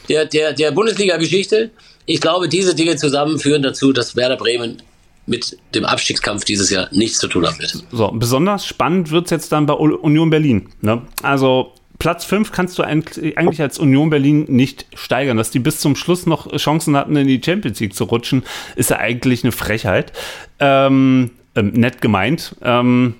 der, 0.09 0.25
der, 0.25 0.53
der 0.53 0.71
Bundesliga-Geschichte. 0.71 1.71
Ich 2.05 2.21
glaube, 2.21 2.47
diese 2.47 2.73
Dinge 2.73 2.95
zusammen 2.95 3.39
führen 3.39 3.61
dazu, 3.61 3.91
dass 3.91 4.15
Werder 4.15 4.37
Bremen 4.37 4.81
mit 5.27 5.57
dem 5.75 5.85
Abstiegskampf 5.85 6.45
dieses 6.45 6.69
Jahr 6.69 6.87
nichts 6.91 7.19
zu 7.19 7.27
tun 7.27 7.45
haben 7.45 7.59
wird. 7.59 7.85
So, 7.91 8.11
besonders 8.11 8.65
spannend 8.65 9.11
wird 9.11 9.25
es 9.25 9.31
jetzt 9.31 9.51
dann 9.51 9.65
bei 9.65 9.73
Union 9.73 10.29
Berlin. 10.29 10.69
Ne? 10.81 11.01
Also 11.21 11.73
Platz 11.99 12.25
5 12.25 12.51
kannst 12.51 12.77
du 12.79 12.83
eigentlich 12.83 13.61
als 13.61 13.79
Union 13.79 14.09
Berlin 14.09 14.45
nicht 14.47 14.85
steigern. 14.95 15.37
Dass 15.37 15.51
die 15.51 15.59
bis 15.59 15.79
zum 15.79 15.95
Schluss 15.95 16.25
noch 16.25 16.51
Chancen 16.57 16.95
hatten, 16.95 17.15
in 17.15 17.27
die 17.27 17.41
Champions 17.43 17.79
League 17.79 17.95
zu 17.95 18.05
rutschen, 18.05 18.43
ist 18.75 18.89
ja 18.89 18.97
eigentlich 18.97 19.43
eine 19.43 19.51
Frechheit. 19.51 20.13
Ähm, 20.59 21.31
ähm, 21.55 21.71
nett 21.73 22.01
gemeint. 22.01 22.55
Ähm, 22.61 23.15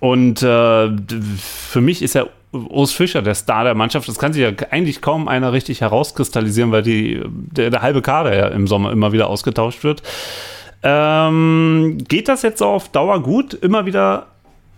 und 0.00 0.42
äh, 0.42 0.90
für 1.38 1.80
mich 1.80 2.02
ist 2.02 2.14
ja 2.14 2.26
Urs 2.52 2.92
Fischer 2.92 3.22
der 3.22 3.34
Star 3.34 3.64
der 3.64 3.74
Mannschaft. 3.74 4.08
Das 4.08 4.18
kann 4.18 4.32
sich 4.32 4.42
ja 4.42 4.50
eigentlich 4.70 5.00
kaum 5.00 5.28
einer 5.28 5.52
richtig 5.52 5.80
herauskristallisieren, 5.80 6.72
weil 6.72 6.82
die, 6.82 7.22
der, 7.26 7.70
der 7.70 7.82
halbe 7.82 8.02
Kader 8.02 8.36
ja 8.36 8.48
im 8.48 8.66
Sommer 8.66 8.90
immer 8.90 9.12
wieder 9.12 9.28
ausgetauscht 9.28 9.84
wird. 9.84 10.02
Ähm, 10.82 11.98
geht 12.08 12.28
das 12.28 12.42
jetzt 12.42 12.62
auf 12.62 12.88
Dauer 12.90 13.22
gut? 13.22 13.54
Immer 13.54 13.86
wieder 13.86 14.28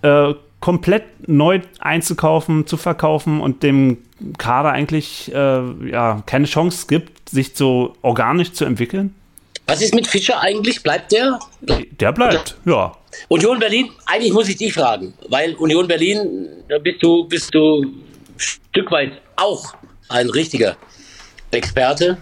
äh, 0.03 0.35
komplett 0.61 1.29
neu 1.29 1.61
einzukaufen, 1.79 2.67
zu 2.67 2.77
verkaufen 2.77 3.41
und 3.41 3.63
dem 3.63 3.99
Kader 4.39 4.73
eigentlich 4.73 5.33
äh, 5.35 5.91
ja, 5.91 6.23
keine 6.27 6.47
Chance 6.47 6.87
gibt, 6.89 7.29
sich 7.31 7.53
so 7.55 7.95
organisch 8.03 8.53
zu 8.53 8.65
entwickeln? 8.65 9.15
Was 9.67 9.81
ist 9.83 9.95
mit 9.95 10.07
Fischer 10.07 10.41
eigentlich? 10.41 10.83
Bleibt 10.83 11.13
der? 11.13 11.39
Der 11.61 12.13
bleibt, 12.13 12.57
ja. 12.65 12.97
Union 13.29 13.59
Berlin, 13.59 13.91
eigentlich 14.07 14.33
muss 14.33 14.49
ich 14.49 14.57
dich 14.57 14.73
fragen, 14.73 15.15
weil 15.29 15.55
Union 15.55 15.87
Berlin, 15.87 16.49
da 16.69 16.79
bist 16.79 17.03
du, 17.03 17.25
bist 17.25 17.55
du 17.55 17.83
ein 17.83 18.05
Stück 18.37 18.91
weit 18.91 19.13
auch 19.37 19.75
ein 20.09 20.29
richtiger 20.31 20.77
Experte. 21.51 22.19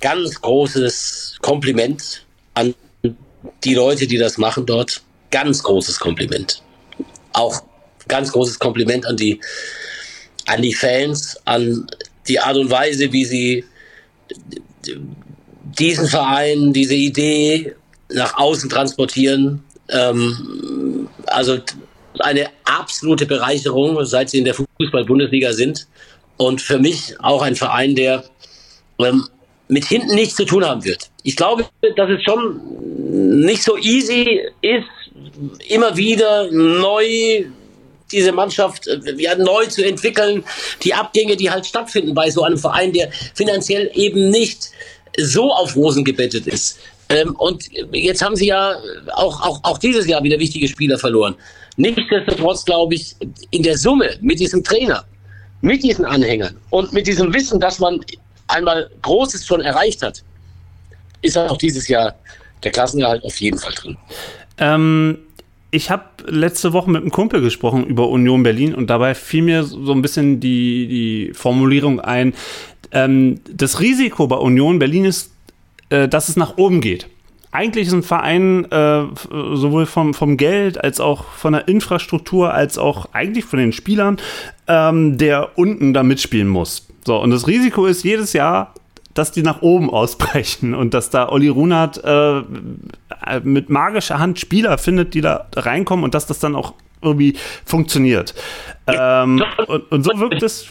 Ganz 0.00 0.40
großes 0.40 1.38
Kompliment 1.40 2.24
an 2.54 2.74
die 3.64 3.74
Leute, 3.74 4.06
die 4.06 4.18
das 4.18 4.38
machen 4.38 4.66
dort. 4.66 5.02
Ganz 5.30 5.62
großes 5.62 5.98
Kompliment. 5.98 6.62
Auch 7.32 7.62
ganz 8.08 8.32
großes 8.32 8.58
Kompliment 8.58 9.06
an 9.06 9.16
die, 9.16 9.40
an 10.46 10.62
die 10.62 10.74
Fans, 10.74 11.36
an 11.44 11.86
die 12.28 12.38
Art 12.38 12.56
und 12.56 12.70
Weise, 12.70 13.12
wie 13.12 13.24
sie 13.24 13.64
diesen 15.78 16.06
Verein, 16.06 16.72
diese 16.72 16.94
Idee 16.94 17.74
nach 18.12 18.36
außen 18.36 18.70
transportieren. 18.70 19.62
Ähm, 19.88 21.08
also 21.26 21.58
eine 22.20 22.48
absolute 22.64 23.26
Bereicherung, 23.26 24.04
seit 24.04 24.30
sie 24.30 24.38
in 24.38 24.44
der 24.44 24.54
Fußball-Bundesliga 24.54 25.52
sind. 25.52 25.86
Und 26.36 26.60
für 26.60 26.78
mich 26.78 27.14
auch 27.20 27.42
ein 27.42 27.56
Verein, 27.56 27.94
der 27.94 28.24
ähm, 28.98 29.28
mit 29.68 29.84
hinten 29.84 30.14
nichts 30.14 30.36
zu 30.36 30.44
tun 30.44 30.64
haben 30.64 30.84
wird. 30.84 31.10
Ich 31.22 31.36
glaube, 31.36 31.66
dass 31.96 32.10
es 32.10 32.22
schon 32.22 32.60
nicht 33.14 33.62
so 33.62 33.76
easy 33.78 34.40
ist, 34.60 34.84
immer 35.68 35.96
wieder 35.96 36.50
neu 36.50 37.44
diese 38.12 38.32
Mannschaft 38.32 38.86
äh, 38.86 39.00
ja, 39.16 39.34
neu 39.36 39.66
zu 39.66 39.84
entwickeln. 39.84 40.44
Die 40.82 40.94
Abgänge, 40.94 41.36
die 41.36 41.50
halt 41.50 41.66
stattfinden 41.66 42.14
bei 42.14 42.30
so 42.30 42.42
einem 42.42 42.58
Verein, 42.58 42.92
der 42.92 43.10
finanziell 43.34 43.90
eben 43.94 44.30
nicht 44.30 44.70
so 45.18 45.52
auf 45.52 45.76
Rosen 45.76 46.04
gebettet 46.04 46.46
ist. 46.46 46.78
Ähm, 47.08 47.34
und 47.36 47.64
jetzt 47.92 48.22
haben 48.22 48.36
sie 48.36 48.46
ja 48.46 48.76
auch, 49.14 49.40
auch, 49.42 49.60
auch 49.62 49.78
dieses 49.78 50.06
Jahr 50.06 50.22
wieder 50.22 50.38
wichtige 50.38 50.68
Spieler 50.68 50.98
verloren. 50.98 51.34
Nichtsdestotrotz 51.76 52.64
glaube 52.64 52.94
ich, 52.94 53.16
in 53.50 53.62
der 53.62 53.76
Summe 53.76 54.10
mit 54.20 54.38
diesem 54.38 54.62
Trainer, 54.62 55.04
mit 55.60 55.82
diesen 55.82 56.04
Anhängern 56.04 56.56
und 56.70 56.92
mit 56.92 57.06
diesem 57.06 57.32
Wissen, 57.34 57.58
dass 57.58 57.78
man 57.78 58.00
einmal 58.46 58.90
Großes 59.02 59.44
schon 59.44 59.60
erreicht 59.60 60.02
hat, 60.02 60.22
ist 61.22 61.36
auch 61.36 61.56
dieses 61.56 61.88
Jahr 61.88 62.14
der 62.64 62.72
Klassengehalt 62.72 63.24
auf 63.24 63.40
jeden 63.40 63.58
Fall 63.58 63.72
drin. 63.74 63.96
Ähm, 64.58 65.18
ich 65.70 65.90
habe 65.90 66.04
letzte 66.26 66.72
Woche 66.72 66.90
mit 66.90 67.02
einem 67.02 67.10
Kumpel 67.10 67.40
gesprochen 67.40 67.84
über 67.84 68.08
Union 68.08 68.42
Berlin 68.42 68.74
und 68.74 68.90
dabei 68.90 69.14
fiel 69.14 69.42
mir 69.42 69.64
so 69.64 69.92
ein 69.92 70.02
bisschen 70.02 70.40
die, 70.40 70.86
die 70.86 71.34
Formulierung 71.34 72.00
ein, 72.00 72.34
ähm, 72.92 73.40
das 73.52 73.80
Risiko 73.80 74.26
bei 74.26 74.36
Union 74.36 74.78
Berlin 74.78 75.04
ist, 75.04 75.32
äh, 75.90 76.08
dass 76.08 76.28
es 76.28 76.36
nach 76.36 76.56
oben 76.56 76.80
geht. 76.80 77.08
Eigentlich 77.50 77.88
ist 77.88 77.92
ein 77.92 78.02
Verein 78.02 78.64
äh, 78.70 79.04
sowohl 79.30 79.86
vom, 79.86 80.14
vom 80.14 80.36
Geld 80.36 80.82
als 80.82 81.00
auch 81.00 81.24
von 81.24 81.52
der 81.52 81.68
Infrastruktur 81.68 82.52
als 82.52 82.78
auch 82.78 83.06
eigentlich 83.12 83.44
von 83.44 83.58
den 83.58 83.72
Spielern, 83.72 84.18
ähm, 84.66 85.18
der 85.18 85.56
unten 85.56 85.92
da 85.92 86.02
mitspielen 86.02 86.48
muss. 86.48 86.86
So, 87.04 87.20
und 87.20 87.30
das 87.30 87.46
Risiko 87.46 87.86
ist 87.86 88.02
jedes 88.02 88.32
Jahr, 88.32 88.74
dass 89.14 89.32
die 89.32 89.42
nach 89.42 89.62
oben 89.62 89.90
ausbrechen 89.90 90.74
und 90.74 90.92
dass 90.92 91.10
da 91.10 91.28
Olli 91.28 91.48
Runert 91.48 92.02
äh, 92.04 92.42
mit 93.42 93.70
magischer 93.70 94.18
Hand 94.18 94.38
Spieler 94.38 94.76
findet, 94.78 95.14
die 95.14 95.20
da 95.20 95.46
reinkommen 95.54 96.04
und 96.04 96.14
dass 96.14 96.26
das 96.26 96.40
dann 96.40 96.56
auch 96.56 96.74
irgendwie 97.00 97.36
funktioniert. 97.64 98.34
Ähm, 98.86 99.42
und, 99.66 99.92
und, 99.92 100.04
so 100.04 100.10
wirkt 100.18 100.42
es. 100.42 100.66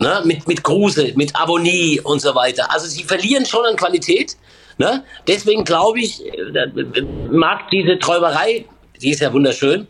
Ne, 0.00 0.22
mit, 0.24 0.48
mit 0.48 0.64
Kruse, 0.64 1.12
mit 1.14 1.34
Abonnie 1.36 2.00
und 2.00 2.20
so 2.20 2.34
weiter. 2.34 2.70
Also 2.72 2.86
sie 2.86 3.04
verlieren 3.04 3.46
schon 3.46 3.64
an 3.64 3.76
Qualität. 3.76 4.36
Ne? 4.78 5.04
Deswegen 5.28 5.64
glaube 5.64 6.00
ich, 6.00 6.24
äh, 6.24 7.02
mag 7.30 7.70
diese 7.70 7.98
Träumerei, 7.98 8.64
die 9.00 9.10
ist 9.10 9.20
ja 9.20 9.32
wunderschön, 9.32 9.86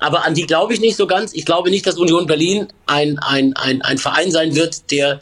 aber 0.00 0.24
an 0.24 0.34
die 0.34 0.46
glaube 0.46 0.74
ich 0.74 0.80
nicht 0.80 0.96
so 0.96 1.06
ganz. 1.06 1.32
Ich 1.34 1.44
glaube 1.44 1.70
nicht, 1.70 1.86
dass 1.86 1.96
Union 1.98 2.26
Berlin 2.26 2.66
ein, 2.86 3.18
ein, 3.20 3.54
ein, 3.54 3.80
ein 3.82 3.98
Verein 3.98 4.30
sein 4.30 4.54
wird, 4.56 4.90
der 4.90 5.20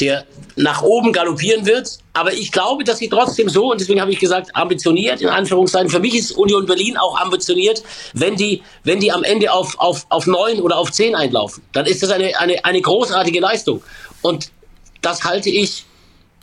der 0.00 0.24
nach 0.56 0.82
oben 0.82 1.12
galoppieren 1.12 1.66
wird. 1.66 1.98
Aber 2.12 2.32
ich 2.32 2.52
glaube, 2.52 2.84
dass 2.84 2.98
sie 2.98 3.08
trotzdem 3.08 3.48
so, 3.48 3.70
und 3.70 3.80
deswegen 3.80 4.00
habe 4.00 4.10
ich 4.10 4.18
gesagt, 4.18 4.54
ambitioniert, 4.54 5.20
in 5.20 5.28
Anführungszeichen. 5.28 5.90
Für 5.90 6.00
mich 6.00 6.14
ist 6.14 6.32
Union 6.32 6.66
Berlin 6.66 6.96
auch 6.96 7.20
ambitioniert, 7.20 7.82
wenn 8.14 8.36
die, 8.36 8.62
wenn 8.84 9.00
die 9.00 9.12
am 9.12 9.22
Ende 9.22 9.52
auf, 9.52 9.78
auf, 9.78 10.06
auf 10.08 10.26
neun 10.26 10.60
oder 10.60 10.78
auf 10.78 10.90
zehn 10.90 11.14
einlaufen. 11.14 11.62
Dann 11.72 11.86
ist 11.86 12.02
das 12.02 12.10
eine, 12.10 12.38
eine, 12.38 12.64
eine 12.64 12.80
großartige 12.80 13.40
Leistung. 13.40 13.82
Und 14.22 14.50
das 15.02 15.24
halte 15.24 15.50
ich 15.50 15.84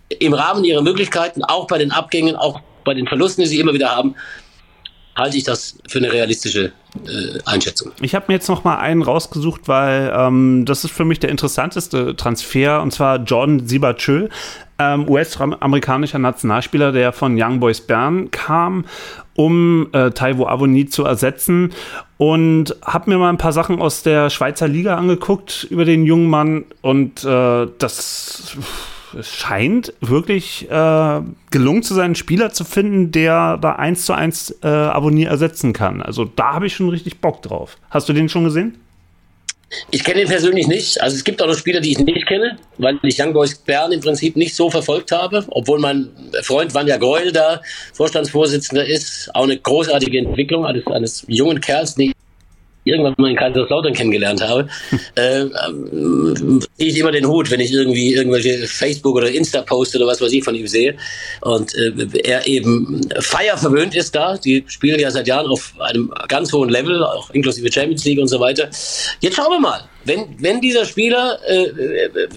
im 0.10 0.34
Rahmen 0.34 0.64
ihrer 0.64 0.82
Möglichkeiten, 0.82 1.43
auch 1.43 1.68
bei 1.68 1.78
den 1.78 1.91
Abgängen, 1.91 2.36
auch 2.36 2.62
bei 2.86 2.93
den 2.93 3.08
Verlusten, 3.08 3.41
die 3.43 3.47
sie 3.47 3.60
immer 3.60 3.74
wieder 3.74 3.93
haben, 3.95 4.16
halte 5.18 5.36
ich 5.36 5.43
das 5.43 5.78
für 5.88 5.97
eine 5.97 6.13
realistische 6.13 6.72
äh, 7.05 7.39
Einschätzung. 7.45 7.91
Ich 8.01 8.15
habe 8.15 8.26
mir 8.28 8.36
jetzt 8.36 8.47
noch 8.47 8.63
mal 8.63 8.78
einen 8.78 9.01
rausgesucht, 9.01 9.68
weil 9.68 10.13
ähm, 10.15 10.63
das 10.65 10.84
ist 10.84 10.91
für 10.91 11.05
mich 11.05 11.20
der 11.20 11.30
interessanteste 11.30 12.15
Transfer 12.15 12.82
und 12.82 12.91
zwar 12.91 13.18
Jordan 13.18 13.68
Sibachö, 13.68 14.30
ähm, 14.80 15.09
US-amerikanischer 15.09 16.20
Nationalspieler, 16.20 16.91
der 16.91 17.11
von 17.11 17.36
Young 17.41 17.59
Boys 17.59 17.82
Bern 17.82 18.30
kam, 18.30 18.86
um 19.36 19.89
äh, 19.91 20.11
Taiwo 20.11 20.47
Avoni 20.47 20.88
zu 20.88 21.03
ersetzen 21.03 21.74
und 22.18 22.76
habe 22.84 23.09
mir 23.09 23.18
mal 23.18 23.30
ein 23.30 23.38
paar 23.38 23.53
Sachen 23.53 23.82
aus 23.82 24.03
der 24.03 24.30
Schweizer 24.30 24.68
Liga 24.68 24.95
angeguckt 24.95 25.68
über 25.70 25.86
den 25.86 26.05
jungen 26.05 26.30
Mann 26.30 26.65
und 26.82 27.24
äh, 27.24 27.68
das 27.80 28.55
es 29.18 29.34
scheint 29.36 29.93
wirklich 29.99 30.70
äh, 30.70 31.22
gelungen 31.51 31.84
zu 31.84 31.93
sein, 31.93 32.05
einen 32.05 32.15
Spieler 32.15 32.53
zu 32.53 32.63
finden, 32.63 33.11
der 33.11 33.57
da 33.57 33.74
eins 33.74 34.05
zu 34.05 34.13
eins 34.13 34.55
äh, 34.63 34.68
Abonnier 34.68 35.30
ersetzen 35.30 35.74
kann. 35.74 36.01
Also 36.01 36.26
da 36.26 36.53
habe 36.53 36.68
ich 36.68 36.76
schon 36.76 36.89
richtig 36.89 37.20
Bock 37.20 37.41
drauf. 37.41 37.78
Hast 37.89 38.07
du 38.09 38.13
den 38.13 38.30
schon 38.30 38.43
gesehen? 38.43 38.78
Ich 39.91 40.03
kenne 40.03 40.22
ihn 40.22 40.28
persönlich 40.28 40.68
nicht. 40.68 41.01
Also 41.01 41.18
es 41.18 41.24
gibt 41.24 41.41
auch 41.41 41.47
noch 41.47 41.57
Spieler, 41.57 41.82
die 41.82 41.91
ich 41.91 41.99
nicht 41.99 42.26
kenne, 42.26 42.57
weil 42.78 42.97
ich 43.03 43.22
Young 43.22 43.34
Boys 43.34 43.55
Bern 43.55 43.91
im 43.91 43.99
Prinzip 43.99 44.38
nicht 44.38 44.55
so 44.55 44.70
verfolgt 44.70 45.11
habe, 45.11 45.45
obwohl 45.49 45.80
mein 45.80 46.09
Freund 46.43 46.74
Vanja 46.74 46.95
Geul 46.97 47.34
da 47.34 47.61
Vorstandsvorsitzender 47.93 48.86
ist. 48.86 49.30
Auch 49.34 49.43
eine 49.43 49.57
großartige 49.57 50.20
Entwicklung 50.20 50.65
eines, 50.65 50.88
eines 50.88 51.26
jungen 51.28 51.59
Kerls, 51.59 51.95
den 51.95 52.13
irgendwann 52.88 53.16
mal 53.18 53.32
in 53.32 53.36
Kaiserslautern 53.36 53.94
kennengelernt 53.94 54.42
habe, 54.42 54.68
äh, 55.16 55.42
ähm, 55.42 56.62
ich 56.78 56.98
immer 56.98 57.12
den 57.12 57.28
Hut, 57.28 57.52
wenn 57.52 57.60
ich 57.60 57.72
irgendwie 57.72 58.14
irgendwelche 58.14 58.68
Facebook 58.68 59.16
oder 59.16 59.30
Insta 59.30 59.62
poste 59.62 59.98
oder 59.98 60.08
was 60.08 60.22
weiß 60.22 60.32
ich 60.32 60.44
von 60.44 60.56
ihm 60.56 60.68
sehe. 60.68 60.96
Und 61.42 61.74
äh, 61.76 62.20
er 62.24 62.48
eben 62.48 63.02
feierverwöhnt 63.20 63.96
ist 63.96 64.16
da. 64.16 64.38
Die 64.38 64.64
spielen 64.68 65.00
ja 65.00 65.12
seit 65.12 65.28
Jahren 65.28 65.48
auf 65.48 65.74
einem 65.80 66.12
ganz 66.28 66.52
hohen 66.54 66.70
Level, 66.70 67.04
auch 67.04 67.30
inklusive 67.32 67.72
Champions 67.72 68.06
League 68.06 68.20
und 68.20 68.28
so 68.28 68.40
weiter. 68.40 68.70
Jetzt 69.22 69.36
schauen 69.36 69.52
wir 69.52 69.60
mal. 69.60 69.82
Wenn, 70.08 70.36
wenn 70.39 70.62
dieser 70.62 70.86
Spieler 70.86 71.38
äh, 71.45 71.68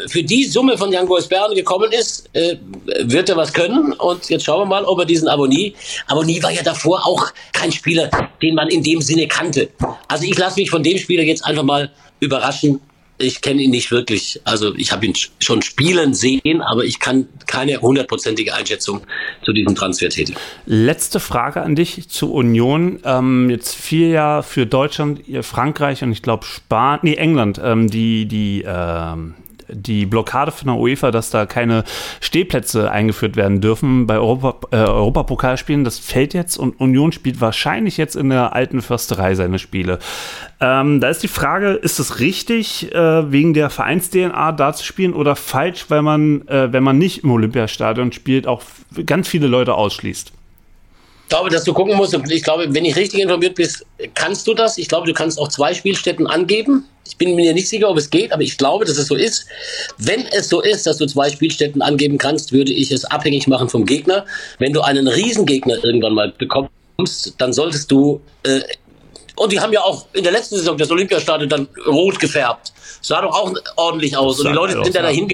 für 0.08 0.24
die 0.24 0.44
Summe 0.44 0.76
von 0.76 0.90
Jan 0.90 1.06
Boys 1.06 1.28
Bern 1.28 1.54
gekommen 1.54 1.92
ist, 1.92 2.28
äh, 2.32 2.56
wird 3.04 3.28
er 3.28 3.36
was 3.36 3.52
können. 3.52 3.92
Und 3.92 4.28
jetzt 4.28 4.44
schauen 4.44 4.62
wir 4.62 4.66
mal, 4.66 4.84
ob 4.84 4.98
er 4.98 5.04
diesen 5.04 5.28
Abonnie. 5.28 5.74
Abonnie 6.08 6.42
war 6.42 6.50
ja 6.50 6.62
davor 6.64 7.06
auch 7.06 7.28
kein 7.52 7.70
Spieler, 7.70 8.10
den 8.42 8.56
man 8.56 8.68
in 8.68 8.82
dem 8.82 9.00
Sinne 9.00 9.28
kannte. 9.28 9.68
Also 10.08 10.24
ich 10.24 10.36
lasse 10.36 10.58
mich 10.58 10.68
von 10.68 10.82
dem 10.82 10.98
Spieler 10.98 11.22
jetzt 11.22 11.44
einfach 11.44 11.62
mal 11.62 11.90
überraschen. 12.18 12.80
Ich 13.20 13.40
kenne 13.40 13.62
ihn 13.62 13.70
nicht 13.70 13.90
wirklich. 13.90 14.40
Also 14.44 14.74
ich 14.74 14.92
habe 14.92 15.06
ihn 15.06 15.14
schon 15.38 15.62
spielen 15.62 16.14
sehen, 16.14 16.62
aber 16.62 16.84
ich 16.84 16.98
kann 16.98 17.28
keine 17.46 17.80
hundertprozentige 17.80 18.54
Einschätzung 18.54 19.02
zu 19.44 19.52
diesem 19.52 19.74
Transfer 19.74 20.08
tätigen. 20.08 20.38
Letzte 20.66 21.20
Frage 21.20 21.62
an 21.62 21.76
dich 21.76 22.08
zu 22.08 22.32
Union. 22.32 23.00
Ähm, 23.04 23.50
jetzt 23.50 23.74
vier 23.74 24.08
Jahre 24.08 24.42
für 24.42 24.66
Deutschland, 24.66 25.20
Frankreich 25.42 26.02
und 26.02 26.12
ich 26.12 26.22
glaube 26.22 26.44
Spanien, 26.46 27.00
nee, 27.02 27.14
England, 27.14 27.60
ähm, 27.62 27.90
die, 27.90 28.26
die 28.26 28.64
ähm, 28.66 29.34
die 29.72 30.06
Blockade 30.06 30.52
von 30.52 30.68
der 30.68 30.76
UEFA, 30.76 31.10
dass 31.10 31.30
da 31.30 31.46
keine 31.46 31.84
Stehplätze 32.20 32.90
eingeführt 32.90 33.36
werden 33.36 33.60
dürfen 33.60 34.06
bei 34.06 34.16
Europa, 34.18 34.66
äh, 34.70 34.76
Europapokalspielen, 34.76 35.84
das 35.84 35.98
fällt 35.98 36.34
jetzt 36.34 36.56
und 36.56 36.78
Union 36.80 37.12
spielt 37.12 37.40
wahrscheinlich 37.40 37.96
jetzt 37.96 38.16
in 38.16 38.30
der 38.30 38.54
alten 38.54 38.82
Försterei 38.82 39.34
seine 39.34 39.58
Spiele. 39.58 39.98
Ähm, 40.60 41.00
da 41.00 41.08
ist 41.08 41.22
die 41.22 41.28
Frage, 41.28 41.70
ist 41.70 41.98
es 41.98 42.20
richtig, 42.20 42.92
äh, 42.94 43.32
wegen 43.32 43.54
der 43.54 43.70
Vereins-DNA 43.70 44.52
da 44.52 44.72
zu 44.72 44.84
spielen 44.84 45.14
oder 45.14 45.36
falsch, 45.36 45.86
weil 45.88 46.02
man, 46.02 46.46
äh, 46.48 46.72
wenn 46.72 46.82
man 46.82 46.98
nicht 46.98 47.24
im 47.24 47.30
Olympiastadion 47.30 48.12
spielt, 48.12 48.46
auch 48.46 48.62
ganz 49.06 49.28
viele 49.28 49.46
Leute 49.46 49.74
ausschließt? 49.74 50.32
Ich 51.30 51.36
glaube, 51.36 51.48
dass 51.48 51.62
du 51.62 51.72
gucken 51.72 51.96
musst, 51.96 52.12
ich 52.12 52.42
glaube, 52.42 52.66
wenn 52.74 52.84
ich 52.84 52.96
richtig 52.96 53.20
informiert 53.20 53.54
bist, 53.54 53.86
kannst 54.16 54.48
du 54.48 54.52
das. 54.52 54.78
Ich 54.78 54.88
glaube, 54.88 55.06
du 55.06 55.12
kannst 55.12 55.38
auch 55.38 55.46
zwei 55.46 55.72
Spielstätten 55.72 56.26
angeben. 56.26 56.88
Ich 57.06 57.18
bin 57.18 57.36
mir 57.36 57.54
nicht 57.54 57.68
sicher, 57.68 57.88
ob 57.88 57.98
es 57.98 58.10
geht, 58.10 58.32
aber 58.32 58.42
ich 58.42 58.58
glaube, 58.58 58.84
dass 58.84 58.98
es 58.98 59.06
so 59.06 59.14
ist. 59.14 59.46
Wenn 59.96 60.26
es 60.26 60.48
so 60.48 60.60
ist, 60.60 60.88
dass 60.88 60.98
du 60.98 61.06
zwei 61.06 61.30
Spielstätten 61.30 61.82
angeben 61.82 62.18
kannst, 62.18 62.50
würde 62.50 62.72
ich 62.72 62.90
es 62.90 63.04
abhängig 63.04 63.46
machen 63.46 63.68
vom 63.68 63.86
Gegner. 63.86 64.26
Wenn 64.58 64.72
du 64.72 64.80
einen 64.80 65.06
Riesengegner 65.06 65.76
irgendwann 65.84 66.14
mal 66.14 66.32
bekommst, 66.36 67.34
dann 67.38 67.52
solltest 67.52 67.92
du 67.92 68.20
äh, 68.42 68.62
und 69.36 69.52
die 69.52 69.60
haben 69.60 69.72
ja 69.72 69.82
auch 69.82 70.06
in 70.12 70.24
der 70.24 70.32
letzten 70.32 70.56
Saison 70.56 70.76
das 70.76 70.90
Olympiastadion 70.90 71.48
dann 71.48 71.68
rot 71.86 72.18
gefärbt. 72.18 72.72
Sah 73.02 73.22
doch 73.22 73.32
auch 73.32 73.54
ordentlich 73.76 74.16
aus. 74.16 74.40
Und 74.40 74.48
die 74.48 74.52
Leute 74.52 74.82
sind 74.82 74.96
da 74.96 75.02
dahin 75.02 75.28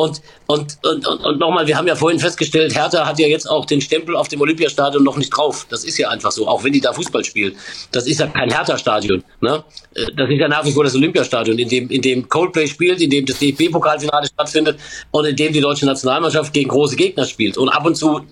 Und, 0.00 0.22
und, 0.46 0.78
und, 0.82 1.06
und, 1.06 1.24
und 1.26 1.38
nochmal, 1.38 1.66
wir 1.66 1.76
haben 1.76 1.86
ja 1.86 1.94
vorhin 1.94 2.18
festgestellt, 2.18 2.74
Hertha 2.74 3.06
hat 3.06 3.18
ja 3.18 3.26
jetzt 3.26 3.44
auch 3.44 3.66
den 3.66 3.82
Stempel 3.82 4.16
auf 4.16 4.28
dem 4.28 4.40
Olympiastadion 4.40 5.04
noch 5.04 5.18
nicht 5.18 5.28
drauf. 5.28 5.66
Das 5.68 5.84
ist 5.84 5.98
ja 5.98 6.08
einfach 6.08 6.32
so, 6.32 6.48
auch 6.48 6.64
wenn 6.64 6.72
die 6.72 6.80
da 6.80 6.94
Fußball 6.94 7.22
spielen. 7.22 7.54
Das 7.92 8.06
ist 8.06 8.18
ja 8.18 8.26
kein 8.26 8.50
Hertha-Stadion. 8.50 9.22
Ne? 9.42 9.62
Äh, 9.94 10.06
das 10.16 10.30
ist 10.30 10.38
ja 10.38 10.48
nach 10.48 10.64
wie 10.64 10.72
vor 10.72 10.84
das 10.84 10.94
Olympiastadion, 10.94 11.58
in 11.58 11.68
dem, 11.68 11.90
in 11.90 12.00
dem 12.00 12.26
Coldplay 12.30 12.66
spielt, 12.66 13.02
in 13.02 13.10
dem 13.10 13.26
das 13.26 13.40
DFB-Pokalfinale 13.40 14.28
stattfindet 14.28 14.80
und 15.10 15.26
in 15.26 15.36
dem 15.36 15.52
die 15.52 15.60
deutsche 15.60 15.84
Nationalmannschaft 15.84 16.54
gegen 16.54 16.70
große 16.70 16.96
Gegner 16.96 17.26
spielt. 17.26 17.58
Und 17.58 17.68
ab 17.68 17.84
und 17.84 17.94
zu 17.94 18.22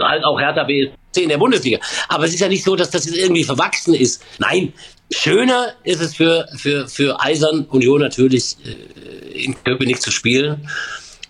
halt 0.00 0.24
auch 0.24 0.40
Hertha 0.40 0.64
BSC 0.64 1.24
in 1.24 1.28
der 1.28 1.36
Bundesliga. 1.36 1.78
Aber 2.08 2.24
es 2.24 2.32
ist 2.32 2.40
ja 2.40 2.48
nicht 2.48 2.64
so, 2.64 2.74
dass 2.74 2.88
das 2.88 3.06
irgendwie 3.06 3.44
verwachsen 3.44 3.92
ist. 3.92 4.22
Nein, 4.38 4.72
schöner 5.10 5.74
ist 5.84 6.00
es 6.00 6.16
für, 6.16 6.48
für, 6.56 6.88
für 6.88 7.20
Eisern 7.20 7.66
Union 7.66 8.00
natürlich 8.00 8.56
äh, 8.64 9.44
in 9.44 9.62
Köpenick 9.62 10.00
zu 10.00 10.10
spielen 10.10 10.66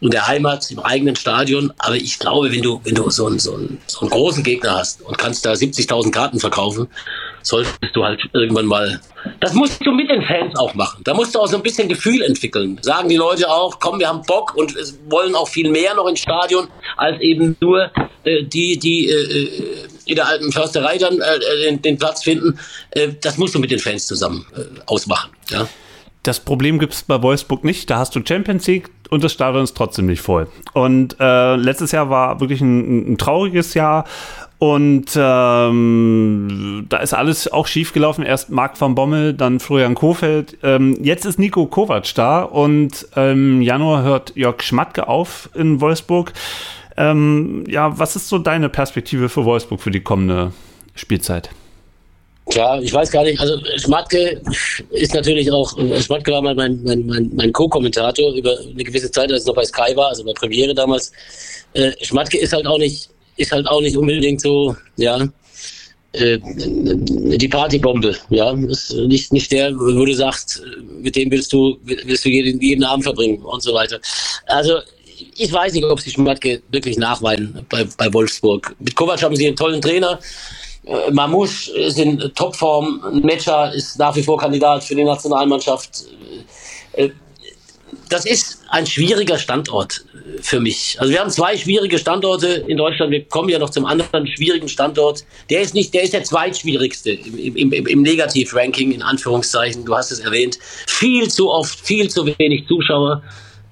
in 0.00 0.10
der 0.10 0.26
Heimat, 0.26 0.70
im 0.70 0.80
eigenen 0.80 1.16
Stadion. 1.16 1.72
Aber 1.78 1.96
ich 1.96 2.18
glaube, 2.18 2.52
wenn 2.52 2.62
du, 2.62 2.80
wenn 2.84 2.94
du 2.94 3.08
so 3.10 3.26
einen, 3.26 3.38
so 3.38 3.54
einen, 3.54 3.78
so 3.86 4.00
einen 4.00 4.10
großen 4.10 4.42
Gegner 4.42 4.76
hast 4.78 5.02
und 5.02 5.18
kannst 5.18 5.44
da 5.44 5.52
70.000 5.52 6.10
Karten 6.10 6.38
verkaufen, 6.38 6.88
solltest 7.42 7.78
du 7.94 8.04
halt 8.04 8.20
irgendwann 8.32 8.66
mal, 8.66 9.00
das 9.40 9.54
musst 9.54 9.84
du 9.84 9.92
mit 9.92 10.10
den 10.10 10.22
Fans 10.22 10.56
auch 10.58 10.74
machen. 10.74 11.02
Da 11.04 11.14
musst 11.14 11.34
du 11.34 11.40
auch 11.40 11.48
so 11.48 11.56
ein 11.56 11.62
bisschen 11.62 11.88
Gefühl 11.88 12.22
entwickeln. 12.22 12.78
Sagen 12.82 13.08
die 13.08 13.16
Leute 13.16 13.50
auch, 13.50 13.78
komm, 13.80 13.98
wir 13.98 14.08
haben 14.08 14.22
Bock 14.22 14.54
und 14.54 14.74
wollen 15.08 15.34
auch 15.34 15.48
viel 15.48 15.70
mehr 15.70 15.94
noch 15.94 16.06
ins 16.06 16.20
Stadion, 16.20 16.68
als 16.96 17.20
eben 17.20 17.56
nur 17.60 17.90
äh, 18.24 18.44
die, 18.44 18.78
die 18.78 19.08
äh, 19.08 19.88
in 20.06 20.16
der 20.16 20.26
alten 20.26 20.52
Försterei 20.52 20.98
dann 20.98 21.20
äh, 21.20 21.38
den, 21.64 21.82
den, 21.82 21.98
Platz 21.98 22.22
finden. 22.22 22.58
Äh, 22.90 23.08
das 23.20 23.38
musst 23.38 23.54
du 23.54 23.58
mit 23.58 23.70
den 23.70 23.78
Fans 23.78 24.06
zusammen 24.06 24.46
äh, 24.56 24.80
ausmachen. 24.86 25.30
Ja? 25.50 25.68
Das 26.22 26.40
Problem 26.40 26.78
gibt 26.78 26.94
es 26.94 27.02
bei 27.02 27.22
Wolfsburg 27.22 27.64
nicht. 27.64 27.88
Da 27.88 27.98
hast 27.98 28.14
du 28.14 28.20
Champions 28.26 28.66
League 28.66 28.90
und 29.10 29.24
das 29.24 29.32
Stadion 29.32 29.64
ist 29.64 29.76
trotzdem 29.76 30.06
nicht 30.06 30.20
voll. 30.20 30.48
Und 30.72 31.16
äh, 31.20 31.56
letztes 31.56 31.92
Jahr 31.92 32.10
war 32.10 32.40
wirklich 32.40 32.60
ein, 32.60 33.12
ein 33.12 33.18
trauriges 33.18 33.74
Jahr. 33.74 34.04
Und 34.58 35.06
ähm, 35.16 36.86
da 36.88 36.96
ist 36.96 37.14
alles 37.14 37.50
auch 37.52 37.68
schief 37.68 37.92
gelaufen. 37.92 38.24
Erst 38.24 38.50
Marc 38.50 38.80
van 38.80 38.96
Bommel, 38.96 39.32
dann 39.32 39.60
Florian 39.60 39.94
Kofeld. 39.94 40.58
Ähm, 40.64 40.96
jetzt 41.00 41.24
ist 41.26 41.38
Nico 41.38 41.66
Kovac 41.66 42.12
da 42.16 42.42
und 42.42 43.06
im 43.14 43.62
Januar 43.62 44.02
hört 44.02 44.34
Jörg 44.34 44.60
Schmatke 44.62 45.06
auf 45.06 45.48
in 45.54 45.80
Wolfsburg. 45.80 46.32
Ähm, 46.96 47.62
ja, 47.68 47.96
was 48.00 48.16
ist 48.16 48.28
so 48.28 48.38
deine 48.38 48.68
Perspektive 48.68 49.28
für 49.28 49.44
Wolfsburg 49.44 49.80
für 49.80 49.92
die 49.92 50.00
kommende 50.00 50.52
Spielzeit? 50.96 51.50
Klar, 52.50 52.82
ich 52.82 52.92
weiß 52.92 53.10
gar 53.10 53.24
nicht. 53.24 53.38
Also 53.40 53.58
Schmatke 53.76 54.40
ist 54.90 55.14
natürlich 55.14 55.50
auch, 55.52 55.76
Schmatke 56.00 56.32
war 56.32 56.42
mal 56.42 56.54
mein, 56.54 56.82
mein, 56.82 57.06
mein, 57.06 57.30
mein 57.34 57.52
Co-Kommentator 57.52 58.32
über 58.34 58.58
eine 58.58 58.84
gewisse 58.84 59.10
Zeit, 59.10 59.30
als 59.30 59.42
es 59.42 59.46
noch 59.46 59.54
bei 59.54 59.64
Sky 59.64 59.94
war, 59.94 60.08
also 60.08 60.24
bei 60.24 60.32
Premiere 60.32 60.74
damals. 60.74 61.12
Äh, 61.74 61.92
Schmatke 62.02 62.38
ist 62.38 62.52
halt 62.52 62.66
auch 62.66 62.78
nicht, 62.78 63.10
ist 63.36 63.52
halt 63.52 63.66
auch 63.68 63.82
nicht 63.82 63.96
unbedingt 63.96 64.40
so, 64.40 64.74
ja, 64.96 65.28
äh, 66.12 66.38
die 66.42 67.48
Partybombe, 67.48 68.16
ja. 68.30 68.52
Ist 68.52 68.94
nicht, 68.94 69.32
nicht 69.32 69.52
der, 69.52 69.74
wo 69.74 70.04
du 70.04 70.14
sagst, 70.14 70.62
mit 71.02 71.16
dem 71.16 71.30
willst 71.30 71.52
du, 71.52 71.78
willst 71.84 72.24
du 72.24 72.30
jeden, 72.30 72.60
jeden 72.60 72.84
Abend 72.84 73.04
verbringen 73.04 73.42
und 73.42 73.62
so 73.62 73.74
weiter. 73.74 74.00
Also 74.46 74.78
ich 75.36 75.52
weiß 75.52 75.74
nicht, 75.74 75.84
ob 75.84 76.00
sie 76.00 76.10
Schmatke 76.10 76.62
wirklich 76.70 76.96
nachweinen 76.96 77.66
bei, 77.68 77.86
bei 77.96 78.12
Wolfsburg. 78.12 78.74
Mit 78.78 78.94
Kovac 78.94 79.22
haben 79.22 79.36
sie 79.36 79.46
einen 79.46 79.56
tollen 79.56 79.80
Trainer. 79.80 80.18
Äh, 80.88 81.10
Mamouche 81.10 81.70
ist 81.72 81.98
in 81.98 82.18
Topform, 82.34 83.20
Metscher 83.22 83.72
ist 83.74 83.98
nach 83.98 84.16
wie 84.16 84.22
vor 84.22 84.38
Kandidat 84.38 84.84
für 84.84 84.94
die 84.94 85.04
Nationalmannschaft. 85.04 86.04
Äh, 86.92 87.04
äh, 87.04 87.10
das 88.08 88.24
ist 88.24 88.60
ein 88.70 88.86
schwieriger 88.86 89.38
Standort 89.38 90.04
für 90.40 90.60
mich. 90.60 90.96
Also 90.98 91.12
wir 91.12 91.20
haben 91.20 91.30
zwei 91.30 91.56
schwierige 91.56 91.98
Standorte 91.98 92.64
in 92.66 92.76
Deutschland. 92.78 93.10
Wir 93.10 93.24
kommen 93.24 93.50
ja 93.50 93.58
noch 93.58 93.70
zum 93.70 93.84
anderen 93.84 94.26
schwierigen 94.26 94.68
Standort. 94.68 95.24
Der 95.50 95.60
ist 95.60 95.74
nicht, 95.74 95.92
der 95.92 96.02
ist 96.02 96.14
der 96.14 96.24
zweitschwierigste 96.24 97.10
im, 97.10 97.56
im, 97.56 97.72
im, 97.72 97.86
im 97.86 98.02
Negativ-Ranking, 98.02 98.92
in 98.92 99.02
Anführungszeichen. 99.02 99.84
Du 99.84 99.94
hast 99.94 100.10
es 100.10 100.20
erwähnt. 100.20 100.58
Viel 100.86 101.28
zu 101.28 101.50
oft, 101.50 101.78
viel 101.80 102.08
zu 102.08 102.26
wenig 102.26 102.66
Zuschauer. 102.66 103.22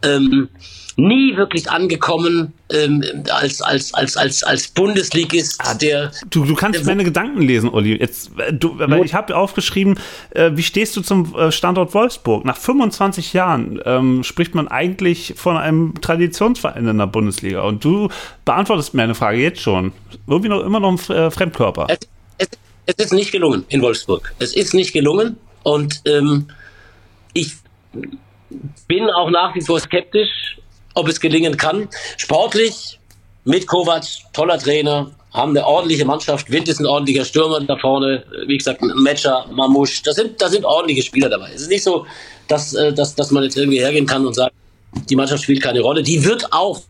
Ähm, 0.02 0.48
nie 0.96 1.36
wirklich 1.36 1.70
angekommen 1.70 2.54
ähm, 2.72 3.04
als, 3.30 3.60
als, 3.60 3.92
als, 3.94 4.16
als, 4.16 4.42
als 4.42 4.68
Bundesligist. 4.68 5.60
Ah, 5.62 5.74
der, 5.74 6.10
du, 6.30 6.44
du 6.44 6.54
kannst 6.54 6.84
meine 6.86 7.04
Gedanken 7.04 7.42
lesen, 7.42 7.68
Olli. 7.68 7.96
Jetzt, 7.98 8.30
äh, 8.38 8.52
du, 8.52 8.78
weil 8.78 9.04
ich 9.04 9.12
habe 9.12 9.36
aufgeschrieben, 9.36 9.98
äh, 10.30 10.52
wie 10.54 10.62
stehst 10.62 10.96
du 10.96 11.02
zum 11.02 11.34
äh, 11.36 11.52
Standort 11.52 11.92
Wolfsburg? 11.92 12.46
Nach 12.46 12.56
25 12.56 13.34
Jahren 13.34 13.80
ähm, 13.84 14.24
spricht 14.24 14.54
man 14.54 14.68
eigentlich 14.68 15.34
von 15.36 15.56
einem 15.56 16.00
Traditionsverein 16.00 16.88
in 16.88 16.98
der 16.98 17.06
Bundesliga. 17.06 17.62
Und 17.62 17.84
du 17.84 18.08
beantwortest 18.46 18.94
mir 18.94 19.02
eine 19.02 19.14
Frage 19.14 19.38
jetzt 19.38 19.60
schon. 19.60 19.92
Irgendwie 20.26 20.48
noch 20.48 20.62
immer 20.62 20.80
noch 20.80 21.10
ein 21.10 21.14
äh, 21.14 21.30
Fremdkörper. 21.30 21.86
Es, 21.90 21.98
es, 22.38 22.48
es, 22.86 23.04
ist 23.06 23.12
nicht 23.12 23.32
gelungen 23.32 23.66
in 23.68 23.82
Wolfsburg. 23.82 24.32
Es 24.38 24.56
ist 24.56 24.72
nicht 24.72 24.94
gelungen. 24.94 25.36
Und 25.62 26.00
ähm, 26.06 26.46
ich 27.34 27.52
bin 28.88 29.10
auch 29.10 29.30
nach 29.30 29.54
wie 29.54 29.60
vor 29.60 29.78
skeptisch, 29.78 30.56
ob 30.96 31.08
es 31.08 31.20
gelingen 31.20 31.56
kann. 31.56 31.88
Sportlich 32.16 32.98
mit 33.44 33.66
Kovac, 33.68 34.04
toller 34.32 34.58
Trainer, 34.58 35.12
haben 35.32 35.50
eine 35.50 35.66
ordentliche 35.66 36.04
Mannschaft. 36.04 36.50
Wind 36.50 36.66
ist 36.68 36.80
ein 36.80 36.86
ordentlicher 36.86 37.24
Stürmer 37.24 37.60
da 37.60 37.76
vorne. 37.76 38.24
Wie 38.46 38.56
gesagt, 38.56 38.82
ein 38.82 38.90
Matcher, 38.96 39.46
Mamouche. 39.52 40.02
Das 40.02 40.16
sind, 40.16 40.40
da 40.40 40.48
sind 40.48 40.64
ordentliche 40.64 41.02
Spieler 41.02 41.28
dabei. 41.28 41.50
Es 41.54 41.62
ist 41.62 41.68
nicht 41.68 41.84
so, 41.84 42.06
dass, 42.48 42.74
äh, 42.74 42.92
dass, 42.92 43.14
dass 43.14 43.30
man 43.30 43.44
jetzt 43.44 43.56
irgendwie 43.56 43.78
hergehen 43.78 44.06
kann 44.06 44.26
und 44.26 44.34
sagt, 44.34 44.54
die 45.10 45.14
Mannschaft 45.14 45.42
spielt 45.42 45.62
keine 45.62 45.80
Rolle. 45.80 46.02
Die 46.02 46.24
wird 46.24 46.52
auch 46.52 46.80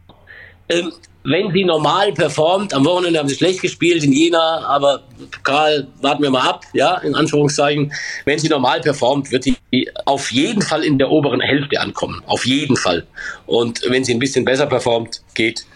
ähm, 0.68 0.92
wenn 1.28 1.52
sie 1.52 1.64
normal 1.64 2.12
performt, 2.12 2.72
am 2.72 2.84
Wochenende 2.84 3.18
haben 3.18 3.28
sie 3.28 3.34
schlecht 3.34 3.60
gespielt 3.60 4.04
in 4.04 4.12
Jena, 4.12 4.64
aber 4.64 5.02
Karl, 5.42 5.88
warten 6.00 6.22
wir 6.22 6.30
mal 6.30 6.48
ab, 6.48 6.64
ja, 6.72 6.98
in 6.98 7.16
Anführungszeichen. 7.16 7.92
Wenn 8.24 8.38
sie 8.38 8.48
normal 8.48 8.80
performt, 8.80 9.32
wird 9.32 9.42
sie 9.42 9.56
auf 10.04 10.30
jeden 10.30 10.62
Fall 10.62 10.84
in 10.84 10.98
der 10.98 11.10
oberen 11.10 11.40
Hälfte 11.40 11.80
ankommen. 11.80 12.22
Auf 12.26 12.46
jeden 12.46 12.76
Fall. 12.76 13.06
Und 13.46 13.82
wenn 13.88 14.04
sie 14.04 14.14
ein 14.14 14.20
bisschen 14.20 14.44
besser 14.44 14.66
performt, 14.66 15.20
geht 15.34 15.66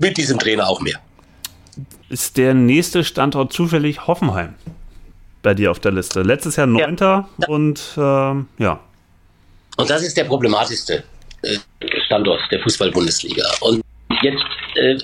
mit 0.00 0.16
diesem 0.16 0.38
Trainer 0.38 0.68
auch 0.68 0.80
mehr. 0.80 0.98
Ist 2.08 2.36
der 2.38 2.54
nächste 2.54 3.04
Standort 3.04 3.52
zufällig 3.52 4.08
Hoffenheim 4.08 4.54
bei 5.42 5.54
dir 5.54 5.70
auf 5.70 5.78
der 5.78 5.92
Liste? 5.92 6.22
Letztes 6.22 6.56
Jahr 6.56 6.66
Neunter 6.66 7.28
ja. 7.38 7.48
und 7.48 7.80
äh, 7.96 8.00
ja. 8.62 8.80
Und 9.76 9.90
das 9.90 10.02
ist 10.02 10.16
der 10.16 10.24
problematischste 10.24 11.04
Standort 12.06 12.40
der 12.50 12.60
Fußball-Bundesliga. 12.60 13.44
Und 13.60 13.82
Jetzt 14.22 14.42
äh, 14.74 14.96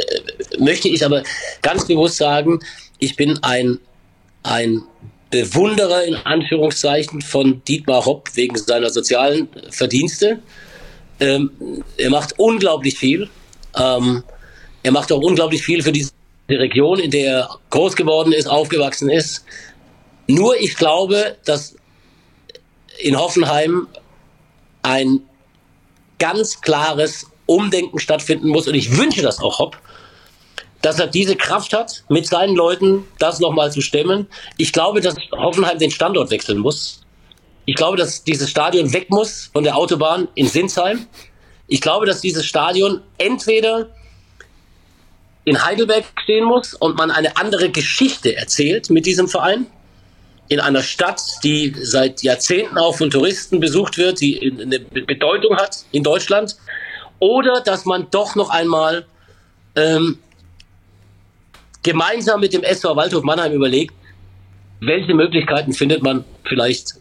möchte 0.59 0.89
ich 0.89 1.05
aber 1.05 1.23
ganz 1.63 1.87
bewusst 1.87 2.17
sagen, 2.17 2.61
ich 2.99 3.17
bin 3.17 3.39
ein, 3.43 3.79
ein 4.43 4.83
Bewunderer 5.31 6.05
in 6.05 6.15
Anführungszeichen 6.15 7.21
von 7.21 7.63
Dietmar 7.65 8.05
Hopp 8.05 8.31
wegen 8.35 8.57
seiner 8.57 8.91
sozialen 8.91 9.49
Verdienste. 9.71 10.41
Ähm, 11.21 11.51
er 11.97 12.11
macht 12.11 12.39
unglaublich 12.39 12.99
viel. 12.99 13.29
Ähm, 13.77 14.23
er 14.83 14.93
macht 14.93 15.13
auch 15.13 15.21
unglaublich 15.21 15.63
viel 15.63 15.83
für 15.83 15.93
diese 15.93 16.13
Region, 16.49 16.99
in 16.99 17.11
der 17.11 17.33
er 17.33 17.59
groß 17.71 17.97
geworden 17.97 18.33
ist, 18.33 18.47
aufgewachsen 18.47 19.11
ist. 19.11 19.45
Nur 20.27 20.59
ich 20.61 20.77
glaube, 20.77 21.37
dass 21.45 21.77
in 22.99 23.19
Hoffenheim 23.19 23.87
ein 24.83 25.21
ganz 26.25 26.63
klares 26.63 27.27
Umdenken 27.45 27.99
stattfinden 27.99 28.49
muss. 28.49 28.67
Und 28.67 28.75
ich 28.75 28.97
wünsche 28.97 29.21
das 29.21 29.41
auch 29.41 29.59
Hopp, 29.59 29.77
dass 30.81 30.99
er 30.99 31.07
diese 31.07 31.37
Kraft 31.37 31.75
hat, 31.75 32.03
mit 32.09 32.27
seinen 32.27 32.57
Leuten 32.57 33.05
das 33.19 33.41
nochmal 33.41 33.71
zu 33.71 33.83
stemmen. 33.83 34.27
Ich 34.57 34.73
glaube, 34.73 35.03
dass 35.03 35.17
Hoffenheim 35.33 35.79
den 35.79 35.91
Standort 35.91 36.31
wechseln 36.31 36.57
muss. 36.57 37.03
Ich 37.67 37.75
glaube, 37.75 37.99
dass 37.99 38.25
dieses 38.25 38.49
Stadion 38.49 38.95
weg 38.95 39.11
muss 39.11 39.51
von 39.53 39.65
der 39.65 39.77
Autobahn 39.77 40.29
in 40.35 40.47
Sinsheim. 40.47 41.07
Ich 41.67 41.83
glaube, 41.83 42.07
dass 42.07 42.23
dieses 42.23 42.47
Stadion 42.47 43.03
entweder 43.19 43.91
in 45.45 45.63
Heidelberg 45.63 46.07
stehen 46.23 46.45
muss 46.45 46.73
und 46.73 46.97
man 46.97 47.11
eine 47.11 47.37
andere 47.37 47.69
Geschichte 47.69 48.35
erzählt 48.35 48.89
mit 48.89 49.05
diesem 49.05 49.29
Verein. 49.29 49.67
In 50.49 50.61
einer 50.61 50.83
Stadt, 50.83 51.23
die 51.43 51.75
seit 51.81 52.23
Jahrzehnten 52.23 52.77
auch 52.79 52.97
von 52.97 53.11
Touristen 53.11 53.61
besucht 53.61 53.97
wird, 53.97 54.21
die 54.21 54.53
eine 54.61 54.81
Bedeutung 54.81 55.57
hat 55.57 55.85
in 55.93 56.03
Deutschland 56.03 56.57
oder 57.19 57.61
dass 57.63 57.85
man 57.85 58.09
doch 58.11 58.35
noch 58.35 58.51
einmal 58.51 59.07
ähm, 59.77 60.19
gemeinsam 61.83 62.41
mit 62.41 62.53
dem 62.53 62.63
SV 62.63 62.97
Waldhof 62.97 63.23
Mannheim 63.23 63.53
überlegt, 63.53 63.95
welche 64.81 65.15
Möglichkeiten 65.15 65.73
findet 65.73 66.03
man 66.03 66.25
vielleicht 66.45 66.95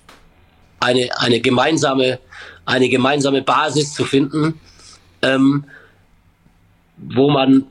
eine, 0.80 1.10
eine, 1.18 1.40
gemeinsame, 1.40 2.20
eine 2.65 2.90
gemeinsame 2.90 3.41
Basis 3.41 3.94
zu 3.94 4.06
finden, 4.06 4.60
ähm, 5.22 5.65
wo 6.98 7.30
man 7.30 7.65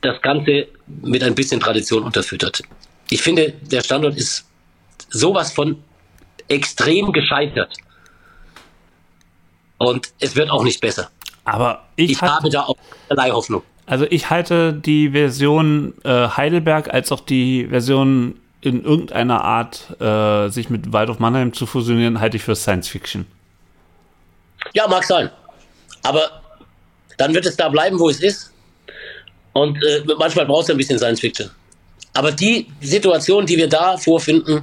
das 0.00 0.20
Ganze 0.22 0.66
mit 1.02 1.22
ein 1.22 1.34
bisschen 1.34 1.60
Tradition 1.60 2.02
unterfüttert. 2.02 2.62
Ich 3.10 3.22
finde, 3.22 3.52
der 3.70 3.82
Standort 3.82 4.16
ist 4.16 4.46
sowas 5.10 5.52
von 5.52 5.82
extrem 6.48 7.12
gescheitert. 7.12 7.76
Und 9.78 10.12
es 10.18 10.36
wird 10.36 10.50
auch 10.50 10.64
nicht 10.64 10.80
besser. 10.80 11.10
Aber 11.44 11.84
ich, 11.96 12.12
ich 12.12 12.22
habe 12.22 12.50
da 12.50 12.62
auch 12.62 12.76
keinerlei 13.08 13.30
Hoffnung. 13.30 13.62
Also 13.86 14.06
ich 14.08 14.30
halte 14.30 14.72
die 14.72 15.10
Version 15.10 15.94
äh, 16.04 16.28
Heidelberg 16.28 16.92
als 16.92 17.10
auch 17.10 17.20
die 17.20 17.66
Version 17.66 18.38
in 18.60 18.84
irgendeiner 18.84 19.42
Art, 19.42 20.00
äh, 20.00 20.48
sich 20.50 20.68
mit 20.68 20.92
Waldorf 20.92 21.18
Mannheim 21.18 21.52
zu 21.52 21.66
fusionieren, 21.66 22.20
halte 22.20 22.36
ich 22.36 22.42
für 22.42 22.54
Science 22.54 22.88
Fiction. 22.88 23.26
Ja, 24.74 24.86
mag 24.86 25.04
sein. 25.04 25.30
Aber 26.02 26.42
dann 27.16 27.34
wird 27.34 27.46
es 27.46 27.56
da 27.56 27.68
bleiben, 27.68 27.98
wo 27.98 28.10
es 28.10 28.20
ist. 28.20 28.52
Und 29.54 29.76
äh, 29.82 30.04
manchmal 30.18 30.46
braucht 30.46 30.64
es 30.64 30.70
ein 30.70 30.76
bisschen 30.76 30.98
Science 30.98 31.20
Fiction. 31.20 31.50
Aber 32.12 32.32
die 32.32 32.66
Situation, 32.80 33.46
die 33.46 33.56
wir 33.56 33.68
da 33.68 33.96
vorfinden, 33.96 34.62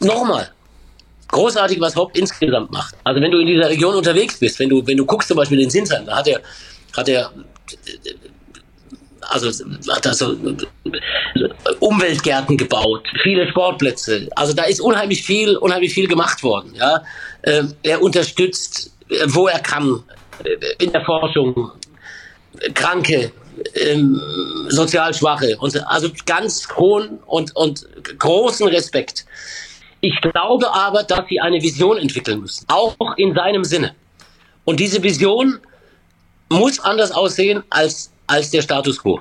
nochmal, 0.00 0.50
großartig, 1.28 1.80
was 1.80 1.96
Hopp 1.96 2.16
insgesamt 2.16 2.72
macht. 2.72 2.94
Also 3.04 3.20
wenn 3.20 3.30
du 3.30 3.38
in 3.38 3.46
dieser 3.46 3.68
Region 3.68 3.94
unterwegs 3.94 4.38
bist, 4.38 4.58
wenn 4.58 4.68
du, 4.68 4.86
wenn 4.86 4.96
du 4.96 5.06
guckst 5.06 5.28
zum 5.28 5.36
Beispiel 5.36 5.60
in 5.60 5.70
Sinsheim, 5.70 6.04
da 6.06 6.16
hat 6.16 6.26
er, 6.26 6.40
hat 6.96 7.08
er 7.08 7.30
also 9.30 9.48
hat 9.88 10.06
er 10.06 10.14
so 10.14 10.36
Umweltgärten 11.78 12.56
gebaut, 12.56 13.06
viele 13.22 13.48
Sportplätze. 13.48 14.28
Also 14.34 14.52
da 14.52 14.64
ist 14.64 14.80
unheimlich 14.80 15.22
viel, 15.22 15.56
unheimlich 15.56 15.94
viel 15.94 16.08
gemacht 16.08 16.42
worden. 16.42 16.74
Ja, 16.74 17.02
ähm, 17.44 17.74
er 17.82 18.02
unterstützt, 18.02 18.92
äh, 19.08 19.24
wo 19.26 19.46
er 19.46 19.60
kann, 19.60 20.02
äh, 20.44 20.84
in 20.84 20.92
der 20.92 21.04
Forschung, 21.04 21.70
Kranke, 22.74 23.32
ähm, 23.74 24.20
sozial 24.68 25.14
Schwache. 25.14 25.56
Und, 25.58 25.76
also 25.86 26.10
ganz 26.26 26.68
hohen 26.76 27.18
und, 27.26 27.54
und 27.56 27.86
großen 28.18 28.68
Respekt. 28.68 29.26
Ich 30.00 30.18
glaube 30.20 30.72
aber, 30.72 31.02
dass 31.02 31.26
sie 31.28 31.40
eine 31.40 31.60
Vision 31.60 31.98
entwickeln 31.98 32.40
müssen, 32.40 32.64
auch 32.68 32.96
in 33.16 33.34
seinem 33.34 33.64
Sinne. 33.64 33.94
Und 34.64 34.80
diese 34.80 35.02
Vision 35.02 35.58
muss 36.48 36.80
anders 36.80 37.12
aussehen 37.12 37.62
als, 37.70 38.10
als 38.26 38.50
der 38.50 38.62
Status 38.62 39.02
quo. 39.02 39.20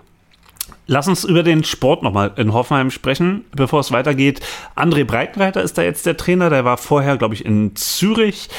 Lass 0.87 1.07
uns 1.07 1.23
über 1.23 1.43
den 1.43 1.63
Sport 1.63 2.01
nochmal 2.01 2.33
in 2.37 2.53
Hoffenheim 2.53 2.89
sprechen, 2.89 3.45
bevor 3.55 3.81
es 3.81 3.91
weitergeht. 3.91 4.39
André 4.75 5.05
Breitenreiter 5.05 5.61
ist 5.61 5.77
da 5.77 5.83
jetzt 5.83 6.05
der 6.05 6.17
Trainer, 6.17 6.49
der 6.49 6.65
war 6.65 6.77
vorher, 6.77 7.17
glaube 7.17 7.35
ich, 7.35 7.45
in 7.45 7.75
Zürich. 7.75 8.49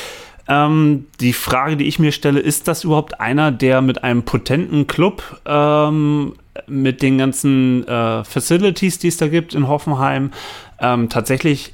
Ähm, 0.48 1.06
die 1.20 1.32
Frage, 1.32 1.76
die 1.76 1.86
ich 1.86 1.98
mir 1.98 2.12
stelle, 2.12 2.40
ist 2.40 2.68
das 2.68 2.84
überhaupt 2.84 3.20
einer, 3.20 3.52
der 3.52 3.82
mit 3.82 4.04
einem 4.04 4.22
potenten 4.22 4.86
Club, 4.86 5.40
ähm, 5.46 6.34
mit 6.66 7.02
den 7.02 7.18
ganzen 7.18 7.86
äh, 7.86 8.24
Facilities, 8.24 8.98
die 8.98 9.08
es 9.08 9.16
da 9.16 9.28
gibt 9.28 9.54
in 9.54 9.68
Hoffenheim, 9.68 10.30
ähm, 10.80 11.08
tatsächlich 11.08 11.72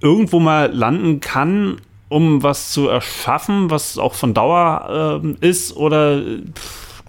irgendwo 0.00 0.40
mal 0.40 0.72
landen 0.72 1.20
kann, 1.20 1.80
um 2.08 2.42
was 2.42 2.72
zu 2.72 2.88
erschaffen, 2.88 3.70
was 3.70 3.98
auch 3.98 4.14
von 4.14 4.32
Dauer 4.32 5.22
äh, 5.42 5.46
ist? 5.46 5.76
Oder 5.76 6.22
pff, 6.54 7.02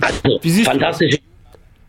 also, 0.00 0.38
wie 0.42 0.50
siehst 0.50 0.68
fantastische, 0.68 1.18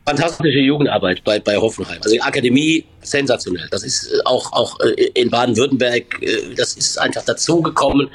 fantastische 0.06 0.60
Jugendarbeit 0.60 1.23
bei, 1.23 1.40
bei 1.40 1.57
Hoffenheim. 1.57 1.98
Also 1.98 2.11
die 2.14 2.22
Akademie 2.22 2.86
sensationell. 3.02 3.68
Das 3.72 3.84
ist 3.84 4.07
äh, 4.07 4.19
auch, 4.26 4.52
auch 4.53 4.80
äh, 4.80 4.91
in 5.15 5.30
Baden-Württemberg, 5.30 6.22
äh, 6.22 6.53
das 6.56 6.73
ist 6.73 6.98
einfach 6.99 7.23
dazugekommen. 7.23 8.10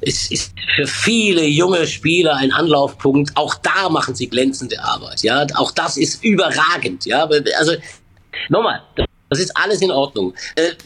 Es 0.00 0.30
ist 0.30 0.54
für 0.74 0.86
viele 0.86 1.44
junge 1.44 1.86
Spieler 1.86 2.36
ein 2.36 2.52
Anlaufpunkt. 2.52 3.36
Auch 3.36 3.54
da 3.56 3.88
machen 3.88 4.14
sie 4.14 4.28
glänzende 4.28 4.82
Arbeit. 4.82 5.22
Ja, 5.22 5.46
auch 5.54 5.70
das 5.70 5.96
ist 5.96 6.24
überragend. 6.24 7.04
Ja, 7.06 7.28
also 7.58 7.74
nochmal. 8.48 8.82
Das 9.30 9.38
ist 9.38 9.56
alles 9.56 9.80
in 9.80 9.90
Ordnung. 9.90 10.34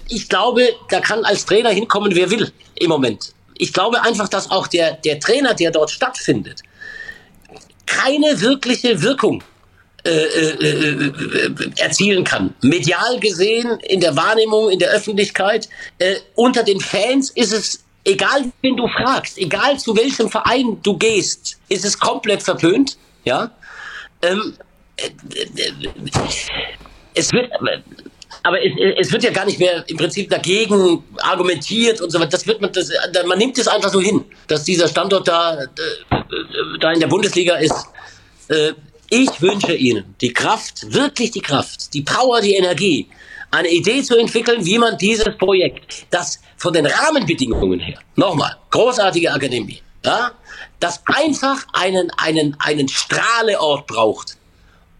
Ich 0.09 0.29
glaube, 0.29 0.69
da 0.91 1.01
kann 1.01 1.25
als 1.25 1.45
Trainer 1.45 1.71
hinkommen, 1.71 2.15
wer 2.15 2.31
will 2.31 2.51
im 2.77 2.89
Moment. 2.89 3.33
Ich 3.57 3.73
glaube 3.73 4.03
einfach, 4.03 4.29
dass 4.29 4.51
auch 4.51 4.67
der, 4.67 4.93
der 4.93 5.21
Trainer, 5.21 5.55
der 5.55 5.71
dort 5.71 5.91
stattfindet, 5.91 6.63
keine 7.87 8.41
wirkliche 8.41 9.03
Wirkung 9.03 9.43
äh, 10.09 10.11
äh, 10.11 11.07
äh, 11.07 11.71
erzielen 11.77 12.25
kann. 12.25 12.55
Medial 12.63 13.21
gesehen, 13.21 13.79
in 13.81 14.01
der 14.01 14.17
Wahrnehmung, 14.17 14.71
in 14.71 14.79
der 14.79 14.89
Öffentlichkeit, 14.89 15.69
äh, 15.99 16.17
unter 16.35 16.63
den 16.63 16.81
Fans 16.81 17.29
ist 17.29 17.53
es 17.53 17.85
egal, 18.05 18.51
wen 18.63 18.75
du 18.75 18.89
fragst, 18.89 19.37
egal 19.37 19.79
zu 19.79 19.95
welchem 19.95 20.31
Verein 20.31 20.79
du 20.83 20.97
gehst, 20.97 21.59
ist 21.69 21.85
es 21.85 21.99
komplett 21.99 22.43
verpönt. 22.43 22.97
Ja, 23.27 23.51
ähm, 24.23 24.55
äh, 24.97 25.11
es 27.13 27.31
wird, 27.31 27.53
aber 28.45 28.65
es, 28.65 29.13
wird 29.13 29.25
ja 29.25 29.31
gar 29.31 29.45
nicht 29.45 29.59
mehr 29.59 29.85
im 29.89 29.99
Prinzip 29.99 30.31
dagegen 30.31 31.05
argumentiert 31.19 32.01
und 32.01 32.09
so 32.11 32.19
weiter. 32.19 32.31
Das 32.31 32.47
wird 32.47 32.63
man, 32.63 32.73
das, 32.73 32.91
man 33.27 33.37
nimmt 33.37 33.59
es 33.59 33.69
einfach 33.69 33.91
so 33.91 34.01
hin, 34.01 34.25
dass 34.47 34.65
dieser 34.65 34.89
Standort 34.89 35.29
da, 35.29 35.67
da 36.81 36.93
in 36.93 37.01
der 37.01 37.09
Bundesliga 37.09 37.57
ist. 37.57 37.89
Ich 39.11 39.41
wünsche 39.41 39.75
Ihnen 39.75 40.15
die 40.21 40.35
Kraft, 40.35 40.93
wirklich 40.93 41.31
die 41.31 41.41
Kraft, 41.41 41.95
die 41.95 42.03
Power, 42.03 42.43
die 42.43 42.55
Energie, 42.55 43.09
eine 43.51 43.71
Idee 43.71 44.03
zu 44.03 44.19
entwickeln, 44.19 44.65
wie 44.67 44.79
man 44.79 44.99
dieses 44.99 45.35
Projekt, 45.39 46.07
das 46.11 46.43
von 46.59 46.75
den 46.75 46.85
Rahmenbedingungen 46.85 47.81
her, 47.81 47.99
nochmal, 48.17 48.57
großartige 48.71 49.33
Akademie, 49.33 49.81
ja, 50.05 50.33
das 50.79 51.03
einfach 51.07 51.67
einen, 51.73 52.11
einen, 52.19 52.55
einen 52.59 52.89
Strahleort 52.89 53.87
braucht. 53.87 54.37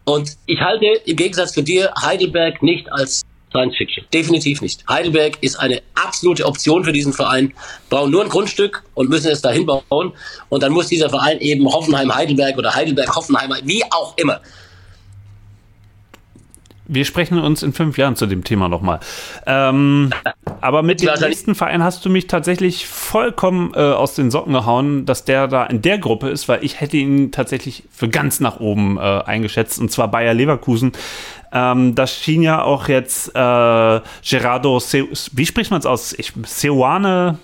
Und 0.05 0.39
ich 0.47 0.59
halte 0.59 0.87
im 1.05 1.17
Gegensatz 1.17 1.53
zu 1.53 1.63
dir 1.63 1.93
Heidelberg 2.01 2.63
nicht 2.63 2.91
als 2.91 3.23
Science 3.51 3.77
Fiction. 3.77 4.05
Definitiv 4.13 4.61
nicht. 4.61 4.85
Heidelberg 4.89 5.39
ist 5.41 5.57
eine 5.57 5.83
absolute 5.95 6.45
Option 6.45 6.85
für 6.85 6.93
diesen 6.93 7.13
Verein. 7.13 7.53
Brauchen 7.89 8.11
nur 8.11 8.23
ein 8.23 8.29
Grundstück 8.29 8.85
und 8.95 9.09
müssen 9.09 9.31
es 9.31 9.43
dahin 9.43 9.67
bauen. 9.67 10.13
Und 10.49 10.63
dann 10.63 10.73
muss 10.73 10.89
dieser 10.89 11.11
Verein 11.11 11.41
eben 11.41 11.67
Hoffenheim-Heidelberg 11.67 12.57
oder 12.59 12.75
Heidelberg-Hoffenheim, 12.75 13.53
wie 13.65 13.83
auch 13.91 14.17
immer. 14.17 14.41
Wir 16.91 17.05
sprechen 17.05 17.39
uns 17.39 17.63
in 17.63 17.75
fünf 17.75 17.99
Jahren 17.99 18.17
zu 18.17 18.25
dem 18.25 18.45
Thema 18.45 18.71
nochmal. 18.71 19.01
Ähm, 19.47 20.11
aber 20.63 20.83
mit 20.83 21.03
dem 21.03 21.11
nächsten 21.21 21.55
Verein 21.55 21.83
hast 21.83 22.03
du 22.05 22.09
mich 22.09 22.29
tatsächlich 22.29 22.87
vollkommen 22.87 23.75
äh, 23.75 23.79
aus 23.79 24.15
den 24.15 24.31
Socken 24.31 24.55
gehauen, 24.55 25.05
dass 25.05 25.27
der 25.27 25.49
da 25.49 25.65
in 25.67 25.83
der 25.83 25.99
Gruppe 25.99 26.31
ist, 26.31 26.49
weil 26.49 26.65
ich 26.65 26.81
hätte 26.81 26.97
ihn 26.97 27.31
tatsächlich 27.31 27.85
für 27.93 28.09
ganz 28.09 28.41
nach 28.41 28.59
oben 28.59 28.97
äh, 28.97 29.01
eingeschätzt, 29.01 29.79
und 29.79 29.93
zwar 29.93 30.11
Bayer 30.11 30.33
Leverkusen. 30.33 30.93
Ähm, 31.53 31.95
das 31.95 32.15
schien 32.15 32.43
ja 32.43 32.63
auch 32.63 32.89
jetzt 32.89 33.29
äh, 33.31 34.01
Gerardo, 34.29 34.79
Se 34.81 35.07
wie 35.33 35.47
spricht 35.47 35.71
man 35.71 35.81
es 35.81 35.87
aus? 35.87 36.13
Ich, 36.13 36.33
Seoane? 36.45 37.39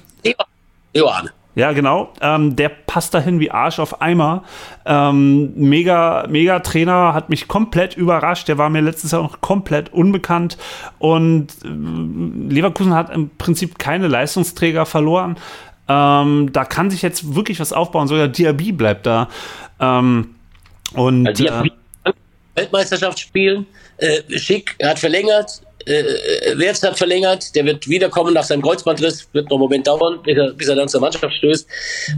Seoane. 0.95 1.31
Ja, 1.57 1.71
genau. 1.73 2.13
Ähm, 2.21 2.57
der 2.57 2.69
passt 2.69 3.15
dahin 3.15 3.39
wie 3.39 3.51
Arsch 3.51 3.79
auf 3.79 4.03
Eimer. 4.03 4.43
Ähm, 4.85 5.53
mega, 5.55 6.27
mega 6.29 6.59
Trainer, 6.59 7.15
hat 7.15 7.31
mich 7.31 7.47
komplett 7.47 7.97
überrascht. 7.97 8.49
Der 8.49 8.59
war 8.59 8.71
mir 8.71 8.81
letztes 8.81 9.13
Jahr 9.13 9.23
noch 9.23 9.41
komplett 9.41 9.93
unbekannt. 9.93 10.59
Und 10.99 11.49
äh, 11.65 12.53
Leverkusen 12.53 12.93
hat 12.95 13.11
im 13.11 13.31
Prinzip 13.39 13.79
keine 13.79 14.09
Leistungsträger 14.09 14.85
verloren. 14.85 15.37
Ähm, 15.87 16.51
da 16.53 16.65
kann 16.65 16.91
sich 16.91 17.03
jetzt 17.03 17.37
wirklich 17.37 17.61
was 17.61 17.73
aufbauen. 17.73 18.09
Sogar 18.09 18.27
Diaby 18.27 18.73
bleibt 18.73 19.07
da. 19.07 19.29
Ähm, 19.79 20.35
und 20.95 21.27
ja, 21.27 21.33
Diaby 21.33 21.69
äh, 21.69 21.73
Weltmeisterschaft 22.55 23.19
spielen. 23.19 23.67
Äh, 23.99 24.23
Schick 24.39 24.77
hat 24.83 24.99
verlängert. 24.99 25.63
Äh, 25.87 26.01
äh, 26.01 26.59
Wertz 26.59 26.83
hat 26.83 26.97
verlängert. 26.97 27.55
Der 27.55 27.65
wird 27.65 27.89
wiederkommen 27.89 28.35
nach 28.35 28.45
seinem 28.45 28.63
Kreuzbandriss. 28.63 29.29
Wird 29.33 29.47
noch 29.47 29.57
einen 29.57 29.61
Moment 29.61 29.87
dauern, 29.87 30.21
bis 30.23 30.37
er, 30.37 30.53
bis 30.53 30.69
er 30.69 30.77
dann 30.77 30.89
zur 30.89 31.01
Mannschaft 31.01 31.35
stößt. 31.35 31.67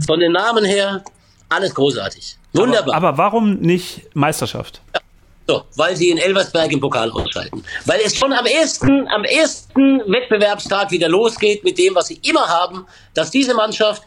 Von 0.05 0.19
den 0.19 0.31
Namen 0.31 0.65
her 0.65 1.03
alles 1.49 1.73
großartig. 1.73 2.37
Wunderbar. 2.53 2.95
Aber, 2.95 3.09
aber 3.09 3.17
warum 3.17 3.55
nicht 3.55 4.03
Meisterschaft? 4.13 4.81
Ja. 4.93 5.01
So, 5.49 5.63
weil 5.77 5.95
sie 5.95 6.09
in 6.09 6.17
Elversberg 6.17 6.73
im 6.73 6.81
Pokal 6.81 7.09
ausscheiden. 7.09 7.63
Weil 7.85 8.01
es 8.03 8.17
schon 8.17 8.33
am 8.33 8.45
ersten, 8.45 9.07
am 9.07 9.23
ersten 9.23 9.99
Wettbewerbstag 10.11 10.91
wieder 10.91 11.07
losgeht 11.07 11.63
mit 11.63 11.77
dem, 11.77 11.95
was 11.95 12.07
sie 12.07 12.19
immer 12.21 12.45
haben, 12.45 12.85
dass 13.13 13.31
diese 13.31 13.53
Mannschaft 13.53 14.03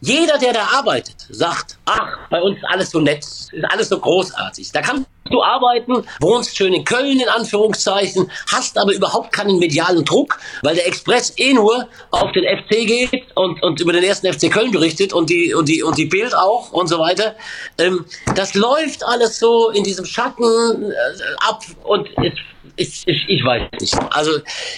jeder, 0.00 0.38
der 0.38 0.52
da 0.52 0.64
arbeitet, 0.76 1.16
sagt, 1.30 1.78
ach, 1.86 2.18
bei 2.30 2.40
uns 2.40 2.58
ist 2.58 2.64
alles 2.64 2.90
so 2.90 3.00
nett, 3.00 3.24
ist 3.24 3.64
alles 3.70 3.88
so 3.88 3.98
großartig. 3.98 4.70
Da 4.72 4.82
kannst 4.82 5.06
du 5.30 5.42
arbeiten, 5.42 6.06
wohnst 6.20 6.56
schön 6.56 6.74
in 6.74 6.84
Köln 6.84 7.18
in 7.18 7.28
Anführungszeichen, 7.28 8.30
hast 8.52 8.78
aber 8.78 8.92
überhaupt 8.92 9.32
keinen 9.32 9.58
medialen 9.58 10.04
Druck, 10.04 10.38
weil 10.62 10.74
der 10.74 10.86
Express 10.86 11.32
eh 11.38 11.54
nur 11.54 11.88
auf 12.10 12.30
den 12.32 12.44
FC 12.44 12.86
geht 12.86 13.24
und, 13.34 13.62
und 13.62 13.80
über 13.80 13.92
den 13.92 14.04
ersten 14.04 14.32
FC 14.32 14.52
Köln 14.52 14.70
berichtet 14.70 15.12
und 15.12 15.30
die, 15.30 15.54
und 15.54 15.68
die, 15.68 15.82
und 15.82 15.96
die 15.96 16.06
Bild 16.06 16.34
auch 16.36 16.72
und 16.72 16.88
so 16.88 16.98
weiter. 16.98 17.34
Ähm, 17.78 18.04
das 18.34 18.54
läuft 18.54 19.02
alles 19.04 19.38
so 19.38 19.70
in 19.70 19.82
diesem 19.82 20.04
Schatten 20.04 20.92
äh, 20.92 20.94
ab 21.38 21.62
und 21.84 22.08
es 22.22 22.34
ich, 22.78 23.04
ich, 23.06 23.24
ich, 23.28 23.42
weiß 23.42 23.70
nicht. 23.80 23.96
Also 24.10 24.32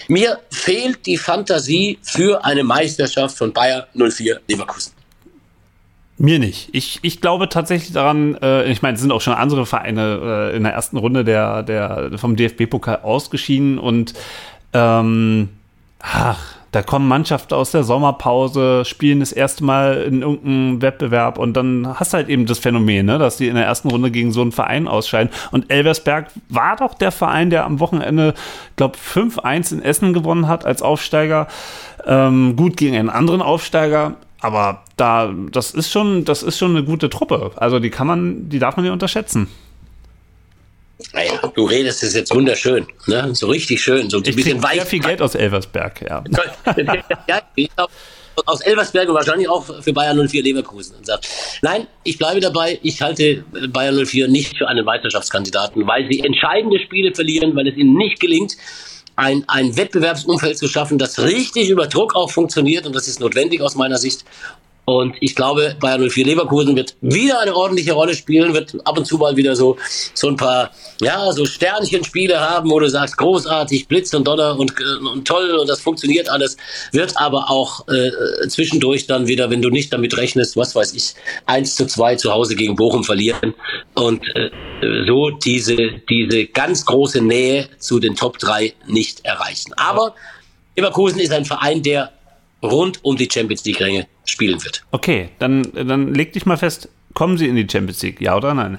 mir 0.06 0.38
fehlt 0.50 1.04
die 1.04 1.16
Fantasie 1.16 1.98
für 2.02 2.44
eine 2.44 2.62
Meisterschaft 2.62 3.36
von 3.36 3.52
Bayer 3.52 3.88
04 3.94 4.40
Leverkusen. 4.46 4.97
Mir 6.18 6.40
nicht. 6.40 6.68
Ich, 6.72 6.98
ich 7.02 7.20
glaube 7.20 7.48
tatsächlich 7.48 7.92
daran, 7.92 8.34
äh, 8.42 8.68
ich 8.70 8.82
meine, 8.82 8.96
es 8.96 9.00
sind 9.00 9.12
auch 9.12 9.20
schon 9.20 9.34
andere 9.34 9.66
Vereine 9.66 10.50
äh, 10.52 10.56
in 10.56 10.64
der 10.64 10.72
ersten 10.72 10.96
Runde 10.96 11.24
der, 11.24 11.62
der 11.62 12.10
vom 12.16 12.34
DFB-Pokal 12.34 13.00
ausgeschieden 13.02 13.78
und 13.78 14.14
ähm, 14.72 15.48
ach, 16.00 16.58
Da 16.70 16.82
kommen 16.82 17.08
Mannschaften 17.08 17.54
aus 17.54 17.70
der 17.70 17.82
Sommerpause, 17.82 18.84
spielen 18.84 19.20
das 19.20 19.32
erste 19.32 19.64
Mal 19.64 20.02
in 20.02 20.20
irgendeinem 20.20 20.82
Wettbewerb 20.82 21.38
und 21.38 21.56
dann 21.56 21.98
hast 21.98 22.12
du 22.12 22.18
halt 22.18 22.28
eben 22.28 22.44
das 22.44 22.58
Phänomen, 22.58 23.06
ne, 23.06 23.18
dass 23.18 23.38
die 23.38 23.48
in 23.48 23.54
der 23.54 23.64
ersten 23.64 23.88
Runde 23.88 24.10
gegen 24.10 24.32
so 24.32 24.42
einen 24.42 24.52
Verein 24.52 24.86
ausscheiden. 24.86 25.32
Und 25.50 25.70
Elversberg 25.70 26.26
war 26.50 26.76
doch 26.76 26.92
der 26.92 27.10
Verein, 27.10 27.48
der 27.48 27.64
am 27.64 27.80
Wochenende, 27.80 28.34
glaube 28.76 28.98
5-1 28.98 29.72
in 29.72 29.82
Essen 29.82 30.12
gewonnen 30.12 30.46
hat 30.46 30.66
als 30.66 30.82
Aufsteiger. 30.82 31.48
Ähm, 32.06 32.54
gut 32.54 32.76
gegen 32.76 32.96
einen 32.96 33.10
anderen 33.10 33.40
Aufsteiger, 33.40 34.16
aber 34.40 34.84
da, 34.96 35.32
das 35.52 35.72
ist 35.72 35.90
schon, 35.90 36.24
das 36.24 36.42
ist 36.42 36.58
schon 36.58 36.76
eine 36.76 36.84
gute 36.84 37.10
Truppe. 37.10 37.52
Also 37.56 37.78
die 37.78 37.90
kann 37.90 38.06
man, 38.06 38.48
die 38.48 38.58
darf 38.58 38.76
man 38.76 38.84
nicht 38.84 38.92
unterschätzen. 38.92 39.48
Naja, 41.12 41.32
du 41.54 41.64
redest 41.64 42.02
es 42.02 42.14
jetzt 42.14 42.34
wunderschön, 42.34 42.86
ne? 43.06 43.32
so 43.32 43.46
richtig 43.46 43.80
schön, 43.80 44.10
so 44.10 44.18
ein 44.18 44.24
ich 44.26 44.34
bisschen 44.34 44.60
weich. 44.62 44.74
sehr 44.74 44.86
viel 44.86 44.98
Geld 44.98 45.22
aus 45.22 45.36
Elversberg, 45.36 46.02
ja. 46.02 46.24
ja 47.28 47.40
aus 48.46 48.60
Elversberg 48.60 49.08
und 49.08 49.14
wahrscheinlich 49.14 49.48
auch 49.48 49.64
für 49.64 49.92
Bayern 49.92 50.26
04 50.26 50.42
Leverkusen. 50.42 50.96
Und 50.96 51.06
sagt, 51.06 51.28
nein, 51.62 51.86
ich 52.04 52.18
bleibe 52.18 52.40
dabei, 52.40 52.78
ich 52.82 53.00
halte 53.02 53.44
Bayern 53.68 54.04
04 54.04 54.28
nicht 54.28 54.56
für 54.56 54.68
einen 54.68 54.84
Meisterschaftskandidaten, 54.84 55.86
weil 55.86 56.06
sie 56.10 56.20
entscheidende 56.20 56.78
Spiele 56.80 57.14
verlieren, 57.14 57.54
weil 57.56 57.68
es 57.68 57.76
ihnen 57.76 57.94
nicht 57.94 58.20
gelingt, 58.20 58.56
ein, 59.18 59.42
ein 59.48 59.76
Wettbewerbsumfeld 59.76 60.56
zu 60.56 60.68
schaffen, 60.68 60.96
das 60.96 61.18
richtig 61.18 61.70
über 61.70 61.88
Druck 61.88 62.14
auch 62.14 62.30
funktioniert 62.30 62.86
und 62.86 62.94
das 62.94 63.08
ist 63.08 63.18
notwendig 63.18 63.60
aus 63.60 63.74
meiner 63.74 63.98
Sicht. 63.98 64.24
Und 64.88 65.16
ich 65.20 65.34
glaube, 65.34 65.76
Bayern 65.78 66.08
04 66.08 66.24
Leverkusen 66.24 66.74
wird 66.74 66.96
wieder 67.02 67.40
eine 67.40 67.54
ordentliche 67.54 67.92
Rolle 67.92 68.14
spielen, 68.14 68.54
wird 68.54 68.74
ab 68.86 68.96
und 68.96 69.04
zu 69.04 69.18
mal 69.18 69.36
wieder 69.36 69.54
so, 69.54 69.76
so 70.14 70.28
ein 70.28 70.36
paar, 70.36 70.70
ja, 71.02 71.30
so 71.30 71.44
Sternchenspiele 71.44 72.40
haben, 72.40 72.70
wo 72.70 72.80
du 72.80 72.88
sagst, 72.88 73.18
großartig, 73.18 73.86
Blitz 73.86 74.14
und 74.14 74.26
Donner 74.26 74.58
und, 74.58 74.72
äh, 74.80 75.06
und 75.12 75.28
toll 75.28 75.50
und 75.50 75.68
das 75.68 75.82
funktioniert 75.82 76.30
alles, 76.30 76.56
wird 76.92 77.12
aber 77.18 77.50
auch 77.50 77.86
äh, 77.88 78.48
zwischendurch 78.48 79.06
dann 79.06 79.26
wieder, 79.28 79.50
wenn 79.50 79.60
du 79.60 79.68
nicht 79.68 79.92
damit 79.92 80.16
rechnest, 80.16 80.56
was 80.56 80.74
weiß 80.74 80.94
ich, 80.94 81.12
1 81.44 81.76
zu 81.76 81.86
2 81.86 82.16
zu 82.16 82.32
Hause 82.32 82.56
gegen 82.56 82.74
Bochum 82.74 83.04
verlieren 83.04 83.52
und 83.92 84.22
äh, 84.36 84.48
so 85.06 85.28
diese, 85.28 85.76
diese 86.08 86.46
ganz 86.46 86.86
große 86.86 87.20
Nähe 87.20 87.68
zu 87.78 88.00
den 88.00 88.16
Top 88.16 88.38
3 88.38 88.72
nicht 88.86 89.22
erreichen. 89.26 89.74
Aber 89.76 90.14
Leverkusen 90.78 91.20
ist 91.20 91.32
ein 91.32 91.44
Verein, 91.44 91.82
der 91.82 92.10
rund 92.62 93.00
um 93.02 93.18
die 93.18 93.28
Champions 93.30 93.66
League-Ränge 93.66 94.06
spielen 94.30 94.62
wird. 94.64 94.84
Okay, 94.90 95.30
dann, 95.38 95.62
dann 95.72 96.14
leg 96.14 96.32
dich 96.32 96.46
mal 96.46 96.56
fest, 96.56 96.88
kommen 97.14 97.38
sie 97.38 97.48
in 97.48 97.56
die 97.56 97.66
Champions 97.70 98.02
League, 98.02 98.20
ja 98.20 98.36
oder 98.36 98.54
nein? 98.54 98.78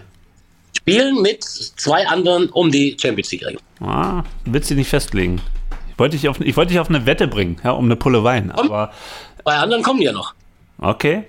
Spielen 0.77 1.21
mit 1.21 1.43
zwei 1.43 2.07
anderen 2.07 2.49
um 2.49 2.71
die 2.71 2.95
Champions 2.99 3.31
League-Ränge. 3.31 3.59
Ah, 3.81 4.23
willst 4.45 4.69
du 4.69 4.75
nicht 4.75 4.89
festlegen? 4.89 5.41
Ich 5.91 5.99
wollte 5.99 6.15
dich 6.15 6.29
auf, 6.29 6.39
ich 6.39 6.55
wollte 6.55 6.71
dich 6.71 6.79
auf 6.79 6.89
eine 6.89 7.05
Wette 7.05 7.27
bringen, 7.27 7.57
ja, 7.63 7.71
um 7.71 7.85
eine 7.85 7.95
Pulle 7.95 8.23
Wein, 8.23 8.51
aber... 8.51 8.91
Bei 9.43 9.55
anderen 9.57 9.83
kommen 9.83 10.01
ja 10.01 10.11
noch. 10.11 10.33
Okay. 10.79 11.23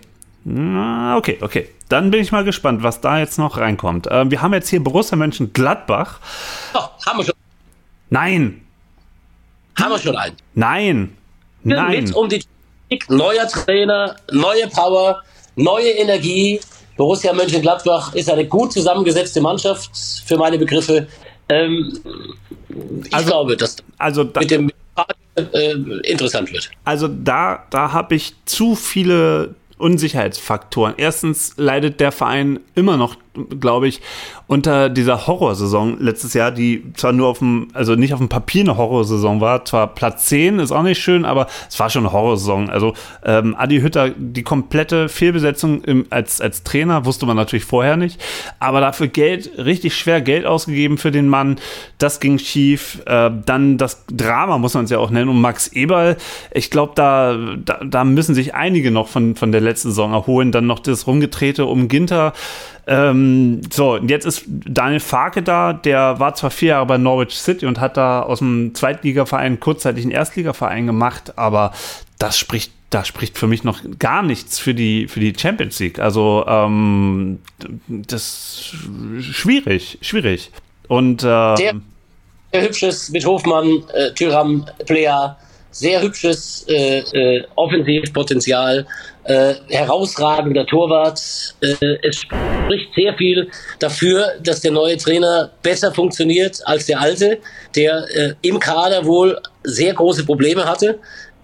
Na, 0.44 1.16
okay, 1.16 1.38
okay. 1.40 1.68
Dann 1.88 2.10
bin 2.10 2.20
ich 2.20 2.32
mal 2.32 2.44
gespannt, 2.44 2.82
was 2.82 3.00
da 3.00 3.18
jetzt 3.18 3.38
noch 3.38 3.56
reinkommt. 3.56 4.06
Äh, 4.06 4.30
wir 4.30 4.42
haben 4.42 4.52
jetzt 4.52 4.68
hier 4.68 4.82
Borussia 4.82 5.16
Mönchengladbach. 5.16 6.20
Oh, 6.74 6.78
haben 7.06 7.18
wir 7.18 7.24
schon. 7.24 7.34
Nein. 8.10 8.60
Haben 9.76 9.90
wir 9.90 9.98
schon 9.98 10.16
einen? 10.16 10.36
Nein. 10.54 11.16
Nein. 11.64 12.04
Mit 12.04 12.14
um 12.14 12.28
die 12.28 12.42
neuer 13.08 13.46
Trainer, 13.48 14.16
neue 14.32 14.66
Power, 14.68 15.22
neue 15.56 15.90
Energie. 15.90 16.60
Borussia 16.96 17.32
Mönchengladbach 17.32 18.14
ist 18.14 18.28
eine 18.28 18.46
gut 18.46 18.72
zusammengesetzte 18.72 19.40
Mannschaft 19.40 19.90
für 20.26 20.36
meine 20.36 20.58
Begriffe. 20.58 21.06
Ähm, 21.48 21.98
ich 23.04 23.14
also, 23.14 23.30
glaube, 23.30 23.56
dass 23.56 23.76
also 23.98 24.24
da, 24.24 24.40
mit 24.40 24.50
dem 24.50 24.70
äh, 25.36 25.72
interessant 26.04 26.52
wird. 26.52 26.70
Also 26.84 27.08
da, 27.08 27.66
da 27.70 27.92
habe 27.92 28.14
ich 28.14 28.34
zu 28.44 28.74
viele 28.74 29.54
Unsicherheitsfaktoren. 29.78 30.94
Erstens 30.96 31.54
leidet 31.56 32.00
der 32.00 32.12
Verein 32.12 32.60
immer 32.74 32.96
noch, 32.96 33.16
glaube 33.34 33.88
ich, 33.88 34.00
unter 34.46 34.88
dieser 34.88 35.26
Horrorsaison 35.26 35.98
letztes 36.00 36.34
Jahr, 36.34 36.50
die 36.50 36.92
zwar 36.94 37.12
nur 37.12 37.28
auf 37.28 37.38
dem, 37.38 37.68
also 37.72 37.94
nicht 37.94 38.12
auf 38.12 38.18
dem 38.18 38.28
Papier 38.28 38.62
eine 38.62 38.76
Horrorsaison 38.76 39.40
war, 39.40 39.64
zwar 39.64 39.86
Platz 39.94 40.26
10 40.26 40.58
ist 40.58 40.72
auch 40.72 40.82
nicht 40.82 41.00
schön, 41.00 41.24
aber 41.24 41.46
es 41.68 41.78
war 41.78 41.90
schon 41.90 42.04
eine 42.04 42.12
Horrorsaison. 42.12 42.70
Also 42.70 42.94
ähm, 43.24 43.54
Adi 43.56 43.80
Hütter, 43.80 44.10
die 44.10 44.42
komplette 44.42 45.08
Fehlbesetzung 45.08 45.84
im, 45.84 46.06
als, 46.10 46.40
als 46.40 46.64
Trainer 46.64 47.04
wusste 47.04 47.26
man 47.26 47.36
natürlich 47.36 47.64
vorher 47.64 47.96
nicht, 47.96 48.20
aber 48.58 48.80
dafür 48.80 49.08
Geld, 49.08 49.52
richtig 49.58 49.94
schwer 49.94 50.20
Geld 50.20 50.46
ausgegeben 50.46 50.98
für 50.98 51.10
den 51.10 51.28
Mann, 51.28 51.58
das 51.98 52.20
ging 52.20 52.38
schief. 52.38 53.02
Äh, 53.06 53.30
dann 53.46 53.78
das 53.78 54.04
Drama, 54.06 54.58
muss 54.58 54.74
man 54.74 54.84
es 54.84 54.90
ja 54.90 54.98
auch 54.98 55.10
nennen, 55.10 55.28
um 55.28 55.40
Max 55.40 55.68
Eberl. 55.68 56.16
Ich 56.52 56.70
glaube, 56.70 56.92
da, 56.96 57.36
da, 57.64 57.80
da 57.84 58.04
müssen 58.04 58.34
sich 58.34 58.54
einige 58.54 58.90
noch 58.90 59.08
von, 59.08 59.36
von 59.36 59.52
der 59.52 59.60
letzten 59.60 59.88
Saison 59.88 60.12
erholen. 60.12 60.52
Dann 60.52 60.66
noch 60.66 60.80
das 60.80 61.06
Rumgetrete 61.06 61.66
um 61.66 61.88
Ginter. 61.88 62.32
Ähm, 62.86 63.60
so, 63.70 63.96
jetzt 63.98 64.26
ist 64.26 64.44
Daniel 64.46 65.00
Farke 65.00 65.42
da, 65.42 65.72
der 65.72 66.18
war 66.18 66.34
zwar 66.34 66.50
vier 66.50 66.70
Jahre 66.70 66.86
bei 66.86 66.98
Norwich 66.98 67.38
City 67.38 67.66
und 67.66 67.80
hat 67.80 67.96
da 67.96 68.22
aus 68.22 68.40
dem 68.40 68.74
Zweitligaverein 68.74 69.60
kurzzeitig 69.60 70.04
einen 70.04 70.12
Erstligaverein 70.12 70.86
gemacht, 70.86 71.38
aber 71.38 71.72
das 72.18 72.38
spricht 72.38 72.72
da 72.90 73.04
spricht 73.04 73.38
für 73.38 73.46
mich 73.46 73.62
noch 73.62 73.80
gar 74.00 74.22
nichts 74.22 74.58
für 74.58 74.74
die, 74.74 75.06
für 75.06 75.20
die 75.20 75.32
Champions 75.36 75.78
League. 75.78 76.00
Also, 76.00 76.44
ähm, 76.48 77.38
das 77.86 78.74
ist 79.16 79.34
schwierig, 79.36 79.98
schwierig. 80.00 80.50
Und, 80.88 81.22
ähm, 81.24 81.56
sehr, 81.56 81.74
sehr 82.52 82.62
hübsches 82.62 83.10
mit 83.10 83.24
Hofmann, 83.24 83.84
äh, 83.94 84.12
Tyram, 84.14 84.66
Player, 84.86 85.38
sehr 85.70 86.02
hübsches 86.02 86.64
äh, 86.68 86.98
äh, 86.98 87.44
Offensivpotenzial, 87.54 88.86
äh, 89.24 89.54
herausragender 89.68 90.66
Torwart. 90.66 91.20
Äh, 91.60 91.74
es 92.02 92.16
spricht 92.16 92.94
sehr 92.94 93.14
viel 93.14 93.50
dafür, 93.78 94.32
dass 94.42 94.60
der 94.60 94.72
neue 94.72 94.96
Trainer 94.96 95.50
besser 95.62 95.92
funktioniert 95.92 96.60
als 96.64 96.86
der 96.86 97.00
alte, 97.00 97.38
der 97.76 98.04
äh, 98.14 98.34
im 98.42 98.58
Kader 98.58 99.04
wohl 99.04 99.40
sehr 99.62 99.94
große 99.94 100.24
Probleme 100.24 100.64
hatte. 100.64 100.98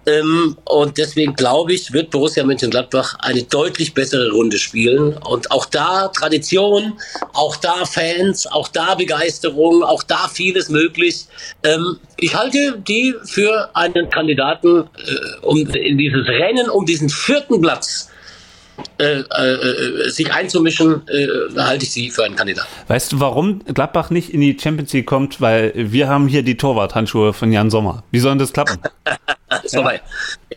Ähm, 0.07 0.57
und 0.63 0.97
deswegen 0.97 1.33
glaube 1.33 1.73
ich, 1.73 1.91
wird 1.91 2.09
Borussia 2.11 2.43
Mönchengladbach 2.43 3.15
eine 3.19 3.43
deutlich 3.43 3.93
bessere 3.93 4.31
Runde 4.31 4.57
spielen. 4.57 5.17
Und 5.17 5.51
auch 5.51 5.65
da 5.65 6.07
Tradition, 6.07 6.93
auch 7.33 7.57
da 7.57 7.85
Fans, 7.85 8.47
auch 8.47 8.69
da 8.69 8.95
Begeisterung, 8.95 9.83
auch 9.83 10.03
da 10.03 10.29
vieles 10.33 10.69
möglich. 10.69 11.25
Ähm, 11.63 11.99
ich 12.15 12.33
halte 12.35 12.81
die 12.87 13.13
für 13.25 13.69
einen 13.75 14.09
Kandidaten 14.09 14.85
äh, 14.97 15.45
um 15.45 15.57
in 15.67 15.97
dieses 15.97 16.25
Rennen 16.27 16.69
um 16.69 16.85
diesen 16.85 17.09
vierten 17.09 17.61
Platz 17.61 18.09
äh, 18.99 19.19
äh, 19.19 20.09
sich 20.09 20.31
einzumischen, 20.31 21.01
äh, 21.07 21.59
halte 21.59 21.83
ich 21.83 21.91
sie 21.91 22.11
für 22.11 22.23
einen 22.23 22.35
Kandidaten. 22.35 22.67
Weißt 22.87 23.11
du, 23.11 23.19
warum 23.19 23.63
Gladbach 23.65 24.09
nicht 24.09 24.29
in 24.29 24.41
die 24.41 24.57
Champions 24.59 24.93
League 24.93 25.07
kommt? 25.07 25.41
Weil 25.41 25.73
wir 25.75 26.07
haben 26.07 26.27
hier 26.27 26.43
die 26.43 26.57
Torwarthandschuhe 26.57 27.33
von 27.33 27.51
Jan 27.51 27.69
Sommer. 27.69 28.03
Wie 28.11 28.19
soll 28.19 28.37
das 28.37 28.53
klappen? 28.53 28.79
ist 29.63 29.75
vorbei. 29.75 30.01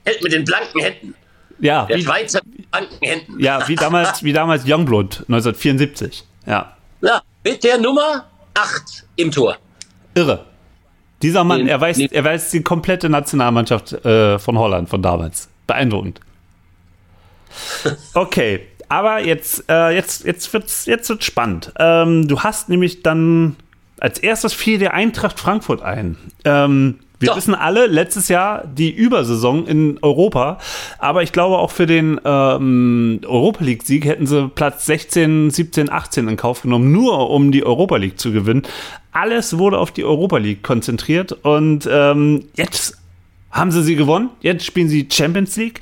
Ja. 0.07 0.12
Mit 0.23 0.33
den 0.33 0.45
blanken 0.45 0.81
Händen. 0.81 1.15
Ja, 1.59 1.85
Der 1.87 1.99
wie, 1.99 2.03
Schweizer 2.03 2.41
mit 2.45 2.71
blanken 2.71 2.99
Händen. 3.01 3.41
Ja, 3.41 3.69
wie 3.69 3.75
damals, 3.75 4.23
wie 4.23 4.33
damals 4.33 4.65
Youngblood 4.67 5.25
1974. 5.29 6.25
Ja. 6.47 6.77
Ja, 7.03 7.23
mit 7.45 7.62
der 7.65 7.79
Nummer 7.79 8.25
8 8.55 9.05
im 9.17 9.31
Tor. 9.31 9.57
Irre. 10.15 10.47
Dieser 11.23 11.45
Mann, 11.45 11.69
er 11.69 11.81
weiß, 11.81 11.99
er 11.99 12.25
weiß 12.25 12.51
die 12.51 12.62
komplette 12.62 13.11
Nationalmannschaft 13.11 13.93
äh, 14.05 14.39
von 14.39 14.59
Holland 14.59 14.89
von 14.89 15.03
damals. 15.03 15.49
Beeindruckend. 15.67 16.21
Okay, 18.15 18.69
aber 18.89 19.25
jetzt, 19.25 19.65
äh, 19.69 19.91
jetzt, 19.91 20.25
jetzt 20.25 20.53
wird's, 20.53 20.87
jetzt 20.87 21.09
wird's 21.09 21.25
spannend. 21.25 21.73
Ähm, 21.79 22.29
du 22.29 22.41
hast 22.41 22.69
nämlich 22.69 23.03
dann 23.03 23.57
als 24.01 24.19
erstes 24.19 24.53
fiel 24.53 24.79
der 24.79 24.95
Eintracht 24.95 25.39
Frankfurt 25.39 25.83
ein. 25.83 26.17
Ähm, 26.45 27.01
wir 27.21 27.29
Doch. 27.29 27.37
wissen 27.37 27.55
alle, 27.55 27.87
letztes 27.87 28.29
Jahr 28.29 28.65
die 28.67 28.91
Übersaison 28.91 29.67
in 29.67 29.99
Europa, 30.01 30.59
aber 30.99 31.23
ich 31.23 31.33
glaube 31.33 31.59
auch 31.59 31.71
für 31.71 31.87
den 31.87 32.19
ähm, 32.25 33.21
Europa 33.27 33.63
League-Sieg 33.63 34.07
hätten 34.07 34.27
sie 34.27 34.49
Platz 34.49 34.87
16, 34.87 35.51
17, 35.51 35.93
18 35.93 36.29
in 36.29 36.37
Kauf 36.37 36.63
genommen, 36.63 36.91
nur 36.93 37.31
um 37.31 37.53
die 37.53 37.65
Europa 37.65 37.97
League 37.97 38.19
zu 38.19 38.33
gewinnen. 38.33 38.63
Alles 39.13 39.59
wurde 39.59 39.79
auf 39.79 39.91
die 39.93 40.05
Europa 40.05 40.39
League 40.39 40.63
konzentriert 40.63 41.33
und 41.33 41.89
ähm, 41.91 42.47
jetzt 42.57 42.97
haben 43.51 43.71
sie 43.71 43.83
sie 43.83 43.97
gewonnen. 43.97 44.31
Jetzt 44.41 44.65
spielen 44.65 44.89
sie 44.89 45.07
Champions 45.11 45.57
League 45.57 45.81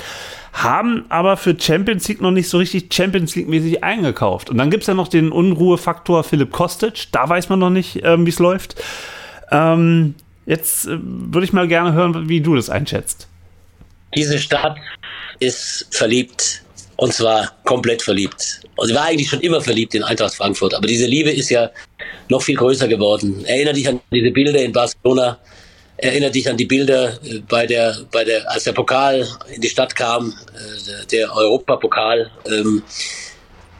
haben 0.52 1.04
aber 1.08 1.36
für 1.36 1.54
Champions 1.58 2.08
League 2.08 2.20
noch 2.20 2.32
nicht 2.32 2.48
so 2.48 2.58
richtig 2.58 2.92
Champions 2.92 3.36
League-mäßig 3.36 3.84
eingekauft. 3.84 4.50
Und 4.50 4.58
dann 4.58 4.70
gibt 4.70 4.82
es 4.82 4.88
ja 4.88 4.94
noch 4.94 5.06
den 5.06 5.30
Unruhefaktor 5.30 6.24
Philipp 6.24 6.50
Kostic. 6.50 7.12
Da 7.12 7.28
weiß 7.28 7.48
man 7.48 7.60
noch 7.60 7.70
nicht, 7.70 8.00
ähm, 8.02 8.26
wie 8.26 8.30
es 8.30 8.40
läuft. 8.40 8.74
Ähm, 9.52 10.14
jetzt 10.48 10.86
äh, 10.86 10.98
würde 11.00 11.44
ich 11.44 11.52
mal 11.52 11.68
gerne 11.68 11.92
hören, 11.92 12.28
wie 12.28 12.40
du 12.40 12.56
das 12.56 12.68
einschätzt. 12.70 13.28
Diese 14.16 14.38
Stadt 14.38 14.78
ist 15.38 15.86
verliebt 15.90 16.62
und 16.96 17.12
zwar 17.12 17.52
komplett 17.64 18.02
verliebt. 18.02 18.62
Und 18.76 18.88
sie 18.88 18.94
war 18.94 19.04
eigentlich 19.04 19.28
schon 19.28 19.40
immer 19.40 19.60
verliebt 19.60 19.94
in 19.94 20.02
Eintracht 20.02 20.34
Frankfurt, 20.34 20.74
aber 20.74 20.86
diese 20.86 21.06
Liebe 21.06 21.30
ist 21.30 21.50
ja 21.50 21.70
noch 22.28 22.42
viel 22.42 22.56
größer 22.56 22.88
geworden. 22.88 23.44
Erinnere 23.44 23.74
dich 23.74 23.88
an 23.88 24.00
diese 24.10 24.30
Bilder 24.30 24.60
in 24.60 24.72
Barcelona, 24.72 25.38
erinnert 25.98 26.34
dich 26.34 26.48
an 26.48 26.56
die 26.56 26.64
Bilder 26.64 27.18
äh, 27.24 27.40
bei 27.48 27.66
der, 27.66 27.96
bei 28.10 28.24
der, 28.24 28.50
als 28.50 28.64
der 28.64 28.72
Pokal 28.72 29.28
in 29.54 29.60
die 29.60 29.68
Stadt 29.68 29.94
kam, 29.94 30.30
äh, 30.30 31.06
der 31.06 31.34
Europapokal. 31.34 32.30
Ähm, 32.46 32.82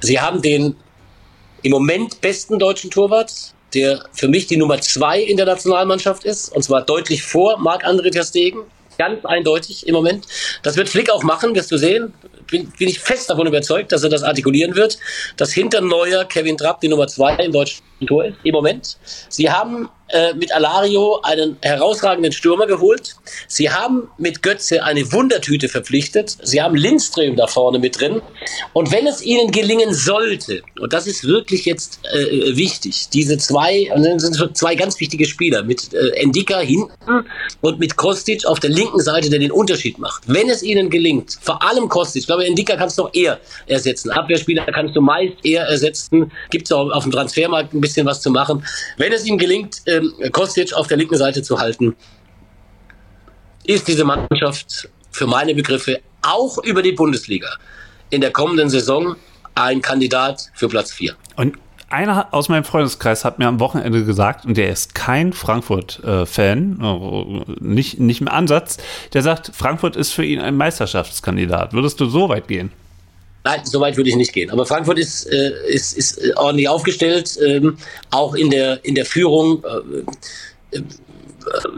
sie 0.00 0.20
haben 0.20 0.42
den 0.42 0.76
im 1.62 1.72
Moment 1.72 2.20
besten 2.20 2.58
deutschen 2.58 2.90
Torwart, 2.90 3.32
der 3.74 4.04
für 4.12 4.28
mich 4.28 4.46
die 4.46 4.56
Nummer 4.56 4.80
zwei 4.80 5.20
in 5.20 5.36
der 5.36 5.46
Nationalmannschaft 5.46 6.24
ist, 6.24 6.48
und 6.54 6.62
zwar 6.62 6.82
deutlich 6.82 7.22
vor 7.22 7.58
Marc-André 7.58 8.10
Ter 8.10 8.24
Stegen. 8.24 8.60
Ganz 8.96 9.24
eindeutig 9.24 9.86
im 9.86 9.94
Moment. 9.94 10.26
Das 10.64 10.76
wird 10.76 10.88
Flick 10.88 11.10
auch 11.10 11.22
machen, 11.22 11.54
wirst 11.54 11.70
du 11.70 11.76
sehen. 11.76 12.12
Bin, 12.50 12.72
bin 12.78 12.88
ich 12.88 12.98
fest 12.98 13.30
davon 13.30 13.46
überzeugt, 13.46 13.92
dass 13.92 14.02
er 14.02 14.08
das 14.08 14.24
artikulieren 14.24 14.74
wird, 14.74 14.98
dass 15.36 15.52
hinter 15.52 15.80
Neuer 15.80 16.24
Kevin 16.24 16.56
Trapp 16.56 16.80
die 16.80 16.88
Nummer 16.88 17.06
zwei 17.06 17.34
im 17.36 17.52
deutschen 17.52 17.82
Tor 18.06 18.24
ist, 18.24 18.38
im 18.42 18.52
Moment. 18.52 18.96
Sie 19.28 19.50
haben 19.50 19.88
äh, 20.08 20.34
mit 20.34 20.54
Alario 20.54 21.20
einen 21.22 21.56
herausragenden 21.62 22.32
Stürmer 22.32 22.66
geholt. 22.66 23.16
Sie 23.46 23.70
haben 23.70 24.10
mit 24.16 24.42
Götze 24.42 24.82
eine 24.82 25.12
Wundertüte 25.12 25.68
verpflichtet. 25.68 26.36
Sie 26.42 26.62
haben 26.62 26.76
Lindström 26.76 27.36
da 27.36 27.46
vorne 27.46 27.78
mit 27.78 28.00
drin. 28.00 28.22
Und 28.72 28.90
wenn 28.90 29.06
es 29.06 29.22
ihnen 29.22 29.50
gelingen 29.50 29.92
sollte, 29.92 30.62
und 30.80 30.92
das 30.92 31.06
ist 31.06 31.24
wirklich 31.24 31.66
jetzt 31.66 32.00
äh, 32.12 32.56
wichtig, 32.56 33.08
diese 33.12 33.36
zwei, 33.38 33.90
und 33.94 34.02
dann 34.02 34.18
sind 34.18 34.56
zwei 34.56 34.74
ganz 34.74 34.98
wichtige 34.98 35.26
Spieler, 35.26 35.62
mit 35.62 35.92
äh, 35.92 36.08
Endika 36.20 36.58
hinten 36.60 37.26
und 37.60 37.78
mit 37.78 37.96
Kostic 37.96 38.46
auf 38.46 38.60
der 38.60 38.70
linken 38.70 39.00
Seite, 39.00 39.28
der 39.28 39.38
den 39.38 39.52
Unterschied 39.52 39.98
macht. 39.98 40.22
Wenn 40.26 40.48
es 40.48 40.62
ihnen 40.62 40.90
gelingt, 40.90 41.38
vor 41.40 41.62
allem 41.62 41.88
Kostic, 41.88 42.22
ich 42.22 42.26
glaube, 42.26 42.46
Endika 42.46 42.76
kannst 42.76 42.98
du 42.98 43.02
noch 43.02 43.14
eher 43.14 43.38
ersetzen. 43.66 44.10
Abwehrspieler 44.10 44.64
kannst 44.72 44.96
du 44.96 45.00
meist 45.00 45.34
eher 45.44 45.64
ersetzen. 45.64 46.32
Gibt 46.50 46.66
es 46.66 46.72
auch 46.72 46.90
auf 46.90 47.02
dem 47.02 47.12
Transfermarkt 47.12 47.74
ein 47.74 47.80
bisschen 47.80 48.06
was 48.06 48.20
zu 48.22 48.30
machen. 48.30 48.64
Wenn 48.96 49.12
es 49.12 49.26
ihnen 49.26 49.38
gelingt, 49.38 49.82
äh, 49.86 49.97
ähm, 49.98 50.32
Kostic 50.32 50.72
auf 50.74 50.86
der 50.86 50.96
linken 50.96 51.16
Seite 51.16 51.42
zu 51.42 51.58
halten, 51.58 51.96
ist 53.64 53.86
diese 53.88 54.04
Mannschaft 54.04 54.88
für 55.10 55.26
meine 55.26 55.54
Begriffe 55.54 56.00
auch 56.22 56.58
über 56.64 56.82
die 56.82 56.92
Bundesliga 56.92 57.48
in 58.10 58.20
der 58.20 58.30
kommenden 58.30 58.70
Saison 58.70 59.16
ein 59.54 59.82
Kandidat 59.82 60.50
für 60.54 60.68
Platz 60.68 60.92
4. 60.92 61.14
Und 61.36 61.58
einer 61.90 62.28
aus 62.32 62.48
meinem 62.48 62.64
Freundeskreis 62.64 63.24
hat 63.24 63.38
mir 63.38 63.46
am 63.46 63.60
Wochenende 63.60 64.04
gesagt, 64.04 64.44
und 64.44 64.56
der 64.56 64.70
ist 64.70 64.94
kein 64.94 65.32
Frankfurt-Fan, 65.32 66.80
äh, 66.82 67.52
nicht, 67.60 67.98
nicht 67.98 68.20
im 68.20 68.28
Ansatz, 68.28 68.76
der 69.14 69.22
sagt, 69.22 69.52
Frankfurt 69.54 69.96
ist 69.96 70.12
für 70.12 70.24
ihn 70.24 70.40
ein 70.40 70.56
Meisterschaftskandidat. 70.56 71.72
Würdest 71.72 72.00
du 72.00 72.06
so 72.06 72.28
weit 72.28 72.48
gehen? 72.48 72.72
Nein, 73.44 73.60
so 73.64 73.80
weit 73.80 73.96
würde 73.96 74.10
ich 74.10 74.16
nicht 74.16 74.32
gehen. 74.32 74.50
Aber 74.50 74.66
Frankfurt 74.66 74.98
ist, 74.98 75.24
äh, 75.26 75.52
ist, 75.68 75.96
ist 75.96 76.36
ordentlich 76.36 76.68
aufgestellt, 76.68 77.38
ähm, 77.44 77.78
auch 78.10 78.34
in 78.34 78.50
der, 78.50 78.84
in 78.84 78.94
der 78.94 79.04
Führung. 79.04 79.64
Äh, 79.64 80.76
äh, 80.76 80.82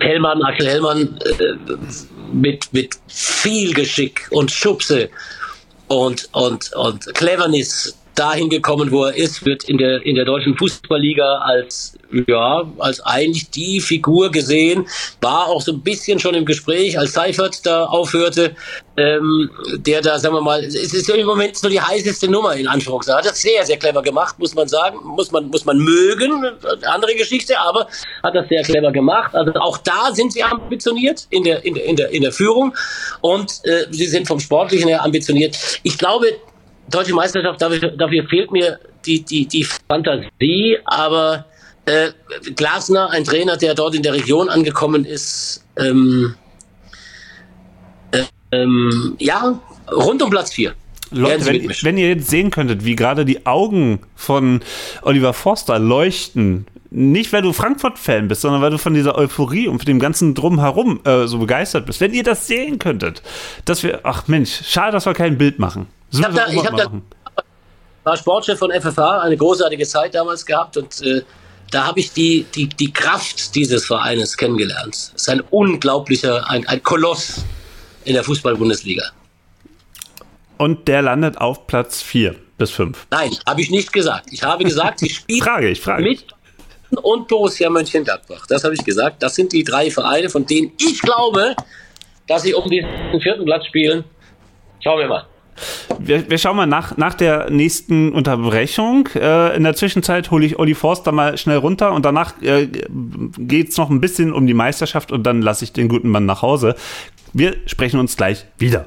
Hellmann, 0.01 0.43
Axel 0.43 0.69
Hellmann, 0.69 1.19
äh, 1.24 1.77
mit, 2.32 2.73
mit 2.73 2.95
viel 3.09 3.73
Geschick 3.74 4.27
und 4.31 4.51
Schubse 4.51 5.11
und, 5.89 6.28
und, 6.32 6.73
und 6.74 7.15
Cleverness 7.15 7.97
dahin 8.15 8.49
gekommen, 8.49 8.91
wo 8.91 9.05
er 9.05 9.16
ist, 9.16 9.45
wird 9.45 9.65
in 9.65 9.78
der, 9.78 10.05
in 10.05 10.15
der 10.15 10.24
deutschen 10.24 10.57
Fußballliga 10.57 11.39
als, 11.39 11.97
ja, 12.27 12.62
als 12.78 13.01
eigentlich 13.01 13.51
die 13.51 13.81
Figur 13.81 14.31
gesehen, 14.31 14.87
war 15.20 15.47
auch 15.47 15.62
so 15.62 15.73
ein 15.73 15.81
bisschen 15.81 16.19
schon 16.19 16.35
im 16.35 16.45
Gespräch, 16.45 16.99
als 16.99 17.12
Seifert 17.12 17.65
da 17.65 17.85
aufhörte, 17.85 18.55
ähm, 18.97 19.51
der 19.77 20.03
da, 20.03 20.19
sagen 20.19 20.35
wir 20.35 20.41
mal, 20.41 20.62
es 20.65 20.74
ist 20.74 21.09
im 21.09 21.27
Moment 21.27 21.57
so 21.57 21.69
die 21.69 21.81
heißeste 21.81 22.28
Nummer 22.31 22.55
in 22.55 22.66
Anführungszeichen. 22.66 23.19
Hat 23.19 23.31
das 23.31 23.41
sehr, 23.41 23.65
sehr 23.65 23.77
clever 23.77 24.03
gemacht, 24.03 24.39
muss 24.39 24.55
man 24.55 24.69
sagen, 24.69 24.99
muss 25.05 25.31
man, 25.31 25.49
muss 25.49 25.65
man 25.65 25.78
mögen, 25.78 26.45
andere 26.87 27.15
Geschichte, 27.15 27.59
aber 27.59 27.87
hat 28.23 28.35
das 28.35 28.49
sehr 28.49 28.62
clever 28.62 28.93
gemacht. 28.93 29.35
Also 29.35 29.53
auch 29.55 29.78
da 29.78 30.11
sind 30.12 30.32
sie 30.32 30.43
ambitioniert 30.43 31.27
in 31.31 31.45
der, 31.45 31.65
in 31.65 31.74
der, 31.74 31.85
in 31.85 31.97
der, 31.97 32.11
in 32.11 32.23
der 32.23 32.32
Führung 32.32 32.74
und 33.20 33.61
äh, 33.65 33.87
sie 33.91 34.07
sind 34.07 34.27
vom 34.27 34.41
Sportlichen 34.41 34.89
her 34.89 35.05
ambitioniert. 35.05 35.57
Ich 35.82 35.97
glaube, 35.97 36.27
deutsche 36.91 37.15
Meisterschaft, 37.15 37.62
dafür, 37.62 37.91
dafür 37.91 38.24
fehlt 38.28 38.51
mir 38.51 38.78
die, 39.07 39.24
die, 39.24 39.47
die 39.47 39.65
Fantasie, 39.65 40.78
aber 40.85 41.47
äh, 41.90 42.12
Glasner, 42.54 43.10
ein 43.10 43.24
Trainer, 43.24 43.56
der 43.56 43.74
dort 43.74 43.94
in 43.94 44.02
der 44.02 44.12
Region 44.12 44.48
angekommen 44.48 45.04
ist, 45.04 45.64
ähm, 45.76 46.34
äh, 48.12 48.22
ähm, 48.52 49.16
ja, 49.18 49.60
rund 49.92 50.22
um 50.22 50.30
Platz 50.30 50.52
4. 50.52 50.74
Leute, 51.12 51.46
wenn, 51.46 51.68
wenn, 51.68 51.98
ihr 51.98 52.08
jetzt 52.10 52.30
sehen 52.30 52.52
könntet, 52.52 52.84
wie 52.84 52.94
gerade 52.94 53.24
die 53.24 53.44
Augen 53.44 54.00
von 54.14 54.60
Oliver 55.02 55.32
Forster 55.32 55.80
leuchten, 55.80 56.66
nicht 56.90 57.32
weil 57.32 57.42
du 57.42 57.52
Frankfurt-Fan 57.52 58.28
bist, 58.28 58.42
sondern 58.42 58.62
weil 58.62 58.70
du 58.70 58.78
von 58.78 58.94
dieser 58.94 59.16
Euphorie 59.16 59.66
und 59.66 59.78
von 59.78 59.86
dem 59.86 59.98
ganzen 59.98 60.36
Drumherum 60.36 61.00
äh, 61.04 61.26
so 61.26 61.38
begeistert 61.38 61.86
bist. 61.86 62.00
Wenn 62.00 62.14
ihr 62.14 62.22
das 62.22 62.46
sehen 62.46 62.78
könntet, 62.78 63.22
dass 63.64 63.82
wir, 63.82 64.00
ach 64.04 64.28
Mensch, 64.28 64.62
schade, 64.68 64.92
dass 64.92 65.06
wir 65.06 65.14
kein 65.14 65.36
Bild 65.36 65.58
machen. 65.58 65.88
Ich 66.12 66.22
habe 66.22 66.34
da, 66.34 66.46
ich 66.46 66.64
hab 66.64 66.76
da, 66.76 66.92
war 68.04 68.16
Sportchef 68.16 68.58
von 68.58 68.70
FFH, 68.70 69.20
eine 69.20 69.36
großartige 69.36 69.86
Zeit 69.86 70.14
damals 70.14 70.46
gehabt 70.46 70.76
und 70.76 71.02
äh, 71.02 71.22
da 71.70 71.86
habe 71.86 72.01
ich 72.01 72.12
die, 72.12 72.47
die, 72.55 72.68
die 72.68 72.92
Kraft 72.92 73.55
dieses 73.55 73.86
Vereines 73.86 74.36
kennengelernt. 74.36 74.94
Es 74.94 75.12
ist 75.14 75.28
ein 75.28 75.40
unglaublicher, 75.40 76.48
ein, 76.51 76.66
ein 76.66 76.82
Koloss 76.82 77.44
in 78.05 78.14
der 78.14 78.24
Fußball-Bundesliga. 78.24 79.05
Und 80.59 80.88
der 80.88 81.02
landet 81.02 81.38
auf 81.38 81.66
Platz 81.66 82.02
4 82.02 82.34
bis 82.59 82.70
5. 82.70 83.06
Nein, 83.10 83.30
habe 83.47 83.60
ich 83.60 83.70
nicht 83.70 83.92
gesagt. 83.92 84.26
Ich 84.30 84.42
habe 84.42 84.64
gesagt, 84.64 84.98
sie 84.98 85.09
spielen 85.10 85.42
frage 85.42 85.70
ich, 85.70 85.80
frage. 85.80 86.02
mit 86.02 86.26
und 87.02 87.28
Borussia 87.28 87.70
Mönchengladbach. 87.70 88.47
Das 88.48 88.64
habe 88.64 88.74
ich 88.74 88.84
gesagt. 88.84 89.22
Das 89.22 89.34
sind 89.34 89.52
die 89.52 89.64
drei 89.64 89.90
Vereine, 89.90 90.28
von 90.28 90.44
denen 90.44 90.72
ich 90.80 91.01
glaube, 91.01 91.55
dass 92.26 92.42
sie 92.42 92.52
um 92.52 92.68
diesen 92.68 92.88
vierten 93.20 93.44
Platz 93.44 93.66
spielen. 93.66 94.05
Schauen 94.82 94.98
wir 94.98 95.09
mal. 95.09 95.26
Wir, 95.99 96.31
wir, 96.31 96.39
schauen 96.39 96.57
mal 96.57 96.66
nach, 96.66 96.97
nach 96.97 97.15
der 97.15 97.51
nächsten 97.51 98.12
Unterbrechung. 98.12 99.09
Äh, 99.15 99.57
in 99.57 99.65
der 99.65 99.74
Zwischenzeit 99.74 100.31
hole 100.31 100.47
ich 100.47 100.59
Olli 100.59 100.74
Forster 100.74 101.12
mal 101.12 101.37
schnell 101.39 101.59
runter 101.59 101.93
und 101.93 102.05
danach 102.05 102.41
äh, 102.43 102.69
geht 103.39 103.70
es 103.70 103.77
noch 103.77 103.91
ein 103.91 104.01
bisschen 104.01 104.32
um 104.32 104.47
die 104.47 104.55
Meisterschaft 104.55 105.12
und 105.12 105.24
dann 105.24 105.43
lasse 105.43 105.65
ich 105.65 105.73
den 105.73 105.89
guten 105.89 106.09
Mann 106.09 106.27
nach 106.27 106.43
Hause. 106.43 106.74
Wir 107.32 107.57
sprechen 107.66 108.01
uns 108.01 108.16
gleich 108.16 108.47
wieder. 108.59 108.87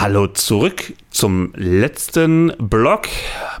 Hallo 0.00 0.28
zurück 0.28 0.92
zum 1.10 1.52
letzten 1.56 2.52
Blog. 2.56 3.08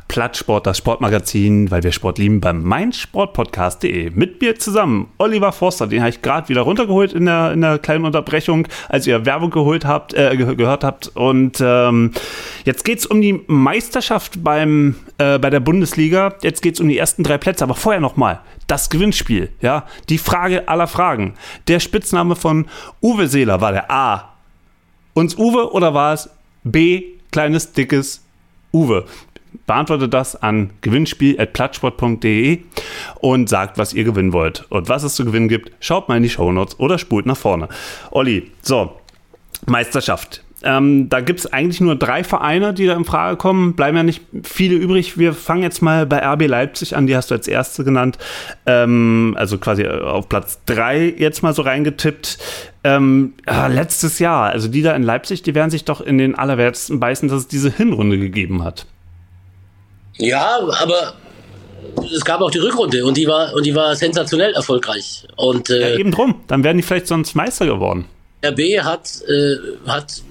Plattsport, 0.06 0.68
das 0.68 0.78
Sportmagazin, 0.78 1.72
weil 1.72 1.82
wir 1.82 1.90
Sport 1.90 2.18
lieben, 2.18 2.40
beim 2.40 2.62
meinsportpodcast.de. 2.62 4.10
Mit 4.10 4.40
mir 4.40 4.56
zusammen 4.56 5.08
Oliver 5.18 5.50
Forster, 5.50 5.88
den 5.88 5.98
habe 5.98 6.10
ich 6.10 6.22
gerade 6.22 6.48
wieder 6.48 6.60
runtergeholt 6.60 7.12
in 7.12 7.24
der, 7.24 7.50
in 7.54 7.60
der 7.62 7.80
kleinen 7.80 8.04
Unterbrechung, 8.04 8.68
als 8.88 9.08
ihr 9.08 9.26
Werbung 9.26 9.50
geholt 9.50 9.84
habt, 9.84 10.14
äh, 10.14 10.36
gehört 10.36 10.84
habt. 10.84 11.08
Und 11.08 11.58
ähm, 11.60 12.12
jetzt 12.64 12.84
geht 12.84 13.00
es 13.00 13.06
um 13.06 13.20
die 13.20 13.42
Meisterschaft 13.48 14.44
beim, 14.44 14.94
äh, 15.18 15.40
bei 15.40 15.50
der 15.50 15.58
Bundesliga. 15.58 16.36
Jetzt 16.42 16.62
geht 16.62 16.74
es 16.74 16.80
um 16.80 16.88
die 16.88 16.98
ersten 16.98 17.24
drei 17.24 17.38
Plätze, 17.38 17.64
aber 17.64 17.74
vorher 17.74 18.00
nochmal 18.00 18.42
das 18.68 18.90
Gewinnspiel. 18.90 19.48
Ja, 19.60 19.86
die 20.08 20.18
Frage 20.18 20.68
aller 20.68 20.86
Fragen. 20.86 21.34
Der 21.66 21.80
Spitzname 21.80 22.36
von 22.36 22.68
Uwe 23.02 23.26
Seeler 23.26 23.60
war 23.60 23.72
der 23.72 23.90
A 23.90 24.37
uns 25.18 25.36
Uwe 25.36 25.72
oder 25.72 25.94
war 25.94 26.14
es 26.14 26.30
B, 26.64 27.14
kleines, 27.30 27.72
dickes 27.72 28.24
Uwe? 28.72 29.04
Beantwortet 29.66 30.14
das 30.14 30.36
an 30.40 30.70
gewinnspiel.plattsport.de 30.82 32.60
und 33.20 33.48
sagt, 33.48 33.78
was 33.78 33.94
ihr 33.94 34.04
gewinnen 34.04 34.32
wollt. 34.32 34.66
Und 34.70 34.88
was 34.88 35.02
es 35.02 35.14
zu 35.14 35.24
gewinnen 35.24 35.48
gibt, 35.48 35.72
schaut 35.80 36.08
mal 36.08 36.16
in 36.16 36.22
die 36.22 36.30
Shownotes 36.30 36.78
oder 36.78 36.98
spult 36.98 37.26
nach 37.26 37.36
vorne. 37.36 37.68
Olli, 38.10 38.50
so, 38.62 38.92
Meisterschaft. 39.66 40.44
Ähm, 40.64 41.08
da 41.08 41.20
gibt 41.20 41.38
es 41.38 41.52
eigentlich 41.52 41.80
nur 41.80 41.94
drei 41.94 42.24
Vereine, 42.24 42.74
die 42.74 42.86
da 42.86 42.94
in 42.94 43.04
Frage 43.04 43.36
kommen. 43.36 43.74
Bleiben 43.74 43.96
ja 43.96 44.02
nicht 44.02 44.22
viele 44.42 44.74
übrig. 44.74 45.16
Wir 45.16 45.32
fangen 45.32 45.62
jetzt 45.62 45.82
mal 45.82 46.04
bei 46.04 46.18
RB 46.18 46.48
Leipzig 46.48 46.96
an, 46.96 47.06
die 47.06 47.16
hast 47.16 47.30
du 47.30 47.36
als 47.36 47.46
erste 47.46 47.84
genannt. 47.84 48.18
Ähm, 48.66 49.36
also 49.38 49.58
quasi 49.58 49.86
auf 49.86 50.28
Platz 50.28 50.60
drei 50.66 51.14
jetzt 51.16 51.42
mal 51.42 51.54
so 51.54 51.62
reingetippt. 51.62 52.38
Ähm, 52.82 53.34
ja, 53.46 53.68
letztes 53.68 54.18
Jahr, 54.18 54.50
also 54.50 54.66
die 54.66 54.82
da 54.82 54.96
in 54.96 55.04
Leipzig, 55.04 55.42
die 55.42 55.54
werden 55.54 55.70
sich 55.70 55.84
doch 55.84 56.00
in 56.00 56.18
den 56.18 56.34
allerwertesten 56.34 56.98
beißen, 56.98 57.28
dass 57.28 57.42
es 57.42 57.48
diese 57.48 57.70
Hinrunde 57.70 58.18
gegeben 58.18 58.64
hat. 58.64 58.86
Ja, 60.16 60.58
aber 60.80 61.14
es 62.12 62.24
gab 62.24 62.40
auch 62.40 62.50
die 62.50 62.58
Rückrunde 62.58 63.04
und 63.04 63.16
die 63.16 63.28
war 63.28 63.54
und 63.54 63.64
die 63.64 63.74
war 63.74 63.94
sensationell 63.94 64.52
erfolgreich. 64.54 65.24
Und, 65.36 65.70
äh, 65.70 65.92
ja, 65.92 65.98
eben 65.98 66.10
drum. 66.10 66.40
Dann 66.48 66.64
wären 66.64 66.76
die 66.76 66.82
vielleicht 66.82 67.06
sonst 67.06 67.36
Meister 67.36 67.66
geworden. 67.66 68.06
RB 68.44 68.80
hat, 68.82 69.22
äh, 69.28 69.88
hat 69.88 70.22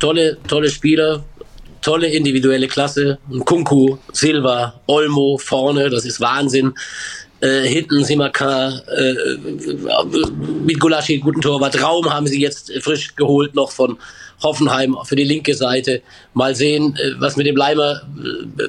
tolle, 0.00 0.38
tolle 0.48 0.70
Spieler, 0.70 1.24
tolle 1.82 2.08
individuelle 2.08 2.66
Klasse. 2.66 3.18
Kunku, 3.44 3.98
Silva, 4.12 4.80
Olmo 4.86 5.38
vorne, 5.38 5.90
das 5.90 6.04
ist 6.04 6.20
Wahnsinn. 6.20 6.74
Äh, 7.40 7.62
hinten 7.62 8.04
Simaka, 8.04 8.82
äh, 8.94 9.14
mit 10.64 10.78
Gulaschi, 10.78 11.18
guten 11.18 11.40
Torwart. 11.40 11.82
Raum 11.82 12.12
haben 12.12 12.26
sie 12.26 12.40
jetzt 12.40 12.70
frisch 12.82 13.14
geholt 13.16 13.54
noch 13.54 13.70
von 13.70 13.98
Hoffenheim 14.42 14.96
für 15.04 15.16
die 15.16 15.24
linke 15.24 15.54
Seite. 15.54 16.02
Mal 16.34 16.54
sehen, 16.54 16.96
äh, 16.96 17.12
was 17.18 17.36
mit 17.36 17.46
dem 17.46 17.56
Leimer 17.56 18.02
äh, 18.58 18.68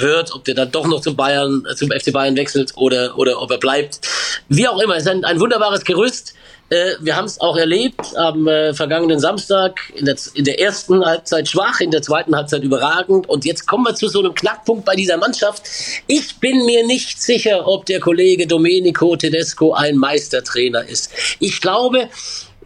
wird, 0.00 0.34
ob 0.34 0.44
der 0.44 0.54
dann 0.54 0.70
doch 0.70 0.86
noch 0.86 1.02
zum 1.02 1.14
Bayern, 1.14 1.62
zum 1.76 1.90
FC 1.90 2.10
Bayern 2.10 2.36
wechselt 2.36 2.72
oder, 2.76 3.18
oder 3.18 3.40
ob 3.42 3.50
er 3.50 3.58
bleibt. 3.58 4.00
Wie 4.48 4.66
auch 4.66 4.80
immer, 4.80 4.96
es 4.96 5.02
ist 5.02 5.08
ein, 5.08 5.24
ein 5.24 5.38
wunderbares 5.38 5.84
Gerüst. 5.84 6.34
Äh, 6.70 6.92
wir 7.00 7.16
haben 7.16 7.24
es 7.24 7.40
auch 7.40 7.56
erlebt 7.56 8.16
am 8.16 8.46
äh, 8.46 8.72
vergangenen 8.72 9.18
Samstag 9.18 9.80
in 9.96 10.04
der, 10.04 10.16
in 10.34 10.44
der 10.44 10.60
ersten 10.60 11.04
Halbzeit 11.04 11.48
schwach, 11.48 11.80
in 11.80 11.90
der 11.90 12.00
zweiten 12.00 12.34
Halbzeit 12.34 12.62
überragend. 12.62 13.28
Und 13.28 13.44
jetzt 13.44 13.66
kommen 13.66 13.84
wir 13.84 13.94
zu 13.96 14.06
so 14.06 14.20
einem 14.20 14.34
Knackpunkt 14.34 14.84
bei 14.84 14.94
dieser 14.94 15.16
Mannschaft. 15.16 15.64
Ich 16.06 16.38
bin 16.38 16.64
mir 16.64 16.86
nicht 16.86 17.20
sicher, 17.20 17.66
ob 17.66 17.86
der 17.86 17.98
Kollege 17.98 18.46
Domenico 18.46 19.16
Tedesco 19.16 19.72
ein 19.72 19.96
Meistertrainer 19.96 20.84
ist. 20.88 21.10
Ich 21.40 21.60
glaube, 21.60 22.08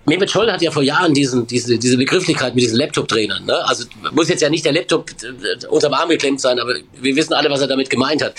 Mehmet 0.06 0.31
Scholl 0.31 0.51
hat 0.52 0.60
ja 0.60 0.70
vor 0.70 0.82
Jahren 0.82 1.14
diesen, 1.14 1.47
diese, 1.47 1.78
diese 1.78 1.97
Begrifflichkeit 1.97 2.55
mit 2.55 2.64
diesen 2.64 2.78
Laptop-Trainern. 2.78 3.44
Ne? 3.44 3.56
Also 3.66 3.85
muss 4.12 4.28
jetzt 4.28 4.43
ja 4.43 4.51
nicht 4.51 4.64
der 4.64 4.72
Laptop 4.72 5.10
äh, 5.10 5.66
unterm 5.66 5.94
Arm 5.94 6.10
geklemmt 6.10 6.40
sein, 6.40 6.59
aber 6.59 6.74
wir 7.01 7.16
wissen 7.16 7.32
alle, 7.32 7.51
was 7.51 7.60
er 7.60 7.68
damit 7.68 7.89
gemeint 7.89 8.22
hat. 8.22 8.35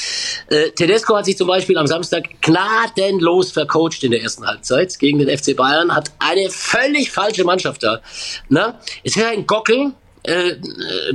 Äh, 0.49 0.71
Tedesco 0.71 1.15
hat 1.15 1.25
sich 1.25 1.37
zum 1.37 1.47
Beispiel 1.47 1.77
am 1.77 1.87
Samstag 1.87 2.29
gnadenlos 2.41 3.51
vercoacht 3.51 4.03
in 4.03 4.11
der 4.11 4.21
ersten 4.21 4.45
Halbzeit 4.45 4.97
gegen 4.99 5.19
den 5.19 5.35
FC 5.35 5.55
Bayern, 5.55 5.93
hat 5.95 6.11
eine 6.19 6.49
völlig 6.49 7.11
falsche 7.11 7.43
Mannschaft 7.43 7.83
da. 7.83 8.01
Ne? 8.49 8.75
Es 9.03 9.15
ist 9.15 9.23
ein 9.23 9.47
Gockel, 9.47 9.93
äh, 10.23 10.55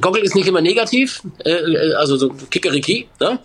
Gockel 0.01 0.23
ist 0.23 0.35
nicht 0.35 0.47
immer 0.47 0.61
negativ, 0.61 1.23
äh, 1.45 1.51
äh 1.51 1.95
also 1.95 2.17
so 2.17 2.29
Kikeriki, 2.51 3.09
ne? 3.21 3.39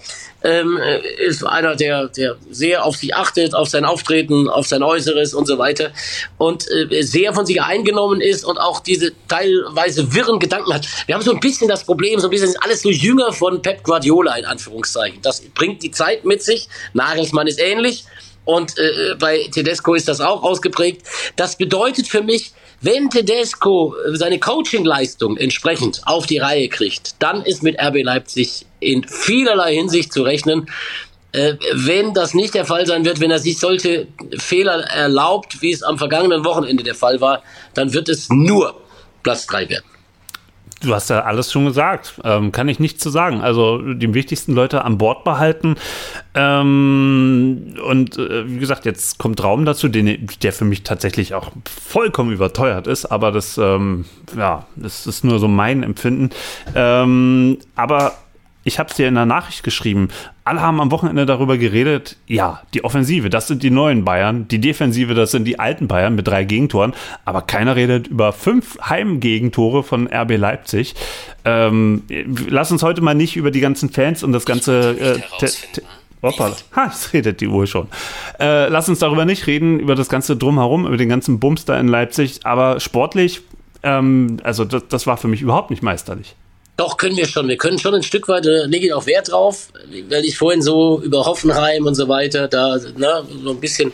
Ähm, 0.45 0.77
äh, 0.77 0.99
ist 1.25 1.43
einer, 1.43 1.75
der, 1.75 2.07
der 2.07 2.35
sehr 2.51 2.85
auf 2.85 2.97
sich 2.97 3.15
achtet, 3.15 3.55
auf 3.55 3.67
sein 3.67 3.83
Auftreten, 3.83 4.47
auf 4.47 4.67
sein 4.67 4.83
Äußeres 4.83 5.33
und 5.33 5.47
so 5.47 5.57
weiter 5.57 5.91
und 6.37 6.65
äh, 6.69 7.01
sehr 7.01 7.33
von 7.33 7.45
sich 7.45 7.61
eingenommen 7.61 8.21
ist 8.21 8.45
und 8.45 8.57
auch 8.57 8.79
diese 8.79 9.11
teilweise 9.27 10.13
wirren 10.13 10.39
Gedanken 10.39 10.73
hat. 10.73 10.87
Wir 11.07 11.15
haben 11.15 11.23
so 11.23 11.33
ein 11.33 11.39
bisschen 11.39 11.67
das 11.67 11.83
Problem, 11.83 12.19
so 12.19 12.27
ein 12.27 12.29
bisschen 12.29 12.49
ist 12.49 12.63
alles 12.63 12.83
so 12.83 12.89
jünger 12.89 13.33
von 13.33 13.61
Pep 13.61 13.83
Guardiola 13.83 14.35
in 14.35 14.45
Anführungszeichen. 14.45 15.19
Das 15.23 15.41
bringt 15.41 15.81
die 15.81 15.91
Zeit 15.91 16.25
mit 16.25 16.43
sich. 16.43 16.69
Nagelsmann 16.93 17.47
ist 17.47 17.59
ähnlich 17.59 18.05
und 18.45 18.77
äh, 18.77 19.15
bei 19.17 19.49
Tedesco 19.51 19.95
ist 19.95 20.07
das 20.07 20.21
auch 20.21 20.43
ausgeprägt. 20.43 21.01
Das 21.35 21.57
bedeutet 21.57 22.07
für 22.07 22.21
mich, 22.21 22.51
wenn 22.81 23.09
Tedesco 23.09 23.95
seine 24.13 24.39
Coachingleistung 24.39 25.37
entsprechend 25.37 26.01
auf 26.05 26.27
die 26.27 26.37
Reihe 26.37 26.69
kriegt, 26.69 27.15
dann 27.19 27.41
ist 27.43 27.63
mit 27.63 27.79
RB 27.81 28.03
Leipzig 28.03 28.67
in 28.85 29.07
vielerlei 29.07 29.75
Hinsicht 29.75 30.13
zu 30.13 30.23
rechnen. 30.23 30.67
Äh, 31.31 31.55
wenn 31.73 32.13
das 32.13 32.33
nicht 32.33 32.53
der 32.53 32.65
Fall 32.65 32.85
sein 32.85 33.03
wird, 33.03 33.19
wenn 33.19 33.31
er 33.31 33.39
sich 33.39 33.59
solche 33.59 34.07
Fehler 34.37 34.85
erlaubt, 34.85 35.61
wie 35.61 35.71
es 35.71 35.83
am 35.83 35.97
vergangenen 35.97 36.45
Wochenende 36.45 36.83
der 36.83 36.95
Fall 36.95 37.19
war, 37.19 37.43
dann 37.73 37.93
wird 37.93 38.07
es 38.09 38.29
nur 38.29 38.75
Platz 39.23 39.45
drei 39.45 39.67
werden. 39.67 39.85
Du 40.81 40.93
hast 40.93 41.09
ja 41.09 41.21
alles 41.21 41.51
schon 41.51 41.65
gesagt. 41.65 42.19
Ähm, 42.23 42.51
kann 42.51 42.69
ich 42.69 42.79
nichts 42.79 43.01
zu 43.01 43.09
sagen. 43.09 43.41
Also 43.41 43.79
die 43.93 44.13
wichtigsten 44.13 44.53
Leute 44.53 44.83
an 44.83 44.97
Bord 44.97 45.23
behalten. 45.23 45.75
Ähm, 46.35 47.75
und 47.85 48.17
äh, 48.17 48.47
wie 48.47 48.59
gesagt, 48.59 48.85
jetzt 48.85 49.17
kommt 49.17 49.43
Raum 49.43 49.65
dazu, 49.65 49.87
den, 49.87 50.27
der 50.43 50.53
für 50.53 50.65
mich 50.65 50.83
tatsächlich 50.83 51.33
auch 51.33 51.51
vollkommen 51.65 52.31
überteuert 52.31 52.87
ist. 52.87 53.05
Aber 53.05 53.31
das, 53.31 53.57
ähm, 53.57 54.05
ja, 54.37 54.67
das 54.75 55.07
ist 55.07 55.23
nur 55.23 55.39
so 55.39 55.47
mein 55.47 55.81
Empfinden. 55.81 56.29
Ähm, 56.75 57.57
aber 57.75 58.13
ich 58.65 58.79
habe 58.79 58.89
es 58.89 58.95
dir 58.97 59.07
in 59.07 59.15
der 59.15 59.27
Nachricht 59.27 59.63
geschrieben. 59.63 60.09
Alle 60.43 60.59
haben 60.59 60.81
am 60.81 60.91
Wochenende 60.91 61.25
darüber 61.25 61.57
geredet, 61.57 62.17
ja, 62.27 62.61
die 62.73 62.83
Offensive, 62.83 63.29
das 63.29 63.47
sind 63.47 63.63
die 63.63 63.69
neuen 63.69 64.03
Bayern, 64.03 64.47
die 64.47 64.59
Defensive, 64.59 65.13
das 65.13 65.31
sind 65.31 65.45
die 65.45 65.59
alten 65.59 65.87
Bayern 65.87 66.15
mit 66.15 66.27
drei 66.27 66.43
Gegentoren, 66.43 66.93
aber 67.25 67.43
keiner 67.43 67.75
redet 67.75 68.07
über 68.07 68.33
fünf 68.33 68.77
Heimgegentore 68.81 69.83
von 69.83 70.07
RB 70.11 70.37
Leipzig. 70.37 70.95
Ähm, 71.45 72.03
lass 72.49 72.71
uns 72.71 72.81
heute 72.81 73.01
mal 73.01 73.13
nicht 73.13 73.35
über 73.37 73.51
die 73.51 73.59
ganzen 73.59 73.91
Fans 73.91 74.23
und 74.23 74.33
das 74.33 74.45
ganze 74.45 75.21
äh, 75.39 75.47
Hoppala. 76.23 76.55
Ha, 76.75 76.87
es 76.87 77.13
redet 77.13 77.41
die 77.41 77.47
Uhr 77.47 77.67
schon. 77.67 77.87
Äh, 78.39 78.67
lass 78.69 78.89
uns 78.89 78.97
darüber 78.97 79.25
nicht 79.25 79.45
reden, 79.45 79.79
über 79.79 79.93
das 79.93 80.09
ganze 80.09 80.35
Drumherum, 80.35 80.87
über 80.87 80.97
den 80.97 81.09
ganzen 81.09 81.39
Bums 81.39 81.65
da 81.65 81.79
in 81.79 81.87
Leipzig. 81.87 82.39
Aber 82.45 82.79
sportlich, 82.79 83.41
ähm, 83.83 84.37
also 84.43 84.65
das, 84.65 84.87
das 84.89 85.05
war 85.05 85.17
für 85.17 85.27
mich 85.27 85.43
überhaupt 85.43 85.69
nicht 85.69 85.83
meisterlich. 85.83 86.35
Doch, 86.77 86.97
können 86.97 87.15
wir 87.15 87.25
schon. 87.25 87.47
Wir 87.47 87.57
können 87.57 87.79
schon 87.79 87.95
ein 87.95 88.03
Stück 88.03 88.27
weit, 88.27 88.45
da 88.45 88.65
lege 88.65 88.87
ich 88.87 88.93
auch 88.93 89.05
Wert 89.05 89.31
drauf, 89.31 89.69
weil 90.09 90.25
ich 90.25 90.37
vorhin 90.37 90.61
so 90.61 91.01
über 91.01 91.25
Hoffenheim 91.25 91.85
und 91.85 91.95
so 91.95 92.09
weiter 92.09 92.49
da 92.49 92.77
ne, 92.97 93.25
so 93.43 93.51
ein 93.51 93.59
bisschen 93.61 93.93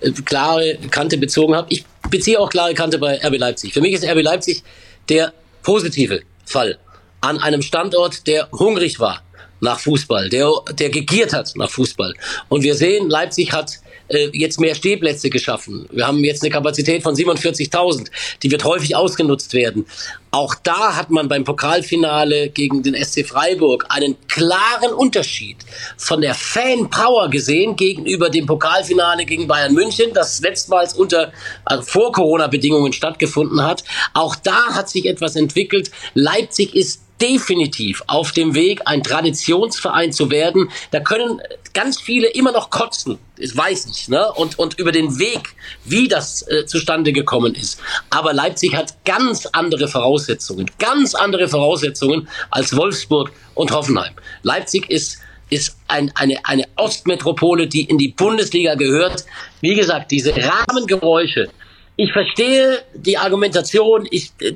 äh, 0.00 0.10
klare 0.12 0.78
Kante 0.90 1.18
bezogen 1.18 1.54
habe. 1.54 1.66
Ich 1.70 1.84
beziehe 2.10 2.40
auch 2.40 2.48
klare 2.48 2.72
Kante 2.72 2.98
bei 2.98 3.20
RB 3.22 3.38
Leipzig. 3.38 3.74
Für 3.74 3.82
mich 3.82 3.92
ist 3.92 4.04
RB 4.04 4.22
Leipzig 4.22 4.62
der 5.10 5.34
positive 5.62 6.22
Fall 6.46 6.78
an 7.20 7.38
einem 7.38 7.60
Standort, 7.60 8.26
der 8.26 8.48
hungrig 8.50 8.98
war 8.98 9.22
nach 9.60 9.78
Fußball, 9.78 10.28
der, 10.28 10.50
der 10.72 10.90
gegiert 10.90 11.32
hat 11.32 11.52
nach 11.54 11.70
Fußball. 11.70 12.14
Und 12.48 12.62
wir 12.62 12.74
sehen, 12.74 13.08
Leipzig 13.08 13.52
hat 13.52 13.78
äh, 14.12 14.30
jetzt 14.32 14.60
mehr 14.60 14.74
Stehplätze 14.74 15.30
geschaffen. 15.30 15.86
Wir 15.90 16.06
haben 16.06 16.22
jetzt 16.24 16.42
eine 16.42 16.50
Kapazität 16.50 17.02
von 17.02 17.14
47.000. 17.14 18.08
Die 18.42 18.50
wird 18.50 18.64
häufig 18.64 18.94
ausgenutzt 18.94 19.54
werden. 19.54 19.86
Auch 20.30 20.54
da 20.54 20.96
hat 20.96 21.10
man 21.10 21.28
beim 21.28 21.44
Pokalfinale 21.44 22.48
gegen 22.48 22.82
den 22.82 22.94
SC 22.94 23.26
Freiburg 23.26 23.86
einen 23.88 24.16
klaren 24.28 24.92
Unterschied 24.96 25.58
von 25.96 26.22
der 26.22 26.34
Fan-Power 26.34 27.28
gesehen 27.28 27.76
gegenüber 27.76 28.30
dem 28.30 28.46
Pokalfinale 28.46 29.26
gegen 29.26 29.46
Bayern 29.46 29.74
München, 29.74 30.12
das 30.14 30.40
letztmals 30.40 30.94
unter 30.94 31.32
also 31.64 31.82
vor 31.82 32.12
Corona-Bedingungen 32.12 32.92
stattgefunden 32.92 33.62
hat. 33.62 33.84
Auch 34.14 34.34
da 34.36 34.74
hat 34.74 34.88
sich 34.88 35.06
etwas 35.06 35.36
entwickelt. 35.36 35.90
Leipzig 36.14 36.74
ist 36.74 37.02
definitiv 37.20 38.02
auf 38.08 38.32
dem 38.32 38.54
Weg, 38.54 38.80
ein 38.84 39.02
Traditionsverein 39.02 40.12
zu 40.12 40.30
werden. 40.30 40.70
Da 40.90 41.00
können 41.00 41.40
ganz 41.74 42.00
viele 42.00 42.28
immer 42.28 42.52
noch 42.52 42.70
kotzen, 42.70 43.18
das 43.38 43.56
weiß 43.56 43.86
ich, 43.90 44.08
ne? 44.08 44.32
Und, 44.32 44.58
und 44.58 44.78
über 44.78 44.92
den 44.92 45.18
Weg, 45.18 45.54
wie 45.84 46.08
das 46.08 46.46
äh, 46.48 46.66
zustande 46.66 47.12
gekommen 47.12 47.54
ist. 47.54 47.80
Aber 48.10 48.32
Leipzig 48.32 48.74
hat 48.74 49.04
ganz 49.04 49.46
andere 49.46 49.88
Voraussetzungen, 49.88 50.70
ganz 50.78 51.14
andere 51.14 51.48
Voraussetzungen 51.48 52.28
als 52.50 52.76
Wolfsburg 52.76 53.32
und 53.54 53.70
Hoffenheim. 53.70 54.12
Leipzig 54.42 54.90
ist 54.90 55.18
ist 55.52 55.76
ein, 55.86 56.10
eine, 56.14 56.36
eine 56.44 56.64
Ostmetropole, 56.76 57.66
die 57.66 57.82
in 57.82 57.98
die 57.98 58.08
Bundesliga 58.08 58.74
gehört. 58.74 59.26
Wie 59.60 59.74
gesagt, 59.74 60.10
diese 60.10 60.32
Rahmengeräusche. 60.34 61.50
Ich 61.96 62.10
verstehe 62.10 62.82
die 62.94 63.18
Argumentation. 63.18 64.08
Ich 64.10 64.32
äh, 64.40 64.54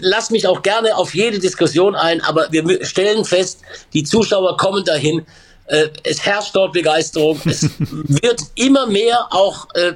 lass 0.00 0.30
mich 0.30 0.46
auch 0.46 0.62
gerne 0.62 0.94
auf 0.96 1.14
jede 1.14 1.38
Diskussion 1.38 1.94
ein, 1.94 2.20
aber 2.20 2.48
wir 2.50 2.84
stellen 2.84 3.24
fest, 3.24 3.62
die 3.94 4.04
Zuschauer 4.04 4.56
kommen 4.58 4.84
dahin. 4.84 5.24
Äh, 5.68 5.88
es 6.04 6.24
herrscht 6.24 6.54
dort 6.54 6.72
Begeisterung. 6.72 7.40
Es 7.44 7.70
wird 7.78 8.40
immer 8.54 8.86
mehr 8.86 9.26
auch 9.30 9.68
äh, 9.74 9.94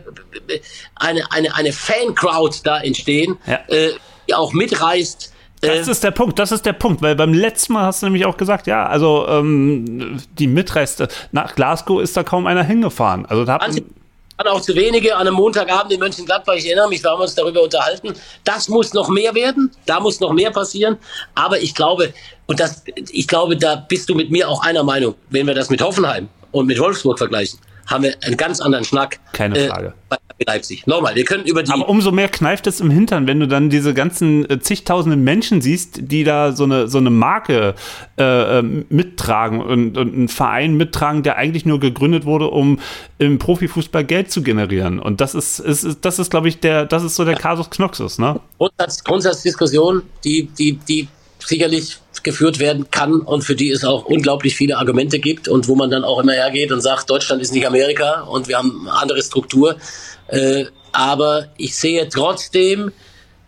eine, 0.96 1.30
eine, 1.30 1.54
eine 1.54 1.72
Fan-Crowd 1.72 2.58
da 2.64 2.80
entstehen, 2.80 3.38
ja. 3.46 3.60
äh, 3.68 3.92
die 4.28 4.34
auch 4.34 4.52
mitreißt. 4.52 5.32
Das 5.60 5.88
äh, 5.88 5.90
ist 5.90 6.02
der 6.02 6.10
Punkt, 6.10 6.38
das 6.38 6.52
ist 6.52 6.64
der 6.64 6.72
Punkt, 6.72 7.02
weil 7.02 7.14
beim 7.14 7.34
letzten 7.34 7.74
Mal 7.74 7.84
hast 7.84 8.02
du 8.02 8.06
nämlich 8.06 8.24
auch 8.24 8.36
gesagt, 8.36 8.66
ja, 8.66 8.86
also 8.86 9.26
ähm, 9.28 10.20
die 10.38 10.46
Mitreste 10.46 11.08
nach 11.32 11.54
Glasgow 11.54 12.00
ist 12.00 12.16
da 12.16 12.22
kaum 12.22 12.46
einer 12.46 12.64
hingefahren. 12.64 13.26
Also 13.26 13.44
da 13.44 13.54
hat 13.54 13.82
auch 14.46 14.60
zu 14.60 14.74
wenige 14.74 15.14
an 15.14 15.26
einem 15.26 15.36
Montagabend 15.36 15.92
in 15.92 16.00
Mönchengladbach. 16.00 16.54
Ich 16.54 16.66
erinnere 16.66 16.88
mich, 16.88 17.02
wir 17.02 17.10
haben 17.10 17.20
uns 17.20 17.34
darüber 17.34 17.62
unterhalten. 17.62 18.14
Das 18.44 18.68
muss 18.68 18.92
noch 18.92 19.08
mehr 19.08 19.34
werden. 19.34 19.70
Da 19.86 20.00
muss 20.00 20.20
noch 20.20 20.32
mehr 20.32 20.50
passieren. 20.50 20.98
Aber 21.34 21.60
ich 21.60 21.74
glaube, 21.74 22.12
und 22.46 22.60
das, 22.60 22.82
ich 23.10 23.26
glaube, 23.26 23.56
da 23.56 23.76
bist 23.76 24.08
du 24.08 24.14
mit 24.14 24.30
mir 24.30 24.48
auch 24.48 24.62
einer 24.62 24.82
Meinung, 24.82 25.14
wenn 25.30 25.46
wir 25.46 25.54
das 25.54 25.70
mit 25.70 25.82
Hoffenheim 25.82 26.28
und 26.52 26.66
mit 26.66 26.78
Wolfsburg 26.78 27.18
vergleichen 27.18 27.58
haben 27.90 28.04
wir 28.04 28.14
einen 28.22 28.36
ganz 28.36 28.60
anderen 28.60 28.84
Schnack. 28.84 29.18
Keine 29.32 29.58
äh, 29.58 29.68
Frage. 29.68 29.94
Äh, 30.10 30.16
Leipzig. 30.46 30.86
Nochmal, 30.86 31.14
wir 31.14 31.24
können 31.24 31.44
über 31.44 31.62
die. 31.62 31.70
Aber 31.70 31.88
umso 31.88 32.12
mehr 32.12 32.28
kneift 32.28 32.66
es 32.66 32.80
im 32.80 32.90
Hintern, 32.90 33.26
wenn 33.26 33.40
du 33.40 33.46
dann 33.46 33.68
diese 33.68 33.92
ganzen 33.94 34.48
äh, 34.48 34.58
zigtausenden 34.60 35.22
Menschen 35.22 35.60
siehst, 35.60 36.10
die 36.10 36.24
da 36.24 36.52
so 36.52 36.64
eine, 36.64 36.88
so 36.88 36.98
eine 36.98 37.10
Marke 37.10 37.74
äh, 38.18 38.58
äh, 38.58 38.62
mittragen 38.62 39.60
und, 39.60 39.98
und 39.98 40.14
einen 40.14 40.28
Verein 40.28 40.76
mittragen, 40.76 41.22
der 41.22 41.36
eigentlich 41.36 41.66
nur 41.66 41.78
gegründet 41.78 42.24
wurde, 42.24 42.48
um 42.48 42.78
im 43.18 43.38
Profifußball 43.38 44.04
Geld 44.04 44.30
zu 44.30 44.42
generieren. 44.42 44.98
Und 44.98 45.20
das 45.20 45.34
ist, 45.34 45.58
ist, 45.58 45.98
das 46.00 46.18
ist, 46.18 46.30
glaube 46.30 46.48
ich, 46.48 46.60
der, 46.60 46.86
das 46.86 47.02
ist 47.04 47.16
so 47.16 47.24
der 47.24 47.36
Kasus 47.36 47.68
Knoxus, 47.70 48.18
ne? 48.18 48.40
Grundsatz, 48.58 49.04
Grundsatzdiskussion, 49.04 50.02
die, 50.24 50.48
die, 50.58 50.78
die 50.88 51.08
sicherlich 51.44 51.98
geführt 52.22 52.58
werden 52.58 52.90
kann 52.90 53.20
und 53.20 53.42
für 53.42 53.54
die 53.54 53.70
es 53.70 53.84
auch 53.84 54.04
unglaublich 54.04 54.54
viele 54.56 54.76
Argumente 54.76 55.18
gibt 55.18 55.48
und 55.48 55.68
wo 55.68 55.74
man 55.74 55.90
dann 55.90 56.04
auch 56.04 56.20
immer 56.20 56.32
hergeht 56.32 56.70
und 56.72 56.80
sagt, 56.80 57.08
Deutschland 57.08 57.40
ist 57.40 57.52
nicht 57.52 57.66
Amerika 57.66 58.22
und 58.22 58.48
wir 58.48 58.58
haben 58.58 58.88
eine 58.88 58.98
andere 58.98 59.22
Struktur. 59.22 59.76
Äh, 60.28 60.66
aber 60.92 61.48
ich 61.56 61.74
sehe 61.76 62.08
trotzdem 62.08 62.92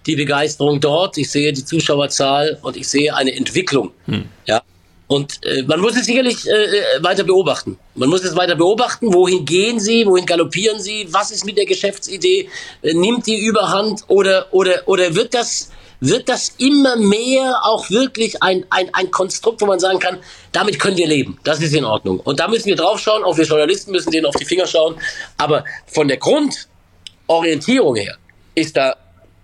die 0.06 0.16
Begeisterung 0.16 0.80
dort, 0.80 1.16
ich 1.18 1.30
sehe 1.30 1.52
die 1.52 1.64
Zuschauerzahl 1.64 2.58
und 2.62 2.76
ich 2.76 2.88
sehe 2.88 3.14
eine 3.14 3.34
Entwicklung. 3.34 3.92
Hm. 4.06 4.24
Ja. 4.46 4.62
Und 5.06 5.44
äh, 5.44 5.62
man 5.64 5.80
muss 5.80 5.94
es 5.96 6.06
sicherlich 6.06 6.48
äh, 6.48 6.50
äh, 6.50 7.02
weiter 7.02 7.24
beobachten. 7.24 7.78
Man 7.94 8.08
muss 8.08 8.24
es 8.24 8.34
weiter 8.34 8.56
beobachten. 8.56 9.12
Wohin 9.12 9.44
gehen 9.44 9.78
sie? 9.78 10.06
Wohin 10.06 10.24
galoppieren 10.24 10.80
sie? 10.80 11.06
Was 11.10 11.30
ist 11.30 11.44
mit 11.44 11.58
der 11.58 11.66
Geschäftsidee? 11.66 12.48
Äh, 12.80 12.94
nimmt 12.94 13.26
die 13.26 13.44
Überhand 13.44 14.04
oder 14.08 14.46
oder 14.52 14.88
oder 14.88 15.14
wird 15.14 15.34
das 15.34 15.70
wird 16.02 16.28
das 16.28 16.56
immer 16.58 16.96
mehr 16.96 17.60
auch 17.62 17.88
wirklich 17.88 18.42
ein, 18.42 18.66
ein, 18.70 18.92
ein 18.92 19.12
Konstrukt, 19.12 19.60
wo 19.60 19.66
man 19.66 19.78
sagen 19.78 20.00
kann, 20.00 20.18
damit 20.50 20.80
können 20.80 20.96
wir 20.96 21.06
leben. 21.06 21.38
Das 21.44 21.62
ist 21.62 21.72
in 21.74 21.84
Ordnung. 21.84 22.18
Und 22.18 22.40
da 22.40 22.48
müssen 22.48 22.66
wir 22.66 22.74
drauf 22.74 22.98
schauen. 22.98 23.22
Auch 23.22 23.38
wir 23.38 23.44
Journalisten 23.44 23.92
müssen 23.92 24.10
denen 24.10 24.26
auf 24.26 24.34
die 24.34 24.44
Finger 24.44 24.66
schauen. 24.66 24.96
Aber 25.38 25.64
von 25.86 26.08
der 26.08 26.16
Grundorientierung 26.16 27.94
her 27.94 28.16
ist 28.56 28.76
da 28.76 28.96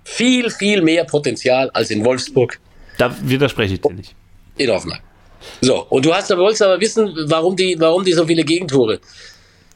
viel, 0.03 0.51
viel 0.51 0.83
mehr 0.83 1.05
Potenzial 1.05 1.71
als 1.71 1.91
in 1.91 2.05
Wolfsburg. 2.05 2.59
Da 2.99 3.15
widerspreche 3.23 3.75
ich 3.75 3.81
dir 3.81 3.93
nicht. 3.93 4.17
In 4.57 4.71
Hoffenheim. 4.71 5.01
So, 5.61 5.87
und 5.89 6.05
du 6.05 6.13
hast, 6.13 6.29
wolltest 6.37 6.63
aber 6.63 6.81
wissen, 6.81 7.15
warum 7.29 7.55
die, 7.55 7.77
warum 7.79 8.05
die 8.05 8.13
so 8.13 8.27
viele 8.27 8.43
Gegentore 8.43 8.99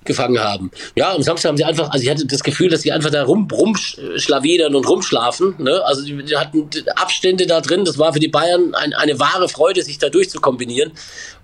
gefangen 0.04 0.40
haben. 0.40 0.70
Ja, 0.96 1.14
am 1.14 1.22
Samstag 1.22 1.50
haben 1.50 1.56
sie 1.56 1.64
einfach, 1.64 1.90
also 1.90 2.02
ich 2.02 2.10
hatte 2.10 2.26
das 2.26 2.42
Gefühl, 2.42 2.68
dass 2.68 2.82
sie 2.82 2.92
einfach 2.92 3.10
da 3.10 3.24
rum, 3.24 3.48
rumschlawidern 3.50 4.74
und 4.74 4.88
rumschlafen. 4.88 5.54
Ne? 5.58 5.82
Also 5.84 6.02
die, 6.02 6.36
hatten 6.36 6.68
Abstände 6.96 7.46
da 7.46 7.60
drin. 7.60 7.84
Das 7.84 7.98
war 7.98 8.12
für 8.12 8.20
die 8.20 8.28
Bayern 8.28 8.74
ein, 8.74 8.92
eine 8.94 9.18
wahre 9.18 9.48
Freude, 9.48 9.82
sich 9.82 9.98
da 9.98 10.08
durchzukombinieren. 10.08 10.92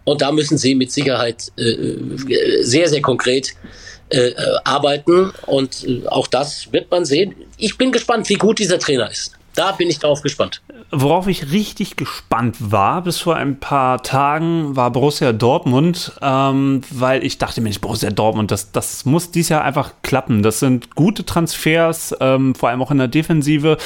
Und 0.05 0.23
da 0.23 0.33
müssen 0.33 0.59
sie 0.59 0.75
mit 0.75 0.91
Sicherheit 0.91 1.53
äh, 1.57 1.75
sehr, 2.63 2.89
sehr 2.89 3.03
konkret 3.03 3.55
äh, 4.11 4.33
arbeiten. 4.65 5.33
Und 5.47 5.85
äh, 5.85 6.07
auch 6.07 6.27
das 6.27 6.73
wird 6.73 6.91
man 6.91 7.05
sehen. 7.05 7.35
Ich 7.59 7.77
bin 7.77 7.93
gespannt, 7.93 8.29
wie 8.29 8.35
gut 8.35 8.59
dieser 8.59 8.79
Trainer 8.79 9.11
ist. 9.11 9.38
Da 9.59 9.73
bin 9.73 9.91
ich 9.91 9.99
drauf 9.99 10.23
gespannt. 10.23 10.63
Worauf 10.93 11.27
ich 11.27 11.51
richtig 11.51 11.97
gespannt 11.97 12.55
war, 12.61 13.03
bis 13.03 13.19
vor 13.19 13.35
ein 13.35 13.59
paar 13.59 14.05
Tagen, 14.05 14.77
war 14.77 14.93
Borussia 14.93 15.33
Dortmund, 15.33 16.13
ähm, 16.23 16.83
weil 16.93 17.25
ich 17.25 17.39
dachte, 17.39 17.61
Mensch, 17.61 17.81
Borussia 17.81 18.11
Dortmund, 18.11 18.53
das, 18.53 18.71
das 18.71 19.05
muss 19.05 19.33
dies 19.33 19.49
Jahr 19.49 19.65
einfach 19.65 19.95
klappen. 20.03 20.45
Das 20.45 20.61
sind 20.61 20.95
gute 20.95 21.27
Transfers, 21.27 22.15
ähm, 22.21 22.55
vor 22.55 22.69
allem 22.69 22.81
auch 22.81 22.93
in 22.93 22.99
der 22.99 23.09
Defensive, 23.09 23.79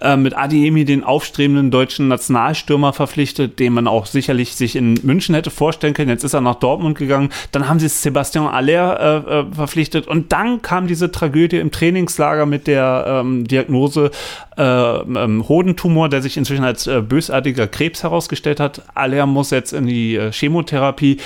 äh, 0.00 0.16
mit 0.16 0.34
Adiemi 0.34 0.86
den 0.86 1.04
aufstrebenden 1.04 1.70
deutschen 1.70 2.08
Nationalstürmer 2.08 2.94
verpflichtet, 2.94 3.58
den 3.58 3.74
man 3.74 3.86
auch 3.86 4.06
sicherlich 4.06 4.56
sich 4.56 4.76
in 4.76 4.94
München 5.02 5.34
hätte 5.34 5.50
vorstellen 5.50 5.92
können. 5.92 6.08
Jetzt 6.08 6.24
ist 6.24 6.32
er 6.32 6.40
nach 6.40 6.54
Dortmund 6.54 6.96
gegangen. 6.96 7.28
Dann 7.52 7.68
haben 7.68 7.80
sie 7.80 7.88
Sebastian 7.88 8.46
Aller 8.46 9.26
äh, 9.28 9.40
äh, 9.40 9.54
verpflichtet 9.54 10.06
und 10.06 10.32
dann 10.32 10.62
kam 10.62 10.86
diese 10.86 11.12
Tragödie 11.12 11.58
im 11.58 11.70
Trainingslager 11.70 12.46
mit 12.46 12.66
der 12.66 13.04
ähm, 13.06 13.46
Diagnose 13.46 14.10
äh, 14.58 14.62
ähm, 14.62 15.48
Hodentumor, 15.48 16.08
der 16.08 16.20
sich 16.20 16.36
inzwischen 16.36 16.64
als 16.64 16.86
äh, 16.86 17.00
bösartiger 17.00 17.66
Krebs 17.66 18.02
herausgestellt 18.02 18.60
hat. 18.60 18.82
Aller 18.94 19.26
muss 19.26 19.50
jetzt 19.50 19.72
in 19.72 19.86
die 19.86 20.16
äh, 20.16 20.32
Chemotherapie 20.32 21.18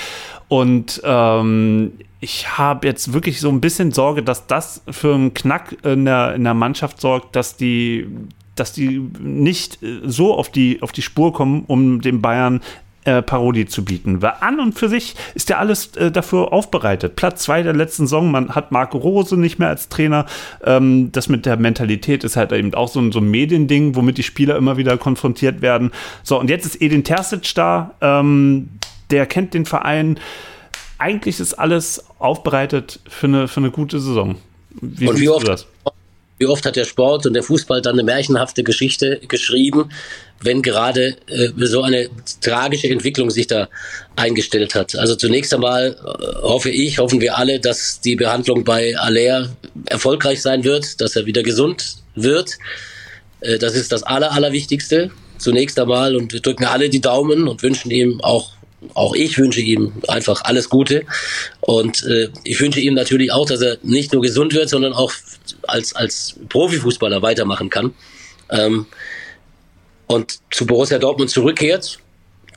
und 0.47 1.01
ähm, 1.03 1.93
ich 2.19 2.57
habe 2.57 2.87
jetzt 2.87 3.11
wirklich 3.11 3.41
so 3.41 3.49
ein 3.49 3.59
bisschen 3.59 3.91
Sorge, 3.91 4.23
dass 4.23 4.47
das 4.47 4.83
für 4.89 5.13
einen 5.15 5.33
Knack 5.33 5.75
in 5.83 6.05
der, 6.05 6.35
in 6.35 6.43
der 6.43 6.53
Mannschaft 6.53 7.01
sorgt, 7.01 7.35
dass 7.35 7.57
die 7.57 8.07
dass 8.55 8.71
die 8.71 8.99
nicht 9.19 9.81
äh, 9.81 10.01
so 10.03 10.35
auf 10.35 10.49
die, 10.49 10.81
auf 10.81 10.91
die 10.91 11.01
Spur 11.01 11.33
kommen, 11.33 11.63
um 11.65 12.01
den 12.01 12.21
Bayern 12.21 12.61
äh, 13.05 13.21
Parodie 13.21 13.65
zu 13.65 13.83
bieten. 13.83 14.21
Weil 14.21 14.33
an 14.39 14.59
und 14.59 14.73
für 14.77 14.89
sich 14.89 15.15
ist 15.35 15.49
ja 15.49 15.57
alles 15.57 15.95
äh, 15.95 16.11
dafür 16.11 16.53
aufbereitet. 16.53 17.15
Platz 17.15 17.43
zwei 17.43 17.63
der 17.63 17.73
letzten 17.73 18.07
Saison, 18.07 18.31
man 18.31 18.55
hat 18.55 18.71
Marco 18.71 18.97
Rose 18.97 19.37
nicht 19.37 19.59
mehr 19.59 19.69
als 19.69 19.89
Trainer. 19.89 20.25
Ähm, 20.63 21.11
das 21.11 21.29
mit 21.29 21.45
der 21.45 21.57
Mentalität 21.57 22.23
ist 22.23 22.35
halt 22.35 22.51
eben 22.51 22.73
auch 22.73 22.87
so 22.87 22.99
ein, 22.99 23.11
so 23.11 23.19
ein 23.19 23.29
Mediending, 23.29 23.95
womit 23.95 24.17
die 24.17 24.23
Spieler 24.23 24.55
immer 24.55 24.77
wieder 24.77 24.97
konfrontiert 24.97 25.61
werden. 25.61 25.91
So, 26.23 26.39
und 26.39 26.49
jetzt 26.49 26.65
ist 26.65 26.81
Edin 26.81 27.03
Terzic 27.03 27.53
da. 27.55 27.93
Ähm, 28.01 28.69
der 29.11 29.25
kennt 29.25 29.53
den 29.53 29.65
Verein. 29.65 30.19
Eigentlich 30.97 31.39
ist 31.39 31.53
alles 31.53 32.05
aufbereitet 32.19 32.99
für 33.07 33.27
eine, 33.27 33.47
für 33.47 33.59
eine 33.59 33.71
gute 33.71 33.99
Saison. 33.99 34.35
Wie 34.81 35.07
und 35.07 35.19
wie 35.19 35.29
oft, 35.29 35.67
wie 36.39 36.45
oft 36.45 36.65
hat 36.65 36.75
der 36.75 36.85
Sport 36.85 37.25
und 37.25 37.33
der 37.33 37.43
Fußball 37.43 37.81
dann 37.81 37.93
eine 37.93 38.03
märchenhafte 38.03 38.63
Geschichte 38.63 39.21
geschrieben, 39.27 39.89
wenn 40.43 40.61
gerade 40.61 41.15
äh, 41.27 41.49
so 41.57 41.81
eine 41.81 42.09
tragische 42.41 42.89
Entwicklung 42.89 43.29
sich 43.29 43.47
da 43.47 43.69
eingestellt 44.15 44.75
hat. 44.75 44.95
Also 44.95 45.15
zunächst 45.15 45.53
einmal 45.53 45.91
äh, 45.91 46.41
hoffe 46.41 46.69
ich, 46.69 46.99
hoffen 46.99 47.21
wir 47.21 47.37
alle, 47.37 47.59
dass 47.59 48.01
die 48.01 48.15
Behandlung 48.15 48.63
bei 48.63 48.97
Aller 48.97 49.49
erfolgreich 49.87 50.41
sein 50.41 50.63
wird, 50.63 51.01
dass 51.01 51.15
er 51.15 51.25
wieder 51.25 51.43
gesund 51.43 51.95
wird. 52.15 52.57
Äh, 53.41 53.57
das 53.57 53.75
ist 53.75 53.91
das 53.91 54.03
Aller, 54.03 54.31
Allerwichtigste 54.31 55.11
zunächst 55.37 55.79
einmal 55.79 56.15
und 56.15 56.33
wir 56.33 56.39
drücken 56.39 56.65
alle 56.65 56.89
die 56.89 57.01
Daumen 57.01 57.47
und 57.47 57.63
wünschen 57.63 57.91
ihm 57.91 58.21
auch 58.21 58.51
auch 58.95 59.15
ich 59.15 59.37
wünsche 59.37 59.61
ihm 59.61 59.93
einfach 60.09 60.43
alles 60.43 60.69
Gute. 60.69 61.05
Und 61.61 62.03
äh, 62.03 62.29
ich 62.43 62.59
wünsche 62.59 62.81
ihm 62.81 62.93
natürlich 62.95 63.31
auch, 63.31 63.47
dass 63.47 63.61
er 63.61 63.77
nicht 63.81 64.11
nur 64.11 64.21
gesund 64.21 64.53
wird, 64.53 64.67
sondern 64.67 64.91
auch 64.91 65.13
als, 65.67 65.95
als 65.95 66.35
Profifußballer 66.49 67.21
weitermachen 67.21 67.69
kann. 67.69 67.93
Ähm, 68.49 68.85
und 70.13 70.39
zu 70.51 70.65
Borussia 70.65 70.99
Dortmund 70.99 71.29
zurückkehrt. 71.29 71.99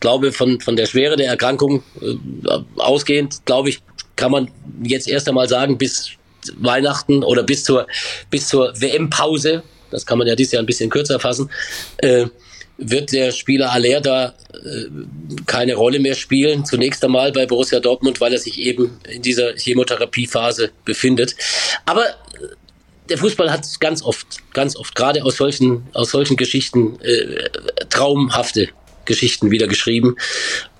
Glaube, 0.00 0.32
von, 0.32 0.60
von 0.60 0.76
der 0.76 0.86
Schwere 0.86 1.16
der 1.16 1.28
Erkrankung 1.28 1.82
äh, 2.00 2.14
ausgehend, 2.76 3.44
glaube 3.46 3.70
ich, 3.70 3.80
kann 4.14 4.30
man 4.30 4.50
jetzt 4.82 5.08
erst 5.08 5.28
einmal 5.28 5.48
sagen, 5.48 5.78
bis 5.78 6.10
Weihnachten 6.58 7.24
oder 7.24 7.42
bis 7.42 7.64
zur, 7.64 7.86
bis 8.30 8.48
zur 8.48 8.72
WM-Pause, 8.78 9.62
das 9.90 10.04
kann 10.04 10.18
man 10.18 10.26
ja 10.26 10.34
dieses 10.34 10.52
Jahr 10.52 10.62
ein 10.62 10.66
bisschen 10.66 10.90
kürzer 10.90 11.18
fassen, 11.18 11.50
äh, 11.98 12.26
wird 12.78 13.12
der 13.12 13.32
Spieler 13.32 13.72
Aller 13.72 14.02
da 14.02 14.34
äh, 14.52 14.84
keine 15.46 15.76
Rolle 15.76 15.98
mehr 15.98 16.14
spielen. 16.14 16.66
Zunächst 16.66 17.02
einmal 17.02 17.32
bei 17.32 17.46
Borussia 17.46 17.80
Dortmund, 17.80 18.20
weil 18.20 18.34
er 18.34 18.38
sich 18.38 18.58
eben 18.58 18.98
in 19.08 19.22
dieser 19.22 19.54
Chemotherapiephase 19.56 20.70
befindet. 20.84 21.36
Aber 21.86 22.04
der 23.08 23.18
Fußball 23.18 23.50
hat 23.50 23.66
ganz 23.80 24.02
oft, 24.02 24.26
ganz 24.52 24.76
oft, 24.76 24.94
gerade 24.94 25.24
aus 25.24 25.36
solchen, 25.36 25.86
aus 25.92 26.10
solchen 26.10 26.36
Geschichten, 26.36 26.98
äh, 27.00 27.48
traumhafte 27.88 28.68
Geschichten 29.04 29.50
wieder 29.50 29.68
geschrieben. 29.68 30.16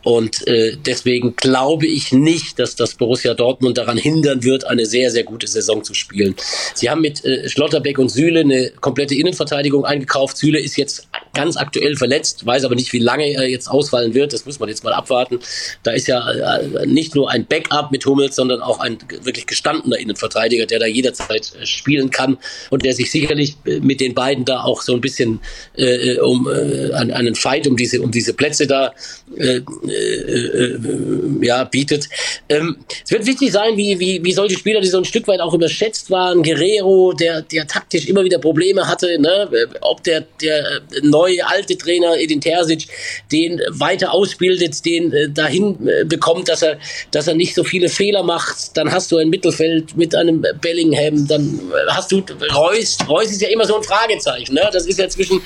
Und 0.06 0.46
äh, 0.46 0.76
deswegen 0.86 1.34
glaube 1.34 1.88
ich 1.88 2.12
nicht, 2.12 2.60
dass 2.60 2.76
das 2.76 2.94
Borussia 2.94 3.34
Dortmund 3.34 3.76
daran 3.76 3.98
hindern 3.98 4.44
wird, 4.44 4.64
eine 4.64 4.86
sehr, 4.86 5.10
sehr 5.10 5.24
gute 5.24 5.48
Saison 5.48 5.82
zu 5.82 5.94
spielen. 5.94 6.36
Sie 6.74 6.88
haben 6.88 7.00
mit 7.00 7.24
äh, 7.24 7.48
Schlotterbeck 7.48 7.98
und 7.98 8.08
Süle 8.08 8.38
eine 8.38 8.70
komplette 8.80 9.16
Innenverteidigung 9.16 9.84
eingekauft. 9.84 10.36
Süle 10.36 10.60
ist 10.60 10.76
jetzt 10.76 11.08
ganz 11.34 11.56
aktuell 11.56 11.96
verletzt, 11.96 12.46
weiß 12.46 12.64
aber 12.64 12.76
nicht, 12.76 12.92
wie 12.92 13.00
lange 13.00 13.32
er 13.32 13.48
jetzt 13.48 13.66
ausfallen 13.66 14.14
wird. 14.14 14.32
Das 14.32 14.46
muss 14.46 14.60
man 14.60 14.68
jetzt 14.68 14.84
mal 14.84 14.92
abwarten. 14.92 15.40
Da 15.82 15.90
ist 15.90 16.06
ja 16.06 16.30
äh, 16.30 16.86
nicht 16.86 17.16
nur 17.16 17.28
ein 17.28 17.44
Backup 17.44 17.90
mit 17.90 18.06
Hummels, 18.06 18.36
sondern 18.36 18.62
auch 18.62 18.78
ein 18.78 18.98
wirklich 19.22 19.46
gestandener 19.46 19.98
Innenverteidiger, 19.98 20.66
der 20.66 20.78
da 20.78 20.86
jederzeit 20.86 21.52
äh, 21.60 21.66
spielen 21.66 22.10
kann 22.10 22.38
und 22.70 22.84
der 22.84 22.94
sich 22.94 23.10
sicherlich 23.10 23.56
äh, 23.64 23.80
mit 23.80 23.98
den 23.98 24.14
beiden 24.14 24.44
da 24.44 24.62
auch 24.62 24.82
so 24.82 24.94
ein 24.94 25.00
bisschen 25.00 25.40
äh, 25.76 26.20
um 26.20 26.48
äh, 26.48 26.92
einen 26.92 27.34
Fight 27.34 27.66
um 27.66 27.76
diese 27.76 28.00
um 28.02 28.12
diese 28.12 28.32
Plätze 28.32 28.68
da 28.68 28.92
äh, 29.36 29.62
äh, 29.96 30.64
äh, 30.64 31.46
ja, 31.46 31.64
bietet. 31.64 32.08
Ähm, 32.48 32.76
es 33.04 33.10
wird 33.10 33.26
wichtig 33.26 33.52
sein, 33.52 33.76
wie, 33.76 33.98
wie, 33.98 34.22
wie 34.22 34.32
solche 34.32 34.58
Spieler, 34.58 34.80
die 34.80 34.88
so 34.88 34.98
ein 34.98 35.04
Stück 35.04 35.26
weit 35.28 35.40
auch 35.40 35.54
überschätzt 35.54 36.10
waren, 36.10 36.42
Guerrero, 36.42 37.12
der, 37.12 37.42
der 37.42 37.66
taktisch 37.66 38.06
immer 38.06 38.24
wieder 38.24 38.38
Probleme 38.38 38.86
hatte, 38.86 39.18
ne? 39.20 39.48
ob 39.80 40.02
der, 40.02 40.24
der 40.40 40.80
neue, 41.02 41.46
alte 41.46 41.76
Trainer 41.76 42.16
Edin 42.16 42.40
Terzic 42.40 42.86
den 43.32 43.60
weiter 43.68 44.12
ausbildet, 44.12 44.84
den 44.84 45.12
äh, 45.12 45.28
dahin 45.30 45.88
äh, 45.88 46.04
bekommt, 46.04 46.48
dass 46.48 46.62
er, 46.62 46.78
dass 47.10 47.26
er 47.26 47.34
nicht 47.34 47.54
so 47.54 47.64
viele 47.64 47.88
Fehler 47.88 48.22
macht, 48.22 48.76
dann 48.76 48.90
hast 48.90 49.12
du 49.12 49.16
ein 49.18 49.28
Mittelfeld 49.28 49.96
mit 49.96 50.14
einem 50.14 50.44
Bellingham, 50.60 51.26
dann 51.26 51.60
hast 51.88 52.12
du 52.12 52.22
Reus, 52.54 52.98
Reus 53.08 53.30
ist 53.30 53.42
ja 53.42 53.48
immer 53.48 53.66
so 53.66 53.76
ein 53.76 53.82
Fragezeichen, 53.82 54.54
ne? 54.54 54.68
das 54.72 54.86
ist 54.86 54.98
ja 54.98 55.08
zwischen 55.08 55.40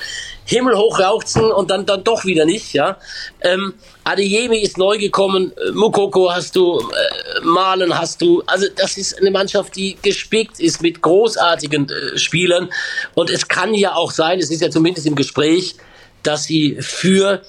himmelhoch 0.51 0.99
jauchzen 0.99 1.45
und 1.53 1.71
dann, 1.71 1.87
dann 1.87 2.03
doch 2.03 2.25
wieder 2.25 2.45
nicht, 2.45 2.73
ja. 2.73 2.99
Ähm, 3.41 3.75
Adeyemi 4.03 4.59
ist 4.59 4.79
neu 4.79 4.99
gekommen, 4.99 5.53
äh, 5.57 5.71
Mukoko 5.71 6.33
hast 6.33 6.57
du, 6.57 6.81
äh, 6.81 7.41
Malen 7.45 7.97
hast 7.97 8.21
du. 8.21 8.43
Also 8.47 8.67
das 8.75 8.97
ist 8.97 9.17
eine 9.19 9.31
Mannschaft, 9.31 9.77
die 9.77 9.97
gespickt 10.03 10.59
ist 10.59 10.83
mit 10.83 11.03
großartigen 11.03 11.89
äh, 11.89 12.19
Spielern. 12.19 12.69
Und 13.15 13.31
es 13.31 13.47
kann 13.47 13.75
ja 13.75 13.95
auch 13.95 14.11
sein, 14.11 14.41
es 14.41 14.51
ist 14.51 14.61
ja 14.61 14.71
zumindest 14.71 15.07
im 15.07 15.15
Gespräch, 15.15 15.77
dass 16.25 16.45
sie 16.45 16.77
für 16.81 17.43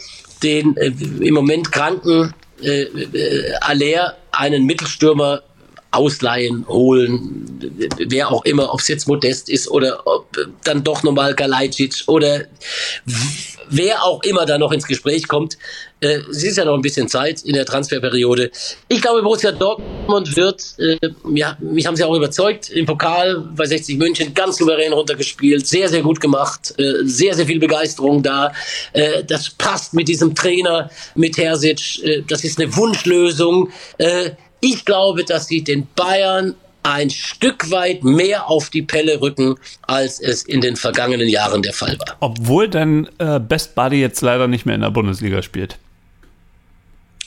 den 0.44 0.78
äh, 0.78 0.91
im 1.22 1.34
Moment 1.34 1.72
kranken 1.72 2.36
äh, 2.61 2.84
äh, 2.84 3.53
Aller 3.61 4.15
einen 4.32 4.68
Mittelstürmer 4.68 5.41
ausleihen, 5.90 6.68
holen, 6.68 7.60
wer 7.98 8.30
auch 8.30 8.45
immer, 8.45 8.72
ob 8.73 8.80
es 8.80 8.88
jetzt 8.88 9.07
Modest 9.07 9.49
ist 9.49 9.69
oder 9.69 10.02
dann 10.64 10.84
doch 10.84 11.03
nochmal 11.03 11.36
Kalajdzic 11.36 12.03
oder 12.08 12.45
wer 13.72 14.03
auch 14.03 14.22
immer 14.24 14.45
da 14.45 14.58
noch 14.58 14.72
ins 14.72 14.86
Gespräch 14.86 15.28
kommt. 15.28 15.58
Äh, 16.02 16.20
es 16.30 16.44
ist 16.44 16.58
ja 16.58 16.66
noch 16.66 16.76
ein 16.76 16.82
bisschen 16.82 17.08
Zeit 17.08 17.41
in 17.44 17.53
der 17.53 17.66
Transferperiode. 17.66 18.52
Ich 18.88 19.02
glaube, 19.02 19.22
Borussia 19.22 19.52
Dortmund 19.52 20.36
wird, 20.36 20.76
äh, 20.78 20.98
ja, 21.34 21.58
mich 21.62 21.86
haben 21.86 21.95
sie 21.95 22.03
auch 22.03 22.16
überzeugt, 22.16 22.70
im 22.70 22.86
Pokal 22.86 23.48
bei 23.56 23.66
60 23.66 23.98
München 23.98 24.34
ganz 24.34 24.58
souverän 24.58 24.94
runtergespielt, 24.94 25.66
sehr, 25.66 25.88
sehr 25.90 26.02
gut 26.02 26.20
gemacht, 26.20 26.74
äh, 26.78 27.03
sehr, 27.03 27.34
sehr 27.34 27.45
viel 27.45 27.60
Begeisterung 27.60 28.22
da. 28.22 28.52
Äh, 28.94 29.24
das 29.24 29.49
passt 29.52 29.94
mit 29.94 30.08
diesem 30.08 30.36
Trainer, 30.36 30.90
mit 31.16 31.36
Terzic, 31.36 32.03
äh, 32.03 32.24
das 32.28 32.44
ist 32.44 32.60
eine 32.60 32.76
Wunschlösung. 32.76 33.70
Äh, 33.98 34.32
ich 34.60 34.86
glaube, 34.86 35.24
dass 35.24 35.48
sie 35.48 35.64
den 35.64 35.88
Bayern 35.95 36.56
ein 36.84 37.10
Stück 37.10 37.72
weit 37.72 38.03
mehr 38.03 38.49
auf 38.49 38.70
die 38.70 38.82
Pelle 38.82 39.22
rücken, 39.22 39.56
als 39.84 40.20
es 40.20 40.44
in 40.44 40.62
den 40.62 40.76
vergangenen 40.76 41.28
Jahren 41.28 41.62
der 41.62 41.74
Fall 41.74 41.98
war. 41.99 42.18
Obwohl 42.20 42.68
dein 42.68 43.08
äh, 43.20 43.40
Best 43.40 43.76
Buddy 43.76 43.99
jetzt 43.99 44.22
leider 44.22 44.48
nicht 44.48 44.66
mehr 44.66 44.76
in 44.76 44.82
der 44.82 44.91
Bundesliga 44.91 45.41
spielt. 45.41 45.78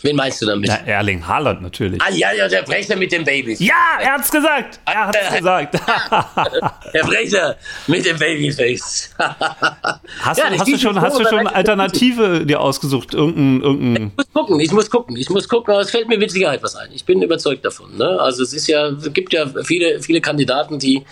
Wen 0.04 0.16
meinst 0.16 0.42
du 0.42 0.46
damit? 0.46 0.68
Na, 0.68 0.86
Erling 0.86 1.26
Haaland 1.26 1.62
natürlich. 1.62 1.98
Ah, 2.02 2.10
ja, 2.10 2.30
ja, 2.34 2.46
der 2.46 2.60
Brecher 2.60 2.94
mit 2.94 3.10
den 3.10 3.24
Babys. 3.24 3.58
Ja, 3.58 3.98
er 3.98 4.12
hat's 4.12 4.30
gesagt. 4.30 4.78
Er 4.84 5.06
hat's 5.06 5.34
gesagt. 5.34 5.74
der 6.92 7.02
Brecher 7.04 7.56
mit 7.86 8.04
dem 8.04 8.18
Babyface. 8.18 9.14
hast, 9.18 10.38
ja, 10.38 10.50
du, 10.50 10.58
hast 10.58 10.68
du 10.70 10.78
schon, 10.78 11.00
hast 11.00 11.18
du 11.18 11.24
schon 11.24 11.46
Alternative 11.46 12.44
dir 12.44 12.60
ausgesucht? 12.60 13.14
Irgendein, 13.14 13.62
irgendein 13.62 14.12
ich 14.14 14.16
muss 14.18 14.32
gucken, 14.34 14.60
ich 14.60 14.72
muss 14.72 14.90
gucken, 14.90 15.16
ich 15.16 15.30
muss 15.30 15.48
gucken, 15.48 15.72
aber 15.72 15.80
es 15.80 15.90
fällt 15.90 16.06
mir 16.06 16.18
mit 16.18 16.30
Sicherheit 16.30 16.62
was 16.62 16.76
ein. 16.76 16.90
Ich 16.92 17.06
bin 17.06 17.22
überzeugt 17.22 17.64
davon. 17.64 17.96
Ne? 17.96 18.20
Also 18.20 18.42
es 18.42 18.52
ist 18.52 18.66
ja, 18.66 18.88
es 18.88 19.10
gibt 19.14 19.32
ja 19.32 19.46
viele, 19.64 20.02
viele 20.02 20.20
Kandidaten, 20.20 20.78
die, 20.78 21.06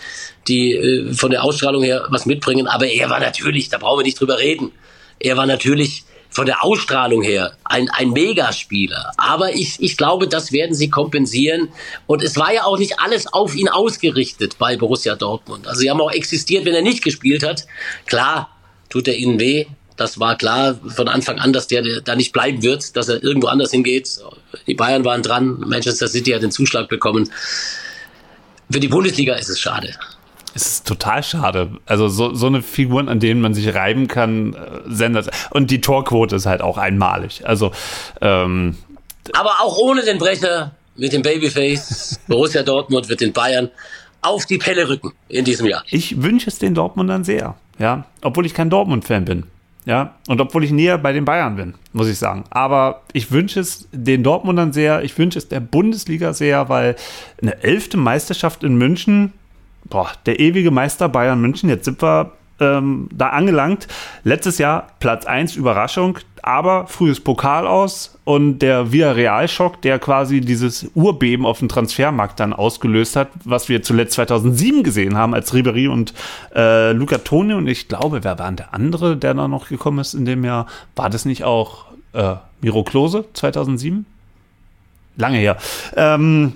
die 0.47 0.73
äh, 0.73 1.13
von 1.13 1.31
der 1.31 1.43
Ausstrahlung 1.43 1.81
her 1.81 2.05
was 2.09 2.27
mitbringen, 2.27 2.67
aber 2.67 2.85
er 2.85 3.09
war 3.09 3.19
natürlich, 3.19 3.69
da 3.69 3.79
brauchen 3.79 4.01
wir 4.01 4.03
nicht 4.03 4.19
drüber 4.19 4.37
reden. 4.37 4.71
Er 5.19 5.35
war 5.35 5.47
natürlich 5.47 6.05
von 6.33 6.47
der 6.47 6.63
Ausstrahlung 6.63 7.21
her 7.21 7.55
ein, 7.63 7.89
ein 7.89 8.09
Megaspieler. 8.09 9.11
Aber 9.17 9.53
ich, 9.53 9.75
ich 9.79 9.97
glaube, 9.97 10.27
das 10.27 10.51
werden 10.51 10.75
sie 10.75 10.89
kompensieren. 10.89 11.69
Und 12.07 12.23
es 12.23 12.35
war 12.35 12.51
ja 12.51 12.63
auch 12.63 12.79
nicht 12.79 12.99
alles 12.99 13.31
auf 13.31 13.55
ihn 13.55 13.69
ausgerichtet 13.69 14.57
bei 14.57 14.75
Borussia 14.75 15.15
Dortmund. 15.15 15.67
Also 15.67 15.81
sie 15.81 15.89
haben 15.89 16.01
auch 16.01 16.11
existiert, 16.11 16.65
wenn 16.65 16.73
er 16.73 16.81
nicht 16.81 17.03
gespielt 17.03 17.43
hat. 17.43 17.67
Klar, 18.07 18.49
tut 18.89 19.07
er 19.07 19.15
ihnen 19.15 19.39
weh. 19.39 19.67
Das 19.95 20.19
war 20.19 20.35
klar 20.35 20.79
von 20.87 21.07
Anfang 21.07 21.37
an, 21.37 21.53
dass 21.53 21.67
der, 21.67 22.01
da 22.01 22.15
nicht 22.15 22.33
bleiben 22.33 22.63
wird, 22.63 22.95
dass 22.97 23.09
er 23.09 23.23
irgendwo 23.23 23.47
anders 23.47 23.69
hingeht. 23.69 24.09
Die 24.65 24.73
Bayern 24.73 25.05
waren 25.05 25.21
dran, 25.21 25.59
Manchester 25.59 26.07
City 26.07 26.31
hat 26.31 26.41
den 26.41 26.51
Zuschlag 26.51 26.89
bekommen. 26.89 27.29
Für 28.71 28.79
die 28.79 28.87
Bundesliga 28.87 29.35
ist 29.35 29.49
es 29.49 29.59
schade. 29.59 29.93
Es 30.55 30.67
ist 30.67 30.87
total 30.87 31.23
schade. 31.23 31.71
Also 31.85 32.07
so, 32.07 32.33
so 32.33 32.47
eine 32.47 32.61
Figuren, 32.61 33.09
an 33.09 33.19
denen 33.19 33.41
man 33.41 33.53
sich 33.53 33.73
reiben 33.73 34.07
kann, 34.07 34.53
äh, 34.53 34.57
Sender. 34.87 35.23
Und 35.49 35.71
die 35.71 35.81
Torquote 35.81 36.35
ist 36.35 36.45
halt 36.45 36.61
auch 36.61 36.77
einmalig. 36.77 37.41
Also 37.45 37.71
ähm, 38.21 38.77
aber 39.31 39.61
auch 39.61 39.77
ohne 39.77 40.03
den 40.03 40.17
Brecher 40.17 40.71
mit 40.95 41.13
dem 41.13 41.21
Babyface, 41.21 42.19
Borussia 42.27 42.63
Dortmund 42.63 43.07
wird 43.09 43.21
den 43.21 43.31
Bayern 43.31 43.69
auf 44.21 44.45
die 44.45 44.57
Pelle 44.57 44.87
rücken 44.87 45.11
in 45.29 45.45
diesem 45.45 45.67
Jahr. 45.67 45.83
Ich 45.89 46.21
wünsche 46.21 46.49
es 46.49 46.59
den 46.59 46.75
Dortmundern 46.75 47.23
sehr, 47.23 47.55
ja, 47.79 48.05
obwohl 48.21 48.45
ich 48.45 48.53
kein 48.53 48.69
Dortmund-Fan 48.69 49.25
bin. 49.25 49.43
Ja, 49.85 50.15
und 50.29 50.39
obwohl 50.39 50.63
ich 50.63 50.71
näher 50.71 50.97
bei 50.97 51.11
den 51.11 51.25
Bayern 51.25 51.57
bin, 51.57 51.73
muss 51.91 52.07
ich 52.07 52.17
sagen. 52.17 52.45
Aber 52.51 53.01
ich 53.11 53.31
wünsche 53.31 53.59
es 53.59 53.89
den 53.91 54.23
Dortmundern 54.23 54.71
sehr, 54.71 55.03
ich 55.03 55.17
wünsche 55.17 55.37
es 55.37 55.49
der 55.49 55.59
Bundesliga 55.59 56.31
sehr, 56.31 56.69
weil 56.69 56.95
eine 57.41 57.61
elfte 57.63 57.97
Meisterschaft 57.97 58.63
in 58.63 58.75
München 58.75 59.33
boah, 59.85 60.11
der 60.25 60.39
ewige 60.39 60.71
Meister 60.71 61.09
Bayern 61.09 61.41
München. 61.41 61.69
Jetzt 61.69 61.85
sind 61.85 62.01
wir 62.01 62.31
ähm, 62.59 63.09
da 63.11 63.29
angelangt. 63.29 63.87
Letztes 64.23 64.57
Jahr 64.57 64.87
Platz 64.99 65.25
1, 65.25 65.55
Überraschung, 65.55 66.19
aber 66.41 66.87
frühes 66.87 67.19
Pokal 67.19 67.65
aus 67.67 68.19
und 68.25 68.59
der 68.59 68.91
Villarreal-Schock, 68.91 69.81
der 69.81 69.99
quasi 69.99 70.41
dieses 70.41 70.89
Urbeben 70.93 71.45
auf 71.45 71.59
dem 71.59 71.69
Transfermarkt 71.69 72.39
dann 72.39 72.53
ausgelöst 72.53 73.15
hat, 73.15 73.29
was 73.43 73.69
wir 73.69 73.81
zuletzt 73.81 74.13
2007 74.13 74.83
gesehen 74.83 75.17
haben, 75.17 75.33
als 75.33 75.53
Ribery 75.53 75.87
und 75.87 76.13
äh, 76.55 76.91
Luca 76.91 77.19
Toni 77.19 77.53
und 77.53 77.67
ich 77.67 77.87
glaube, 77.87 78.23
wer 78.23 78.37
war 78.39 78.47
denn 78.47 78.57
der 78.57 78.73
andere, 78.73 79.17
der 79.17 79.33
da 79.33 79.47
noch 79.47 79.69
gekommen 79.69 79.99
ist 79.99 80.13
in 80.13 80.25
dem 80.25 80.43
Jahr? 80.43 80.67
War 80.95 81.09
das 81.09 81.25
nicht 81.25 81.43
auch 81.43 81.85
äh, 82.13 82.35
Miro 82.61 82.83
Klose 82.83 83.25
2007? 83.33 84.05
Lange 85.15 85.37
her. 85.37 85.57
Ähm, 85.95 86.53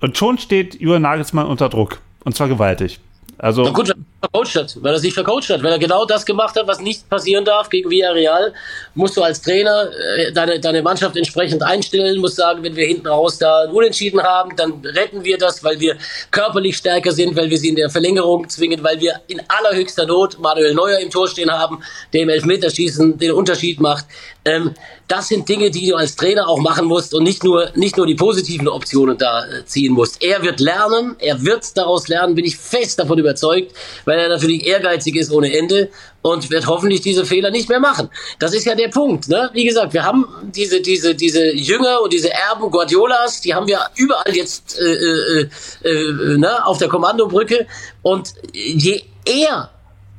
und 0.00 0.16
schon 0.16 0.38
steht 0.38 0.80
Jürgen 0.80 1.02
Nagelsmann 1.02 1.46
unter 1.46 1.68
Druck. 1.68 2.00
Und 2.24 2.36
zwar 2.36 2.48
gewaltig. 2.48 3.00
Also, 3.42 3.62
Na 3.62 3.70
gut, 3.70 3.88
wenn 3.88 3.96
er 4.20 4.28
vercoacht 4.28 4.54
hat, 4.54 4.76
weil 4.82 4.92
er 4.92 4.98
sich 4.98 5.14
vercoacht 5.14 5.48
hat, 5.48 5.62
wenn 5.62 5.72
er 5.72 5.78
genau 5.78 6.04
das 6.04 6.26
gemacht 6.26 6.54
hat, 6.56 6.66
was 6.66 6.78
nicht 6.78 7.08
passieren 7.08 7.42
darf 7.42 7.70
gegen 7.70 7.88
Villarreal, 7.88 8.52
musst 8.94 9.16
du 9.16 9.22
als 9.22 9.40
Trainer 9.40 9.88
äh, 10.18 10.30
deine, 10.30 10.60
deine 10.60 10.82
Mannschaft 10.82 11.16
entsprechend 11.16 11.62
einstellen, 11.62 12.20
musst 12.20 12.36
sagen, 12.36 12.62
wenn 12.62 12.76
wir 12.76 12.86
hinten 12.86 13.06
raus 13.06 13.38
da 13.38 13.64
Unentschieden 13.70 14.22
haben, 14.22 14.54
dann 14.56 14.84
retten 14.84 15.24
wir 15.24 15.38
das, 15.38 15.64
weil 15.64 15.80
wir 15.80 15.96
körperlich 16.30 16.76
stärker 16.76 17.12
sind, 17.12 17.34
weil 17.34 17.48
wir 17.48 17.56
sie 17.56 17.70
in 17.70 17.76
der 17.76 17.88
Verlängerung 17.88 18.46
zwingen, 18.46 18.84
weil 18.84 19.00
wir 19.00 19.20
in 19.28 19.40
allerhöchster 19.48 20.04
Not 20.04 20.38
Manuel 20.38 20.74
Neuer 20.74 20.98
im 20.98 21.08
Tor 21.08 21.26
stehen 21.26 21.50
haben, 21.50 21.82
der 22.12 22.22
im 22.22 22.28
Elfmeterschießen 22.28 23.16
den 23.16 23.32
Unterschied 23.32 23.80
macht. 23.80 24.04
Ähm, 24.44 24.74
das 25.06 25.28
sind 25.28 25.48
Dinge, 25.48 25.70
die 25.70 25.88
du 25.88 25.96
als 25.96 26.16
Trainer 26.16 26.48
auch 26.48 26.58
machen 26.58 26.86
musst 26.86 27.12
und 27.12 27.24
nicht 27.24 27.44
nur, 27.44 27.70
nicht 27.74 27.96
nur 27.96 28.06
die 28.06 28.14
positiven 28.14 28.68
Optionen 28.68 29.18
da 29.18 29.44
äh, 29.44 29.64
ziehen 29.66 29.92
musst. 29.92 30.22
Er 30.22 30.42
wird 30.42 30.60
lernen, 30.60 31.16
er 31.18 31.44
wird 31.44 31.76
daraus 31.76 32.08
lernen, 32.08 32.34
bin 32.34 32.44
ich 32.44 32.56
fest 32.56 32.98
davon 32.98 33.18
überzeugt, 33.18 33.72
weil 34.06 34.18
er 34.18 34.28
natürlich 34.28 34.66
ehrgeizig 34.66 35.16
ist 35.16 35.30
ohne 35.30 35.52
Ende 35.52 35.90
und 36.22 36.50
wird 36.50 36.66
hoffentlich 36.66 37.02
diese 37.02 37.26
Fehler 37.26 37.50
nicht 37.50 37.68
mehr 37.68 37.80
machen. 37.80 38.08
Das 38.38 38.54
ist 38.54 38.64
ja 38.64 38.74
der 38.74 38.88
Punkt. 38.88 39.28
Ne? 39.28 39.50
Wie 39.52 39.64
gesagt, 39.64 39.92
wir 39.92 40.04
haben 40.04 40.26
diese, 40.54 40.80
diese, 40.80 41.14
diese 41.14 41.54
Jünger 41.54 42.00
und 42.02 42.12
diese 42.12 42.32
Erben 42.32 42.70
Guardiolas, 42.70 43.40
die 43.42 43.54
haben 43.54 43.66
wir 43.66 43.80
überall 43.96 44.34
jetzt 44.34 44.78
äh, 44.78 44.84
äh, 44.84 45.48
äh, 45.84 46.38
ne, 46.38 46.66
auf 46.66 46.78
der 46.78 46.88
Kommandobrücke. 46.88 47.66
Und 48.02 48.32
je 48.52 49.02
eher 49.24 49.70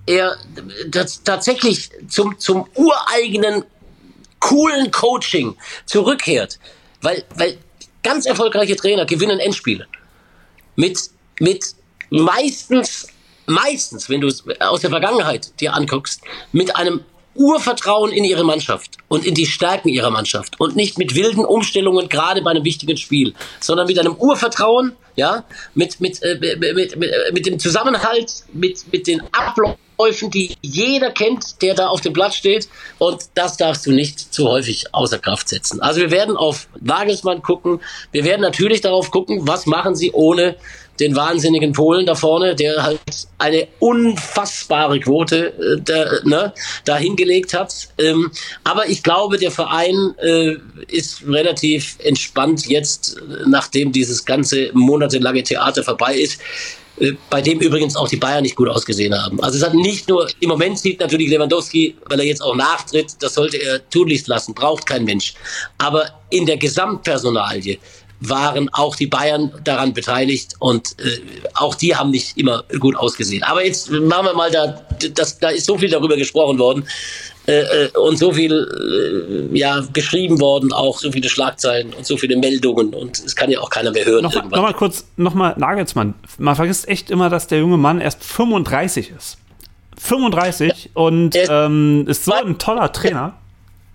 er 0.07 0.35
tatsächlich 1.23 1.91
zum, 2.09 2.37
zum 2.39 2.67
ureigenen 2.75 3.63
coolen 4.41 4.91
Coaching 4.91 5.55
zurückkehrt. 5.85 6.59
Weil, 7.01 7.23
weil 7.35 7.57
ganz 8.03 8.25
erfolgreiche 8.25 8.75
Trainer 8.75 9.05
gewinnen 9.05 9.39
Endspiele. 9.39 9.87
Mit, 10.75 10.99
mit 11.39 11.75
meistens, 12.09 13.07
meistens, 13.45 14.09
wenn 14.09 14.21
du 14.21 14.27
es 14.27 14.43
aus 14.59 14.81
der 14.81 14.89
Vergangenheit 14.89 15.59
dir 15.61 15.73
anguckst, 15.73 16.21
mit 16.51 16.75
einem 16.75 17.01
Urvertrauen 17.33 18.11
in 18.11 18.25
ihre 18.25 18.43
Mannschaft 18.43 18.97
und 19.07 19.25
in 19.25 19.33
die 19.33 19.45
Stärken 19.45 19.87
ihrer 19.87 20.09
Mannschaft 20.09 20.59
und 20.59 20.75
nicht 20.75 20.97
mit 20.97 21.15
wilden 21.15 21.45
Umstellungen 21.45 22.09
gerade 22.09 22.41
bei 22.41 22.51
einem 22.51 22.65
wichtigen 22.65 22.97
Spiel, 22.97 23.33
sondern 23.61 23.87
mit 23.87 23.97
einem 23.97 24.15
Urvertrauen, 24.15 24.97
ja, 25.15 25.45
mit 25.73 26.01
mit 26.01 26.21
äh, 26.23 26.37
mit, 26.39 26.97
mit, 26.97 27.33
mit 27.33 27.45
dem 27.45 27.57
Zusammenhalt, 27.57 28.43
mit 28.51 28.91
mit 28.91 29.07
den 29.07 29.21
Abläufen 29.31 29.79
Abläufen, 30.01 30.31
die 30.31 30.55
jeder 30.61 31.11
kennt, 31.11 31.61
der 31.61 31.75
da 31.75 31.87
auf 31.87 32.01
dem 32.01 32.13
Platz 32.13 32.35
steht. 32.35 32.67
Und 32.97 33.21
das 33.35 33.57
darfst 33.57 33.85
du 33.85 33.91
nicht 33.91 34.33
zu 34.33 34.49
häufig 34.49 34.93
außer 34.93 35.19
Kraft 35.19 35.49
setzen. 35.49 35.79
Also 35.81 36.01
wir 36.01 36.11
werden 36.11 36.37
auf 36.37 36.67
Nagelsmann 36.79 37.41
gucken. 37.41 37.79
Wir 38.11 38.23
werden 38.23 38.41
natürlich 38.41 38.81
darauf 38.81 39.11
gucken, 39.11 39.47
was 39.47 39.65
machen 39.65 39.95
sie 39.95 40.11
ohne 40.11 40.55
den 40.99 41.15
wahnsinnigen 41.15 41.71
Polen 41.71 42.05
da 42.05 42.15
vorne, 42.15 42.55
der 42.55 42.83
halt 42.83 42.99
eine 43.37 43.67
unfassbare 43.79 44.99
Quote 44.99 45.47
äh, 45.47 45.81
da, 45.83 46.05
ne, 46.23 46.53
da 46.85 46.97
hingelegt 46.97 47.53
hat. 47.53 47.89
Ähm, 47.97 48.31
aber 48.63 48.87
ich 48.87 49.01
glaube, 49.01 49.37
der 49.37 49.51
Verein 49.51 50.13
äh, 50.17 50.55
ist 50.87 51.23
relativ 51.27 51.97
entspannt 52.03 52.67
jetzt, 52.67 53.17
nachdem 53.47 53.91
dieses 53.91 54.25
ganze 54.25 54.69
monatelange 54.73 55.43
Theater 55.43 55.83
vorbei 55.83 56.15
ist. 56.15 56.39
Bei 57.29 57.41
dem 57.41 57.59
übrigens 57.59 57.95
auch 57.95 58.07
die 58.07 58.17
Bayern 58.17 58.43
nicht 58.43 58.55
gut 58.55 58.69
ausgesehen 58.69 59.13
haben. 59.13 59.41
Also 59.41 59.57
es 59.57 59.63
hat 59.63 59.73
nicht 59.73 60.07
nur, 60.07 60.27
im 60.39 60.49
Moment 60.49 60.77
sieht 60.77 60.99
natürlich 60.99 61.29
Lewandowski, 61.29 61.95
weil 62.07 62.19
er 62.19 62.25
jetzt 62.25 62.41
auch 62.41 62.55
nachtritt, 62.55 63.15
das 63.19 63.33
sollte 63.33 63.57
er 63.57 63.89
tunlichst 63.89 64.27
lassen, 64.27 64.53
braucht 64.53 64.85
kein 64.85 65.03
Mensch. 65.03 65.33
Aber 65.79 66.05
in 66.29 66.45
der 66.45 66.57
Gesamtpersonalie 66.57 67.79
waren 68.21 68.69
auch 68.73 68.95
die 68.95 69.07
Bayern 69.07 69.51
daran 69.63 69.93
beteiligt 69.93 70.53
und 70.59 70.95
äh, 70.99 71.19
auch 71.55 71.73
die 71.73 71.95
haben 71.95 72.11
nicht 72.11 72.37
immer 72.37 72.63
gut 72.79 72.95
ausgesehen. 72.95 73.41
Aber 73.43 73.65
jetzt 73.65 73.89
machen 73.89 74.25
wir 74.25 74.33
mal 74.35 74.51
da, 74.51 74.79
das, 75.15 75.39
da 75.39 75.49
ist 75.49 75.65
so 75.65 75.77
viel 75.77 75.89
darüber 75.89 76.15
gesprochen 76.15 76.59
worden 76.59 76.85
äh, 77.47 77.85
äh 77.85 77.97
und 77.97 78.17
so 78.17 78.31
viel 78.31 79.49
äh, 79.51 79.57
ja 79.57 79.81
geschrieben 79.93 80.39
worden, 80.39 80.73
auch 80.73 80.99
so 80.99 81.11
viele 81.11 81.29
Schlagzeilen 81.29 81.93
und 81.93 82.05
so 82.05 82.17
viele 82.17 82.37
Meldungen 82.37 82.93
und 82.93 83.19
es 83.19 83.35
kann 83.35 83.49
ja 83.49 83.59
auch 83.59 83.69
keiner 83.69 83.91
mehr 83.91 84.05
hören. 84.05 84.23
Nochmal 84.23 84.43
noch 84.43 84.61
mal 84.61 84.73
kurz, 84.73 85.05
nochmal 85.17 85.55
Nagelsmann. 85.57 86.13
Man 86.37 86.55
vergisst 86.55 86.87
echt 86.87 87.09
immer, 87.09 87.29
dass 87.29 87.47
der 87.47 87.59
junge 87.59 87.77
Mann 87.77 88.01
erst 88.01 88.23
35 88.23 89.11
ist. 89.17 89.37
35 89.97 90.91
und 90.93 91.35
ähm, 91.35 92.05
ist 92.07 92.25
so 92.25 92.33
ein 92.33 92.57
toller 92.57 92.91
Trainer. 92.91 93.35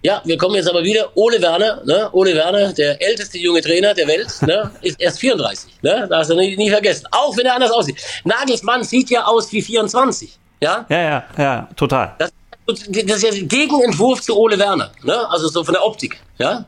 Ja, 0.03 0.23
wir 0.25 0.39
kommen 0.39 0.55
jetzt 0.55 0.69
aber 0.69 0.85
wieder. 0.85 1.09
Ole 1.17 1.43
Werner, 1.43 1.83
ne? 1.85 2.09
Ole 2.13 2.33
Werner, 2.35 2.73
der 2.73 3.03
älteste 3.03 3.39
junge 3.39 3.61
Trainer 3.61 3.93
der 3.93 4.07
Welt, 4.07 4.29
ne? 4.43 4.71
ist 4.83 5.01
erst 5.01 5.19
34. 5.19 5.83
Ne? 5.83 6.07
Da 6.09 6.19
hast 6.19 6.31
du 6.31 6.37
nie, 6.37 6.57
nie 6.57 6.71
vergessen. 6.71 7.07
Auch 7.11 7.37
wenn 7.37 7.47
er 7.47 7.55
anders 7.55 7.73
aussieht. 7.73 7.97
Nagelsmann 8.23 8.85
sieht 8.85 9.11
ja 9.11 9.25
aus 9.25 9.51
wie 9.51 9.61
24. 9.61 10.39
Ja, 10.61 10.87
ja, 10.89 11.03
ja, 11.03 11.25
ja 11.37 11.69
total. 11.75 12.15
Das, 12.19 12.31
das 12.67 12.83
ist 12.83 13.23
ja 13.23 13.31
der 13.31 13.43
Gegenentwurf 13.43 14.21
zu 14.23 14.37
Ole 14.37 14.59
Werner. 14.59 14.91
Ne? 15.03 15.31
Also 15.31 15.49
so 15.49 15.63
von 15.63 15.75
der 15.75 15.85
Optik. 15.85 16.21
Ja. 16.39 16.65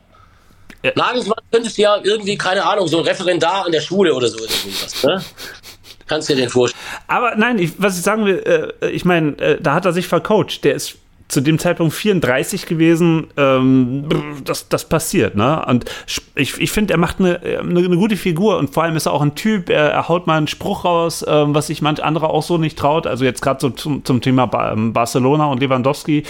ja. 0.83 0.91
Nagelsmann 0.95 1.39
könntest 1.51 1.77
du 1.77 1.81
ja 1.81 1.97
irgendwie, 2.01 2.37
keine 2.37 2.63
Ahnung, 2.63 2.87
so 2.87 2.99
ein 2.99 3.05
Referendar 3.05 3.65
an 3.65 3.71
der 3.71 3.81
Schule 3.81 4.13
oder 4.13 4.27
so 4.27 4.39
irgendwas. 4.39 5.03
Ne? 5.03 5.21
Kannst 6.07 6.29
du 6.29 6.35
dir 6.35 6.41
den 6.41 6.49
vorstellen. 6.49 6.83
Aber 7.07 7.35
nein, 7.35 7.59
ich, 7.59 7.73
was 7.77 7.97
ich 7.97 8.03
sagen 8.03 8.25
will, 8.25 8.73
äh, 8.81 8.89
ich 8.89 9.05
meine, 9.05 9.37
äh, 9.39 9.61
da 9.61 9.75
hat 9.75 9.85
er 9.85 9.93
sich 9.93 10.07
vercoacht. 10.07 10.63
Der 10.63 10.75
ist 10.75 10.95
zu 11.29 11.41
dem 11.41 11.59
Zeitpunkt 11.59 11.93
34 11.93 12.65
gewesen, 12.65 13.27
ähm, 13.37 14.05
das, 14.43 14.67
das 14.67 14.89
passiert, 14.89 15.35
ne? 15.35 15.63
Und 15.67 15.85
ich, 16.35 16.59
ich 16.59 16.71
finde, 16.71 16.93
er 16.95 16.97
macht 16.97 17.19
eine, 17.19 17.39
eine, 17.39 17.79
eine, 17.79 17.97
gute 17.97 18.17
Figur 18.17 18.57
und 18.57 18.73
vor 18.73 18.83
allem 18.83 18.95
ist 18.95 19.05
er 19.05 19.13
auch 19.13 19.21
ein 19.21 19.35
Typ, 19.35 19.69
er, 19.69 19.91
er 19.91 20.09
haut 20.09 20.25
mal 20.25 20.37
einen 20.37 20.47
Spruch 20.47 20.85
raus, 20.85 21.23
ähm, 21.27 21.53
was 21.53 21.67
sich 21.67 21.83
manch 21.83 22.03
andere 22.03 22.31
auch 22.31 22.43
so 22.43 22.57
nicht 22.57 22.77
traut. 22.77 23.05
Also 23.05 23.25
jetzt 23.25 23.41
gerade 23.41 23.61
so 23.61 23.69
zum, 23.69 24.03
zum 24.03 24.21
Thema 24.21 24.47
ba 24.47 24.73
ähm, 24.73 24.91
Barcelona 24.91 25.45
und 25.45 25.59
Lewandowski. 25.59 26.23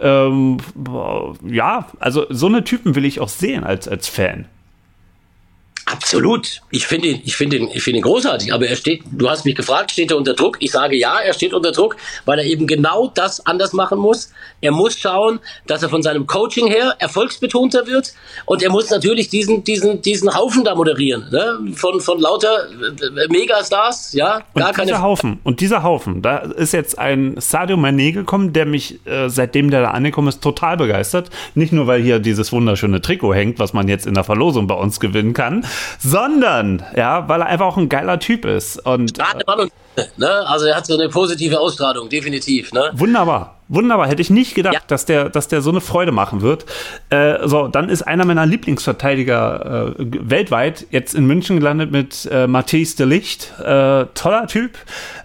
Ähm, 0.00 0.56
ja, 1.46 1.86
also 2.00 2.24
so 2.30 2.46
eine 2.46 2.64
Typen 2.64 2.94
will 2.94 3.04
ich 3.04 3.20
auch 3.20 3.28
sehen 3.28 3.64
als, 3.64 3.86
als 3.86 4.08
Fan. 4.08 4.46
Absolut. 5.90 6.60
Ich 6.70 6.86
finde 6.86 7.08
ihn, 7.08 7.22
ich 7.24 7.36
finde 7.36 7.56
ihn, 7.56 7.68
ich 7.72 7.82
finde 7.82 7.98
ihn 7.98 8.02
großartig. 8.02 8.52
Aber 8.52 8.66
er 8.66 8.76
steht, 8.76 9.02
du 9.10 9.28
hast 9.28 9.44
mich 9.44 9.54
gefragt, 9.54 9.90
steht 9.90 10.10
er 10.10 10.16
unter 10.16 10.34
Druck? 10.34 10.58
Ich 10.60 10.70
sage 10.70 10.96
ja, 10.96 11.18
er 11.18 11.32
steht 11.32 11.54
unter 11.54 11.72
Druck, 11.72 11.96
weil 12.24 12.38
er 12.38 12.44
eben 12.44 12.66
genau 12.66 13.10
das 13.14 13.44
anders 13.46 13.72
machen 13.72 13.98
muss. 13.98 14.30
Er 14.60 14.72
muss 14.72 14.98
schauen, 14.98 15.40
dass 15.66 15.82
er 15.82 15.88
von 15.88 16.02
seinem 16.02 16.26
Coaching 16.26 16.66
her 16.66 16.94
erfolgsbetonter 16.98 17.86
wird. 17.86 18.12
Und 18.44 18.62
er 18.62 18.70
muss 18.70 18.90
natürlich 18.90 19.28
diesen, 19.28 19.64
diesen, 19.64 20.02
diesen 20.02 20.34
Haufen 20.34 20.64
da 20.64 20.74
moderieren, 20.74 21.28
ne? 21.30 21.58
Von, 21.74 22.00
von 22.00 22.20
lauter 22.20 22.68
äh, 22.68 23.28
Megastars, 23.28 24.12
ja. 24.12 24.42
Gar 24.54 24.68
und 24.68 24.76
keine 24.76 24.86
dieser 24.88 25.02
Haufen, 25.02 25.40
und 25.44 25.60
dieser 25.60 25.82
Haufen, 25.82 26.22
da 26.22 26.38
ist 26.38 26.72
jetzt 26.72 26.98
ein 26.98 27.36
Sadio 27.38 27.76
Mané 27.76 28.12
gekommen, 28.12 28.52
der 28.52 28.66
mich, 28.66 28.98
äh, 29.06 29.28
seitdem 29.28 29.70
der 29.70 29.82
da 29.82 29.90
angekommen 29.92 30.28
ist, 30.28 30.42
total 30.42 30.76
begeistert. 30.76 31.30
Nicht 31.54 31.72
nur, 31.72 31.86
weil 31.86 32.02
hier 32.02 32.18
dieses 32.18 32.52
wunderschöne 32.52 33.00
Trikot 33.00 33.34
hängt, 33.34 33.58
was 33.58 33.72
man 33.72 33.88
jetzt 33.88 34.06
in 34.06 34.14
der 34.14 34.24
Verlosung 34.24 34.66
bei 34.66 34.74
uns 34.74 35.00
gewinnen 35.00 35.32
kann, 35.32 35.64
sondern 35.98 36.84
ja, 36.96 37.28
weil 37.28 37.40
er 37.40 37.46
einfach 37.46 37.66
auch 37.66 37.76
ein 37.76 37.88
geiler 37.88 38.18
Typ 38.18 38.44
ist. 38.44 38.84
Und, 38.84 39.18
und 39.18 39.72
ne? 40.16 40.30
Also 40.46 40.66
er 40.66 40.76
hat 40.76 40.86
so 40.86 40.94
eine 40.94 41.08
positive 41.08 41.58
Ausstrahlung, 41.58 42.08
definitiv. 42.08 42.72
Ne? 42.72 42.90
Wunderbar. 42.94 43.54
Wunderbar, 43.70 44.08
hätte 44.08 44.22
ich 44.22 44.30
nicht 44.30 44.54
gedacht, 44.54 44.74
ja. 44.74 44.80
dass, 44.86 45.04
der, 45.04 45.28
dass 45.28 45.48
der 45.48 45.60
so 45.60 45.68
eine 45.68 45.82
Freude 45.82 46.10
machen 46.10 46.40
wird. 46.40 46.64
Äh, 47.10 47.46
so, 47.46 47.68
dann 47.68 47.90
ist 47.90 48.00
einer 48.00 48.24
meiner 48.24 48.46
Lieblingsverteidiger 48.46 49.94
äh, 49.98 50.04
weltweit 50.20 50.86
jetzt 50.90 51.14
in 51.14 51.26
München 51.26 51.58
gelandet 51.58 51.90
mit 51.90 52.26
äh, 52.32 52.46
Matthäus 52.46 52.94
de 52.96 53.06
Licht. 53.06 53.52
Äh, 53.60 54.06
toller 54.14 54.46
Typ. 54.46 54.78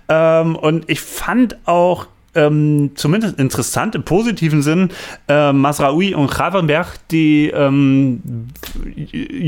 Ähm, 0.10 0.58
und 0.58 0.90
ich 0.90 1.00
fand 1.00 1.56
auch 1.66 2.08
ähm, 2.36 2.92
zumindest 2.96 3.40
interessant 3.40 3.96
im 3.96 4.04
positiven 4.04 4.62
Sinn, 4.62 4.90
äh, 5.30 5.54
Masraoui 5.54 6.14
und 6.14 6.30
Gravenberg, 6.30 6.88
die 7.12 7.50
ähm, 7.50 8.50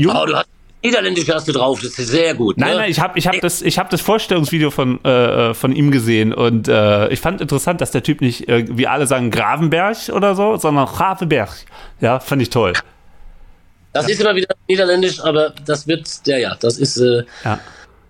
oh, 0.08 0.26
du 0.26 0.36
hast 0.36 0.48
Niederländisch 0.82 1.28
hast 1.28 1.48
du 1.48 1.52
drauf, 1.52 1.80
das 1.80 1.98
ist 1.98 2.08
sehr 2.08 2.34
gut. 2.34 2.58
Nein, 2.58 2.70
ne? 2.70 2.76
nein, 2.76 2.90
ich 2.90 3.00
habe 3.00 3.18
ich 3.18 3.26
hab 3.26 3.40
das, 3.40 3.62
hab 3.62 3.90
das 3.90 4.00
Vorstellungsvideo 4.00 4.70
von, 4.70 5.02
äh, 5.04 5.54
von 5.54 5.72
ihm 5.72 5.90
gesehen 5.90 6.32
und 6.32 6.68
äh, 6.68 7.08
ich 7.08 7.20
fand 7.20 7.40
interessant, 7.40 7.80
dass 7.80 7.90
der 7.90 8.02
Typ 8.02 8.20
nicht, 8.20 8.48
äh, 8.48 8.64
wie 8.68 8.86
alle 8.86 9.06
sagen, 9.06 9.30
Gravenberg 9.30 10.10
oder 10.12 10.34
so, 10.34 10.56
sondern 10.56 10.86
Gravenberg. 10.86 11.50
Ja, 12.00 12.20
fand 12.20 12.42
ich 12.42 12.50
toll. 12.50 12.74
Das 13.92 14.08
ist 14.08 14.20
immer 14.20 14.36
wieder 14.36 14.54
Niederländisch, 14.68 15.20
aber 15.20 15.54
das 15.64 15.88
wird, 15.88 16.06
ja, 16.26 16.36
ja, 16.36 16.54
das 16.60 16.76
ist, 16.76 16.98
äh, 16.98 17.24
ja. 17.44 17.58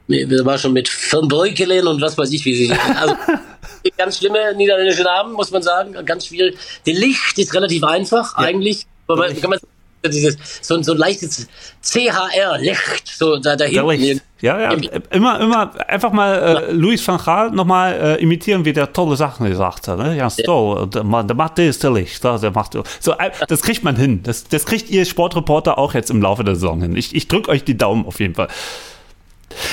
wir 0.08 0.44
waren 0.44 0.58
schon 0.58 0.72
mit 0.72 0.90
Van 1.12 1.28
Breukelen 1.28 1.86
und 1.86 2.00
was 2.00 2.18
weiß 2.18 2.32
ich, 2.32 2.44
wie 2.44 2.54
sie 2.54 2.72
Also, 2.96 3.14
ganz 3.96 4.18
schlimme 4.18 4.54
niederländische 4.56 5.04
Namen, 5.04 5.34
muss 5.34 5.50
man 5.50 5.62
sagen, 5.62 5.94
ganz 6.04 6.26
schwierig. 6.26 6.58
Die 6.84 6.92
Licht 6.92 7.38
ist 7.38 7.54
relativ 7.54 7.84
einfach, 7.84 8.36
ja. 8.36 8.44
eigentlich. 8.44 8.86
Aber 9.06 9.32
kann 9.32 9.50
man 9.50 9.60
dieses, 10.08 10.36
so, 10.62 10.80
so 10.82 10.92
ein 10.92 10.98
leichtes 10.98 11.46
CHR, 11.82 12.58
Licht, 12.58 13.08
so 13.16 13.36
da, 13.38 13.56
dahinten. 13.56 13.88
Licht. 13.88 14.22
Ja, 14.40 14.60
ja, 14.60 14.76
immer, 15.10 15.40
immer 15.40 15.88
einfach 15.88 16.12
mal 16.12 16.34
äh, 16.68 16.72
Louis 16.72 17.06
van 17.06 17.18
Gaal 17.18 17.50
nochmal 17.52 17.94
äh, 17.94 18.22
imitieren, 18.22 18.66
wie 18.66 18.72
der 18.74 18.92
tolle 18.92 19.16
Sachen 19.16 19.48
gesagt 19.48 19.88
hat. 19.88 19.98
Ne? 19.98 20.14
Ja, 20.14 20.28
toll, 20.28 20.88
der, 20.88 21.02
der 21.02 21.36
macht 21.36 21.58
das 21.58 21.78
der 21.78 21.90
Licht, 21.90 22.22
der 22.22 22.50
macht 22.50 22.76
so, 23.00 23.12
äh, 23.12 23.30
das 23.48 23.62
kriegt 23.62 23.82
man 23.82 23.96
hin. 23.96 24.22
Das, 24.22 24.44
das 24.44 24.66
kriegt 24.66 24.90
ihr 24.90 25.06
Sportreporter 25.06 25.78
auch 25.78 25.94
jetzt 25.94 26.10
im 26.10 26.20
Laufe 26.20 26.44
der 26.44 26.54
Saison 26.54 26.82
hin. 26.82 26.96
Ich, 26.96 27.14
ich 27.14 27.28
drücke 27.28 27.50
euch 27.50 27.64
die 27.64 27.78
Daumen 27.78 28.04
auf 28.04 28.20
jeden 28.20 28.34
Fall. 28.34 28.48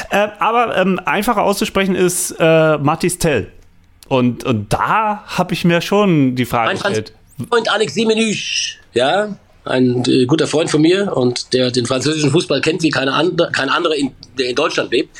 Äh, 0.10 0.30
aber 0.40 0.78
ähm, 0.78 1.00
einfacher 1.04 1.44
auszusprechen 1.44 1.96
ist 1.96 2.36
äh, 2.40 2.78
Matis 2.78 3.18
Tell. 3.18 3.52
Und, 4.08 4.44
und 4.44 4.72
da 4.72 5.24
habe 5.26 5.54
ich 5.54 5.66
mir 5.66 5.82
schon 5.82 6.36
die 6.36 6.46
Frage 6.46 6.74
gestellt. 6.74 7.14
Und 7.50 7.72
Alex 7.72 7.96
Simenüsch, 7.96 8.80
ja, 8.94 9.36
ein 9.66 10.04
äh, 10.08 10.26
guter 10.26 10.48
Freund 10.48 10.70
von 10.70 10.82
mir 10.82 11.16
und 11.16 11.54
der 11.54 11.72
den 11.72 11.86
französischen 11.86 12.32
Fußball 12.32 12.62
kennt 12.62 12.84
wie 12.84 12.90
keine 12.90 13.14
andere, 13.14 13.52
kein 13.52 13.70
anderer, 13.70 13.96
in, 13.96 14.12
der 14.38 14.50
in 14.50 14.56
Deutschland 14.56 14.92
lebt, 14.92 15.18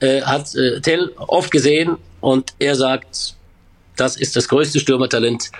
äh, 0.00 0.22
hat 0.22 0.54
äh, 0.54 0.80
Tell 0.80 1.12
oft 1.16 1.50
gesehen 1.50 1.96
und 2.20 2.52
er 2.58 2.76
sagt, 2.76 3.34
das 3.96 4.16
ist 4.16 4.36
das 4.36 4.48
größte 4.48 4.80
Stürmertalent 4.80 5.50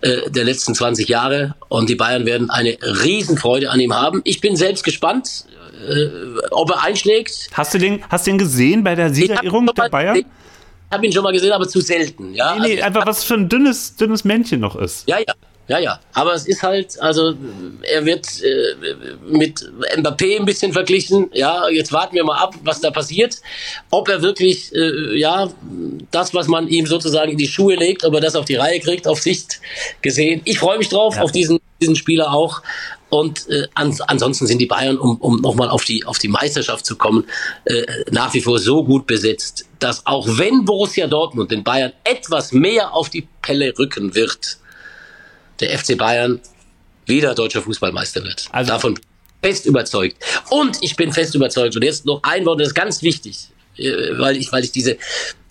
äh, 0.00 0.30
der 0.30 0.44
letzten 0.44 0.74
20 0.74 1.08
Jahre 1.08 1.54
und 1.68 1.88
die 1.88 1.96
Bayern 1.96 2.24
werden 2.26 2.50
eine 2.50 2.78
Riesenfreude 2.80 3.70
an 3.70 3.80
ihm 3.80 3.94
haben. 3.94 4.20
Ich 4.24 4.40
bin 4.40 4.56
selbst 4.56 4.84
gespannt, 4.84 5.46
äh, 5.88 6.08
ob 6.50 6.70
er 6.70 6.84
einschlägt. 6.84 7.48
Hast 7.52 7.74
du 7.74 7.78
den, 7.78 8.02
hast 8.08 8.26
den 8.26 8.38
gesehen 8.38 8.84
bei 8.84 8.94
der 8.94 9.12
Siegerehrung 9.12 9.66
der 9.66 9.88
Bayern? 9.88 10.16
Ich 10.16 10.26
habe 10.90 11.04
ihn 11.04 11.12
schon 11.12 11.22
mal 11.22 11.32
gesehen, 11.32 11.52
aber 11.52 11.68
zu 11.68 11.80
selten. 11.80 12.34
Ja? 12.34 12.54
Nee, 12.54 12.60
nee, 12.60 12.72
also, 12.74 12.84
einfach 12.84 13.06
was 13.06 13.24
für 13.24 13.34
ein 13.34 13.48
dünnes, 13.48 13.96
dünnes 13.96 14.24
Männchen 14.24 14.60
noch 14.60 14.76
ist. 14.76 15.08
Ja, 15.08 15.18
ja. 15.18 15.34
Ja, 15.68 15.78
ja. 15.78 16.00
Aber 16.14 16.32
es 16.32 16.46
ist 16.46 16.62
halt, 16.62 16.98
also 17.00 17.34
er 17.82 18.06
wird 18.06 18.26
äh, 18.42 18.74
mit 19.28 19.60
Mbappé 19.96 20.38
ein 20.38 20.46
bisschen 20.46 20.72
verglichen. 20.72 21.30
Ja, 21.34 21.68
jetzt 21.68 21.92
warten 21.92 22.14
wir 22.16 22.24
mal 22.24 22.38
ab, 22.38 22.54
was 22.64 22.80
da 22.80 22.90
passiert. 22.90 23.36
Ob 23.90 24.08
er 24.08 24.22
wirklich, 24.22 24.74
äh, 24.74 25.18
ja, 25.18 25.50
das, 26.10 26.32
was 26.32 26.48
man 26.48 26.68
ihm 26.68 26.86
sozusagen 26.86 27.32
in 27.32 27.38
die 27.38 27.46
Schuhe 27.46 27.74
legt, 27.74 28.02
ob 28.04 28.14
er 28.14 28.20
das 28.20 28.34
auf 28.34 28.46
die 28.46 28.56
Reihe 28.56 28.80
kriegt, 28.80 29.06
auf 29.06 29.20
Sicht 29.20 29.60
gesehen. 30.00 30.40
Ich 30.44 30.58
freue 30.58 30.78
mich 30.78 30.88
drauf, 30.88 31.16
ja. 31.16 31.22
auf 31.22 31.32
diesen, 31.32 31.58
diesen 31.82 31.96
Spieler 31.96 32.32
auch. 32.32 32.62
Und 33.10 33.48
äh, 33.50 33.66
ans 33.74 34.00
ansonsten 34.00 34.46
sind 34.46 34.58
die 34.58 34.66
Bayern, 34.66 34.96
um, 34.98 35.16
um 35.18 35.36
nochmal 35.36 35.68
auf 35.68 35.84
die, 35.84 36.04
auf 36.04 36.18
die 36.18 36.28
Meisterschaft 36.28 36.86
zu 36.86 36.96
kommen, 36.96 37.24
äh, 37.66 37.84
nach 38.10 38.32
wie 38.32 38.40
vor 38.40 38.58
so 38.58 38.84
gut 38.84 39.06
besetzt, 39.06 39.66
dass 39.78 40.06
auch 40.06 40.26
wenn 40.38 40.64
Borussia 40.64 41.06
Dortmund 41.06 41.50
den 41.50 41.62
Bayern 41.62 41.92
etwas 42.04 42.52
mehr 42.52 42.94
auf 42.94 43.10
die 43.10 43.26
Pelle 43.42 43.78
rücken 43.78 44.14
wird, 44.14 44.58
der 45.60 45.78
FC 45.78 45.96
Bayern 45.96 46.40
wieder 47.06 47.34
deutscher 47.34 47.62
Fußballmeister 47.62 48.22
wird. 48.22 48.46
Also 48.52 48.72
Davon 48.72 48.98
fest 49.42 49.66
überzeugt. 49.66 50.16
Und 50.50 50.78
ich 50.82 50.96
bin 50.96 51.12
fest 51.12 51.34
überzeugt, 51.34 51.76
und 51.76 51.84
jetzt 51.84 52.04
noch 52.04 52.22
ein 52.22 52.44
Wort, 52.44 52.60
das 52.60 52.68
ist 52.68 52.74
ganz 52.74 53.02
wichtig, 53.02 53.48
äh, 53.76 54.18
weil 54.18 54.36
ich, 54.36 54.50
weil 54.52 54.64
ich 54.64 54.72
diese 54.72 54.96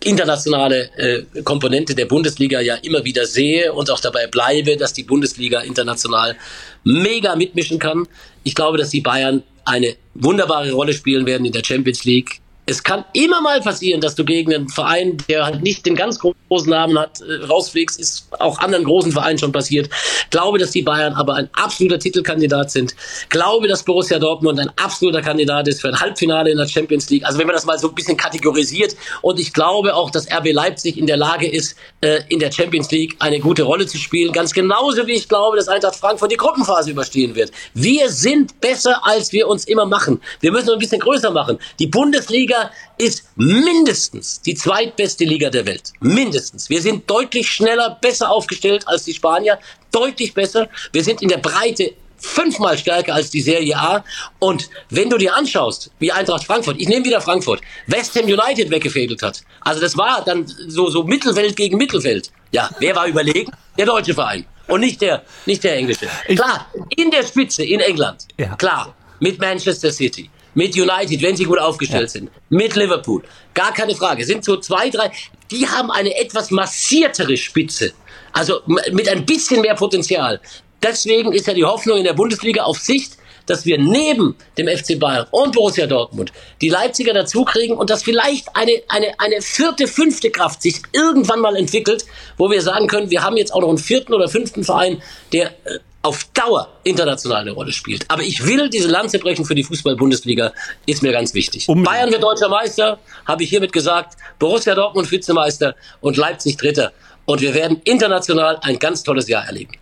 internationale 0.04 0.90
äh, 0.98 1.42
Komponente 1.44 1.96
der 1.96 2.06
Bundesliga 2.06 2.60
ja 2.62 2.76
immer 2.76 3.04
wieder 3.04 3.26
sehe 3.26 3.74
und 3.74 3.90
auch 3.90 4.00
dabei 4.00 4.28
bleibe, 4.28 4.78
dass 4.78 4.94
die 4.94 5.04
Bundesliga 5.04 5.62
international 5.62 6.36
mega 6.84 7.36
mitmischen 7.36 7.80
kann. 7.80 8.08
Ich 8.44 8.56
glaube, 8.56 8.78
dass 8.78 8.90
die 8.90 9.02
Bayern 9.02 9.44
eine 9.66 9.96
wunderbare 10.14 10.72
Rolle 10.72 10.94
spielen 10.94 11.26
werden 11.26 11.46
in 11.46 11.52
der 11.52 11.64
Champions 11.64 12.06
League 12.06 12.40
es 12.70 12.84
kann 12.84 13.06
immer 13.14 13.40
mal 13.42 13.62
passieren, 13.62 14.02
dass 14.02 14.16
du 14.16 14.26
gegen 14.26 14.54
einen 14.54 14.68
Verein, 14.68 15.18
der 15.30 15.46
halt 15.46 15.64
nicht 15.64 15.86
den 15.86 15.96
ganz 15.96 16.20
großen 16.20 16.70
Namen 16.70 17.00
hat, 17.00 17.22
äh, 17.22 17.46
rausfliegst, 17.46 17.98
ist 17.98 18.28
auch 18.40 18.60
anderen 18.60 18.84
großen 18.84 19.14
Vereinen 19.14 19.40
schon 19.40 19.54
passiert. 19.54 19.90
Glaube, 20.32 20.60
dass 20.60 20.72
die 20.72 20.82
Bayern 20.82 21.14
aber 21.14 21.36
ein 21.36 21.50
absoluter 21.54 21.98
Titelkandidat 21.98 22.70
sind. 22.70 22.94
Glaube, 23.30 23.70
dass 23.70 23.84
Borussia 23.84 24.20
Dortmund 24.20 24.60
ein 24.60 24.70
absoluter 24.76 25.22
Kandidat 25.22 25.70
ist 25.70 25.80
für 25.80 25.88
ein 25.88 25.98
Halbfinale 25.98 26.52
in 26.52 26.58
der 26.58 26.68
Champions 26.68 27.10
League. 27.10 27.26
Also 27.26 27.40
wenn 27.40 27.48
man 27.48 27.56
das 27.56 27.66
mal 27.66 27.80
so 27.80 27.88
ein 27.88 27.96
bisschen 27.96 28.18
kategorisiert. 28.18 28.98
Und 29.22 29.40
ich 29.40 29.54
glaube 29.54 29.96
auch, 29.96 30.12
dass 30.12 30.30
RB 30.30 30.52
Leipzig 30.52 30.98
in 30.98 31.08
der 31.08 31.18
Lage 31.18 31.50
ist, 31.50 31.78
äh, 32.02 32.20
in 32.28 32.40
der 32.40 32.52
Champions 32.52 32.92
League 32.92 33.16
eine 33.20 33.40
gute 33.40 33.64
Rolle 33.64 33.88
zu 33.88 33.98
spielen. 33.98 34.34
Ganz 34.34 34.52
genauso 34.52 35.08
wie 35.08 35.14
ich 35.14 35.30
glaube, 35.30 35.56
dass 35.56 35.70
Eintracht 35.70 35.96
Frankfurt 35.96 36.34
die 36.34 36.38
Gruppenphase 36.38 36.92
überstehen 36.92 37.34
wird. 37.34 37.50
Wir 37.74 38.10
sind 38.10 38.60
besser, 38.60 39.00
als 39.06 39.32
wir 39.32 39.48
uns 39.48 39.64
immer 39.66 39.86
machen. 39.86 40.20
Wir 40.42 40.52
müssen 40.52 40.68
uns 40.68 40.74
ein 40.74 40.80
bisschen 40.80 41.00
größer 41.00 41.32
machen. 41.32 41.60
Die 41.80 41.88
Bundesliga 41.88 42.57
Liga 42.58 42.72
ist 42.98 43.24
mindestens 43.36 44.42
die 44.42 44.56
zweitbeste 44.56 45.24
Liga 45.24 45.50
der 45.50 45.66
Welt. 45.66 45.94
Mindestens. 46.00 46.70
Wir 46.70 46.82
sind 46.82 47.10
deutlich 47.10 47.50
schneller, 47.50 47.98
besser 48.02 48.32
aufgestellt 48.32 48.88
als 48.88 49.04
die 49.04 49.14
Spanier. 49.14 49.60
Deutlich 49.92 50.34
besser. 50.34 50.68
Wir 50.92 51.04
sind 51.04 51.22
in 51.22 51.30
der 51.30 51.38
Breite 51.38 51.94
fünfmal 52.18 52.78
stärker 52.78 53.14
als 53.14 53.30
die 53.30 53.42
Serie 53.42 53.78
A. 53.78 54.04
Und 54.40 54.70
wenn 54.90 55.10
du 55.10 55.18
dir 55.18 55.36
anschaust, 55.36 55.92
wie 56.00 56.12
Eintracht 56.12 56.46
Frankfurt, 56.46 56.78
ich 56.80 56.88
nehme 56.88 57.06
wieder 57.06 57.22
Frankfurt, 57.22 57.62
West 57.86 58.16
Ham 58.16 58.26
United 58.26 58.72
weggefädelt 58.72 59.22
hat. 59.22 59.44
Also 59.62 59.80
das 59.80 59.96
war 59.96 60.24
dann 60.26 60.46
so, 60.68 60.90
so 60.90 61.04
Mittelfeld 61.04 61.56
gegen 61.56 61.78
Mittelfeld. 61.78 62.32
Ja, 62.52 62.70
wer 62.80 62.96
war 62.96 63.08
überlegen? 63.08 63.52
Der 63.78 63.86
deutsche 63.86 64.16
Verein. 64.16 64.46
Und 64.68 64.82
nicht 64.82 65.00
der, 65.02 65.24
nicht 65.46 65.64
der 65.64 65.76
englische. 65.76 66.08
Klar, 66.28 66.68
in 66.96 67.12
der 67.12 67.24
Spitze 67.24 67.64
in 67.64 67.80
England. 67.80 68.28
Ja. 68.38 68.56
Klar, 68.56 68.96
mit 69.20 69.40
Manchester 69.40 69.92
City. 69.92 70.30
Mit 70.54 70.76
United, 70.76 71.22
wenn 71.22 71.36
sie 71.36 71.46
gut 71.46 71.60
aufgestellt 71.60 72.10
sind. 72.10 72.30
Mit 72.50 72.76
Liverpool. 72.76 73.24
Gar 73.54 73.74
keine 73.74 73.96
Frage. 73.96 74.26
Sind 74.26 74.44
so 74.44 74.58
zwei, 74.58 74.90
drei. 74.90 75.12
Die 75.52 75.68
haben 75.68 75.92
eine 75.92 76.16
etwas 76.18 76.52
massiertere 76.52 77.38
Spitze. 77.38 77.94
Also 78.34 78.62
mit 78.66 79.08
ein 79.08 79.26
bisschen 79.26 79.62
mehr 79.62 79.76
Potenzial. 79.76 80.40
Deswegen 80.82 81.34
ist 81.34 81.48
ja 81.48 81.54
die 81.54 81.66
Hoffnung 81.66 81.98
in 81.98 82.04
der 82.04 82.14
Bundesliga 82.14 82.64
auf 82.64 82.80
Sicht, 82.80 83.18
dass 83.48 83.66
wir 83.66 83.78
neben 83.80 84.36
dem 84.58 84.68
FC 84.68 85.00
Bayern 85.00 85.26
und 85.32 85.56
Borussia 85.56 85.88
Dortmund 85.88 86.32
die 86.62 86.70
Leipziger 86.70 87.14
dazu 87.14 87.46
kriegen 87.46 87.76
und 87.76 87.90
dass 87.90 88.04
vielleicht 88.04 88.56
eine, 88.56 88.74
eine, 88.90 89.20
eine 89.20 89.42
vierte, 89.42 89.88
fünfte 89.88 90.30
Kraft 90.30 90.62
sich 90.62 90.82
irgendwann 90.92 91.40
mal 91.40 91.56
entwickelt, 91.56 92.06
wo 92.38 92.52
wir 92.52 92.62
sagen 92.62 92.88
können, 92.88 93.10
wir 93.10 93.24
haben 93.24 93.38
jetzt 93.38 93.54
auch 93.54 93.62
noch 93.62 93.70
einen 93.70 93.78
vierten 93.78 94.14
oder 94.14 94.28
fünften 94.28 94.64
Verein, 94.64 95.02
der 95.34 95.48
äh, 95.66 95.80
auf 96.08 96.24
Dauer 96.34 96.70
international 96.86 97.42
eine 97.42 97.52
Rolle 97.52 97.74
spielt. 97.74 98.06
Aber 98.08 98.24
ich 98.24 98.46
will 98.46 98.70
diese 98.70 98.88
Lanze 98.88 99.20
brechen 99.20 99.44
für 99.44 99.56
die 99.56 99.64
Fußball-Bundesliga, 99.64 100.54
ist 100.86 101.04
mir 101.04 101.12
ganz 101.12 101.34
wichtig. 101.34 101.68
Unbedingt. 101.68 101.94
Bayern 101.94 102.12
wird 102.12 102.24
deutscher 102.24 102.48
Meister, 102.48 103.00
habe 103.26 103.44
ich 103.44 103.50
hiermit 103.50 103.74
gesagt. 103.74 104.18
Borussia 104.40 104.74
Dortmund 104.74 105.12
Vizemeister 105.12 105.76
und 106.00 106.16
Leipzig 106.16 106.56
Dritter. 106.56 106.94
Und 107.26 107.42
wir 107.42 107.54
werden 107.54 107.82
international 107.84 108.58
ein 108.62 108.80
ganz 108.80 109.04
tolles 109.04 109.28
Jahr 109.28 109.46
erleben. 109.46 109.74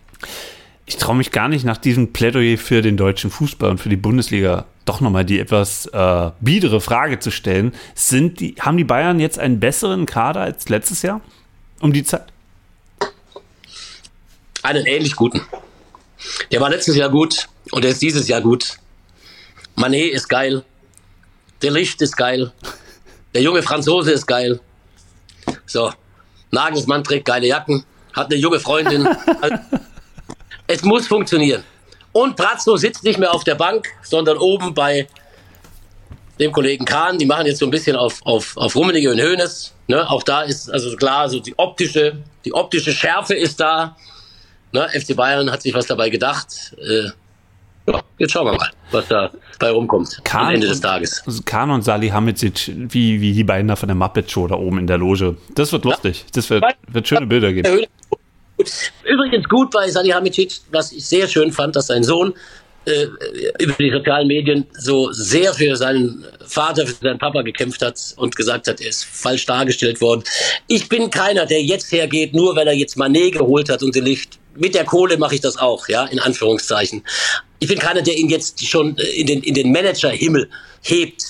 Ich 0.84 0.96
traue 0.96 1.14
mich 1.14 1.30
gar 1.30 1.48
nicht 1.48 1.64
nach 1.64 1.76
diesem 1.76 2.12
Plädoyer 2.12 2.58
für 2.58 2.82
den 2.82 2.96
deutschen 2.96 3.30
Fußball 3.30 3.70
und 3.70 3.78
für 3.78 3.88
die 3.88 3.96
Bundesliga 3.96 4.66
doch 4.84 5.00
nochmal 5.00 5.24
die 5.24 5.38
etwas 5.38 5.86
äh, 5.86 6.30
biedere 6.40 6.80
Frage 6.80 7.20
zu 7.20 7.30
stellen. 7.30 7.72
Sind 7.94 8.40
die, 8.40 8.56
haben 8.58 8.76
die 8.76 8.84
Bayern 8.84 9.20
jetzt 9.20 9.38
einen 9.38 9.60
besseren 9.60 10.06
Kader 10.06 10.40
als 10.40 10.68
letztes 10.68 11.02
Jahr? 11.02 11.20
Um 11.80 11.92
die 11.92 12.02
Zeit? 12.02 12.24
Einen 14.62 14.86
ähnlich 14.86 15.14
guten. 15.14 15.40
Der 16.50 16.60
war 16.60 16.70
letztes 16.70 16.96
Jahr 16.96 17.10
gut 17.10 17.48
und 17.70 17.82
der 17.84 17.92
ist 17.92 18.02
dieses 18.02 18.28
Jahr 18.28 18.40
gut. 18.40 18.76
Manet 19.74 20.12
ist 20.12 20.28
geil. 20.28 20.64
Der 21.62 21.70
Licht 21.70 22.00
ist 22.02 22.16
geil. 22.16 22.52
Der 23.34 23.42
junge 23.42 23.62
Franzose 23.62 24.12
ist 24.12 24.26
geil. 24.26 24.60
So. 25.66 25.92
Nagelsmann 26.50 27.04
trägt 27.04 27.26
geile 27.26 27.46
Jacken. 27.46 27.84
Hat 28.12 28.26
eine 28.26 28.36
junge 28.36 28.60
Freundin. 28.60 29.08
Es 30.68 30.82
muss 30.82 31.06
funktionieren. 31.06 31.62
Und 32.12 32.34
Brazzo 32.34 32.76
sitzt 32.76 33.04
nicht 33.04 33.18
mehr 33.18 33.32
auf 33.32 33.44
der 33.44 33.54
Bank, 33.54 33.86
sondern 34.02 34.36
oben 34.38 34.74
bei 34.74 35.06
dem 36.40 36.50
Kollegen 36.50 36.84
Kahn. 36.84 37.18
Die 37.18 37.26
machen 37.26 37.46
jetzt 37.46 37.58
so 37.58 37.66
ein 37.66 37.70
bisschen 37.70 37.94
auf, 37.94 38.20
auf, 38.24 38.56
auf 38.56 38.74
Rummenigge 38.74 39.10
und 39.10 39.20
Hoeneß. 39.20 39.74
Ne? 39.86 40.08
Auch 40.10 40.22
da 40.22 40.42
ist 40.42 40.68
also 40.70 40.96
klar, 40.96 41.28
so 41.28 41.38
die 41.38 41.56
optische, 41.58 42.18
die 42.44 42.52
optische 42.52 42.92
Schärfe 42.92 43.34
ist 43.34 43.60
da. 43.60 43.96
Ne? 44.72 44.88
FC 44.88 45.14
Bayern 45.16 45.50
hat 45.50 45.62
sich 45.62 45.72
was 45.74 45.86
dabei 45.86 46.10
gedacht. 46.10 46.74
Äh, 46.78 47.10
ja, 47.90 48.02
jetzt 48.18 48.32
schauen 48.32 48.46
wir 48.46 48.54
mal, 48.54 48.70
was 48.90 49.06
da 49.08 49.30
bei 49.60 49.70
rumkommt 49.70 50.20
am 50.32 50.54
Ende 50.54 50.66
des 50.66 50.78
und- 50.78 50.82
Tages. 50.82 51.22
Also 51.24 51.40
Kahn 51.44 51.70
und 51.70 51.82
Salihamidzic, 51.82 52.72
wie, 52.92 53.20
wie 53.20 53.32
die 53.32 53.44
beiden 53.44 53.68
da 53.68 53.76
von 53.76 53.88
der 53.88 53.94
Muppet 53.96 54.30
Show 54.30 54.48
da 54.48 54.56
oben 54.56 54.78
in 54.78 54.86
der 54.86 54.98
Loge. 54.98 55.36
Das 55.54 55.72
wird 55.72 55.84
lustig. 55.84 56.24
Das 56.32 56.50
wird, 56.50 56.64
wird 56.88 57.06
schöne 57.08 57.26
Bilder 57.26 57.52
geben. 57.52 57.86
Übrigens 59.04 59.48
gut 59.48 59.70
bei 59.70 59.88
Salihamidzic, 59.88 60.60
was 60.72 60.92
ich 60.92 61.06
sehr 61.06 61.28
schön 61.28 61.52
fand, 61.52 61.76
dass 61.76 61.86
sein 61.88 62.02
Sohn 62.02 62.34
äh, 62.86 63.06
über 63.60 63.74
die 63.74 63.90
sozialen 63.90 64.26
Medien 64.28 64.66
so 64.78 65.12
sehr 65.12 65.52
für 65.54 65.76
seinen 65.76 66.24
Vater, 66.46 66.86
für 66.86 66.94
seinen 66.94 67.18
Papa 67.18 67.42
gekämpft 67.42 67.82
hat 67.82 68.00
und 68.16 68.34
gesagt 68.34 68.66
hat, 68.68 68.80
er 68.80 68.88
ist 68.88 69.04
falsch 69.04 69.44
dargestellt 69.46 70.00
worden. 70.00 70.22
Ich 70.68 70.88
bin 70.88 71.10
keiner, 71.10 71.46
der 71.46 71.62
jetzt 71.62 71.92
hergeht, 71.92 72.34
nur 72.34 72.56
weil 72.56 72.66
er 72.66 72.74
jetzt 72.74 72.96
Manet 72.96 73.34
geholt 73.34 73.68
hat 73.68 73.82
und 73.82 73.92
sie 73.92 74.00
Licht. 74.00 74.38
Mit 74.56 74.74
der 74.74 74.84
Kohle 74.84 75.16
mache 75.16 75.34
ich 75.34 75.40
das 75.40 75.56
auch, 75.56 75.88
ja, 75.88 76.04
in 76.06 76.18
Anführungszeichen. 76.18 77.02
Ich 77.58 77.68
bin 77.68 77.78
keiner, 77.78 78.02
der 78.02 78.16
ihn 78.16 78.28
jetzt 78.28 78.66
schon 78.66 78.96
in 78.96 79.26
den, 79.26 79.42
in 79.42 79.54
den 79.54 79.72
Managerhimmel 79.72 80.48
hebt. 80.82 81.22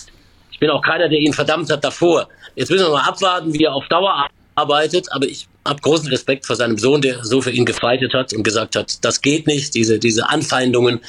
Ich 0.50 0.58
bin 0.58 0.70
auch 0.70 0.82
keiner, 0.82 1.08
der 1.08 1.18
ihn 1.18 1.32
verdammt 1.32 1.70
hat 1.70 1.84
davor. 1.84 2.28
Jetzt 2.54 2.70
müssen 2.70 2.86
wir 2.86 2.90
mal 2.90 3.08
abwarten, 3.08 3.52
wie 3.52 3.64
er 3.64 3.74
auf 3.74 3.86
Dauer 3.88 4.28
arbeitet, 4.54 5.06
aber 5.12 5.26
ich 5.26 5.46
habe 5.66 5.80
großen 5.80 6.08
Respekt 6.08 6.46
vor 6.46 6.56
seinem 6.56 6.78
Sohn, 6.78 7.02
der 7.02 7.24
so 7.24 7.42
für 7.42 7.50
ihn 7.50 7.66
gefeitet 7.66 8.14
hat 8.14 8.32
und 8.32 8.42
gesagt 8.42 8.76
hat, 8.76 9.04
das 9.04 9.20
geht 9.20 9.46
nicht, 9.46 9.74
diese, 9.74 9.98
diese 9.98 10.28
Anfeindungen. 10.28 11.00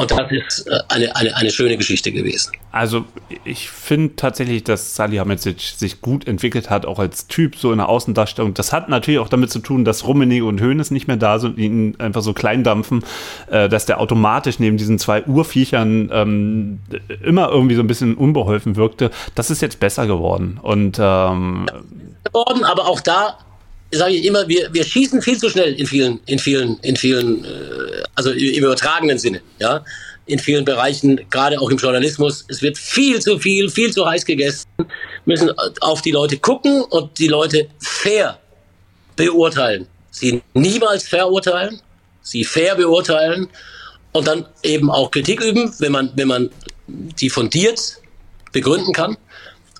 Und 0.00 0.10
das 0.10 0.30
ist 0.30 0.66
äh, 0.66 0.78
eine, 0.88 1.14
eine, 1.14 1.36
eine 1.36 1.50
schöne 1.50 1.76
Geschichte 1.76 2.10
gewesen. 2.10 2.52
Also 2.72 3.04
ich 3.44 3.68
finde 3.68 4.16
tatsächlich, 4.16 4.64
dass 4.64 4.94
Salihamidzic 4.94 5.60
sich 5.60 6.00
gut 6.00 6.26
entwickelt 6.26 6.70
hat, 6.70 6.86
auch 6.86 6.98
als 6.98 7.26
Typ, 7.26 7.56
so 7.56 7.70
in 7.70 7.78
der 7.78 7.90
Außendarstellung. 7.90 8.54
Das 8.54 8.72
hat 8.72 8.88
natürlich 8.88 9.20
auch 9.20 9.28
damit 9.28 9.50
zu 9.50 9.58
tun, 9.58 9.84
dass 9.84 10.06
Rummenigge 10.06 10.46
und 10.46 10.62
Hoeneß 10.62 10.90
nicht 10.90 11.06
mehr 11.06 11.18
da 11.18 11.38
sind 11.38 11.56
und 11.56 11.58
ihn 11.58 11.96
einfach 11.98 12.22
so 12.22 12.32
klein 12.32 12.64
dampfen, 12.64 13.04
äh, 13.50 13.68
dass 13.68 13.84
der 13.84 14.00
automatisch 14.00 14.58
neben 14.58 14.78
diesen 14.78 14.98
zwei 14.98 15.22
Urviechern 15.24 16.08
ähm, 16.10 16.80
immer 17.22 17.50
irgendwie 17.50 17.74
so 17.74 17.82
ein 17.82 17.86
bisschen 17.86 18.14
unbeholfen 18.14 18.76
wirkte. 18.76 19.10
Das 19.34 19.50
ist 19.50 19.60
jetzt 19.60 19.80
besser 19.80 20.06
geworden. 20.06 20.58
Und 20.62 20.98
ähm, 20.98 21.66
Geworden, 22.24 22.64
aber 22.64 22.86
auch 22.86 23.00
da 23.00 23.36
sage 23.92 24.14
ich 24.14 24.24
immer, 24.24 24.46
wir, 24.48 24.72
wir 24.72 24.84
schießen 24.84 25.20
viel 25.22 25.38
zu 25.38 25.48
schnell 25.48 25.74
in 25.74 25.86
vielen, 25.86 26.20
in 26.26 26.38
vielen, 26.38 26.78
in 26.80 26.96
vielen, 26.96 27.44
äh, 27.44 28.02
also 28.14 28.30
im 28.30 28.64
übertragenen 28.64 29.18
Sinne, 29.18 29.40
ja, 29.58 29.84
in 30.26 30.38
vielen 30.38 30.64
Bereichen, 30.64 31.20
gerade 31.30 31.60
auch 31.60 31.70
im 31.70 31.76
Journalismus. 31.76 32.44
Es 32.48 32.62
wird 32.62 32.78
viel 32.78 33.20
zu 33.20 33.38
viel, 33.38 33.68
viel 33.68 33.92
zu 33.92 34.06
heiß 34.06 34.24
gegessen. 34.24 34.66
Müssen 35.24 35.50
auf 35.80 36.02
die 36.02 36.12
Leute 36.12 36.38
gucken 36.38 36.82
und 36.82 37.18
die 37.18 37.28
Leute 37.28 37.68
fair 37.80 38.38
beurteilen. 39.16 39.86
Sie 40.10 40.40
niemals 40.54 41.08
verurteilen, 41.08 41.80
sie 42.22 42.44
fair 42.44 42.76
beurteilen 42.76 43.48
und 44.12 44.26
dann 44.26 44.46
eben 44.62 44.90
auch 44.90 45.10
Kritik 45.10 45.40
üben, 45.42 45.72
wenn 45.78 45.92
man, 45.92 46.12
wenn 46.14 46.28
man 46.28 46.50
die 46.86 47.30
fundiert 47.30 47.98
begründen 48.52 48.92
kann, 48.92 49.16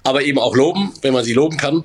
aber 0.04 0.22
eben 0.22 0.38
auch 0.38 0.54
loben, 0.54 0.92
wenn 1.02 1.12
man 1.12 1.24
sie 1.24 1.32
loben 1.32 1.56
kann. 1.56 1.84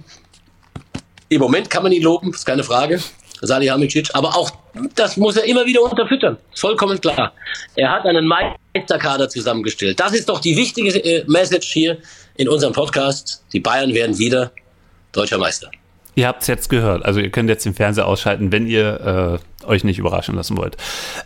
Im 1.29 1.41
Moment 1.41 1.69
kann 1.69 1.83
man 1.83 1.91
ihn 1.91 2.03
loben, 2.03 2.31
ist 2.31 2.45
keine 2.45 2.63
Frage. 2.63 3.01
Salihamidzic, 3.41 4.09
aber 4.13 4.29
auch 4.29 4.51
das 4.95 5.17
muss 5.17 5.37
er 5.37 5.45
immer 5.45 5.65
wieder 5.65 5.81
unterfüttern. 5.81 6.37
Vollkommen 6.55 6.99
klar. 6.99 7.33
Er 7.75 7.91
hat 7.91 8.05
einen 8.05 8.27
Meisterkader 8.27 9.29
zusammengestellt. 9.29 9.99
Das 9.99 10.13
ist 10.13 10.29
doch 10.29 10.39
die 10.39 10.55
wichtige 10.55 10.97
äh, 11.03 11.23
Message 11.27 11.71
hier 11.71 11.97
in 12.35 12.49
unserem 12.49 12.73
Podcast. 12.73 13.43
Die 13.53 13.59
Bayern 13.59 13.93
werden 13.93 14.17
wieder 14.17 14.51
deutscher 15.11 15.37
Meister. 15.37 15.69
Ihr 16.15 16.27
habt 16.27 16.43
es 16.43 16.47
jetzt 16.47 16.69
gehört. 16.69 17.03
Also 17.05 17.19
ihr 17.19 17.29
könnt 17.29 17.49
jetzt 17.49 17.65
den 17.65 17.73
Fernseher 17.73 18.07
ausschalten, 18.07 18.51
wenn 18.51 18.67
ihr 18.67 19.41
äh, 19.63 19.67
euch 19.67 19.83
nicht 19.83 19.99
überraschen 19.99 20.35
lassen 20.35 20.57
wollt. 20.57 20.77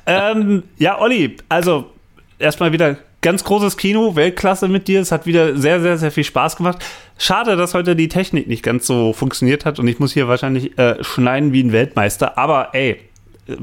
Ähm, 0.05 0.63
ja, 0.77 0.99
Olli, 0.99 1.37
also 1.47 1.91
erstmal 2.39 2.71
wieder 2.71 2.97
ganz 3.21 3.43
großes 3.43 3.77
Kino, 3.77 4.15
Weltklasse 4.15 4.67
mit 4.67 4.87
dir. 4.87 5.01
Es 5.01 5.11
hat 5.11 5.25
wieder 5.25 5.57
sehr, 5.57 5.81
sehr, 5.81 5.97
sehr 5.97 6.11
viel 6.11 6.23
Spaß 6.23 6.55
gemacht. 6.55 6.79
Schade, 7.17 7.55
dass 7.55 7.73
heute 7.73 7.95
die 7.95 8.07
Technik 8.07 8.47
nicht 8.47 8.63
ganz 8.63 8.87
so 8.87 9.13
funktioniert 9.13 9.65
hat 9.65 9.79
und 9.79 9.87
ich 9.87 9.99
muss 9.99 10.13
hier 10.13 10.27
wahrscheinlich 10.27 10.77
äh, 10.77 11.03
schneiden 11.03 11.53
wie 11.53 11.63
ein 11.63 11.71
Weltmeister. 11.71 12.37
Aber 12.37 12.69
ey, 12.73 13.01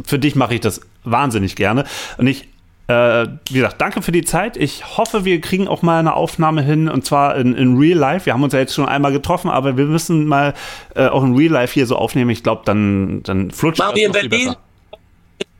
für 0.04 0.18
dich 0.18 0.34
mache 0.34 0.54
ich 0.54 0.60
das 0.60 0.80
wahnsinnig 1.04 1.56
gerne. 1.56 1.84
Und 2.18 2.26
ich 2.26 2.48
äh, 2.88 3.26
wie 3.50 3.54
gesagt, 3.54 3.80
danke 3.80 4.00
für 4.00 4.12
die 4.12 4.22
Zeit. 4.22 4.56
Ich 4.56 4.96
hoffe, 4.96 5.24
wir 5.24 5.40
kriegen 5.40 5.66
auch 5.66 5.82
mal 5.82 5.98
eine 5.98 6.14
Aufnahme 6.14 6.62
hin 6.62 6.88
und 6.88 7.04
zwar 7.04 7.36
in, 7.36 7.56
in 7.56 7.76
Real 7.76 7.98
Life. 7.98 8.26
Wir 8.26 8.32
haben 8.32 8.44
uns 8.44 8.52
ja 8.52 8.60
jetzt 8.60 8.74
schon 8.74 8.86
einmal 8.86 9.10
getroffen, 9.10 9.50
aber 9.50 9.76
wir 9.76 9.86
müssen 9.86 10.26
mal 10.26 10.54
äh, 10.94 11.08
auch 11.08 11.24
in 11.24 11.34
Real 11.34 11.52
Life 11.52 11.74
hier 11.74 11.86
so 11.86 11.96
aufnehmen. 11.96 12.30
Ich 12.30 12.44
glaube, 12.44 12.62
dann, 12.64 13.24
dann 13.24 13.50
flutscht 13.50 13.80
Machen 13.80 13.96
wir 13.96 14.06
in 14.06 14.12
Berlin. 14.12 14.30
besser. 14.30 14.58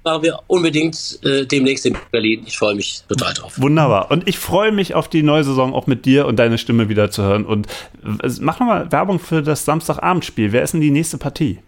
Machen 0.07 0.23
wir 0.23 0.39
unbedingt 0.47 1.19
äh, 1.24 1.47
demnächst 1.47 1.85
in 1.85 1.97
Berlin. 2.12 2.45
Ich 2.47 2.57
freue 2.57 2.77
mich 2.77 3.03
total 3.09 3.35
drauf. 3.35 3.55
Wunderbar. 3.61 4.09
Und 4.12 4.28
ich 4.28 4.39
freue 4.39 4.70
mich 4.70 4.95
auf 4.95 5.09
die 5.09 5.24
neue 5.24 5.43
Saison 5.43 5.74
auch 5.74 5.89
mit 5.89 6.05
dir 6.05 6.27
und 6.27 6.37
deine 6.37 6.59
Stimme 6.59 6.89
wieder 6.89 7.11
zu 7.11 7.24
hören. 7.24 7.45
Und 7.45 7.66
äh, 8.23 8.31
mach 8.39 8.61
nochmal 8.61 8.93
Werbung 8.93 9.19
für 9.19 9.43
das 9.43 9.65
Samstagabendspiel. 9.65 10.53
Wer 10.53 10.62
ist 10.62 10.74
denn 10.74 10.81
die 10.81 10.93
nächste 10.93 11.19
Partie? 11.19 11.59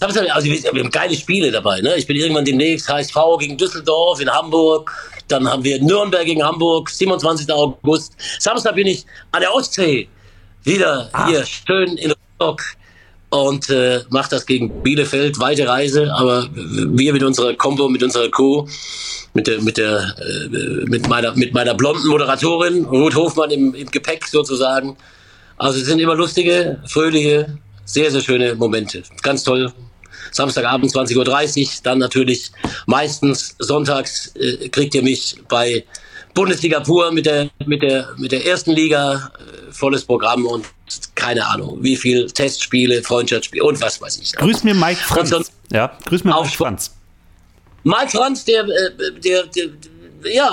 Also 0.00 0.20
wir 0.20 0.82
haben 0.82 0.90
geile 0.90 1.14
Spiele 1.14 1.50
dabei. 1.50 1.80
Ne? 1.80 1.96
Ich 1.96 2.06
bin 2.06 2.18
irgendwann 2.18 2.44
demnächst 2.44 2.90
HSV 2.90 3.16
gegen 3.38 3.56
Düsseldorf 3.56 4.20
in 4.20 4.28
Hamburg. 4.28 4.92
Dann 5.26 5.50
haben 5.50 5.64
wir 5.64 5.82
Nürnberg 5.82 6.26
gegen 6.26 6.42
Hamburg, 6.42 6.90
27. 6.90 7.50
August. 7.50 8.12
Samstag 8.38 8.74
bin 8.74 8.86
ich 8.86 9.06
an 9.32 9.40
der 9.40 9.54
Ostsee. 9.54 10.08
Wieder 10.62 11.10
hier 11.26 11.46
schön 11.46 11.96
in 11.96 12.12
Rostock 12.38 12.62
und 13.30 13.68
äh, 13.70 14.02
mache 14.10 14.30
das 14.30 14.46
gegen 14.46 14.82
Bielefeld. 14.82 15.38
Weite 15.40 15.66
Reise, 15.66 16.12
aber 16.14 16.48
wir 16.54 17.12
mit 17.12 17.22
unserer 17.22 17.54
Combo, 17.54 17.88
mit 17.88 18.02
unserer 18.02 18.30
Crew, 18.30 18.66
mit 19.34 19.46
der, 19.46 19.60
mit 19.62 19.76
der, 19.76 20.14
äh, 20.18 20.48
mit 20.86 21.08
meiner, 21.08 21.34
mit 21.34 21.52
meiner 21.52 21.74
blonden 21.74 22.08
Moderatorin 22.08 22.84
Ruth 22.84 23.14
Hofmann 23.14 23.50
im, 23.50 23.74
im 23.74 23.90
Gepäck 23.90 24.26
sozusagen. 24.26 24.96
Also 25.56 25.80
es 25.80 25.86
sind 25.86 25.98
immer 25.98 26.14
lustige, 26.14 26.80
fröhliche, 26.86 27.58
sehr, 27.84 28.10
sehr 28.10 28.20
schöne 28.20 28.54
Momente. 28.54 29.02
Ganz 29.22 29.42
toll. 29.42 29.72
Samstagabend 30.32 30.92
20.30 30.92 31.16
Uhr, 31.62 31.68
dann 31.82 31.98
natürlich 31.98 32.50
meistens 32.86 33.54
sonntags 33.58 34.34
äh, 34.36 34.68
kriegt 34.68 34.94
ihr 34.94 35.02
mich 35.02 35.36
bei 35.48 35.84
Bundesliga 36.36 36.80
pur 36.80 37.10
mit 37.12 37.26
der, 37.26 37.48
mit 37.64 37.82
der, 37.82 38.10
mit 38.18 38.30
der 38.30 38.46
ersten 38.46 38.70
Liga, 38.70 39.14
äh, 39.14 39.72
volles 39.72 40.04
Programm 40.04 40.46
und 40.46 40.66
keine 41.14 41.44
Ahnung, 41.46 41.78
wie 41.80 41.96
viel 41.96 42.26
Testspiele, 42.26 43.02
Freundschaftsspiele 43.02 43.64
und 43.64 43.80
was 43.80 44.00
weiß 44.00 44.18
ich. 44.18 44.32
Grüß 44.34 44.62
mir 44.62 44.74
Mike 44.74 45.00
Franz. 45.00 45.30
sonst 45.30 45.52
Ja, 45.72 45.96
grüß 46.04 46.24
mir 46.24 46.34
Mike 46.34 46.56
Franz. 46.56 46.94
Mike 47.82 48.10
Franz, 48.10 48.44
der, 48.44 48.64
äh, 48.64 49.20
der, 49.24 49.44
der, 49.46 49.64
ja, 50.30 50.50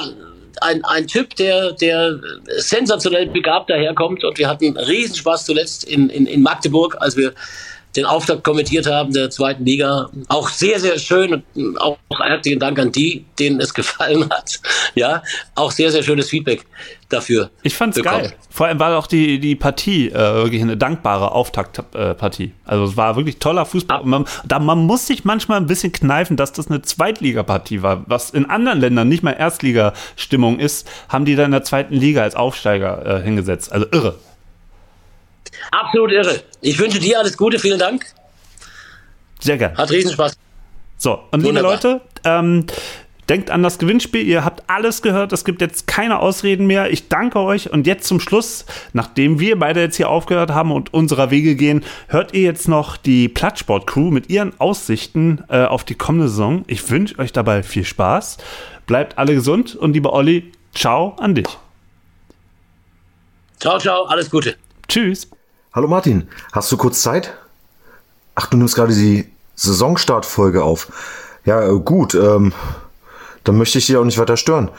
ein, 0.61 0.83
ein 0.85 1.05
Typ, 1.07 1.35
der, 1.35 1.73
der 1.73 2.19
sensationell 2.57 3.27
begabt 3.27 3.69
daherkommt 3.69 4.23
und 4.23 4.37
wir 4.37 4.47
hatten 4.47 4.77
Riesenspaß 4.77 5.45
zuletzt 5.45 5.83
in, 5.83 6.09
in, 6.09 6.25
in 6.25 6.41
Magdeburg, 6.41 6.95
als 6.99 7.17
wir 7.17 7.33
den 7.95 8.05
Auftakt 8.05 8.43
kommentiert 8.43 8.87
haben 8.87 9.13
der 9.13 9.29
zweiten 9.29 9.65
Liga. 9.65 10.09
Auch 10.27 10.49
sehr, 10.49 10.79
sehr 10.79 10.97
schön 10.99 11.43
und 11.55 11.77
auch 11.79 11.97
herzlichen 12.21 12.59
Dank 12.59 12.79
an 12.79 12.91
die, 12.91 13.25
denen 13.39 13.59
es 13.59 13.73
gefallen 13.73 14.29
hat. 14.29 14.59
Ja, 14.95 15.21
auch 15.55 15.71
sehr, 15.71 15.91
sehr 15.91 16.03
schönes 16.03 16.29
Feedback 16.29 16.65
dafür. 17.09 17.51
Ich 17.61 17.75
fand's 17.75 17.97
bekommen. 17.97 18.23
geil. 18.23 18.33
Vor 18.49 18.67
allem 18.67 18.79
war 18.79 18.97
auch 18.97 19.07
die, 19.07 19.39
die 19.39 19.55
Partie 19.55 20.09
äh, 20.09 20.13
wirklich 20.13 20.61
eine 20.61 20.77
dankbare 20.77 21.31
Auftaktpartie. 21.31 22.45
Äh, 22.45 22.51
also 22.65 22.85
es 22.85 22.97
war 22.97 23.15
wirklich 23.15 23.39
toller 23.39 23.65
Fußball. 23.65 24.03
Man, 24.03 24.25
da, 24.45 24.59
man 24.59 24.85
muss 24.85 25.07
sich 25.07 25.25
manchmal 25.25 25.59
ein 25.59 25.67
bisschen 25.67 25.91
kneifen, 25.91 26.37
dass 26.37 26.53
das 26.53 26.67
eine 26.67 26.81
Zweitligapartie 26.81 27.81
war. 27.81 28.03
Was 28.07 28.29
in 28.31 28.49
anderen 28.49 28.79
Ländern 28.79 29.09
nicht 29.09 29.23
mal 29.23 29.31
Erstligastimmung 29.31 30.59
ist, 30.59 30.87
haben 31.09 31.25
die 31.25 31.35
da 31.35 31.45
in 31.45 31.51
der 31.51 31.63
zweiten 31.63 31.95
Liga 31.95 32.23
als 32.23 32.35
Aufsteiger 32.35 33.19
äh, 33.19 33.23
hingesetzt. 33.23 33.71
Also 33.71 33.87
irre. 33.91 34.15
Absolut 35.71 36.11
irre. 36.11 36.43
Ich 36.61 36.77
wünsche 36.79 36.99
dir 36.99 37.19
alles 37.19 37.37
Gute, 37.37 37.59
vielen 37.59 37.79
Dank. 37.79 38.05
Sehr 39.39 39.57
gerne. 39.57 39.77
Hat 39.77 39.91
Riesenspaß. 39.91 40.37
So, 40.97 41.19
und 41.31 41.43
liebe 41.43 41.59
Leute, 41.59 42.01
ähm, 42.23 42.65
denkt 43.29 43.49
an 43.51 43.63
das 43.63 43.77
Gewinnspiel. 43.77 44.25
Ihr 44.25 44.45
habt 44.45 44.63
alles 44.67 45.01
gehört. 45.01 45.33
Es 45.33 45.43
gibt 45.43 45.61
jetzt 45.61 45.87
keine 45.87 46.19
Ausreden 46.19 46.65
mehr. 46.65 46.91
Ich 46.91 47.09
danke 47.09 47.39
euch. 47.39 47.71
Und 47.71 47.87
jetzt 47.87 48.07
zum 48.07 48.19
Schluss, 48.19 48.65
nachdem 48.93 49.39
wir 49.39 49.59
beide 49.59 49.81
jetzt 49.81 49.97
hier 49.97 50.09
aufgehört 50.09 50.51
haben 50.51 50.71
und 50.71 50.93
unserer 50.93 51.31
Wege 51.31 51.55
gehen, 51.55 51.83
hört 52.07 52.33
ihr 52.33 52.41
jetzt 52.41 52.67
noch 52.67 52.97
die 52.97 53.27
Plattsport-Crew 53.29 54.11
mit 54.11 54.29
ihren 54.29 54.59
Aussichten 54.59 55.43
äh, 55.49 55.65
auf 55.65 55.83
die 55.83 55.95
kommende 55.95 56.29
Saison. 56.29 56.63
Ich 56.67 56.89
wünsche 56.89 57.19
euch 57.19 57.33
dabei 57.33 57.63
viel 57.63 57.85
Spaß. 57.85 58.37
Bleibt 58.85 59.17
alle 59.17 59.33
gesund. 59.33 59.75
Und 59.75 59.93
lieber 59.93 60.13
Olli, 60.13 60.51
ciao 60.73 61.15
an 61.19 61.35
dich. 61.35 61.47
Ciao, 63.59 63.77
ciao. 63.77 64.03
Alles 64.03 64.29
Gute. 64.29 64.55
Tschüss. 64.87 65.29
Hallo 65.75 65.87
Martin, 65.87 66.27
hast 66.51 66.71
du 66.71 66.77
kurz 66.77 67.01
Zeit? 67.01 67.33
Ach, 68.35 68.45
du 68.45 68.57
nimmst 68.57 68.75
gerade 68.75 68.93
die 68.93 69.27
Saisonstartfolge 69.55 70.63
auf. 70.63 70.91
Ja, 71.45 71.67
äh, 71.67 71.79
gut, 71.79 72.13
ähm, 72.13 72.53
dann 73.43 73.57
möchte 73.57 73.79
ich 73.79 73.87
dich 73.87 73.97
auch 73.97 74.03
nicht 74.03 74.19
weiter 74.19 74.37
stören. 74.37 74.69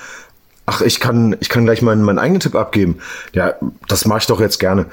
Ach, 0.67 0.83
ich 0.83 1.01
kann, 1.01 1.37
ich 1.41 1.49
kann 1.49 1.65
gleich 1.65 1.83
meinen, 1.83 2.05
meinen 2.05 2.21
eigenen 2.21 2.39
Tipp 2.39 2.55
abgeben. 2.55 3.01
Ja, 3.33 3.55
das 3.89 4.05
mache 4.05 4.21
ich 4.21 4.27
doch 4.27 4.39
jetzt 4.39 4.61
gerne. 4.61 4.87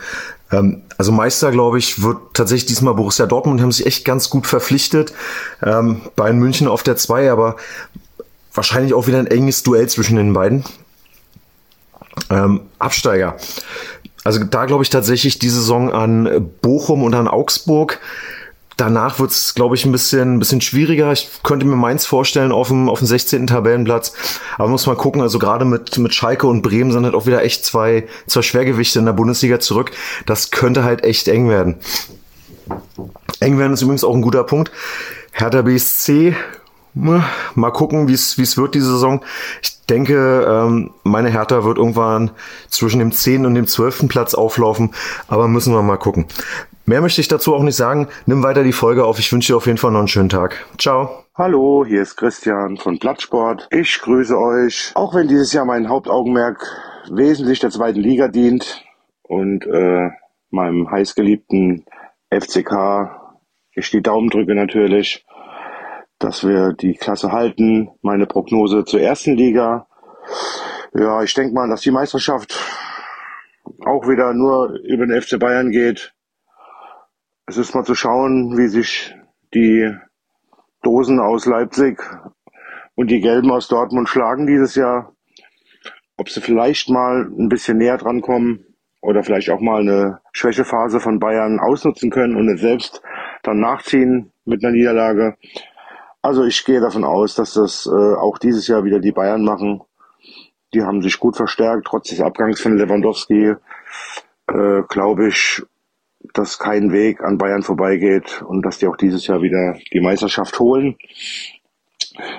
Ähm, 0.52 0.82
also 0.98 1.11
Meister, 1.11 1.52
glaube 1.52 1.78
ich, 1.78 2.02
wird 2.02 2.18
tatsächlich 2.34 2.65
diesmal 2.65 2.95
Borussia 2.95 3.28
Dortmund, 3.28 3.61
haben 3.61 3.72
sich 3.72 3.86
echt 3.86 4.03
ganz 4.03 4.32
gut 4.32 4.48
verpflichtet. 4.48 5.14
Ähm, 5.61 6.02
Bayern 6.15 6.40
München 6.40 6.68
auf 6.68 6.82
der 6.82 6.98
2, 6.98 7.32
aber 7.32 7.57
wahrscheinlich 8.56 8.95
auch 8.95 9.06
wieder 9.06 9.19
ein 9.19 9.28
enges 9.28 9.61
Duell 9.61 9.88
zwischen 9.88 10.15
den 10.15 10.34
beiden. 10.34 10.65
Ähm, 12.32 12.61
Absteiger. 12.80 13.38
Also 14.23 14.43
da 14.43 14.65
glaube 14.65 14.84
ich 14.84 14.89
tatsächlich 14.89 15.39
die 15.39 15.49
Saison 15.49 15.91
an 15.91 16.52
Bochum 16.61 17.03
und 17.03 17.15
an 17.15 17.27
Augsburg. 17.27 17.99
Danach 18.77 19.19
wird 19.19 19.31
es, 19.31 19.53
glaube 19.53 19.76
ich, 19.76 19.85
ein 19.85 19.91
bisschen, 19.91 20.35
ein 20.35 20.39
bisschen 20.39 20.61
schwieriger. 20.61 21.11
Ich 21.11 21.30
könnte 21.43 21.65
mir 21.65 21.76
Mainz 21.76 22.06
vorstellen 22.06 22.52
auf 22.52 22.69
dem, 22.69 22.89
auf 22.89 22.99
dem 22.99 23.07
16. 23.07 23.48
Tabellenplatz. 23.48 24.14
Aber 24.57 24.69
muss 24.69 24.88
mal 24.88 24.95
gucken, 24.95 25.22
also 25.22 25.39
gerade 25.39 25.65
mit, 25.65 25.98
mit 25.98 26.15
Schalke 26.15 26.48
und 26.48 26.61
Bremen 26.61 26.91
sind 26.91 27.03
halt 27.03 27.14
auch 27.14 27.27
wieder 27.27 27.43
echt 27.43 27.65
zwei, 27.65 28.07
zwei 28.27 28.41
Schwergewichte 28.41 28.98
in 28.98 29.06
der 29.06 29.14
Bundesliga 29.14 29.60
zurück. 29.60 29.91
Das 30.26 30.52
könnte 30.52 30.84
halt 30.84 31.03
echt 31.03 31.27
eng 31.27 31.49
werden. 31.49 31.76
Eng 33.39 33.60
werden 33.60 33.73
ist 33.73 33.81
übrigens 33.81 34.03
auch 34.03 34.15
ein 34.15 34.22
guter 34.22 34.43
Punkt. 34.43 34.72
Hertha 35.31 35.61
BSC 35.61 36.35
Mal 36.94 37.72
gucken, 37.72 38.08
wie 38.08 38.14
es 38.14 38.58
wird 38.58 38.76
diese 38.76 38.92
Saison. 38.92 39.24
Ich 39.62 39.86
denke, 39.86 40.46
ähm, 40.48 40.92
meine 41.04 41.30
Hertha 41.30 41.64
wird 41.64 41.78
irgendwann 41.78 42.32
zwischen 42.70 43.00
dem 43.00 43.12
10. 43.12 43.46
und 43.46 43.56
dem 43.56 43.68
12. 43.68 44.08
Platz 44.08 44.34
auflaufen, 44.34 44.94
aber 45.28 45.48
müssen 45.48 45.74
wir 45.74 45.82
mal 45.82 45.98
gucken. 45.98 46.26
Mehr 46.86 47.02
möchte 47.02 47.22
ich 47.22 47.28
dazu 47.28 47.56
auch 47.56 47.64
nicht 47.64 47.76
sagen. 47.76 48.08
Nimm 48.26 48.44
weiter 48.44 48.64
die 48.64 48.74
Folge 48.74 49.06
auf. 49.06 49.20
Ich 49.20 49.32
wünsche 49.32 49.54
dir 49.54 49.58
auf 49.58 49.68
jeden 49.68 49.78
Fall 49.78 49.92
noch 49.92 50.00
einen 50.00 50.08
schönen 50.08 50.30
Tag. 50.30 50.66
Ciao. 50.78 51.26
Hallo, 51.36 51.86
hier 51.88 52.02
ist 52.02 52.18
Christian 52.18 52.76
von 52.78 53.00
Plattsport. 53.00 53.68
Ich 53.72 54.00
grüße 54.02 54.38
euch. 54.38 54.92
Auch 54.96 55.16
wenn 55.16 55.28
dieses 55.28 55.54
Jahr 55.54 55.66
mein 55.66 55.88
Hauptaugenmerk 55.88 56.66
wesentlich 57.10 57.60
der 57.60 57.70
zweiten 57.70 58.02
Liga 58.02 58.28
dient 58.28 58.84
und 59.24 59.66
äh, 59.66 60.10
meinem 60.50 60.92
heißgeliebten 60.92 61.86
FCK 62.30 63.22
ich 63.74 63.90
die 63.90 64.02
Daumen 64.02 64.30
drücke 64.30 64.54
natürlich 64.54 65.26
dass 66.23 66.45
wir 66.45 66.73
die 66.73 66.93
Klasse 66.93 67.31
halten. 67.31 67.89
Meine 68.02 68.27
Prognose 68.27 68.85
zur 68.85 69.02
ersten 69.02 69.35
Liga. 69.35 69.88
Ja, 70.93 71.23
ich 71.23 71.34
denke 71.34 71.53
mal, 71.53 71.69
dass 71.69 71.81
die 71.81 71.91
Meisterschaft 71.91 72.53
auch 73.85 74.07
wieder 74.07 74.34
nur 74.34 74.77
über 74.84 75.06
den 75.07 75.22
FC 75.22 75.39
Bayern 75.39 75.72
geht. 75.72 76.14
Es 77.48 77.57
ist 77.57 77.73
mal 77.73 77.84
zu 77.84 77.95
schauen, 77.95 78.57
wie 78.57 78.68
sich 78.68 79.15
die 79.53 79.93
Dosen 80.84 81.19
aus 81.19 81.45
Leipzig 81.45 81.99
und 82.95 83.10
die 83.10 83.22
Gelben 83.22 83.52
aus 83.52 83.68
Dortmund 83.68 84.10
schlagen 84.10 84.48
dieses 84.48 84.76
Jahr. 84.76 85.14
Ob 86.18 86.30
sie 86.30 86.41
vielleicht 86.41 86.89
mal 86.89 87.26
ein 87.26 87.49
bisschen 87.49 87.77
näher 87.77 87.98
dran 87.98 88.22
kommen 88.22 88.65
oder 89.02 89.23
vielleicht 89.23 89.49
auch 89.49 89.60
mal 89.60 89.81
eine 89.81 90.19
Schwächephase 90.34 90.99
von 90.99 91.19
Bayern 91.19 91.60
ausnutzen 91.60 92.11
können 92.11 92.35
und 92.35 92.48
es 92.53 92.61
selbst 92.61 93.02
dann 93.43 93.60
nachziehen 93.60 94.31
mit 94.45 94.64
einer 94.64 94.73
Niederlage. 94.73 95.35
Also 96.22 96.43
ich 96.43 96.64
gehe 96.65 96.80
davon 96.80 97.03
aus, 97.03 97.35
dass 97.35 97.53
das 97.53 97.88
äh, 97.88 98.15
auch 98.15 98.38
dieses 98.38 98.68
Jahr 98.68 98.84
wieder 98.84 98.99
die 98.99 99.11
Bayern 99.11 99.43
machen. 99.43 99.81
Die 100.73 100.84
haben 100.84 101.02
sich 101.02 101.19
gut 101.19 101.35
verstärkt, 101.35 101.88
trotz 101.88 102.10
des 102.10 102.22
Abgangs 102.22 102.61
von 102.61 102.77
Lewandowski. 102.77 103.56
Äh, 104.48 104.81
Glaube 104.88 105.27
ich, 105.27 105.64
dass 106.34 106.60
kein 106.60 106.91
Weg 106.91 107.22
an 107.22 107.38
Bayern 107.38 107.64
vorbeigeht 107.64 108.43
und 108.43 108.64
dass 108.64 108.77
die 108.77 108.88
auch 108.88 108.98
dieses 108.98 109.26
Jahr 109.27 109.41
wieder 109.41 109.77
die 109.91 109.99
Meisterschaft 109.99 110.60
holen. 110.60 110.95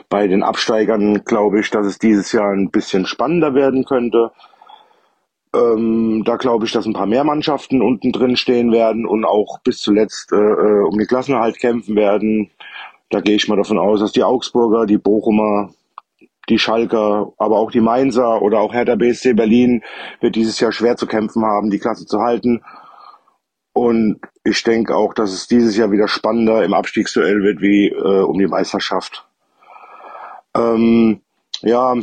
Bei 0.09 0.29
den 0.29 0.43
Absteigern 0.43 1.25
glaube 1.25 1.61
ich, 1.61 1.71
dass 1.71 1.87
es 1.87 1.99
dieses 1.99 2.31
Jahr 2.33 2.53
ein 2.53 2.71
bisschen 2.71 3.07
spannender 3.07 3.55
werden 3.55 3.85
könnte. 3.85 4.31
Ähm, 5.55 6.23
da 6.25 6.37
glaube 6.37 6.67
ich, 6.67 6.73
dass 6.73 6.87
ein 6.87 6.95
paar 6.95 7.07
mehr 7.07 7.25
Mannschaften 7.25 7.83
unten 7.83 8.13
drin 8.13 8.37
stehen 8.37 8.73
werden 8.73 9.07
und 9.07 9.25
auch 9.25 9.61
bis 9.65 9.81
zuletzt 9.81 10.33
äh, 10.33 10.37
äh 10.37 10.85
um 10.85 10.99
die 10.99 11.07
Klassenerhalt 11.07 11.59
kämpfen 11.59 11.97
werden. 11.97 12.51
Da 13.13 13.21
gehe 13.21 13.37
ich 13.37 13.47
mal 13.47 13.57
davon 13.57 13.79
aus, 13.79 14.01
dass 14.01 14.13
die 14.13 14.25
Augsburger, 14.25 14.87
die 14.87 14.97
Bochumer, 14.97 15.69
die 16.49 16.59
Schalker, 16.59 17.31
aber 17.37 17.59
auch 17.59 17.71
die 17.71 17.83
Mainzer 17.83 18.41
oder 18.41 18.61
auch 18.61 18.73
Hertha 18.73 18.95
BSC 18.95 19.35
Berlin 19.35 19.83
wird 20.23 20.35
dieses 20.35 20.59
Jahr 20.61 20.73
schwer 20.73 20.97
zu 20.97 21.07
kämpfen 21.07 21.45
haben, 21.45 21.69
die 21.69 21.79
Klasse 21.79 22.07
zu 22.07 22.21
halten. 22.21 22.63
Und 23.75 24.19
ich 24.45 24.63
denke 24.63 24.97
auch, 24.97 25.13
dass 25.13 25.31
es 25.31 25.47
dieses 25.47 25.77
Jahr 25.77 25.91
wieder 25.91 26.09
spannender 26.09 26.65
im 26.65 26.73
Abstiegsduell 26.73 27.43
wird 27.43 27.61
wie 27.61 27.89
äh, 27.89 28.23
um 28.23 28.39
die 28.39 28.47
Meisterschaft. 28.47 29.27
Ähm, 30.57 31.21
ja, 31.61 31.95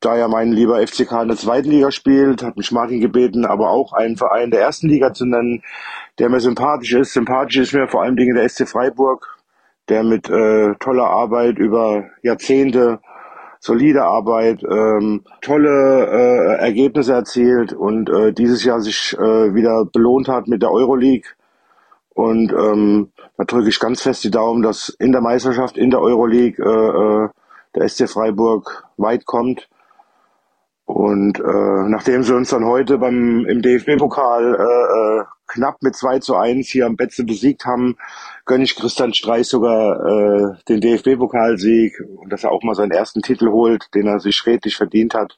da 0.00 0.16
ja 0.16 0.28
mein 0.28 0.50
lieber 0.50 0.80
FCK 0.86 1.12
in 1.22 1.28
der 1.28 1.36
zweiten 1.36 1.68
Liga 1.68 1.90
spielt, 1.90 2.42
hat 2.42 2.56
mich 2.56 2.72
Martin 2.72 3.02
gebeten, 3.02 3.44
aber 3.44 3.68
auch 3.68 3.92
einen 3.92 4.16
Verein 4.16 4.50
der 4.50 4.62
ersten 4.62 4.88
Liga 4.88 5.12
zu 5.12 5.26
nennen, 5.26 5.62
der 6.18 6.30
mir 6.30 6.40
sympathisch 6.40 6.94
ist. 6.94 7.12
Sympathisch 7.12 7.58
ist 7.58 7.74
mir 7.74 7.86
vor 7.86 8.02
allem 8.02 8.16
Dinge 8.16 8.32
der 8.32 8.48
SC 8.48 8.66
Freiburg 8.66 9.33
der 9.88 10.02
mit 10.02 10.28
äh, 10.30 10.74
toller 10.76 11.10
Arbeit 11.10 11.58
über 11.58 12.04
Jahrzehnte, 12.22 13.00
solide 13.60 14.04
Arbeit, 14.04 14.62
ähm, 14.62 15.24
tolle 15.40 16.06
äh, 16.06 16.62
Ergebnisse 16.62 17.14
erzielt 17.14 17.72
und 17.72 18.10
äh, 18.10 18.32
dieses 18.32 18.64
Jahr 18.64 18.80
sich 18.80 19.16
äh, 19.18 19.54
wieder 19.54 19.86
belohnt 19.86 20.28
hat 20.28 20.48
mit 20.48 20.62
der 20.62 20.70
Euroleague. 20.70 21.30
Und 22.10 22.52
ähm, 22.52 23.10
da 23.36 23.44
drücke 23.44 23.68
ich 23.68 23.80
ganz 23.80 24.02
fest 24.02 24.22
die 24.22 24.30
Daumen, 24.30 24.62
dass 24.62 24.88
in 24.88 25.12
der 25.12 25.20
Meisterschaft, 25.20 25.76
in 25.76 25.90
der 25.90 26.00
Euroleague 26.00 26.64
äh, 26.64 27.24
äh, 27.24 27.28
der 27.74 27.88
SC 27.88 28.08
Freiburg 28.08 28.84
weit 28.96 29.26
kommt. 29.26 29.68
Und 30.84 31.40
äh, 31.40 31.88
nachdem 31.88 32.22
sie 32.22 32.34
uns 32.34 32.50
dann 32.50 32.64
heute 32.66 32.98
beim 32.98 33.46
im 33.46 33.62
DFB-Pokal 33.62 34.54
äh, 34.54 35.20
äh, 35.20 35.24
knapp 35.46 35.82
mit 35.82 35.96
2 35.96 36.18
zu 36.18 36.36
1 36.36 36.68
hier 36.68 36.86
am 36.86 36.96
Betze 36.96 37.24
besiegt 37.24 37.64
haben, 37.64 37.96
gönne 38.46 38.64
ich 38.64 38.76
Christian 38.76 39.14
Streich 39.14 39.48
sogar 39.48 40.04
äh, 40.04 40.54
den 40.68 40.80
DFB-Pokalsieg 40.80 41.94
und 42.16 42.32
dass 42.32 42.44
er 42.44 42.52
auch 42.52 42.62
mal 42.62 42.74
seinen 42.74 42.90
ersten 42.90 43.22
Titel 43.22 43.48
holt, 43.50 43.88
den 43.94 44.06
er 44.06 44.20
sich 44.20 44.44
redlich 44.46 44.76
verdient 44.76 45.14
hat, 45.14 45.36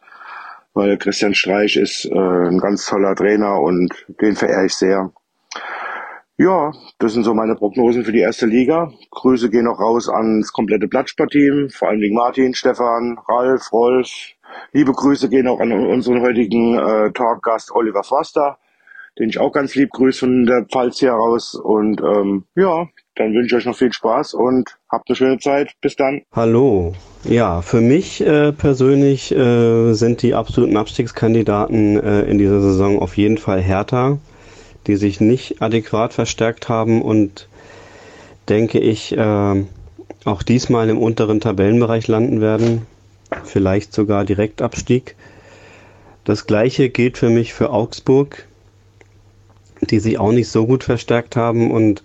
weil 0.74 0.97
Christian 0.99 1.35
Streich 1.35 1.77
ist 1.77 2.05
äh, 2.07 2.15
ein 2.15 2.59
ganz 2.59 2.87
toller 2.87 3.15
Trainer 3.15 3.61
und 3.61 3.95
den 4.20 4.37
verehre 4.37 4.66
ich 4.66 4.74
sehr. 4.74 5.12
Ja, 6.39 6.73
das 6.99 7.15
sind 7.15 7.23
so 7.23 7.33
meine 7.33 7.55
Prognosen 7.55 8.05
für 8.05 8.12
die 8.12 8.20
erste 8.20 8.45
Liga. 8.45 8.93
Grüße 9.11 9.49
gehen 9.49 9.65
noch 9.65 9.81
raus 9.81 10.09
ans 10.09 10.53
komplette 10.53 10.87
Platzsportteam, 10.87 11.70
vor 11.70 11.89
allem 11.89 12.01
wegen 12.01 12.15
Martin, 12.15 12.55
Stefan, 12.55 13.19
Ralf, 13.27 13.73
Rolf. 13.73 14.11
Liebe 14.73 14.93
Grüße 14.93 15.31
gehen 15.31 15.49
auch 15.49 15.61
an 15.61 15.73
unseren 15.73 16.20
heutigen 16.20 16.78
äh, 16.78 17.11
Talkgast 17.12 17.73
Oliver 17.73 18.03
Foster 18.03 18.59
den 19.19 19.31
ich 19.31 19.39
auch 19.39 19.53
ganz 19.53 19.74
lieb 19.74 19.91
grüße 19.93 20.20
von 20.20 20.47
der 20.47 20.66
Pfalz 20.66 20.99
hier 20.99 21.12
raus. 21.12 21.55
Und 21.55 22.01
ähm, 22.01 22.45
ja, 22.55 22.89
dann 23.17 23.33
wünsche 23.33 23.57
ich 23.57 23.61
euch 23.61 23.67
noch 23.67 23.77
viel 23.77 23.93
Spaß 23.93 24.35
und 24.35 24.77
habt 24.91 25.09
eine 25.09 25.17
schöne 25.17 25.39
Zeit. 25.39 25.73
Bis 25.81 25.97
dann. 25.97 26.23
Hallo, 26.33 26.95
Ja, 27.25 27.63
für 27.63 27.81
mich 27.81 28.25
äh, 28.25 28.53
persönlich 28.53 29.33
äh, 29.35 29.95
sind 29.95 30.23
die 30.23 30.35
absoluten 30.35 30.77
Abstiegskandidaten 30.77 31.99
äh, 31.99 32.23
in 32.23 32.39
dieser 32.39 32.61
Saison 32.61 33.01
auf 33.01 33.17
jeden 33.17 33.39
Fall 33.39 33.61
Hertha, 33.61 34.19
die 34.87 34.97
sich 34.97 35.21
nicht 35.21 35.63
adäquat 35.63 36.13
verstärkt 36.13 36.69
haben 36.69 37.03
und 37.03 37.49
denke 38.49 38.79
ich 38.79 39.17
äh, 39.17 39.65
auch 40.25 40.43
diesmal 40.43 40.89
im 40.89 40.99
unteren 40.99 41.41
Tabellenbereich 41.41 42.07
landen 42.09 42.41
werden, 42.41 42.87
vielleicht 43.45 43.93
sogar 43.93 44.25
Direktabstieg. 44.25 45.17
Das 46.25 46.47
gleiche 46.47 46.91
gilt 46.91 47.19
für 47.19 47.31
mich 47.31 47.55
für 47.55 47.71
Augsburg, 47.71 48.47
die 49.81 50.01
sich 50.01 50.19
auch 50.19 50.33
nicht 50.33 50.49
so 50.49 50.67
gut 50.67 50.85
verstärkt 50.85 51.37
haben 51.37 51.71
und 51.71 52.03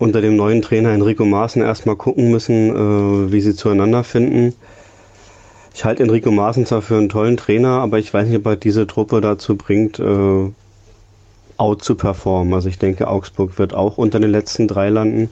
unter 0.00 0.22
dem 0.22 0.34
neuen 0.34 0.62
Trainer 0.62 0.92
Enrico 0.92 1.26
Maaßen 1.26 1.62
erstmal 1.62 1.94
gucken 1.94 2.30
müssen, 2.30 2.70
äh, 2.70 3.32
wie 3.32 3.40
sie 3.42 3.54
zueinander 3.54 4.02
finden. 4.02 4.54
Ich 5.74 5.84
halte 5.84 6.02
Enrico 6.02 6.30
Maaßen 6.30 6.64
zwar 6.64 6.80
für 6.80 6.96
einen 6.96 7.10
tollen 7.10 7.36
Trainer, 7.36 7.80
aber 7.80 7.98
ich 7.98 8.12
weiß 8.12 8.26
nicht, 8.26 8.38
ob 8.38 8.46
er 8.46 8.56
diese 8.56 8.86
Truppe 8.86 9.20
dazu 9.20 9.56
bringt, 9.56 10.00
äh, 10.00 10.50
out 11.58 11.84
zu 11.84 11.94
performen. 11.94 12.54
Also 12.54 12.70
ich 12.70 12.78
denke, 12.78 13.08
Augsburg 13.08 13.58
wird 13.58 13.74
auch 13.74 13.98
unter 13.98 14.18
den 14.18 14.30
letzten 14.30 14.66
drei 14.66 14.88
landen. 14.88 15.28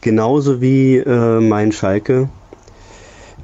Genauso 0.00 0.60
wie 0.60 0.98
äh, 0.98 1.40
mein 1.40 1.72
Schalke, 1.72 2.28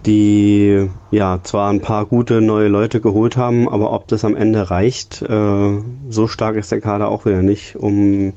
die 0.07 0.89
ja 1.11 1.41
zwar 1.43 1.71
ein 1.71 1.81
paar 1.81 2.07
gute 2.07 2.41
neue 2.41 2.69
Leute 2.69 3.01
geholt 3.01 3.37
haben, 3.37 3.69
aber 3.69 3.93
ob 3.93 4.07
das 4.07 4.25
am 4.25 4.37
Ende 4.37 4.71
reicht, 4.71 5.23
äh, 5.23 5.79
so 6.09 6.29
stark 6.29 6.55
ist 6.55 6.71
der 6.71 6.81
Kader 6.81 7.09
auch 7.09 7.25
wieder 7.25 7.43
nicht, 7.43 7.75
um 7.75 8.35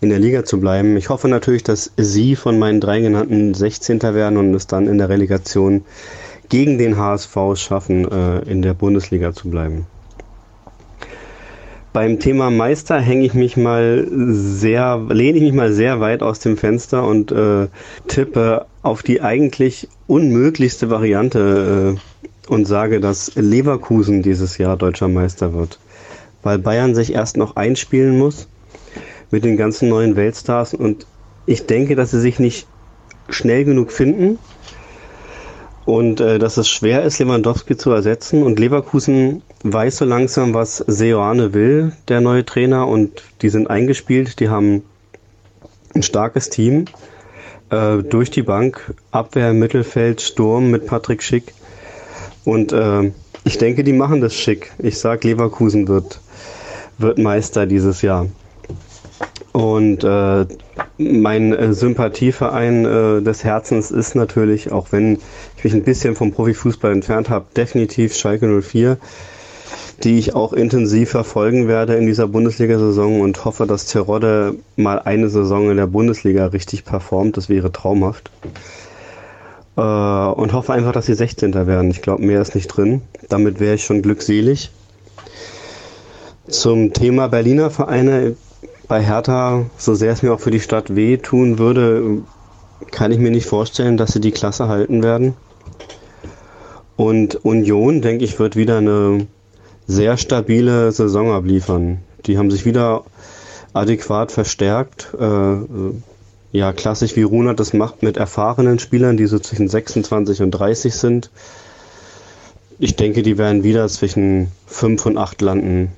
in 0.00 0.08
der 0.08 0.18
Liga 0.18 0.44
zu 0.44 0.58
bleiben. 0.58 0.96
Ich 0.96 1.10
hoffe 1.10 1.28
natürlich, 1.28 1.62
dass 1.62 1.92
sie 1.96 2.36
von 2.36 2.58
meinen 2.58 2.80
drei 2.80 3.00
genannten 3.00 3.54
16. 3.54 4.02
werden 4.02 4.38
und 4.38 4.54
es 4.54 4.66
dann 4.66 4.86
in 4.86 4.98
der 4.98 5.08
Relegation 5.08 5.84
gegen 6.48 6.78
den 6.78 6.96
HSV 6.96 7.36
schaffen, 7.54 8.10
äh, 8.10 8.40
in 8.50 8.62
der 8.62 8.74
Bundesliga 8.74 9.32
zu 9.32 9.50
bleiben. 9.50 9.86
Beim 11.92 12.20
Thema 12.20 12.50
Meister 12.50 13.00
hänge 13.00 13.26
ich 13.26 13.34
mich 13.34 13.56
mal 13.56 14.06
sehr, 14.10 15.04
lehne 15.08 15.38
ich 15.38 15.44
mich 15.44 15.52
mal 15.52 15.72
sehr 15.72 16.00
weit 16.00 16.22
aus 16.22 16.38
dem 16.38 16.56
Fenster 16.56 17.04
und 17.04 17.32
äh, 17.32 17.66
tippe 18.06 18.66
auf 18.82 19.02
die 19.02 19.20
eigentlich 19.20 19.88
unmöglichste 20.06 20.88
Variante 20.88 21.96
äh, 21.96 22.50
und 22.52 22.66
sage, 22.66 23.00
dass 23.00 23.34
Leverkusen 23.34 24.22
dieses 24.22 24.56
Jahr 24.56 24.76
deutscher 24.76 25.08
Meister 25.08 25.52
wird. 25.52 25.80
Weil 26.42 26.58
Bayern 26.58 26.94
sich 26.94 27.12
erst 27.12 27.36
noch 27.36 27.56
einspielen 27.56 28.16
muss 28.16 28.46
mit 29.30 29.44
den 29.44 29.56
ganzen 29.56 29.88
neuen 29.88 30.16
Weltstars 30.16 30.74
und 30.74 31.06
ich 31.46 31.66
denke, 31.66 31.96
dass 31.96 32.10
sie 32.10 32.20
sich 32.20 32.38
nicht 32.38 32.66
schnell 33.28 33.64
genug 33.64 33.92
finden 33.92 34.38
und 35.84 36.20
äh, 36.20 36.38
dass 36.38 36.56
es 36.56 36.68
schwer 36.68 37.02
ist, 37.02 37.18
Lewandowski 37.18 37.76
zu 37.76 37.90
ersetzen. 37.90 38.42
Und 38.42 38.58
Leverkusen 38.58 39.42
weiß 39.64 39.98
so 39.98 40.04
langsam, 40.04 40.54
was 40.54 40.76
Seoane 40.86 41.54
will, 41.54 41.92
der 42.08 42.20
neue 42.20 42.44
Trainer, 42.44 42.86
und 42.86 43.22
die 43.42 43.48
sind 43.48 43.68
eingespielt, 43.68 44.40
die 44.40 44.48
haben 44.48 44.82
ein 45.94 46.02
starkes 46.02 46.50
Team. 46.50 46.84
Äh, 47.70 47.98
durch 48.02 48.30
die 48.30 48.42
Bank, 48.42 48.94
Abwehr, 49.10 49.52
Mittelfeld, 49.52 50.20
Sturm 50.20 50.70
mit 50.70 50.86
Patrick 50.86 51.22
Schick. 51.22 51.54
Und 52.44 52.72
äh, 52.72 53.12
ich 53.44 53.58
denke, 53.58 53.84
die 53.84 53.92
machen 53.92 54.20
das 54.20 54.34
schick. 54.34 54.72
Ich 54.78 54.98
sag, 54.98 55.24
Leverkusen 55.24 55.88
wird, 55.88 56.20
wird 56.98 57.18
Meister 57.18 57.66
dieses 57.66 58.02
Jahr. 58.02 58.26
Und 59.52 60.04
äh, 60.04 60.46
mein 60.98 61.52
äh, 61.52 61.72
Sympathieverein 61.72 62.84
äh, 62.84 63.22
des 63.22 63.42
Herzens 63.42 63.90
ist 63.90 64.14
natürlich, 64.14 64.70
auch 64.70 64.92
wenn 64.92 65.18
ich 65.56 65.64
mich 65.64 65.74
ein 65.74 65.82
bisschen 65.82 66.14
vom 66.14 66.32
Profifußball 66.32 66.92
entfernt 66.92 67.30
habe, 67.30 67.46
definitiv 67.56 68.14
Schalke 68.14 68.62
04, 68.62 68.96
die 70.04 70.18
ich 70.18 70.36
auch 70.36 70.52
intensiv 70.52 71.10
verfolgen 71.10 71.66
werde 71.66 71.96
in 71.96 72.06
dieser 72.06 72.28
Bundesliga-Saison 72.28 73.20
und 73.20 73.44
hoffe, 73.44 73.66
dass 73.66 73.86
Terodde 73.86 74.54
mal 74.76 75.00
eine 75.00 75.28
Saison 75.28 75.70
in 75.70 75.76
der 75.76 75.88
Bundesliga 75.88 76.46
richtig 76.46 76.84
performt. 76.84 77.36
Das 77.36 77.48
wäre 77.48 77.72
traumhaft. 77.72 78.30
Äh, 79.76 79.80
und 79.80 80.52
hoffe 80.52 80.72
einfach, 80.72 80.92
dass 80.92 81.06
sie 81.06 81.14
16. 81.14 81.54
werden. 81.66 81.90
Ich 81.90 82.02
glaube, 82.02 82.22
mehr 82.22 82.40
ist 82.40 82.54
nicht 82.54 82.68
drin. 82.68 83.02
Damit 83.28 83.58
wäre 83.58 83.74
ich 83.74 83.84
schon 83.84 84.00
glückselig. 84.00 84.70
Zum 86.48 86.92
Thema 86.92 87.28
Berliner 87.28 87.70
Vereine 87.70 88.36
bei 88.90 89.04
Hertha, 89.04 89.66
so 89.78 89.94
sehr 89.94 90.10
es 90.10 90.22
mir 90.22 90.34
auch 90.34 90.40
für 90.40 90.50
die 90.50 90.58
Stadt 90.58 90.96
weh 90.96 91.16
tun 91.16 91.60
würde, 91.60 92.22
kann 92.90 93.12
ich 93.12 93.20
mir 93.20 93.30
nicht 93.30 93.46
vorstellen, 93.46 93.96
dass 93.96 94.10
sie 94.10 94.20
die 94.20 94.32
Klasse 94.32 94.66
halten 94.66 95.04
werden. 95.04 95.34
Und 96.96 97.36
Union, 97.44 98.02
denke 98.02 98.24
ich, 98.24 98.40
wird 98.40 98.56
wieder 98.56 98.78
eine 98.78 99.28
sehr 99.86 100.16
stabile 100.16 100.90
Saison 100.90 101.30
abliefern. 101.30 101.98
Die 102.26 102.36
haben 102.36 102.50
sich 102.50 102.66
wieder 102.66 103.04
adäquat 103.74 104.32
verstärkt. 104.32 105.14
Äh, 105.20 105.58
ja, 106.50 106.72
klassisch 106.72 107.14
wie 107.14 107.22
Runert 107.22 107.60
das 107.60 107.72
macht 107.72 108.02
mit 108.02 108.16
erfahrenen 108.16 108.80
Spielern, 108.80 109.16
die 109.16 109.26
so 109.26 109.38
zwischen 109.38 109.68
26 109.68 110.42
und 110.42 110.50
30 110.50 110.92
sind. 110.92 111.30
Ich 112.80 112.96
denke, 112.96 113.22
die 113.22 113.38
werden 113.38 113.62
wieder 113.62 113.86
zwischen 113.86 114.50
5 114.66 115.06
und 115.06 115.16
8 115.16 115.40
landen. 115.42 115.92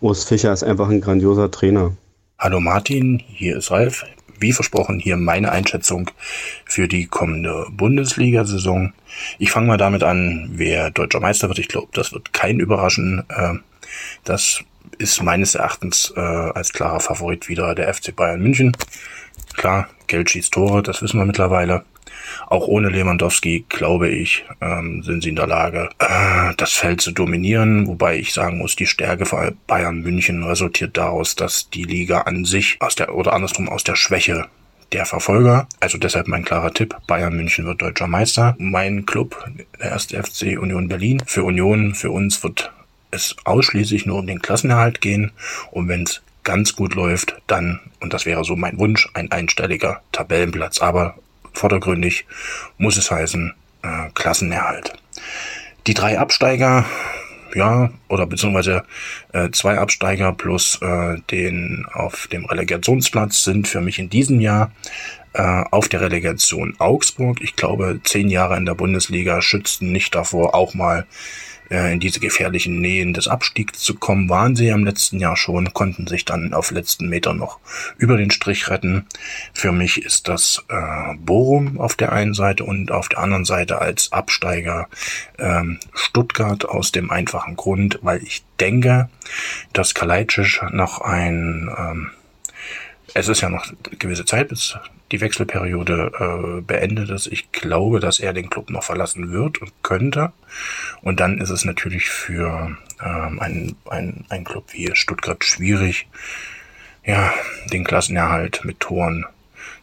Urs 0.00 0.24
Fischer 0.24 0.54
ist 0.54 0.64
einfach 0.64 0.88
ein 0.88 1.02
grandioser 1.02 1.50
Trainer. 1.50 1.92
Hallo 2.40 2.60
Martin, 2.60 3.20
hier 3.26 3.56
ist 3.56 3.72
Ralf. 3.72 4.06
Wie 4.38 4.52
versprochen, 4.52 5.00
hier 5.00 5.16
meine 5.16 5.50
Einschätzung 5.50 6.08
für 6.64 6.86
die 6.86 7.06
kommende 7.06 7.66
Bundesliga-Saison. 7.72 8.92
Ich 9.40 9.50
fange 9.50 9.66
mal 9.66 9.76
damit 9.76 10.04
an, 10.04 10.48
wer 10.52 10.92
deutscher 10.92 11.18
Meister 11.18 11.48
wird. 11.48 11.58
Ich 11.58 11.66
glaube, 11.66 11.88
das 11.94 12.12
wird 12.12 12.32
kein 12.32 12.60
überraschen. 12.60 13.24
Äh, 13.28 13.54
das 14.22 14.62
ist 14.98 15.20
meines 15.20 15.56
Erachtens 15.56 16.12
äh, 16.16 16.20
als 16.20 16.72
klarer 16.72 17.00
Favorit 17.00 17.48
wieder 17.48 17.74
der 17.74 17.92
FC 17.92 18.14
Bayern 18.14 18.40
München. 18.40 18.76
Klar, 19.54 19.88
Geld 20.06 20.30
schießt 20.30 20.52
Tore, 20.52 20.84
das 20.84 21.02
wissen 21.02 21.18
wir 21.18 21.26
mittlerweile. 21.26 21.84
Auch 22.46 22.66
ohne 22.66 22.88
Lewandowski, 22.88 23.64
glaube 23.68 24.08
ich, 24.08 24.44
ähm, 24.60 25.02
sind 25.02 25.22
sie 25.22 25.30
in 25.30 25.36
der 25.36 25.46
Lage, 25.46 25.90
äh, 25.98 26.54
das 26.56 26.72
Feld 26.72 27.00
zu 27.00 27.12
dominieren. 27.12 27.86
Wobei 27.86 28.16
ich 28.18 28.32
sagen 28.32 28.58
muss, 28.58 28.76
die 28.76 28.86
Stärke 28.86 29.26
von 29.26 29.56
Bayern 29.66 30.00
München 30.00 30.42
resultiert 30.42 30.96
daraus, 30.96 31.36
dass 31.36 31.70
die 31.70 31.84
Liga 31.84 32.22
an 32.22 32.44
sich 32.44 32.76
aus 32.80 32.94
der, 32.94 33.14
oder 33.14 33.32
andersrum 33.32 33.68
aus 33.68 33.84
der 33.84 33.96
Schwäche 33.96 34.46
der 34.92 35.06
Verfolger. 35.06 35.68
Also 35.80 35.98
deshalb 35.98 36.28
mein 36.28 36.44
klarer 36.44 36.72
Tipp. 36.72 36.96
Bayern 37.06 37.36
München 37.36 37.66
wird 37.66 37.82
deutscher 37.82 38.06
Meister. 38.06 38.56
Mein 38.58 39.06
Club, 39.06 39.44
der 39.80 39.90
erste 39.90 40.22
FC 40.22 40.58
Union 40.58 40.88
Berlin. 40.88 41.22
Für 41.26 41.44
Union, 41.44 41.94
für 41.94 42.10
uns 42.10 42.42
wird 42.42 42.72
es 43.10 43.36
ausschließlich 43.44 44.06
nur 44.06 44.18
um 44.18 44.26
den 44.26 44.40
Klassenerhalt 44.40 45.00
gehen. 45.00 45.32
Und 45.70 45.88
wenn 45.88 46.04
es 46.04 46.22
ganz 46.44 46.74
gut 46.74 46.94
läuft, 46.94 47.40
dann, 47.46 47.80
und 48.00 48.12
das 48.12 48.26
wäre 48.26 48.44
so 48.44 48.56
mein 48.56 48.78
Wunsch, 48.78 49.08
ein 49.14 49.30
einstelliger 49.30 50.00
Tabellenplatz. 50.12 50.80
Aber 50.80 51.16
vordergründig 51.58 52.26
muss 52.78 52.96
es 52.96 53.10
heißen 53.10 53.52
äh, 53.82 54.10
Klassenerhalt. 54.14 54.92
Die 55.86 55.94
drei 55.94 56.18
Absteiger, 56.18 56.84
ja, 57.54 57.90
oder 58.08 58.26
beziehungsweise 58.26 58.84
äh, 59.32 59.50
zwei 59.50 59.78
Absteiger 59.78 60.32
plus 60.32 60.80
äh, 60.82 61.16
den 61.30 61.86
auf 61.92 62.26
dem 62.28 62.44
Relegationsplatz 62.44 63.44
sind 63.44 63.68
für 63.68 63.80
mich 63.80 63.98
in 63.98 64.10
diesem 64.10 64.40
Jahr 64.40 64.72
äh, 65.32 65.64
auf 65.70 65.88
der 65.88 66.00
Relegation 66.00 66.74
Augsburg. 66.78 67.40
Ich 67.40 67.56
glaube, 67.56 68.00
zehn 68.04 68.28
Jahre 68.28 68.56
in 68.56 68.66
der 68.66 68.74
Bundesliga 68.74 69.42
schützten 69.42 69.92
nicht 69.92 70.14
davor, 70.14 70.54
auch 70.54 70.74
mal 70.74 71.06
in 71.70 72.00
diese 72.00 72.20
gefährlichen 72.20 72.80
Nähen 72.80 73.12
des 73.12 73.28
Abstiegs 73.28 73.80
zu 73.80 73.94
kommen, 73.94 74.28
waren 74.28 74.56
sie 74.56 74.68
im 74.68 74.84
letzten 74.84 75.20
Jahr 75.20 75.36
schon, 75.36 75.72
konnten 75.74 76.06
sich 76.06 76.24
dann 76.24 76.54
auf 76.54 76.70
letzten 76.70 77.08
Meter 77.08 77.34
noch 77.34 77.58
über 77.98 78.16
den 78.16 78.30
Strich 78.30 78.70
retten. 78.70 79.06
Für 79.52 79.72
mich 79.72 80.02
ist 80.02 80.28
das 80.28 80.64
äh, 80.68 81.14
Bochum 81.18 81.78
auf 81.78 81.94
der 81.94 82.12
einen 82.12 82.34
Seite 82.34 82.64
und 82.64 82.90
auf 82.90 83.08
der 83.08 83.18
anderen 83.18 83.44
Seite 83.44 83.80
als 83.80 84.12
Absteiger 84.12 84.88
ähm, 85.38 85.78
Stuttgart 85.92 86.64
aus 86.64 86.92
dem 86.92 87.10
einfachen 87.10 87.56
Grund, 87.56 87.98
weil 88.02 88.22
ich 88.22 88.44
denke, 88.60 89.08
dass 89.72 89.94
Kalajdzic 89.94 90.62
noch 90.72 91.00
ein 91.00 91.70
ähm, 91.76 92.10
es 93.14 93.28
ist 93.28 93.40
ja 93.40 93.48
noch 93.48 93.66
gewisse 93.98 94.24
Zeit, 94.24 94.48
bis 94.48 94.76
die 95.12 95.20
Wechselperiode 95.20 96.12
äh, 96.18 96.60
beendet 96.60 97.10
ist. 97.10 97.26
Ich 97.28 97.52
glaube, 97.52 98.00
dass 98.00 98.20
er 98.20 98.32
den 98.32 98.50
Club 98.50 98.70
noch 98.70 98.82
verlassen 98.82 99.30
wird 99.30 99.60
und 99.60 99.72
könnte. 99.82 100.32
Und 101.02 101.20
dann 101.20 101.38
ist 101.38 101.50
es 101.50 101.64
natürlich 101.64 102.08
für 102.08 102.76
ähm, 103.02 103.40
einen, 103.40 103.76
ein, 103.88 104.24
ein 104.28 104.44
Club 104.44 104.72
wie 104.72 104.90
Stuttgart 104.94 105.42
schwierig, 105.44 106.08
ja, 107.04 107.32
den 107.72 107.84
Klassenerhalt 107.84 108.64
mit 108.64 108.80
Toren 108.80 109.24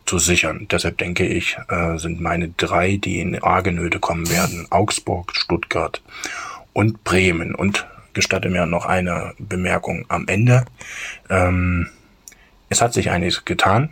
zu 0.05 0.19
sichern. 0.19 0.67
Deshalb 0.69 0.99
denke 0.99 1.25
ich, 1.25 1.57
äh, 1.69 1.97
sind 1.97 2.21
meine 2.21 2.49
drei, 2.49 2.97
die 2.97 3.19
in 3.19 3.41
arge 3.41 3.71
Nöte 3.71 3.99
kommen 3.99 4.29
werden, 4.29 4.67
Augsburg, 4.69 5.35
Stuttgart 5.35 6.01
und 6.73 7.03
Bremen. 7.03 7.55
Und 7.55 7.87
gestatte 8.13 8.49
mir 8.49 8.65
noch 8.65 8.85
eine 8.85 9.33
Bemerkung 9.37 10.05
am 10.07 10.27
Ende. 10.27 10.65
Ähm, 11.29 11.89
es 12.69 12.81
hat 12.81 12.93
sich 12.93 13.11
einiges 13.11 13.45
getan 13.45 13.91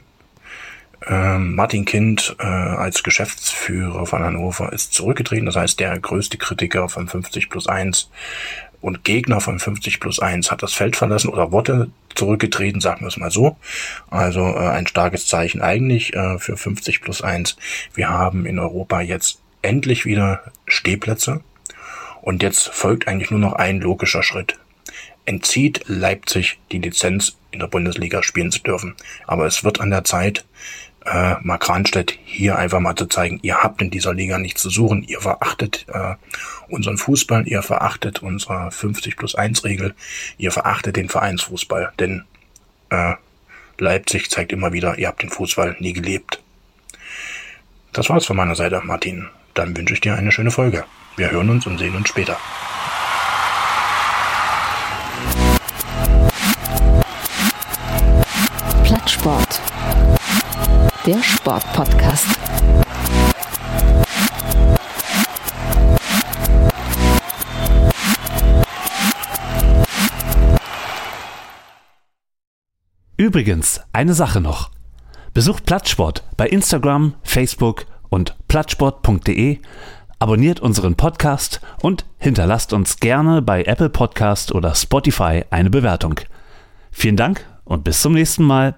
Ähm, 1.08 1.56
Martin 1.56 1.86
Kind 1.86 2.36
äh, 2.40 2.46
als 2.46 3.04
Geschäftsführer 3.04 4.06
von 4.06 4.24
Hannover 4.24 4.72
ist 4.72 4.94
zurückgetreten. 4.94 5.46
Das 5.46 5.56
heißt, 5.56 5.80
der 5.80 6.00
größte 6.00 6.38
Kritiker 6.38 6.88
von 6.90 7.08
50 7.08 7.50
plus 7.50 7.68
1 7.68 8.10
und 8.82 9.04
Gegner 9.04 9.40
von 9.40 9.60
50 9.60 10.00
plus 10.00 10.20
1 10.20 10.52
hat 10.52 10.62
das 10.62 10.74
Feld 10.74 10.96
verlassen 10.96 11.30
oder 11.30 11.52
wurde 11.52 11.90
zurückgetreten, 12.16 12.82
sagen 12.82 13.02
wir 13.02 13.08
es 13.08 13.18
mal 13.18 13.32
so. 13.32 13.58
Also 14.10 14.42
äh, 14.42 14.70
ein 14.70 14.88
starkes 14.88 15.26
Zeichen 15.26 15.62
eigentlich 15.62 16.14
äh, 16.14 16.38
für 16.38 16.58
50 16.58 17.02
plus 17.02 17.22
1. 17.22 17.58
Wir 17.94 18.10
haben 18.10 18.46
in 18.46 18.60
Europa 18.60 19.02
jetzt 19.02 19.40
endlich 19.62 20.06
wieder 20.06 20.44
Stehplätze. 20.66 21.42
Und 22.22 22.44
jetzt 22.44 22.70
folgt 22.70 23.08
eigentlich 23.08 23.32
nur 23.32 23.40
noch 23.40 23.54
ein 23.54 23.82
logischer 23.82 24.24
Schritt. 24.24 24.58
Entzieht 25.26 25.84
Leipzig 25.88 26.60
die 26.72 26.80
Lizenz 26.80 27.38
in 27.52 27.60
der 27.60 27.68
Bundesliga 27.68 28.24
spielen 28.24 28.52
zu 28.52 28.60
dürfen. 28.60 28.96
Aber 29.28 29.46
es 29.46 29.64
wird 29.64 29.80
an 29.80 29.90
der 29.90 30.04
Zeit, 30.04 30.46
äh, 31.06 31.36
Mark 31.42 31.64
Kranstedt 31.64 32.18
hier 32.26 32.58
einfach 32.58 32.80
mal 32.80 32.96
zu 32.96 33.06
zeigen, 33.06 33.40
ihr 33.42 33.62
habt 33.64 33.82
in 33.82 33.90
dieser 33.90 34.14
Liga 34.14 34.38
nichts 34.38 34.62
zu 34.62 34.70
suchen, 34.70 35.04
ihr 35.04 35.22
verachtet 35.22 35.86
äh, 35.90 36.16
unseren 36.70 36.98
Fußball, 36.98 37.48
ihr 37.48 37.62
verachtet 37.62 38.22
unsere 38.24 38.72
50 38.72 39.18
plus 39.18 39.36
1 39.36 39.64
Regel, 39.64 39.96
ihr 40.38 40.52
verachtet 40.52 40.96
den 40.96 41.10
Vereinsfußball, 41.10 41.94
denn 42.00 42.24
äh, 42.90 43.14
Leipzig 43.78 44.30
zeigt 44.30 44.52
immer 44.52 44.72
wieder, 44.72 44.98
ihr 44.98 45.08
habt 45.08 45.24
den 45.24 45.30
Fußball 45.30 45.76
nie 45.80 45.94
gelebt. 45.94 46.42
Das 47.92 48.10
war's 48.10 48.26
von 48.26 48.38
meiner 48.38 48.56
Seite, 48.56 48.82
Martin. 48.84 49.30
Dann 49.54 49.76
wünsche 49.78 49.94
ich 49.94 50.02
dir 50.02 50.16
eine 50.16 50.32
schöne 50.32 50.52
Folge. 50.52 50.84
Wir 51.16 51.30
hören 51.30 51.50
uns 51.50 51.68
und 51.68 51.78
sehen 51.78 51.96
uns 51.96 52.10
später. 52.10 52.38
Der 61.06 61.22
Sportpodcast. 61.22 62.28
Übrigens, 73.18 73.82
eine 73.92 74.14
Sache 74.14 74.40
noch. 74.40 74.72
Besucht 75.34 75.66
Plattsport 75.66 76.24
bei 76.38 76.48
Instagram, 76.48 77.16
Facebook 77.24 77.86
und 78.10 78.38
plattsport.de, 78.48 79.60
abonniert 80.20 80.62
unseren 80.62 80.96
Podcast 80.96 81.60
und 81.82 82.06
hinterlasst 82.18 82.72
uns 82.72 83.02
gerne 83.02 83.42
bei 83.42 83.64
Apple 83.64 83.90
Podcast 83.90 84.54
oder 84.54 84.74
Spotify 84.74 85.44
eine 85.50 85.70
Bewertung. 85.70 86.22
Vielen 86.92 87.18
Dank 87.18 87.46
und 87.66 87.84
bis 87.84 88.02
zum 88.02 88.14
nächsten 88.14 88.46
Mal. 88.46 88.78